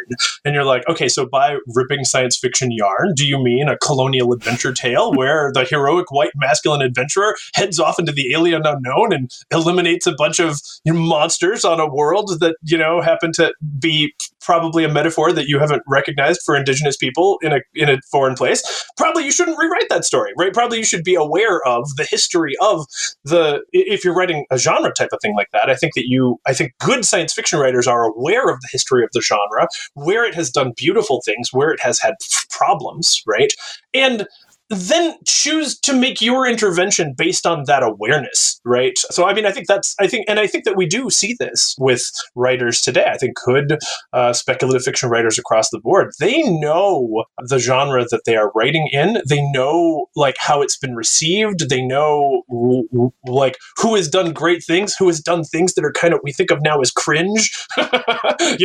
and 0.46 0.56
you're 0.56 0.66
like, 0.66 0.88
okay, 0.88 1.08
so 1.08 1.26
by 1.26 1.58
ripping 1.68 2.06
science 2.06 2.38
fiction 2.38 2.72
yarn, 2.72 3.14
do 3.16 3.28
you 3.28 3.42
mean 3.42 3.68
a 3.68 3.78
colonial 3.78 4.05
adventure 4.14 4.74
tale 4.74 5.14
where 5.14 5.52
the 5.54 5.64
heroic 5.64 6.12
white 6.12 6.32
masculine 6.36 6.82
adventurer 6.82 7.36
heads 7.54 7.80
off 7.80 8.00
into 8.00 8.12
the 8.12 8.34
alien 8.34 8.66
unknown 8.66 9.14
and 9.14 9.32
eliminates 9.52 10.08
a 10.08 10.14
bunch 10.14 10.40
of 10.40 10.62
monsters 10.86 11.66
on 11.66 11.80
a 11.80 11.88
world 11.88 12.40
that 12.40 12.56
you 12.64 12.78
know 12.78 13.02
happen 13.02 13.32
to 13.34 13.54
be 13.80 14.14
probably 14.42 14.84
a 14.84 14.90
metaphor 14.90 15.34
that 15.34 15.48
you 15.48 15.60
haven't 15.60 15.82
recognized 15.88 16.42
for 16.46 16.56
indigenous 16.56 16.96
people 16.96 17.40
in 17.42 17.52
a 17.52 17.60
in 17.74 17.90
a 17.90 17.98
foreign 18.12 18.36
place? 18.36 18.86
Probably 18.98 19.26
you 19.26 19.32
shouldn't 19.32 19.58
rewrite 19.58 19.90
that 19.90 20.06
story, 20.06 20.32
right? 20.38 20.54
Probably 20.54 20.78
you 20.78 20.86
should 20.86 21.04
be 21.04 21.16
aware 21.16 21.62
of 21.66 21.96
the 21.98 22.06
history 22.06 22.56
of 22.62 22.86
the 23.24 23.64
if 23.72 24.04
you're 24.04 24.16
writing 24.16 24.46
a 24.52 24.58
genre 24.58 24.92
type 24.92 25.10
of 25.12 25.20
thing 25.22 25.36
like 25.36 25.50
that. 25.52 25.70
I 25.70 25.76
think 25.76 25.96
that 25.96 26.08
you 26.08 26.40
I 26.46 26.54
think 26.54 26.74
good 26.80 27.06
science 27.06 27.34
fiction 27.34 27.60
writers 27.60 27.88
are 27.88 28.04
aware 28.06 28.50
of 28.50 28.62
the 28.62 28.70
history 28.72 29.04
of 29.04 29.10
the 29.14 29.22
genre, 29.22 29.68
where 29.94 30.26
it 30.26 30.36
has 30.36 30.52
done 30.52 30.74
beautiful 30.76 31.22
things, 31.26 31.52
where 31.52 31.72
it 31.72 31.80
has 31.82 32.00
had 32.00 32.14
problems, 32.50 33.22
right? 33.26 33.54
And 33.96 34.28
then 34.70 35.16
choose 35.26 35.78
to 35.80 35.94
make 35.94 36.22
your 36.22 36.48
intervention 36.48 37.14
based 37.16 37.46
on 37.46 37.64
that 37.68 37.84
awareness, 37.84 38.60
right? 38.66 38.98
So, 38.98 39.26
I 39.26 39.34
mean, 39.34 39.46
I 39.46 39.52
think 39.52 39.68
that's, 39.68 39.96
I 40.00 40.08
think, 40.08 40.26
and 40.28 40.40
I 40.40 40.48
think 40.48 40.64
that 40.66 40.76
we 40.76 40.88
do 40.88 41.10
see 41.10 41.36
this 41.40 41.76
with 41.78 42.12
writers 42.34 42.82
today. 42.82 43.06
I 43.06 43.18
think 43.18 43.38
good 43.46 43.78
uh, 44.14 44.34
speculative 44.34 44.84
fiction 44.84 45.10
writers 45.10 45.38
across 45.38 45.70
the 45.70 45.80
board, 45.80 46.14
they 46.20 46.42
know 46.44 47.26
the 47.38 47.60
genre 47.60 48.06
that 48.10 48.26
they 48.26 48.36
are 48.36 48.52
writing 48.56 48.90
in. 48.92 49.22
They 49.28 49.42
know, 49.52 50.08
like, 50.16 50.36
how 50.40 50.62
it's 50.62 50.78
been 50.78 50.96
received. 50.96 51.70
They 51.70 51.86
know, 51.86 52.44
like, 53.28 53.58
who 53.78 53.96
has 53.96 54.10
done 54.10 54.34
great 54.34 54.64
things, 54.64 54.96
who 54.98 55.08
has 55.08 55.20
done 55.20 55.44
things 55.44 55.76
that 55.76 55.86
are 55.86 55.92
kind 55.92 56.14
of, 56.14 56.22
we 56.24 56.32
think 56.32 56.50
of 56.50 56.62
now 56.64 56.80
as 56.80 56.90
cringe. 56.90 57.52
you 57.78 57.86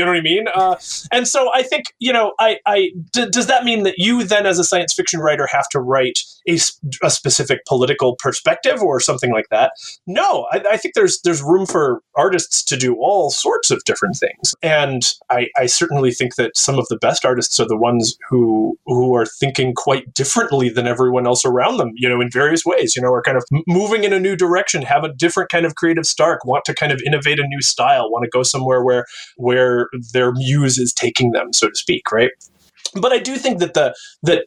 know 0.05 0.07
what 0.07 0.17
I 0.17 0.23
mean? 0.23 0.47
Uh, 0.55 0.77
and 1.13 1.29
so 1.29 1.51
I 1.55 1.63
think, 1.63 1.85
you 1.99 2.13
know, 2.13 2.33
I, 2.39 2.59
I 2.65 2.93
d- 3.13 3.29
does 3.31 3.49
that 3.49 3.65
mean 3.65 3.83
that 3.83 3.99
you 3.99 4.25
then, 4.25 4.47
as 4.47 4.59
a 4.59 4.65
science 4.65 4.95
fiction 4.95 5.21
writer, 5.21 5.47
have 5.47 5.69
to 5.71 5.90
write 5.91 6.21
a 6.49 7.11
specific 7.11 7.61
political 7.67 8.17
perspective 8.17 8.83
or 8.83 9.01
something 9.01 9.33
like 9.33 9.49
that? 9.51 9.73
No, 10.07 10.47
I, 10.53 10.63
I 10.73 10.77
think 10.77 10.95
there's 10.95 11.21
there's 11.23 11.43
room 11.43 11.67
for 11.67 12.03
artists 12.17 12.63
to 12.65 12.77
do 12.77 12.95
all 12.97 13.31
sorts 13.31 13.71
of 13.71 13.83
different 13.85 14.17
things, 14.17 14.55
and 14.63 15.03
I, 15.29 15.49
I 15.59 15.67
certainly 15.67 16.13
think 16.13 16.37
that 16.37 16.57
some 16.57 16.79
of 16.79 16.87
the 16.89 16.97
best 16.97 17.25
artists 17.25 17.61
are 17.61 17.67
the 17.69 17.77
ones 17.77 18.17
who 18.29 18.79
who 18.87 19.15
are 19.15 19.27
thinking 19.27 19.75
quite 19.75 20.15
differently 20.15 20.71
than 20.71 20.87
everyone 20.87 21.27
else 21.27 21.45
around 21.45 21.77
them. 21.77 21.93
You 21.95 22.09
know, 22.09 22.21
in 22.21 22.31
various 22.31 22.65
ways. 22.65 22.97
You 22.97 23.03
know, 23.03 23.13
are 23.13 23.23
kind 23.23 23.37
of 23.37 23.45
moving 23.67 24.05
in 24.05 24.13
a 24.13 24.21
new 24.21 24.37
direction, 24.37 24.83
have 24.83 25.05
a 25.05 25.13
different 25.13 25.51
kind 25.51 25.67
of 25.67 25.75
creative 25.75 26.07
spark, 26.07 26.45
want 26.45 26.65
to 26.67 26.75
kind 26.75 26.93
of 26.93 27.01
innovate 27.05 27.41
a 27.41 27.47
new 27.47 27.61
style, 27.61 28.11
want 28.11 28.25
to 28.25 28.31
go 28.31 28.43
somewhere 28.43 28.83
where 28.83 29.05
where 29.37 29.89
their 30.13 30.33
muse 30.33 30.79
is 30.79 30.93
taking 30.93 31.33
them, 31.33 31.53
so 31.53 31.69
to 31.69 31.75
speak, 31.75 32.11
right? 32.13 32.31
But 32.95 33.13
I 33.13 33.19
do 33.19 33.37
think 33.37 33.59
that 33.61 33.75
the 33.75 33.95
that 34.23 34.47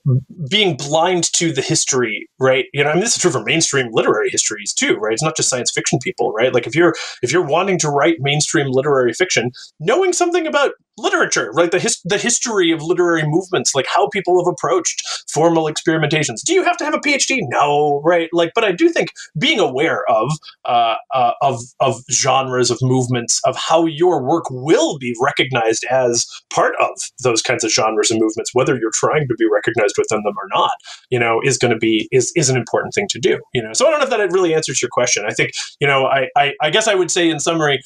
being 0.49 0.75
blind 0.77 1.31
to 1.33 1.51
the 1.51 1.61
history, 1.61 2.27
right? 2.39 2.65
You 2.73 2.83
know, 2.83 2.89
I 2.89 2.93
mean, 2.93 3.03
this 3.03 3.15
is 3.15 3.21
true 3.21 3.31
for 3.31 3.43
mainstream 3.43 3.89
literary 3.91 4.29
histories 4.29 4.73
too, 4.73 4.95
right? 4.95 5.13
It's 5.13 5.23
not 5.23 5.35
just 5.35 5.49
science 5.49 5.71
fiction 5.71 5.99
people, 5.99 6.31
right? 6.33 6.53
Like 6.53 6.67
if 6.67 6.75
you're 6.75 6.93
if 7.21 7.31
you're 7.31 7.45
wanting 7.45 7.79
to 7.79 7.89
write 7.89 8.17
mainstream 8.19 8.67
literary 8.69 9.13
fiction, 9.13 9.51
knowing 9.79 10.13
something 10.13 10.47
about 10.47 10.71
literature, 10.97 11.51
right? 11.53 11.71
The 11.71 11.79
his, 11.79 11.99
the 12.03 12.17
history 12.17 12.71
of 12.71 12.81
literary 12.81 13.23
movements, 13.25 13.73
like 13.73 13.85
how 13.93 14.09
people 14.09 14.43
have 14.43 14.51
approached 14.51 15.01
formal 15.29 15.65
experimentations. 15.65 16.41
Do 16.43 16.53
you 16.53 16.63
have 16.63 16.77
to 16.77 16.85
have 16.85 16.93
a 16.93 16.99
PhD? 16.99 17.39
No, 17.49 18.01
right? 18.03 18.29
Like, 18.31 18.51
but 18.53 18.63
I 18.63 18.71
do 18.71 18.89
think 18.89 19.09
being 19.37 19.59
aware 19.59 20.03
of 20.09 20.31
uh, 20.65 20.95
uh, 21.11 21.31
of 21.41 21.61
of 21.79 22.01
genres 22.11 22.69
of 22.69 22.79
movements 22.81 23.41
of 23.45 23.55
how 23.55 23.85
your 23.85 24.23
work 24.23 24.45
will 24.49 24.97
be 24.97 25.15
recognized 25.21 25.83
as 25.89 26.27
part 26.51 26.75
of 26.79 26.89
those 27.23 27.41
kinds 27.41 27.63
of 27.63 27.71
genres 27.71 28.11
and 28.11 28.21
movements, 28.21 28.51
whether 28.53 28.77
you're 28.77 28.91
trying 28.93 29.27
to 29.27 29.35
be 29.35 29.47
recognized 29.51 29.95
within 29.97 30.21
them 30.23 30.35
or 30.37 30.47
not, 30.53 30.73
you 31.09 31.19
know, 31.19 31.41
is 31.43 31.57
going 31.57 31.73
to 31.73 31.79
be 31.79 32.07
is 32.11 32.31
is 32.35 32.49
an 32.49 32.57
important 32.57 32.93
thing 32.93 33.07
to 33.09 33.19
do. 33.19 33.39
You 33.53 33.63
know, 33.63 33.73
so 33.73 33.87
I 33.87 33.91
don't 33.91 33.99
know 33.99 34.05
if 34.05 34.09
that 34.09 34.31
really 34.31 34.53
answers 34.53 34.81
your 34.81 34.89
question. 34.89 35.25
I 35.27 35.33
think 35.33 35.51
you 35.79 35.87
know, 35.87 36.05
I 36.05 36.27
I, 36.37 36.53
I 36.61 36.69
guess 36.69 36.87
I 36.87 36.95
would 36.95 37.11
say 37.11 37.29
in 37.29 37.39
summary 37.39 37.81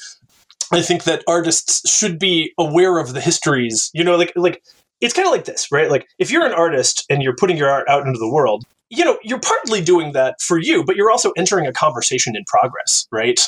I 0.72 0.82
think 0.82 1.04
that 1.06 1.24
artists 1.28 1.90
should 1.90 2.20
be 2.20 2.54
aware 2.58 2.98
of 2.98 3.14
the 3.14 3.22
histories. 3.22 3.90
You 3.94 4.04
know, 4.04 4.16
like 4.16 4.34
like 4.36 4.64
it's 5.02 5.14
kind 5.14 5.28
of 5.28 5.32
like 5.32 5.46
this, 5.46 5.68
right? 5.72 5.90
Like 5.90 6.08
if 6.20 6.32
you're 6.32 6.46
an 6.46 6.54
artist 6.54 7.06
and 7.10 7.22
you're 7.22 7.36
putting 7.36 7.58
your 7.58 7.70
art 7.70 7.88
out 7.88 8.06
into 8.06 8.20
the 8.20 8.30
world, 8.30 8.66
you 8.90 9.06
know, 9.06 9.18
you're 9.24 9.40
partly 9.40 9.82
doing 9.82 10.14
that 10.14 10.42
for 10.42 10.58
you, 10.58 10.84
but 10.84 10.96
you're 10.96 11.12
also 11.12 11.32
entering 11.38 11.68
a 11.68 11.74
conversation 11.74 12.36
in 12.36 12.44
progress, 12.48 13.08
right? 13.12 13.40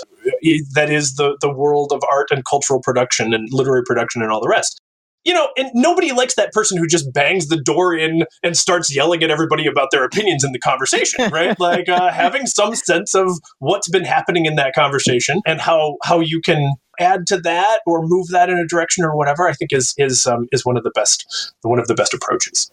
That 0.73 0.89
is 0.89 1.15
the 1.15 1.37
the 1.41 1.51
world 1.51 1.91
of 1.91 2.01
art 2.11 2.29
and 2.31 2.45
cultural 2.45 2.81
production 2.81 3.33
and 3.33 3.47
literary 3.51 3.83
production 3.85 4.21
and 4.21 4.31
all 4.31 4.41
the 4.41 4.49
rest 4.49 4.81
you 5.25 5.33
know, 5.33 5.49
and 5.57 5.69
nobody 5.73 6.11
likes 6.11 6.35
that 6.35 6.51
person 6.53 6.77
who 6.77 6.87
just 6.87 7.13
bangs 7.13 7.49
the 7.49 7.57
door 7.61 7.93
in 7.93 8.25
and 8.41 8.55
starts 8.55 8.93
yelling 8.93 9.21
at 9.21 9.29
everybody 9.29 9.67
about 9.67 9.89
their 9.91 10.03
opinions 10.03 10.43
in 10.43 10.53
the 10.53 10.59
conversation, 10.59 11.29
right? 11.31 11.59
like 11.59 11.89
uh, 11.89 12.11
having 12.11 12.45
some 12.45 12.73
sense 12.75 13.13
of 13.13 13.37
what's 13.59 13.89
been 13.89 14.05
happening 14.05 14.45
in 14.45 14.55
that 14.55 14.73
conversation 14.73 15.41
and 15.45 15.59
how 15.59 15.97
how 16.03 16.19
you 16.19 16.41
can 16.41 16.73
add 16.99 17.27
to 17.27 17.37
that 17.41 17.79
or 17.85 18.05
move 18.05 18.27
that 18.29 18.49
in 18.49 18.57
a 18.57 18.67
direction 18.67 19.03
or 19.03 19.15
whatever. 19.15 19.47
I 19.47 19.53
think 19.53 19.73
is 19.73 19.93
is 19.97 20.25
um, 20.25 20.47
is 20.51 20.65
one 20.65 20.77
of 20.77 20.83
the 20.83 20.91
best 20.91 21.53
one 21.61 21.79
of 21.79 21.87
the 21.87 21.95
best 21.95 22.13
approaches. 22.13 22.71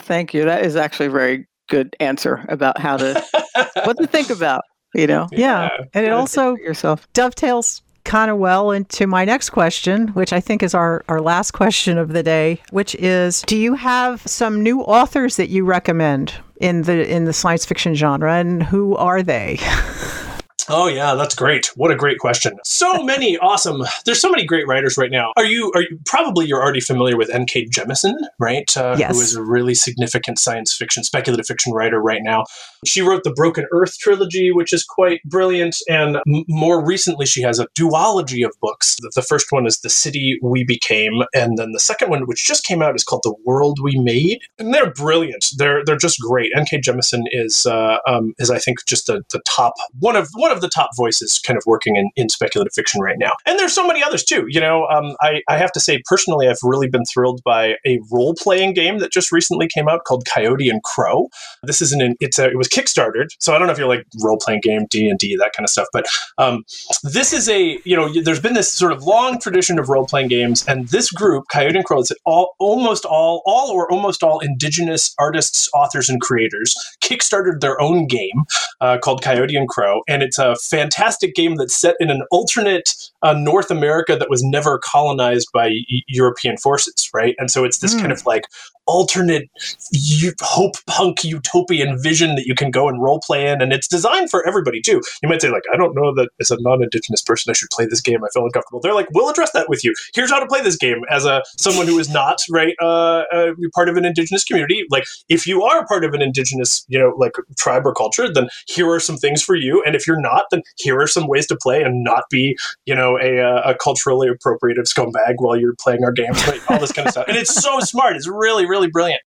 Thank 0.00 0.34
you. 0.34 0.44
That 0.44 0.64
is 0.64 0.76
actually 0.76 1.06
a 1.06 1.10
very 1.10 1.46
good 1.68 1.94
answer 2.00 2.44
about 2.48 2.78
how 2.78 2.96
to 2.96 3.24
what 3.84 3.96
to 3.98 4.06
think 4.06 4.30
about. 4.30 4.62
You 4.94 5.06
know, 5.06 5.28
yeah, 5.32 5.68
yeah. 5.78 5.84
and 5.92 6.06
it 6.06 6.12
also 6.12 6.56
yourself 6.56 7.06
dovetails 7.12 7.82
kind 8.08 8.30
of 8.30 8.38
well 8.38 8.70
into 8.70 9.06
my 9.06 9.26
next 9.26 9.50
question, 9.50 10.08
which 10.08 10.32
I 10.32 10.40
think 10.40 10.62
is 10.62 10.74
our, 10.74 11.04
our 11.08 11.20
last 11.20 11.50
question 11.50 11.98
of 11.98 12.14
the 12.14 12.22
day, 12.22 12.58
which 12.70 12.94
is 12.94 13.42
do 13.42 13.56
you 13.56 13.74
have 13.74 14.22
some 14.22 14.62
new 14.62 14.80
authors 14.80 15.36
that 15.36 15.50
you 15.50 15.64
recommend 15.64 16.32
in 16.58 16.82
the 16.82 17.06
in 17.06 17.26
the 17.26 17.34
science 17.34 17.66
fiction 17.66 17.94
genre 17.94 18.34
and 18.34 18.62
who 18.62 18.96
are 18.96 19.22
they? 19.22 19.58
Oh 20.68 20.86
yeah, 20.86 21.14
that's 21.14 21.34
great. 21.34 21.66
What 21.76 21.90
a 21.90 21.96
great 21.96 22.18
question. 22.18 22.58
So 22.64 23.02
many 23.02 23.38
awesome. 23.38 23.84
There's 24.04 24.20
so 24.20 24.30
many 24.30 24.44
great 24.44 24.66
writers 24.66 24.98
right 24.98 25.10
now. 25.10 25.32
Are 25.36 25.44
you 25.44 25.72
are 25.74 25.82
you 25.82 25.98
probably 26.04 26.46
you're 26.46 26.62
already 26.62 26.80
familiar 26.80 27.16
with 27.16 27.30
N.K. 27.30 27.66
Jemisin, 27.66 28.14
right? 28.38 28.76
Uh, 28.76 28.96
yes. 28.98 29.14
Who 29.14 29.22
is 29.22 29.34
a 29.34 29.42
really 29.42 29.74
significant 29.74 30.38
science 30.38 30.74
fiction, 30.74 31.04
speculative 31.04 31.46
fiction 31.46 31.72
writer 31.72 32.00
right 32.00 32.20
now. 32.22 32.44
She 32.84 33.00
wrote 33.00 33.24
the 33.24 33.32
Broken 33.32 33.66
Earth 33.72 33.98
trilogy, 33.98 34.52
which 34.52 34.72
is 34.72 34.84
quite 34.84 35.22
brilliant, 35.24 35.76
and 35.88 36.16
m- 36.16 36.44
more 36.48 36.84
recently 36.84 37.26
she 37.26 37.42
has 37.42 37.58
a 37.58 37.66
duology 37.68 38.44
of 38.44 38.52
books. 38.60 38.96
The, 39.00 39.12
the 39.14 39.22
first 39.22 39.46
one 39.50 39.66
is 39.66 39.78
The 39.78 39.90
City 39.90 40.38
We 40.42 40.64
Became, 40.64 41.22
and 41.34 41.56
then 41.56 41.72
the 41.72 41.80
second 41.80 42.10
one, 42.10 42.22
which 42.26 42.46
just 42.46 42.64
came 42.64 42.82
out, 42.82 42.94
is 42.94 43.04
called 43.04 43.22
The 43.24 43.34
World 43.44 43.78
We 43.82 43.98
Made, 43.98 44.40
and 44.58 44.74
they're 44.74 44.92
brilliant. 44.92 45.46
They're 45.56 45.84
they're 45.84 45.96
just 45.96 46.20
great. 46.20 46.52
N.K. 46.54 46.80
Jemisin 46.80 47.22
is 47.30 47.64
uh, 47.64 47.98
um, 48.06 48.34
is 48.38 48.50
I 48.50 48.58
think 48.58 48.84
just 48.86 49.06
the, 49.06 49.22
the 49.30 49.40
top 49.48 49.74
one 49.98 50.14
of 50.14 50.28
one 50.34 50.47
of 50.52 50.58
of 50.58 50.60
the 50.60 50.68
top 50.68 50.90
voices 50.96 51.38
kind 51.38 51.56
of 51.56 51.62
working 51.66 51.96
in, 51.96 52.10
in 52.16 52.28
speculative 52.28 52.74
fiction 52.74 53.00
right 53.00 53.18
now. 53.18 53.32
And 53.46 53.58
there's 53.58 53.72
so 53.72 53.86
many 53.86 54.02
others 54.02 54.22
too. 54.22 54.46
You 54.48 54.60
know, 54.60 54.86
um, 54.88 55.16
I, 55.22 55.42
I 55.48 55.56
have 55.56 55.72
to 55.72 55.80
say, 55.80 56.02
personally, 56.04 56.48
I've 56.48 56.58
really 56.62 56.88
been 56.88 57.04
thrilled 57.04 57.42
by 57.44 57.76
a 57.86 58.00
role 58.10 58.34
playing 58.34 58.74
game 58.74 58.98
that 58.98 59.12
just 59.12 59.32
recently 59.32 59.68
came 59.68 59.88
out 59.88 60.04
called 60.04 60.26
Coyote 60.26 60.68
and 60.68 60.82
Crow. 60.82 61.28
This 61.62 61.80
isn't 61.80 62.02
an, 62.02 62.16
it's 62.20 62.38
a, 62.38 62.46
it 62.46 62.58
was 62.58 62.68
Kickstarted. 62.68 63.28
So 63.38 63.54
I 63.54 63.58
don't 63.58 63.66
know 63.66 63.72
if 63.72 63.78
you're 63.78 63.88
like 63.88 64.04
role 64.22 64.38
playing 64.38 64.60
game, 64.62 64.86
D&D, 64.90 65.36
that 65.36 65.52
kind 65.56 65.64
of 65.64 65.70
stuff. 65.70 65.88
But 65.92 66.06
um, 66.36 66.64
this 67.02 67.32
is 67.32 67.48
a, 67.48 67.78
you 67.84 67.96
know, 67.96 68.12
there's 68.22 68.40
been 68.40 68.54
this 68.54 68.70
sort 68.70 68.92
of 68.92 69.04
long 69.04 69.40
tradition 69.40 69.78
of 69.78 69.88
role 69.88 70.06
playing 70.06 70.28
games. 70.28 70.66
And 70.66 70.88
this 70.88 71.10
group, 71.10 71.44
Coyote 71.50 71.76
and 71.76 71.84
Crow, 71.84 72.00
it's 72.00 72.12
all, 72.24 72.54
almost 72.58 73.04
all, 73.04 73.42
all 73.46 73.70
or 73.70 73.90
almost 73.90 74.22
all 74.22 74.40
indigenous 74.40 75.14
artists, 75.18 75.68
authors, 75.74 76.08
and 76.08 76.20
creators 76.20 76.74
kickstarted 77.00 77.60
their 77.60 77.80
own 77.80 78.06
game 78.06 78.44
uh, 78.80 78.98
called 78.98 79.22
Coyote 79.22 79.56
and 79.56 79.68
Crow. 79.68 80.02
And 80.08 80.22
it's 80.22 80.37
a 80.38 80.48
a 80.48 80.56
fantastic 80.56 81.34
game 81.34 81.56
that's 81.56 81.76
set 81.76 81.96
in 82.00 82.10
an 82.10 82.22
alternate 82.30 82.94
uh, 83.22 83.34
North 83.34 83.70
America 83.70 84.16
that 84.16 84.30
was 84.30 84.42
never 84.42 84.78
colonized 84.78 85.48
by 85.52 85.70
European 86.08 86.56
forces, 86.56 87.08
right? 87.14 87.34
And 87.38 87.50
so 87.50 87.64
it's 87.64 87.78
this 87.78 87.94
mm. 87.94 88.00
kind 88.00 88.12
of 88.12 88.24
like 88.26 88.44
alternate 88.88 89.50
u- 89.92 90.32
hope 90.40 90.74
punk 90.86 91.22
utopian 91.22 92.02
vision 92.02 92.34
that 92.34 92.46
you 92.46 92.54
can 92.54 92.70
go 92.70 92.88
and 92.88 93.02
role 93.02 93.20
play 93.20 93.46
in 93.46 93.60
and 93.60 93.72
it's 93.72 93.86
designed 93.86 94.30
for 94.30 94.46
everybody 94.48 94.80
too. 94.80 95.00
You 95.22 95.28
might 95.28 95.42
say 95.42 95.50
like 95.50 95.64
i 95.72 95.76
don't 95.76 95.94
know 95.94 96.14
that 96.14 96.30
as 96.40 96.50
a 96.50 96.56
non-indigenous 96.60 97.22
person 97.22 97.50
i 97.50 97.52
should 97.52 97.68
play 97.70 97.84
this 97.84 98.00
game. 98.00 98.24
I 98.24 98.28
feel 98.32 98.44
uncomfortable. 98.44 98.80
They're 98.80 98.94
like 98.94 99.08
we'll 99.12 99.28
address 99.28 99.52
that 99.52 99.68
with 99.68 99.84
you. 99.84 99.94
Here's 100.14 100.30
how 100.30 100.40
to 100.40 100.46
play 100.46 100.62
this 100.62 100.76
game 100.76 101.02
as 101.10 101.26
a 101.26 101.42
someone 101.58 101.86
who 101.86 101.98
is 101.98 102.08
not 102.08 102.40
right 102.50 102.74
uh, 102.80 103.24
uh, 103.30 103.52
part 103.74 103.90
of 103.90 103.98
an 103.98 104.06
indigenous 104.06 104.42
community. 104.42 104.84
Like 104.90 105.04
if 105.28 105.46
you 105.46 105.62
are 105.62 105.86
part 105.86 106.04
of 106.04 106.14
an 106.14 106.22
indigenous 106.22 106.86
you 106.88 106.98
know 106.98 107.14
like 107.18 107.32
tribe 107.58 107.86
or 107.86 107.92
culture 107.92 108.32
then 108.32 108.48
here 108.66 108.90
are 108.90 109.00
some 109.00 109.18
things 109.18 109.42
for 109.42 109.54
you 109.54 109.82
and 109.84 109.94
if 109.94 110.06
you're 110.06 110.20
not 110.20 110.27
then 110.50 110.62
here 110.78 110.98
are 110.98 111.06
some 111.06 111.26
ways 111.26 111.46
to 111.46 111.56
play 111.60 111.82
and 111.82 112.02
not 112.02 112.24
be 112.30 112.56
you 112.86 112.94
know 112.94 113.18
a, 113.18 113.40
uh, 113.40 113.70
a 113.70 113.74
culturally 113.74 114.28
appropriative 114.28 114.84
scumbag 114.84 115.34
while 115.36 115.56
you're 115.56 115.74
playing 115.80 116.04
our 116.04 116.12
game 116.12 116.32
all 116.68 116.78
this 116.78 116.92
kind 116.92 117.06
of 117.06 117.12
stuff 117.12 117.26
and 117.28 117.36
it's 117.36 117.54
so 117.54 117.80
smart 117.80 118.16
it's 118.16 118.26
really 118.26 118.66
really 118.66 118.78
really 118.78 118.90
brilliant. 118.90 119.22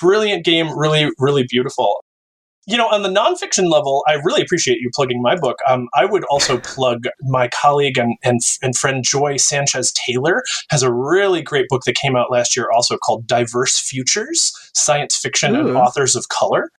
Brilliant 0.00 0.44
game, 0.44 0.76
really, 0.78 1.10
really 1.18 1.44
beautiful. 1.44 2.02
You 2.68 2.76
know, 2.76 2.88
on 2.88 3.02
the 3.02 3.08
nonfiction 3.08 3.70
level, 3.70 4.02
I 4.08 4.14
really 4.14 4.42
appreciate 4.42 4.78
you 4.80 4.90
plugging 4.92 5.22
my 5.22 5.36
book. 5.36 5.56
Um, 5.68 5.88
I 5.94 6.04
would 6.04 6.24
also 6.24 6.58
plug 6.58 7.04
my 7.22 7.48
colleague 7.48 7.96
and, 7.96 8.16
and, 8.24 8.40
and 8.60 8.76
friend 8.76 9.04
Joy 9.04 9.36
Sanchez 9.36 9.92
Taylor 9.92 10.42
has 10.70 10.82
a 10.82 10.92
really 10.92 11.42
great 11.42 11.68
book 11.68 11.82
that 11.86 11.94
came 11.94 12.16
out 12.16 12.32
last 12.32 12.56
year, 12.56 12.68
also 12.74 12.96
called 12.98 13.26
Diverse 13.26 13.78
Futures: 13.78 14.52
Science 14.74 15.16
Fiction 15.16 15.54
Ooh. 15.54 15.68
and 15.68 15.76
Authors 15.76 16.16
of 16.16 16.28
Color. 16.28 16.70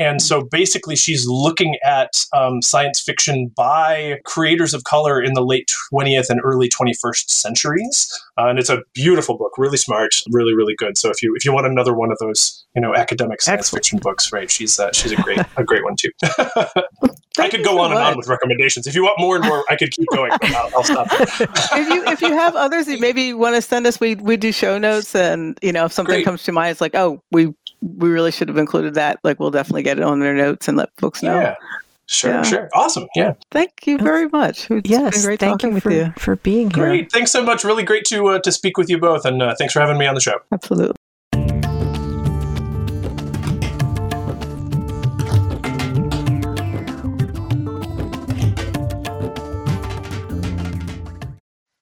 And 0.00 0.22
so 0.22 0.42
basically, 0.42 0.96
she's 0.96 1.26
looking 1.26 1.76
at 1.84 2.24
um, 2.34 2.62
science 2.62 2.98
fiction 2.98 3.52
by 3.54 4.18
creators 4.24 4.72
of 4.72 4.84
color 4.84 5.22
in 5.22 5.34
the 5.34 5.44
late 5.44 5.70
20th 5.92 6.30
and 6.30 6.40
early 6.42 6.70
21st 6.70 7.28
centuries. 7.28 8.10
Uh, 8.38 8.46
and 8.46 8.58
it's 8.58 8.70
a 8.70 8.82
beautiful 8.94 9.36
book, 9.36 9.52
really 9.58 9.76
smart, 9.76 10.14
really, 10.30 10.54
really 10.54 10.74
good. 10.74 10.96
So 10.96 11.10
if 11.10 11.22
you 11.22 11.34
if 11.36 11.44
you 11.44 11.52
want 11.52 11.66
another 11.66 11.92
one 11.92 12.10
of 12.10 12.16
those, 12.18 12.64
you 12.74 12.80
know, 12.80 12.94
academic 12.94 13.42
science 13.42 13.60
Excellent. 13.60 13.84
fiction 13.84 13.98
books, 13.98 14.32
right? 14.32 14.50
She's 14.50 14.80
uh, 14.80 14.90
she's 14.92 15.12
a 15.12 15.16
great 15.16 15.40
a 15.58 15.64
great 15.64 15.84
one 15.84 15.96
too. 15.96 16.10
I 17.38 17.48
could 17.48 17.62
go 17.62 17.78
on 17.78 17.92
and 17.92 18.00
on 18.00 18.16
with 18.16 18.26
recommendations. 18.26 18.86
If 18.86 18.94
you 18.94 19.02
want 19.02 19.20
more 19.20 19.36
and 19.36 19.44
more, 19.44 19.64
I 19.70 19.76
could 19.76 19.90
keep 19.92 20.08
going. 20.14 20.30
But 20.40 20.50
I'll, 20.52 20.70
I'll 20.76 20.84
stop. 20.84 21.08
if 21.12 21.88
you 21.88 22.04
if 22.06 22.22
you 22.22 22.32
have 22.32 22.56
others 22.56 22.86
that 22.86 23.00
maybe 23.00 23.34
want 23.34 23.54
to 23.54 23.62
send 23.62 23.86
us, 23.86 24.00
we 24.00 24.14
we 24.14 24.38
do 24.38 24.50
show 24.50 24.78
notes, 24.78 25.14
and 25.14 25.58
you 25.60 25.72
know 25.72 25.84
if 25.84 25.92
something 25.92 26.14
great. 26.14 26.24
comes 26.24 26.42
to 26.44 26.52
mind, 26.52 26.70
it's 26.70 26.80
like, 26.80 26.94
oh, 26.94 27.22
we 27.30 27.52
we 27.80 28.10
really 28.10 28.30
should 28.30 28.48
have 28.48 28.58
included 28.58 28.94
that. 28.94 29.18
Like, 29.24 29.40
we'll 29.40 29.50
definitely 29.50 29.82
get 29.82 29.98
it 29.98 30.04
on 30.04 30.20
their 30.20 30.34
notes 30.34 30.68
and 30.68 30.76
let 30.76 30.90
folks 30.96 31.22
know. 31.22 31.40
Yeah. 31.40 31.54
Sure, 32.06 32.32
yeah. 32.32 32.42
sure. 32.42 32.68
Awesome. 32.74 33.06
Yeah. 33.14 33.34
Thank 33.52 33.86
you 33.86 33.96
very 33.96 34.28
much. 34.28 34.68
It's 34.68 34.90
yes, 34.90 35.24
great 35.24 35.38
thank 35.38 35.62
you 35.62 35.78
for, 35.78 35.92
you 35.92 36.12
for 36.18 36.34
being 36.34 36.68
here. 36.70 36.84
Great. 36.84 37.12
Thanks 37.12 37.30
so 37.30 37.40
much. 37.40 37.62
Really 37.62 37.84
great 37.84 38.04
to 38.06 38.26
uh, 38.26 38.40
to 38.40 38.50
speak 38.50 38.76
with 38.76 38.90
you 38.90 38.98
both, 38.98 39.24
and 39.24 39.40
uh, 39.40 39.54
thanks 39.56 39.72
for 39.72 39.78
having 39.78 39.96
me 39.96 40.06
on 40.06 40.16
the 40.16 40.20
show. 40.20 40.34
Absolutely. 40.50 40.96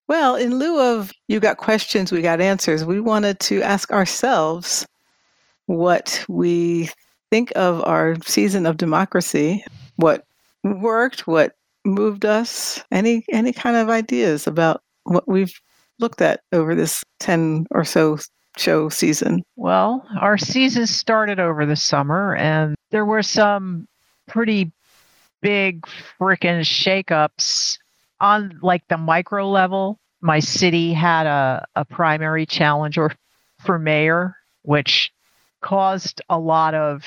Well, 0.09 0.37
in 0.37 0.59
lieu 0.59 0.79
of 0.79 1.13
you 1.29 1.41
got 1.41 1.57
questions, 1.57 2.13
we 2.13 2.21
got 2.21 2.41
answers, 2.41 2.85
we 2.85 3.01
wanted 3.01 3.41
to 3.41 3.63
ask 3.63 3.91
ourselves 3.93 4.87
what 5.69 6.25
we 6.29 6.89
think 7.31 7.53
of 7.55 7.85
our 7.85 8.17
season 8.25 8.65
of 8.65 8.79
democracy, 8.79 9.63
what 9.97 10.25
worked, 10.65 11.27
what 11.27 11.53
moved 11.85 12.25
us, 12.25 12.83
any 12.91 13.25
any 13.31 13.53
kind 13.53 13.77
of 13.77 13.91
ideas 13.91 14.47
about 14.47 14.83
what 15.05 15.29
we've 15.29 15.53
looked 15.99 16.23
at 16.23 16.41
over 16.53 16.75
this 16.75 17.05
10 17.21 17.67
or 17.71 17.85
so 17.85 18.19
show 18.57 18.89
season? 18.89 19.43
Well, 19.57 20.07
our 20.21 20.39
season 20.39 20.87
started 20.87 21.39
over 21.39 21.67
the 21.67 21.77
summer 21.77 22.35
and 22.35 22.75
there 22.91 23.05
were 23.05 23.23
some 23.23 23.87
pretty 24.27 24.73
big 25.43 25.87
freaking 26.19 26.63
shakeups 26.63 27.79
on 28.21 28.59
like 28.63 28.89
the 28.89 28.97
micro 28.97 29.49
level. 29.49 30.01
My 30.23 30.41
city 30.41 30.95
had 30.95 31.27
a, 31.27 31.67
a 31.77 31.85
primary 31.85 32.47
challenger 32.47 33.13
for 33.61 33.79
mayor, 33.79 34.35
which 34.63 35.13
caused 35.61 36.23
a 36.29 36.39
lot 36.39 36.75
of 36.75 37.05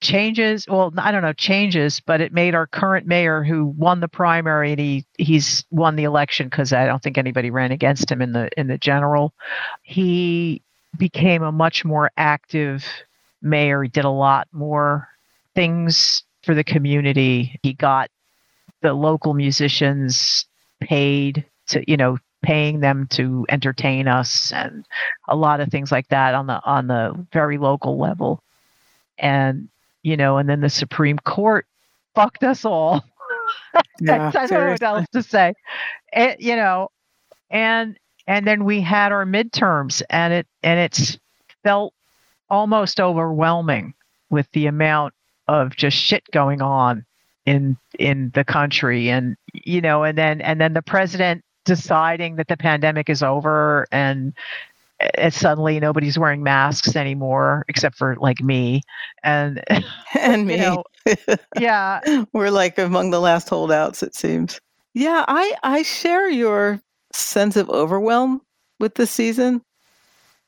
changes. 0.00 0.66
Well 0.68 0.92
i 0.98 1.10
don't 1.10 1.22
know 1.22 1.32
changes 1.32 2.00
but 2.00 2.20
it 2.20 2.32
made 2.32 2.54
our 2.54 2.66
current 2.66 3.06
mayor 3.06 3.42
who 3.42 3.64
won 3.64 4.00
the 4.00 4.08
primary 4.08 4.72
and 4.72 4.80
he 4.80 5.06
he's 5.16 5.64
won 5.70 5.96
the 5.96 6.04
election 6.04 6.48
because 6.48 6.74
i 6.74 6.84
don't 6.84 7.02
think 7.02 7.16
anybody 7.16 7.50
ran 7.50 7.72
against 7.72 8.12
him 8.12 8.20
in 8.20 8.32
the 8.32 8.50
in 8.58 8.66
the 8.66 8.76
general. 8.76 9.32
He 9.82 10.60
became 10.98 11.42
a 11.42 11.52
much 11.52 11.84
more 11.84 12.10
active 12.16 12.84
mayor. 13.42 13.82
He 13.82 13.88
did 13.88 14.04
a 14.04 14.10
lot 14.10 14.48
more 14.52 15.08
things 15.54 16.24
for 16.42 16.54
the 16.54 16.64
community. 16.64 17.58
He 17.62 17.72
got 17.72 18.10
the 18.82 18.92
local 18.92 19.34
musicians 19.34 20.46
paid 20.80 21.46
to 21.68 21.82
you 21.90 21.96
know 21.96 22.18
paying 22.44 22.80
them 22.80 23.06
to 23.10 23.46
entertain 23.48 24.06
us 24.08 24.52
and 24.52 24.86
a 25.28 25.36
lot 25.36 25.60
of 25.60 25.68
things 25.70 25.90
like 25.90 26.08
that 26.08 26.34
on 26.34 26.46
the 26.46 26.60
on 26.64 26.86
the 26.86 27.26
very 27.32 27.58
local 27.58 27.98
level. 27.98 28.42
And 29.18 29.68
you 30.02 30.16
know 30.16 30.38
and 30.38 30.48
then 30.48 30.60
the 30.60 30.70
supreme 30.70 31.18
court 31.18 31.66
fucked 32.14 32.44
us 32.44 32.64
all. 32.64 33.04
Yeah, 34.00 34.30
I 34.34 34.46
don't 34.46 34.60
know 34.60 34.70
what 34.70 34.82
else 34.82 35.06
to 35.12 35.22
say. 35.22 35.52
It, 36.12 36.40
you 36.40 36.56
know 36.56 36.90
and 37.50 37.98
and 38.26 38.46
then 38.46 38.64
we 38.64 38.80
had 38.80 39.12
our 39.12 39.24
midterms 39.24 40.02
and 40.10 40.32
it 40.32 40.46
and 40.62 40.80
it's 40.80 41.18
felt 41.62 41.94
almost 42.50 43.00
overwhelming 43.00 43.94
with 44.30 44.50
the 44.52 44.66
amount 44.66 45.14
of 45.48 45.76
just 45.76 45.96
shit 45.96 46.24
going 46.32 46.62
on 46.62 47.04
in 47.46 47.76
in 47.98 48.30
the 48.34 48.44
country. 48.44 49.10
And 49.10 49.36
you 49.52 49.80
know 49.80 50.04
and 50.04 50.16
then 50.16 50.40
and 50.40 50.60
then 50.60 50.74
the 50.74 50.82
president 50.82 51.44
deciding 51.64 52.36
that 52.36 52.48
the 52.48 52.56
pandemic 52.56 53.08
is 53.08 53.22
over 53.22 53.86
and 53.90 54.32
and 55.18 55.34
suddenly 55.34 55.80
nobody's 55.80 56.18
wearing 56.18 56.42
masks 56.42 56.94
anymore 56.94 57.64
except 57.68 57.96
for 57.96 58.16
like 58.20 58.40
me 58.40 58.80
and 59.22 59.62
and 60.18 60.46
me. 60.46 60.56
know 60.56 60.84
yeah 61.58 62.00
We're 62.32 62.50
like 62.50 62.78
among 62.78 63.10
the 63.10 63.20
last 63.20 63.48
holdouts, 63.48 64.02
it 64.02 64.14
seems. 64.14 64.60
Yeah, 64.94 65.24
I 65.28 65.54
I 65.62 65.82
share 65.82 66.30
your 66.30 66.80
sense 67.12 67.56
of 67.56 67.68
overwhelm 67.70 68.40
with 68.80 68.94
this 68.94 69.10
season. 69.10 69.62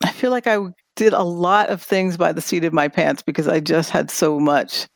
I 0.04 0.12
feel 0.12 0.30
like 0.30 0.46
I 0.46 0.58
did 0.94 1.12
a 1.12 1.22
lot 1.22 1.68
of 1.68 1.82
things 1.82 2.16
by 2.16 2.32
the 2.32 2.40
seat 2.40 2.64
of 2.64 2.72
my 2.72 2.88
pants 2.88 3.22
because 3.22 3.48
I 3.48 3.60
just 3.60 3.90
had 3.90 4.10
so 4.10 4.38
much 4.38 4.86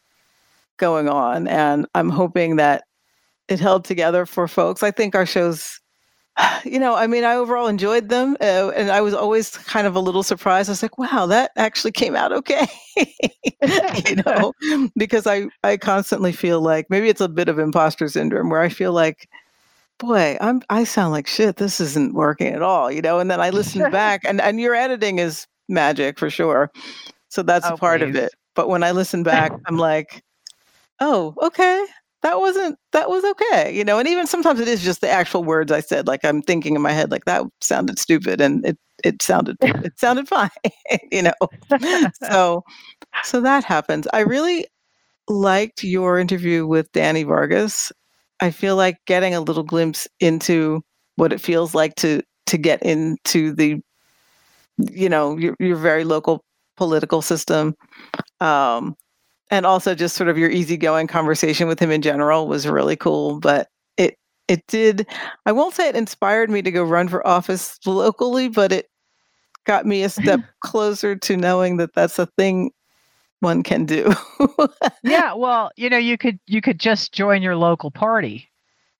going 0.76 1.08
on, 1.08 1.48
and 1.48 1.86
I'm 1.94 2.10
hoping 2.10 2.56
that 2.56 2.84
it 3.48 3.60
held 3.60 3.84
together 3.84 4.24
for 4.26 4.46
folks. 4.48 4.82
I 4.82 4.90
think 4.90 5.14
our 5.14 5.26
shows. 5.26 5.80
You 6.64 6.78
know, 6.78 6.94
I 6.94 7.06
mean, 7.06 7.24
I 7.24 7.34
overall 7.36 7.68
enjoyed 7.68 8.08
them, 8.10 8.36
uh, 8.40 8.70
and 8.76 8.90
I 8.90 9.00
was 9.00 9.14
always 9.14 9.56
kind 9.56 9.86
of 9.86 9.96
a 9.96 10.00
little 10.00 10.22
surprised. 10.22 10.68
I 10.68 10.72
was 10.72 10.82
like, 10.82 10.98
"Wow, 10.98 11.26
that 11.26 11.52
actually 11.56 11.92
came 11.92 12.14
out 12.14 12.32
okay," 12.32 12.66
you 14.06 14.16
know, 14.26 14.52
because 14.96 15.26
I 15.26 15.46
I 15.64 15.76
constantly 15.76 16.32
feel 16.32 16.60
like 16.60 16.86
maybe 16.90 17.08
it's 17.08 17.20
a 17.20 17.28
bit 17.28 17.48
of 17.48 17.58
imposter 17.58 18.08
syndrome 18.08 18.50
where 18.50 18.60
I 18.60 18.68
feel 18.68 18.92
like, 18.92 19.28
boy, 19.98 20.36
I'm 20.40 20.62
I 20.70 20.84
sound 20.84 21.12
like 21.12 21.26
shit. 21.26 21.56
This 21.56 21.80
isn't 21.80 22.14
working 22.14 22.48
at 22.54 22.62
all, 22.62 22.90
you 22.92 23.02
know. 23.02 23.18
And 23.20 23.30
then 23.30 23.40
I 23.40 23.50
listen 23.50 23.86
back, 23.90 24.22
and 24.24 24.40
and 24.40 24.60
your 24.60 24.74
editing 24.74 25.18
is 25.18 25.46
magic 25.68 26.18
for 26.18 26.30
sure. 26.30 26.70
So 27.28 27.42
that's 27.42 27.70
a 27.70 27.74
Oh, 27.74 27.76
part 27.76 28.02
of 28.02 28.14
it. 28.16 28.32
But 28.54 28.68
when 28.68 28.82
I 28.84 28.92
listen 28.92 29.22
back, 29.22 29.54
I'm 29.66 29.78
like, 29.78 30.22
oh, 31.00 31.34
okay. 31.42 31.84
That 32.22 32.38
wasn't 32.38 32.78
that 32.92 33.08
was 33.08 33.24
okay, 33.24 33.74
you 33.74 33.82
know, 33.84 33.98
and 33.98 34.06
even 34.06 34.26
sometimes 34.26 34.60
it 34.60 34.68
is 34.68 34.82
just 34.82 35.00
the 35.00 35.08
actual 35.10 35.42
words 35.42 35.72
I 35.72 35.80
said. 35.80 36.06
Like 36.06 36.22
I'm 36.24 36.42
thinking 36.42 36.76
in 36.76 36.82
my 36.82 36.92
head, 36.92 37.10
like 37.10 37.24
that 37.24 37.44
sounded 37.62 37.98
stupid, 37.98 38.40
and 38.42 38.64
it 38.66 38.78
it 39.02 39.22
sounded 39.22 39.56
it 39.62 39.98
sounded 39.98 40.28
fine, 40.28 40.50
you 41.12 41.22
know. 41.22 41.32
So 42.22 42.62
so 43.24 43.40
that 43.42 43.64
happens. 43.64 44.06
I 44.12 44.20
really 44.20 44.66
liked 45.28 45.84
your 45.84 46.18
interview 46.18 46.66
with 46.66 46.92
Danny 46.92 47.24
Vargas. 47.24 47.92
I 48.40 48.50
feel 48.50 48.76
like 48.76 48.98
getting 49.06 49.34
a 49.34 49.40
little 49.40 49.64
glimpse 49.64 50.08
into 50.20 50.82
what 51.16 51.32
it 51.32 51.40
feels 51.40 51.74
like 51.74 51.94
to 51.96 52.22
to 52.46 52.58
get 52.58 52.82
into 52.82 53.52
the 53.54 53.80
you 54.78 55.08
know 55.08 55.36
your 55.36 55.54
your 55.58 55.76
very 55.76 56.04
local 56.04 56.44
political 56.76 57.20
system 57.22 57.74
um 58.40 58.96
and 59.50 59.66
also 59.66 59.94
just 59.94 60.16
sort 60.16 60.28
of 60.28 60.38
your 60.38 60.50
easygoing 60.50 61.06
conversation 61.06 61.68
with 61.68 61.78
him 61.78 61.90
in 61.90 62.02
general 62.02 62.46
was 62.46 62.66
really 62.66 62.96
cool 62.96 63.38
but 63.40 63.68
it 63.96 64.18
it 64.48 64.66
did 64.66 65.06
i 65.46 65.52
won't 65.52 65.74
say 65.74 65.88
it 65.88 65.96
inspired 65.96 66.50
me 66.50 66.62
to 66.62 66.70
go 66.70 66.84
run 66.84 67.08
for 67.08 67.26
office 67.26 67.78
locally 67.86 68.48
but 68.48 68.72
it 68.72 68.90
got 69.66 69.86
me 69.86 70.02
a 70.02 70.08
step 70.08 70.40
closer 70.60 71.14
to 71.16 71.36
knowing 71.36 71.76
that 71.76 71.94
that's 71.94 72.18
a 72.18 72.26
thing 72.26 72.72
one 73.40 73.62
can 73.62 73.86
do. 73.86 74.12
Yeah 75.02 75.32
well 75.34 75.70
you 75.76 75.88
know 75.88 75.96
you 75.96 76.18
could 76.18 76.38
you 76.46 76.60
could 76.60 76.78
just 76.78 77.12
join 77.12 77.40
your 77.40 77.56
local 77.56 77.90
party. 77.90 78.50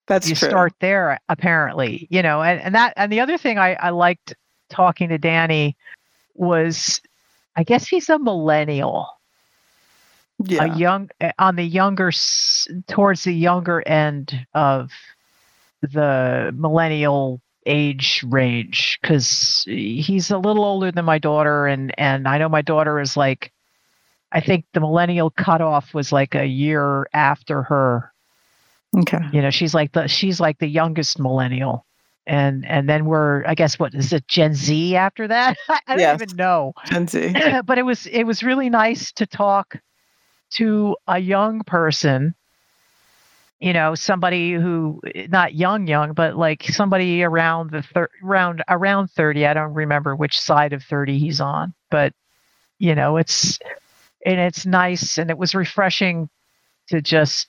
That's 0.07 0.29
you 0.29 0.35
true. 0.35 0.49
start 0.49 0.73
there 0.81 1.21
apparently 1.29 2.07
you 2.11 2.23
know 2.23 2.43
and, 2.43 2.61
and 2.61 2.75
that 2.75 2.95
and 2.97 3.13
the 3.13 3.21
other 3.21 3.37
thing 3.37 3.59
I, 3.59 3.75
I 3.75 3.91
liked 3.91 4.35
talking 4.71 5.09
to 5.11 5.19
danny 5.19 5.77
was 6.35 7.01
i 7.57 7.63
guess 7.63 7.87
he's 7.87 8.09
a 8.09 8.19
millennial 8.19 9.20
yeah. 10.45 10.65
a 10.65 10.77
young 10.77 11.11
uh, 11.21 11.33
on 11.39 11.57
the 11.57 11.65
younger 11.65 12.11
towards 12.89 13.25
the 13.25 13.33
younger 13.33 13.87
end 13.87 14.47
of 14.55 14.91
the 15.83 16.53
millennial 16.57 17.41
age 17.67 18.25
range 18.27 18.99
because 19.01 19.65
he's 19.67 20.31
a 20.31 20.39
little 20.39 20.65
older 20.65 20.91
than 20.91 21.05
my 21.05 21.19
daughter 21.19 21.67
and 21.67 21.93
and 21.99 22.27
i 22.27 22.39
know 22.39 22.49
my 22.49 22.62
daughter 22.62 22.99
is 22.99 23.17
like 23.17 23.53
i 24.33 24.41
think 24.41 24.65
the 24.73 24.81
millennial 24.81 25.31
cutoff 25.31 25.93
was 25.93 26.11
like 26.12 26.35
a 26.35 26.47
year 26.47 27.07
after 27.12 27.62
her. 27.62 28.12
Okay. 28.97 29.21
You 29.33 29.43
know 29.43 29.51
she's 29.51 29.75
like 29.75 29.93
the 29.93 30.09
she's 30.09 30.41
like 30.41 30.59
the 30.59 30.67
youngest 30.67 31.19
millennial. 31.19 31.87
And 32.27 32.67
and 32.67 32.89
then 32.89 33.07
we're 33.07 33.45
i 33.47 33.55
guess 33.55 33.79
what 33.79 33.95
is 33.95 34.12
it 34.12 34.27
gen 34.29 34.55
z 34.55 34.97
after 34.97 35.29
that? 35.29 35.57
I 35.87 35.97
don't 35.97 36.21
even 36.21 36.37
know. 36.37 36.73
Gen 36.87 37.07
Z. 37.09 37.35
but 37.65 37.79
it 37.79 37.83
was 37.83 38.07
it 38.07 38.25
was 38.25 38.43
really 38.43 38.71
nice 38.71 39.12
to 39.12 39.27
talk 39.27 39.77
to 40.51 40.97
a 41.07 41.19
young 41.19 41.63
person 41.65 42.35
you 43.61 43.73
know 43.73 43.95
somebody 43.95 44.53
who 44.53 45.01
not 45.29 45.55
young 45.55 45.87
young 45.87 46.13
but 46.13 46.37
like 46.37 46.65
somebody 46.65 47.23
around 47.23 47.71
the 47.71 47.83
thir- 47.83 48.11
around 48.25 48.63
around 48.69 49.09
30 49.09 49.47
i 49.47 49.55
don't 49.55 49.75
remember 49.75 50.17
which 50.17 50.41
side 50.41 50.73
of 50.73 50.83
30 50.83 51.19
he's 51.19 51.41
on 51.41 51.75
but 51.91 52.13
you 52.79 52.95
know 52.95 53.17
it's 53.17 53.59
and 54.25 54.41
it's 54.41 54.67
nice 54.67 55.19
and 55.19 55.31
it 55.31 55.39
was 55.39 55.55
refreshing 55.55 56.29
to 56.89 57.01
just 57.01 57.49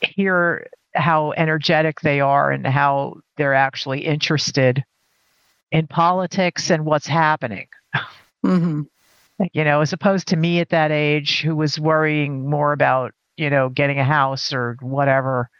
hear 0.00 0.66
how 0.94 1.32
energetic 1.32 2.00
they 2.00 2.20
are 2.20 2.50
and 2.50 2.66
how 2.66 3.14
they're 3.36 3.54
actually 3.54 4.04
interested 4.04 4.84
in 5.70 5.86
politics 5.86 6.70
and 6.70 6.84
what's 6.84 7.06
happening. 7.06 7.66
Hmm 8.42 8.82
you 9.52 9.64
know, 9.64 9.80
as 9.80 9.92
opposed 9.92 10.28
to 10.28 10.36
me 10.36 10.60
at 10.60 10.70
that 10.70 10.90
age 10.92 11.42
who 11.42 11.56
was 11.56 11.78
worrying 11.78 12.48
more 12.48 12.72
about, 12.72 13.12
you 13.36 13.50
know, 13.50 13.68
getting 13.68 13.98
a 13.98 14.04
house 14.04 14.52
or 14.52 14.76
whatever. 14.80 15.50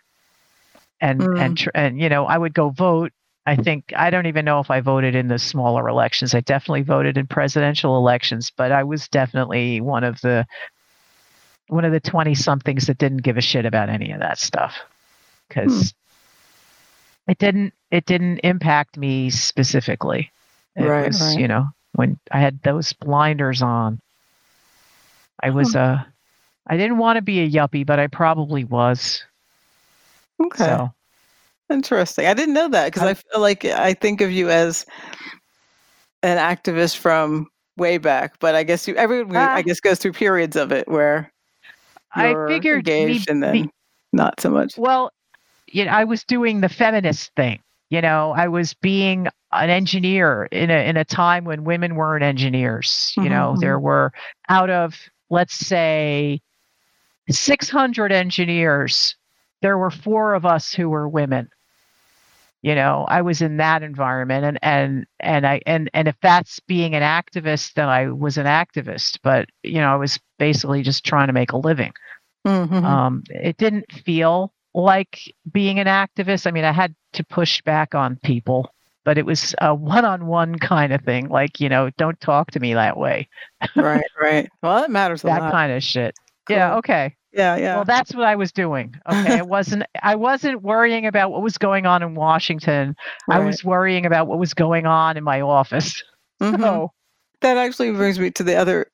And 1.00 1.28
Mm. 1.28 1.36
and 1.36 1.56
tr- 1.56 1.70
and 1.74 2.00
you 2.00 2.08
know, 2.08 2.24
I 2.26 2.38
would 2.38 2.54
go 2.54 2.70
vote. 2.70 3.12
I 3.46 3.56
think 3.56 3.92
I 3.96 4.10
don't 4.10 4.26
even 4.26 4.44
know 4.44 4.60
if 4.60 4.70
I 4.70 4.80
voted 4.80 5.14
in 5.14 5.28
the 5.28 5.38
smaller 5.38 5.88
elections. 5.88 6.34
I 6.34 6.40
definitely 6.40 6.82
voted 6.82 7.18
in 7.18 7.26
presidential 7.26 7.96
elections, 7.98 8.50
but 8.56 8.72
I 8.72 8.84
was 8.84 9.08
definitely 9.08 9.80
one 9.80 10.04
of 10.04 10.20
the 10.22 10.46
one 11.68 11.84
of 11.84 11.92
the 11.92 12.00
20 12.00 12.34
somethings 12.34 12.86
that 12.86 12.98
didn't 12.98 13.22
give 13.22 13.36
a 13.36 13.42
shit 13.42 13.66
about 13.66 13.88
any 13.90 14.12
of 14.12 14.20
that 14.20 14.38
stuff 14.38 14.76
cuz 15.50 15.94
it 17.28 17.38
didn't 17.38 17.74
it 17.90 18.06
didn't 18.06 18.38
impact 18.40 18.96
me 18.96 19.30
specifically. 19.30 20.32
It 20.76 20.94
Right, 20.94 20.96
was, 20.96 21.20
right. 21.20 21.36
you 21.36 21.48
know, 21.48 21.66
when 21.96 22.18
I 22.30 22.40
had 22.40 22.62
those 22.62 22.92
blinders 22.92 23.62
on. 23.62 24.00
I 25.42 25.50
was 25.50 25.74
uh 25.76 26.02
I 26.66 26.76
didn't 26.76 26.98
want 26.98 27.16
to 27.16 27.22
be 27.22 27.40
a 27.40 27.50
yuppie, 27.50 27.86
but 27.86 27.98
I 27.98 28.06
probably 28.06 28.64
was. 28.64 29.24
Okay. 30.40 30.64
So 30.64 30.92
Interesting. 31.68 32.26
I 32.26 32.34
didn't 32.34 32.54
know 32.54 32.68
that 32.68 32.92
because 32.92 33.02
I 33.02 33.14
feel 33.14 33.40
like 33.40 33.64
I 33.64 33.94
think 33.94 34.20
of 34.20 34.30
you 34.30 34.48
as 34.50 34.86
an 36.22 36.38
activist 36.38 36.96
from 36.96 37.48
way 37.76 37.98
back, 37.98 38.38
but 38.38 38.54
I 38.54 38.62
guess 38.62 38.86
you 38.86 38.94
everyone 38.94 39.36
Ah. 39.36 39.54
I 39.54 39.62
guess 39.62 39.80
goes 39.80 39.98
through 39.98 40.12
periods 40.12 40.56
of 40.56 40.70
it 40.70 40.86
where 40.86 41.32
I 42.14 42.34
figured 42.46 42.86
me 42.86 43.02
engaged 43.02 43.28
and 43.28 43.42
then 43.42 43.52
be- 43.52 43.70
not 44.12 44.40
so 44.40 44.50
much. 44.50 44.78
Well, 44.78 45.12
you 45.66 45.84
know, 45.84 45.90
I 45.90 46.04
was 46.04 46.22
doing 46.22 46.60
the 46.60 46.68
feminist 46.68 47.34
thing. 47.34 47.58
You 47.90 48.00
know, 48.00 48.32
I 48.36 48.46
was 48.48 48.74
being 48.74 49.26
an 49.62 49.70
engineer 49.70 50.44
in 50.50 50.70
a 50.70 50.88
in 50.88 50.96
a 50.96 51.04
time 51.04 51.44
when 51.44 51.64
women 51.64 51.94
weren't 51.96 52.24
engineers. 52.24 53.16
You 53.18 53.28
Mhm, 53.28 53.30
know, 53.30 53.56
there 53.58 53.78
were 53.78 54.12
out 54.48 54.70
of 54.70 54.94
let's 55.30 55.54
say 55.54 56.40
600 57.30 58.12
engineers, 58.12 59.16
there 59.62 59.78
were 59.78 59.90
four 59.90 60.34
of 60.34 60.44
us 60.46 60.72
who 60.72 60.88
were 60.88 61.08
women. 61.08 61.48
you 62.62 62.74
know 62.74 63.04
i 63.08 63.22
was 63.22 63.40
in 63.42 63.56
that 63.58 63.82
environment 63.82 64.44
and 64.44 64.58
and 64.62 65.06
and 65.20 65.46
i 65.46 65.60
and 65.66 65.90
and 65.94 66.08
if 66.08 66.16
that's 66.22 66.60
being 66.60 66.94
an 66.94 67.02
activist 67.02 67.74
then 67.74 67.88
i 67.88 68.08
was 68.08 68.38
an 68.38 68.46
activist 68.46 69.18
but 69.22 69.48
you 69.62 69.80
know 69.80 69.92
i 69.92 69.96
was 69.96 70.18
basically 70.38 70.82
just 70.82 71.04
trying 71.04 71.26
to 71.28 71.32
make 71.32 71.52
a 71.52 71.56
living 71.58 71.92
Mhm. 72.44 72.82
um 72.82 73.22
it 73.30 73.56
didn't 73.56 73.90
feel 73.92 74.52
like 74.74 75.20
being 75.52 75.78
an 75.80 75.86
activist 75.86 76.46
i 76.46 76.50
mean 76.50 76.64
i 76.64 76.72
had 76.72 76.94
to 77.12 77.24
push 77.24 77.62
back 77.62 77.94
on 77.94 78.18
people 78.24 78.68
but 79.06 79.16
it 79.16 79.24
was 79.24 79.54
a 79.62 79.74
one-on-one 79.74 80.58
kind 80.58 80.92
of 80.92 81.00
thing 81.02 81.28
like 81.30 81.58
you 81.60 81.70
know 81.70 81.88
don't 81.96 82.20
talk 82.20 82.50
to 82.50 82.60
me 82.60 82.74
that 82.74 82.98
way 82.98 83.26
right, 83.76 84.04
right. 84.20 84.50
Well, 84.62 84.80
that 84.82 84.90
matters 84.90 85.24
a 85.24 85.28
that 85.28 85.40
lot. 85.40 85.52
kind 85.52 85.72
of 85.72 85.82
shit 85.82 86.14
yeah 86.50 86.76
okay 86.76 87.14
yeah, 87.32 87.56
yeah. 87.56 87.76
well 87.76 87.84
that's 87.84 88.14
what 88.14 88.24
i 88.24 88.36
was 88.36 88.52
doing 88.52 88.94
okay 89.10 89.38
it 89.38 89.46
wasn't 89.56 89.84
i 90.02 90.14
wasn't 90.14 90.62
worrying 90.62 91.06
about 91.06 91.30
what 91.30 91.40
was 91.42 91.56
going 91.56 91.86
on 91.86 92.02
in 92.02 92.14
washington 92.14 92.94
i 93.30 93.38
was 93.38 93.64
worrying 93.64 94.04
about 94.04 94.26
what 94.26 94.38
was 94.38 94.52
going 94.54 94.84
on 94.86 95.16
in 95.16 95.24
my 95.24 95.40
office 95.40 96.02
Mhm. 96.42 96.58
so 96.60 96.92
That 97.40 97.56
actually 97.56 97.92
brings 97.92 98.18
me 98.18 98.30
to 98.32 98.42
the 98.42 98.56
other 98.56 98.86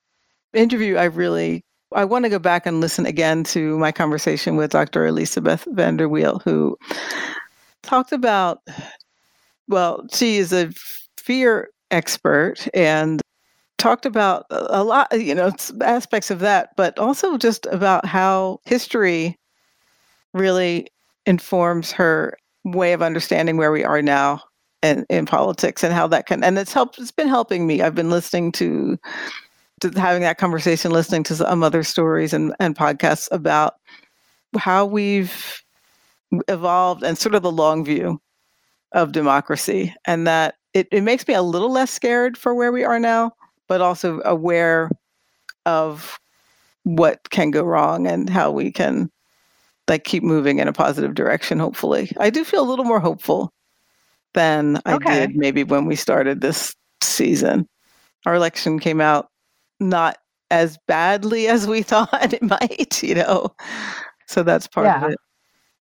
interview 0.53 0.95
I 0.97 1.05
really 1.05 1.63
I 1.95 2.05
want 2.05 2.25
to 2.25 2.29
go 2.29 2.39
back 2.39 2.65
and 2.65 2.81
listen 2.81 3.05
again 3.05 3.43
to 3.45 3.77
my 3.77 3.91
conversation 3.91 4.55
with 4.55 4.71
Dr. 4.71 5.05
Elizabeth 5.05 5.65
Vanderweel, 5.71 6.41
who 6.43 6.75
talked 7.83 8.11
about 8.11 8.59
well, 9.67 10.05
she 10.11 10.37
is 10.37 10.53
a 10.53 10.71
fear 11.17 11.69
expert 11.91 12.67
and 12.73 13.21
talked 13.77 14.05
about 14.05 14.45
a 14.49 14.83
lot, 14.83 15.07
you 15.19 15.35
know, 15.35 15.51
aspects 15.81 16.31
of 16.31 16.39
that, 16.39 16.69
but 16.77 16.97
also 16.97 17.37
just 17.37 17.65
about 17.67 18.05
how 18.05 18.59
history 18.65 19.37
really 20.33 20.87
informs 21.25 21.91
her 21.91 22.37
way 22.63 22.93
of 22.93 23.01
understanding 23.01 23.57
where 23.57 23.71
we 23.71 23.83
are 23.83 24.01
now 24.01 24.41
in, 24.81 25.05
in 25.09 25.25
politics 25.25 25.83
and 25.83 25.93
how 25.93 26.07
that 26.07 26.25
can 26.25 26.43
and 26.43 26.57
it's 26.57 26.73
helped 26.73 26.99
it's 26.99 27.11
been 27.11 27.27
helping 27.27 27.67
me. 27.67 27.81
I've 27.81 27.95
been 27.95 28.09
listening 28.09 28.51
to, 28.53 28.97
to 29.81 29.89
having 29.91 30.21
that 30.21 30.37
conversation 30.37 30.91
listening 30.91 31.23
to 31.23 31.35
some 31.35 31.63
other 31.63 31.83
stories 31.83 32.33
and, 32.33 32.53
and 32.59 32.75
podcasts 32.75 33.27
about 33.31 33.75
how 34.57 34.85
we've 34.85 35.61
evolved 36.47 37.03
and 37.03 37.17
sort 37.17 37.35
of 37.35 37.43
the 37.43 37.51
long 37.51 37.85
view 37.85 38.19
of 38.93 39.11
democracy 39.11 39.93
and 40.05 40.27
that 40.27 40.55
it, 40.73 40.87
it 40.91 41.01
makes 41.01 41.27
me 41.27 41.33
a 41.33 41.41
little 41.41 41.71
less 41.71 41.91
scared 41.91 42.37
for 42.37 42.53
where 42.55 42.71
we 42.71 42.83
are 42.83 42.99
now 42.99 43.31
but 43.67 43.81
also 43.81 44.21
aware 44.25 44.89
of 45.65 46.17
what 46.83 47.29
can 47.29 47.51
go 47.51 47.63
wrong 47.63 48.07
and 48.07 48.29
how 48.29 48.51
we 48.51 48.71
can 48.71 49.09
like 49.89 50.03
keep 50.03 50.23
moving 50.23 50.59
in 50.59 50.67
a 50.67 50.73
positive 50.73 51.13
direction 51.15 51.59
hopefully 51.59 52.11
i 52.19 52.29
do 52.29 52.43
feel 52.43 52.61
a 52.61 52.69
little 52.69 52.85
more 52.85 52.99
hopeful 52.99 53.51
than 54.33 54.79
i 54.85 54.95
Okay. 54.95 55.27
did 55.27 55.35
maybe 55.35 55.63
when 55.63 55.85
we 55.85 55.95
started 55.95 56.41
this 56.41 56.73
season 57.01 57.67
our 58.25 58.35
election 58.35 58.79
came 58.79 59.01
out 59.01 59.27
not 59.79 60.17
as 60.51 60.77
badly 60.87 61.47
as 61.49 61.67
we 61.67 61.81
thought 61.81 62.33
it 62.33 62.41
might 62.41 63.01
you 63.03 63.15
know 63.15 63.53
so 64.27 64.43
that's 64.43 64.67
part 64.67 64.87
Yeah. 64.87 65.05
of 65.05 65.11
it 65.11 65.17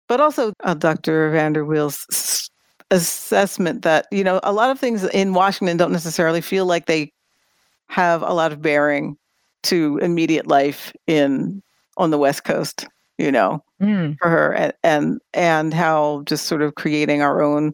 but 0.08 0.20
also 0.20 0.52
uh, 0.64 0.74
dr 0.74 1.30
vanderweel's 1.32 2.50
assessment 2.92 3.82
that 3.82 4.06
you 4.12 4.22
know 4.22 4.38
a 4.42 4.52
lot 4.52 4.70
of 4.70 4.78
things 4.78 5.02
in 5.04 5.34
washington 5.34 5.76
don't 5.76 5.92
necessarily 5.92 6.40
feel 6.40 6.66
like 6.66 6.86
they 6.86 7.12
have 7.88 8.22
a 8.22 8.32
lot 8.32 8.52
of 8.52 8.62
bearing 8.62 9.16
to 9.62 9.98
immediate 9.98 10.46
life 10.46 10.92
in 11.06 11.62
on 11.96 12.10
the 12.10 12.18
west 12.18 12.44
coast 12.44 12.86
you 13.18 13.32
know 13.32 13.62
mm, 13.80 14.16
for 14.18 14.28
her 14.28 14.52
and 14.52 14.72
and, 14.84 15.20
and 15.34 15.74
how 15.74 16.22
just 16.26 16.46
sort 16.46 16.62
of 16.62 16.74
creating 16.76 17.22
our 17.22 17.42
own 17.42 17.72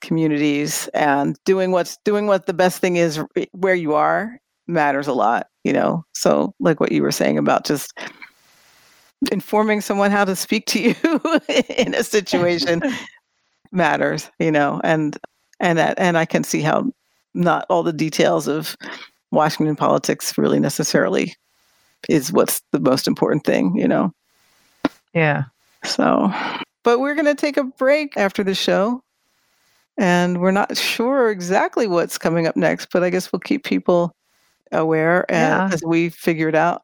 communities 0.00 0.88
and 0.94 1.36
doing 1.44 1.72
what's 1.72 1.96
doing 2.04 2.26
what 2.26 2.46
the 2.46 2.54
best 2.54 2.80
thing 2.80 2.96
is 2.96 3.18
where 3.52 3.74
you 3.74 3.94
are 3.94 4.38
matters 4.68 5.06
a 5.06 5.12
lot 5.12 5.46
you 5.66 5.72
know? 5.72 6.04
So 6.14 6.54
like 6.60 6.78
what 6.78 6.92
you 6.92 7.02
were 7.02 7.10
saying 7.10 7.38
about 7.38 7.64
just 7.64 7.92
informing 9.32 9.80
someone 9.80 10.12
how 10.12 10.24
to 10.24 10.36
speak 10.36 10.66
to 10.66 10.80
you 10.80 10.94
in 11.76 11.92
a 11.92 12.04
situation 12.04 12.80
matters 13.72 14.30
you 14.38 14.50
know 14.50 14.80
and 14.84 15.16
and 15.60 15.78
that 15.78 15.98
and 15.98 16.16
i 16.18 16.24
can 16.24 16.44
see 16.44 16.60
how 16.60 16.84
not 17.34 17.66
all 17.68 17.82
the 17.82 17.92
details 17.92 18.48
of 18.48 18.76
washington 19.30 19.76
politics 19.76 20.36
really 20.38 20.60
necessarily 20.60 21.34
is 22.08 22.32
what's 22.32 22.62
the 22.72 22.80
most 22.80 23.06
important 23.06 23.44
thing 23.44 23.76
you 23.76 23.88
know 23.88 24.12
yeah 25.14 25.44
so, 25.84 26.32
but 26.82 26.98
we're 26.98 27.14
going 27.14 27.26
to 27.26 27.34
take 27.34 27.56
a 27.56 27.64
break 27.64 28.16
after 28.16 28.42
the 28.42 28.54
show. 28.54 29.02
And 29.98 30.40
we're 30.40 30.50
not 30.50 30.76
sure 30.76 31.30
exactly 31.30 31.86
what's 31.86 32.18
coming 32.18 32.46
up 32.46 32.56
next, 32.56 32.88
but 32.92 33.02
I 33.02 33.08
guess 33.10 33.32
we'll 33.32 33.40
keep 33.40 33.64
people 33.64 34.12
aware 34.72 35.24
Yeah. 35.30 35.64
and, 35.64 35.74
as 35.74 35.82
we 35.86 36.10
figure 36.10 36.48
it 36.48 36.54
out. 36.54 36.82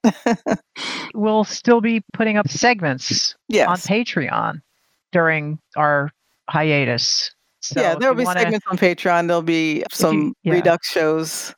we'll 1.14 1.44
still 1.44 1.80
be 1.80 2.02
putting 2.14 2.38
up 2.38 2.48
segments 2.48 3.34
on 3.68 3.76
patreon 3.76 4.62
during 5.10 5.58
our 5.76 6.10
hiatus 6.52 7.30
so 7.60 7.80
yeah, 7.80 7.94
there'll 7.94 8.14
be 8.14 8.24
wanna- 8.24 8.40
segments 8.40 8.66
on 8.68 8.76
Patreon. 8.76 9.28
There'll 9.28 9.40
be 9.40 9.84
some 9.92 10.34
yeah. 10.42 10.54
Redux 10.54 10.90
shows. 10.90 11.54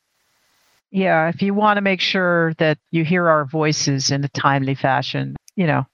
yeah 0.90 1.28
if 1.28 1.42
you 1.42 1.54
want 1.54 1.78
to 1.78 1.80
make 1.80 2.00
sure 2.00 2.54
that 2.58 2.78
you 2.90 3.04
hear 3.04 3.28
our 3.28 3.44
voices 3.46 4.10
in 4.10 4.22
a 4.22 4.28
timely 4.28 4.74
fashion 4.74 5.34
you 5.56 5.66
know 5.66 5.84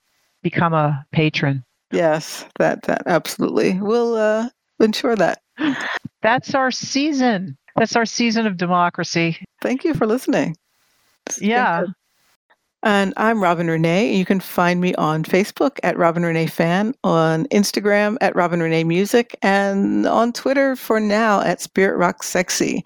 become 0.43 0.75
a 0.75 1.05
patron 1.13 1.65
Yes, 1.93 2.45
that, 2.61 2.83
that 2.83 3.03
absolutely. 3.07 3.81
We'll 3.81 4.15
uh, 4.15 4.49
ensure 4.79 5.17
that. 5.17 5.41
that's 6.23 6.55
our 6.55 6.71
season 6.71 7.59
that's 7.77 7.97
our 7.97 8.07
season 8.07 8.47
of 8.47 8.57
democracy 8.57 9.37
Thank 9.61 9.83
you 9.85 9.95
for 9.95 10.07
listening. 10.07 10.57
It's 11.27 11.41
yeah. 11.43 11.85
And 12.83 13.13
I'm 13.19 13.43
Robin 13.43 13.67
Renée. 13.67 14.17
You 14.17 14.25
can 14.25 14.41
find 14.41 14.81
me 14.81 14.95
on 14.95 15.23
Facebook 15.23 15.79
at 15.83 15.99
Robin 15.99 16.25
Renee 16.25 16.47
Fan, 16.47 16.95
on 17.05 17.45
Instagram 17.49 18.17
at 18.23 18.35
Robin 18.35 18.63
Renee 18.63 18.85
Music, 18.85 19.37
and 19.43 20.07
on 20.07 20.33
Twitter 20.33 20.77
for 20.77 20.99
now 20.99 21.43
at 21.43 21.61
Spirit 21.61 21.99
Rock 21.99 22.23
Sexy. 22.23 22.83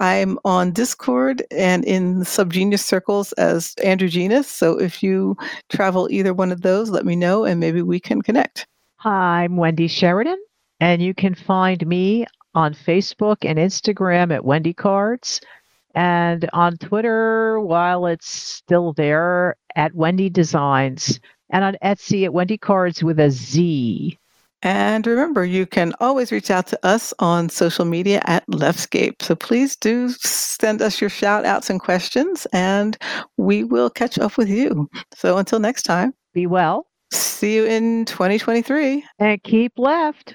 I'm 0.00 0.38
on 0.46 0.72
Discord 0.72 1.44
and 1.50 1.84
in 1.84 2.20
Subgenius 2.20 2.80
circles 2.80 3.32
as 3.34 3.74
Andrew 3.84 4.08
Genus. 4.08 4.48
So 4.48 4.80
if 4.80 5.02
you 5.02 5.36
travel 5.68 6.08
either 6.10 6.32
one 6.32 6.50
of 6.50 6.62
those, 6.62 6.88
let 6.88 7.04
me 7.04 7.14
know 7.14 7.44
and 7.44 7.60
maybe 7.60 7.82
we 7.82 8.00
can 8.00 8.22
connect. 8.22 8.66
Hi, 8.96 9.44
I'm 9.44 9.58
Wendy 9.58 9.88
Sheridan, 9.88 10.42
and 10.80 11.02
you 11.02 11.12
can 11.12 11.34
find 11.34 11.86
me 11.86 12.24
on 12.54 12.72
Facebook 12.72 13.38
and 13.42 13.58
Instagram 13.58 14.32
at 14.32 14.46
Wendy 14.46 14.72
Cards, 14.72 15.42
and 15.94 16.48
on 16.52 16.76
Twitter 16.78 17.60
while 17.60 18.06
it's 18.06 18.28
still 18.28 18.92
there 18.92 19.56
at 19.76 19.94
Wendy 19.94 20.28
Designs, 20.30 21.20
and 21.50 21.64
on 21.64 21.76
Etsy 21.82 22.24
at 22.24 22.32
Wendy 22.32 22.58
Cards 22.58 23.02
with 23.02 23.18
a 23.20 23.30
Z. 23.30 24.18
And 24.62 25.06
remember, 25.06 25.44
you 25.44 25.66
can 25.66 25.92
always 26.00 26.32
reach 26.32 26.50
out 26.50 26.66
to 26.68 26.86
us 26.86 27.12
on 27.18 27.50
social 27.50 27.84
media 27.84 28.22
at 28.24 28.46
Leftscape. 28.46 29.20
So 29.20 29.34
please 29.34 29.76
do 29.76 30.08
send 30.08 30.80
us 30.80 31.02
your 31.02 31.10
shout 31.10 31.44
outs 31.44 31.68
and 31.68 31.78
questions, 31.78 32.46
and 32.52 32.96
we 33.36 33.62
will 33.62 33.90
catch 33.90 34.18
up 34.18 34.38
with 34.38 34.48
you. 34.48 34.88
So 35.14 35.36
until 35.36 35.58
next 35.58 35.82
time, 35.82 36.14
Be 36.32 36.46
well 36.46 36.86
see 37.12 37.56
you 37.56 37.64
in 37.64 38.04
2023. 38.06 39.04
and 39.18 39.42
keep 39.42 39.72
left. 39.76 40.34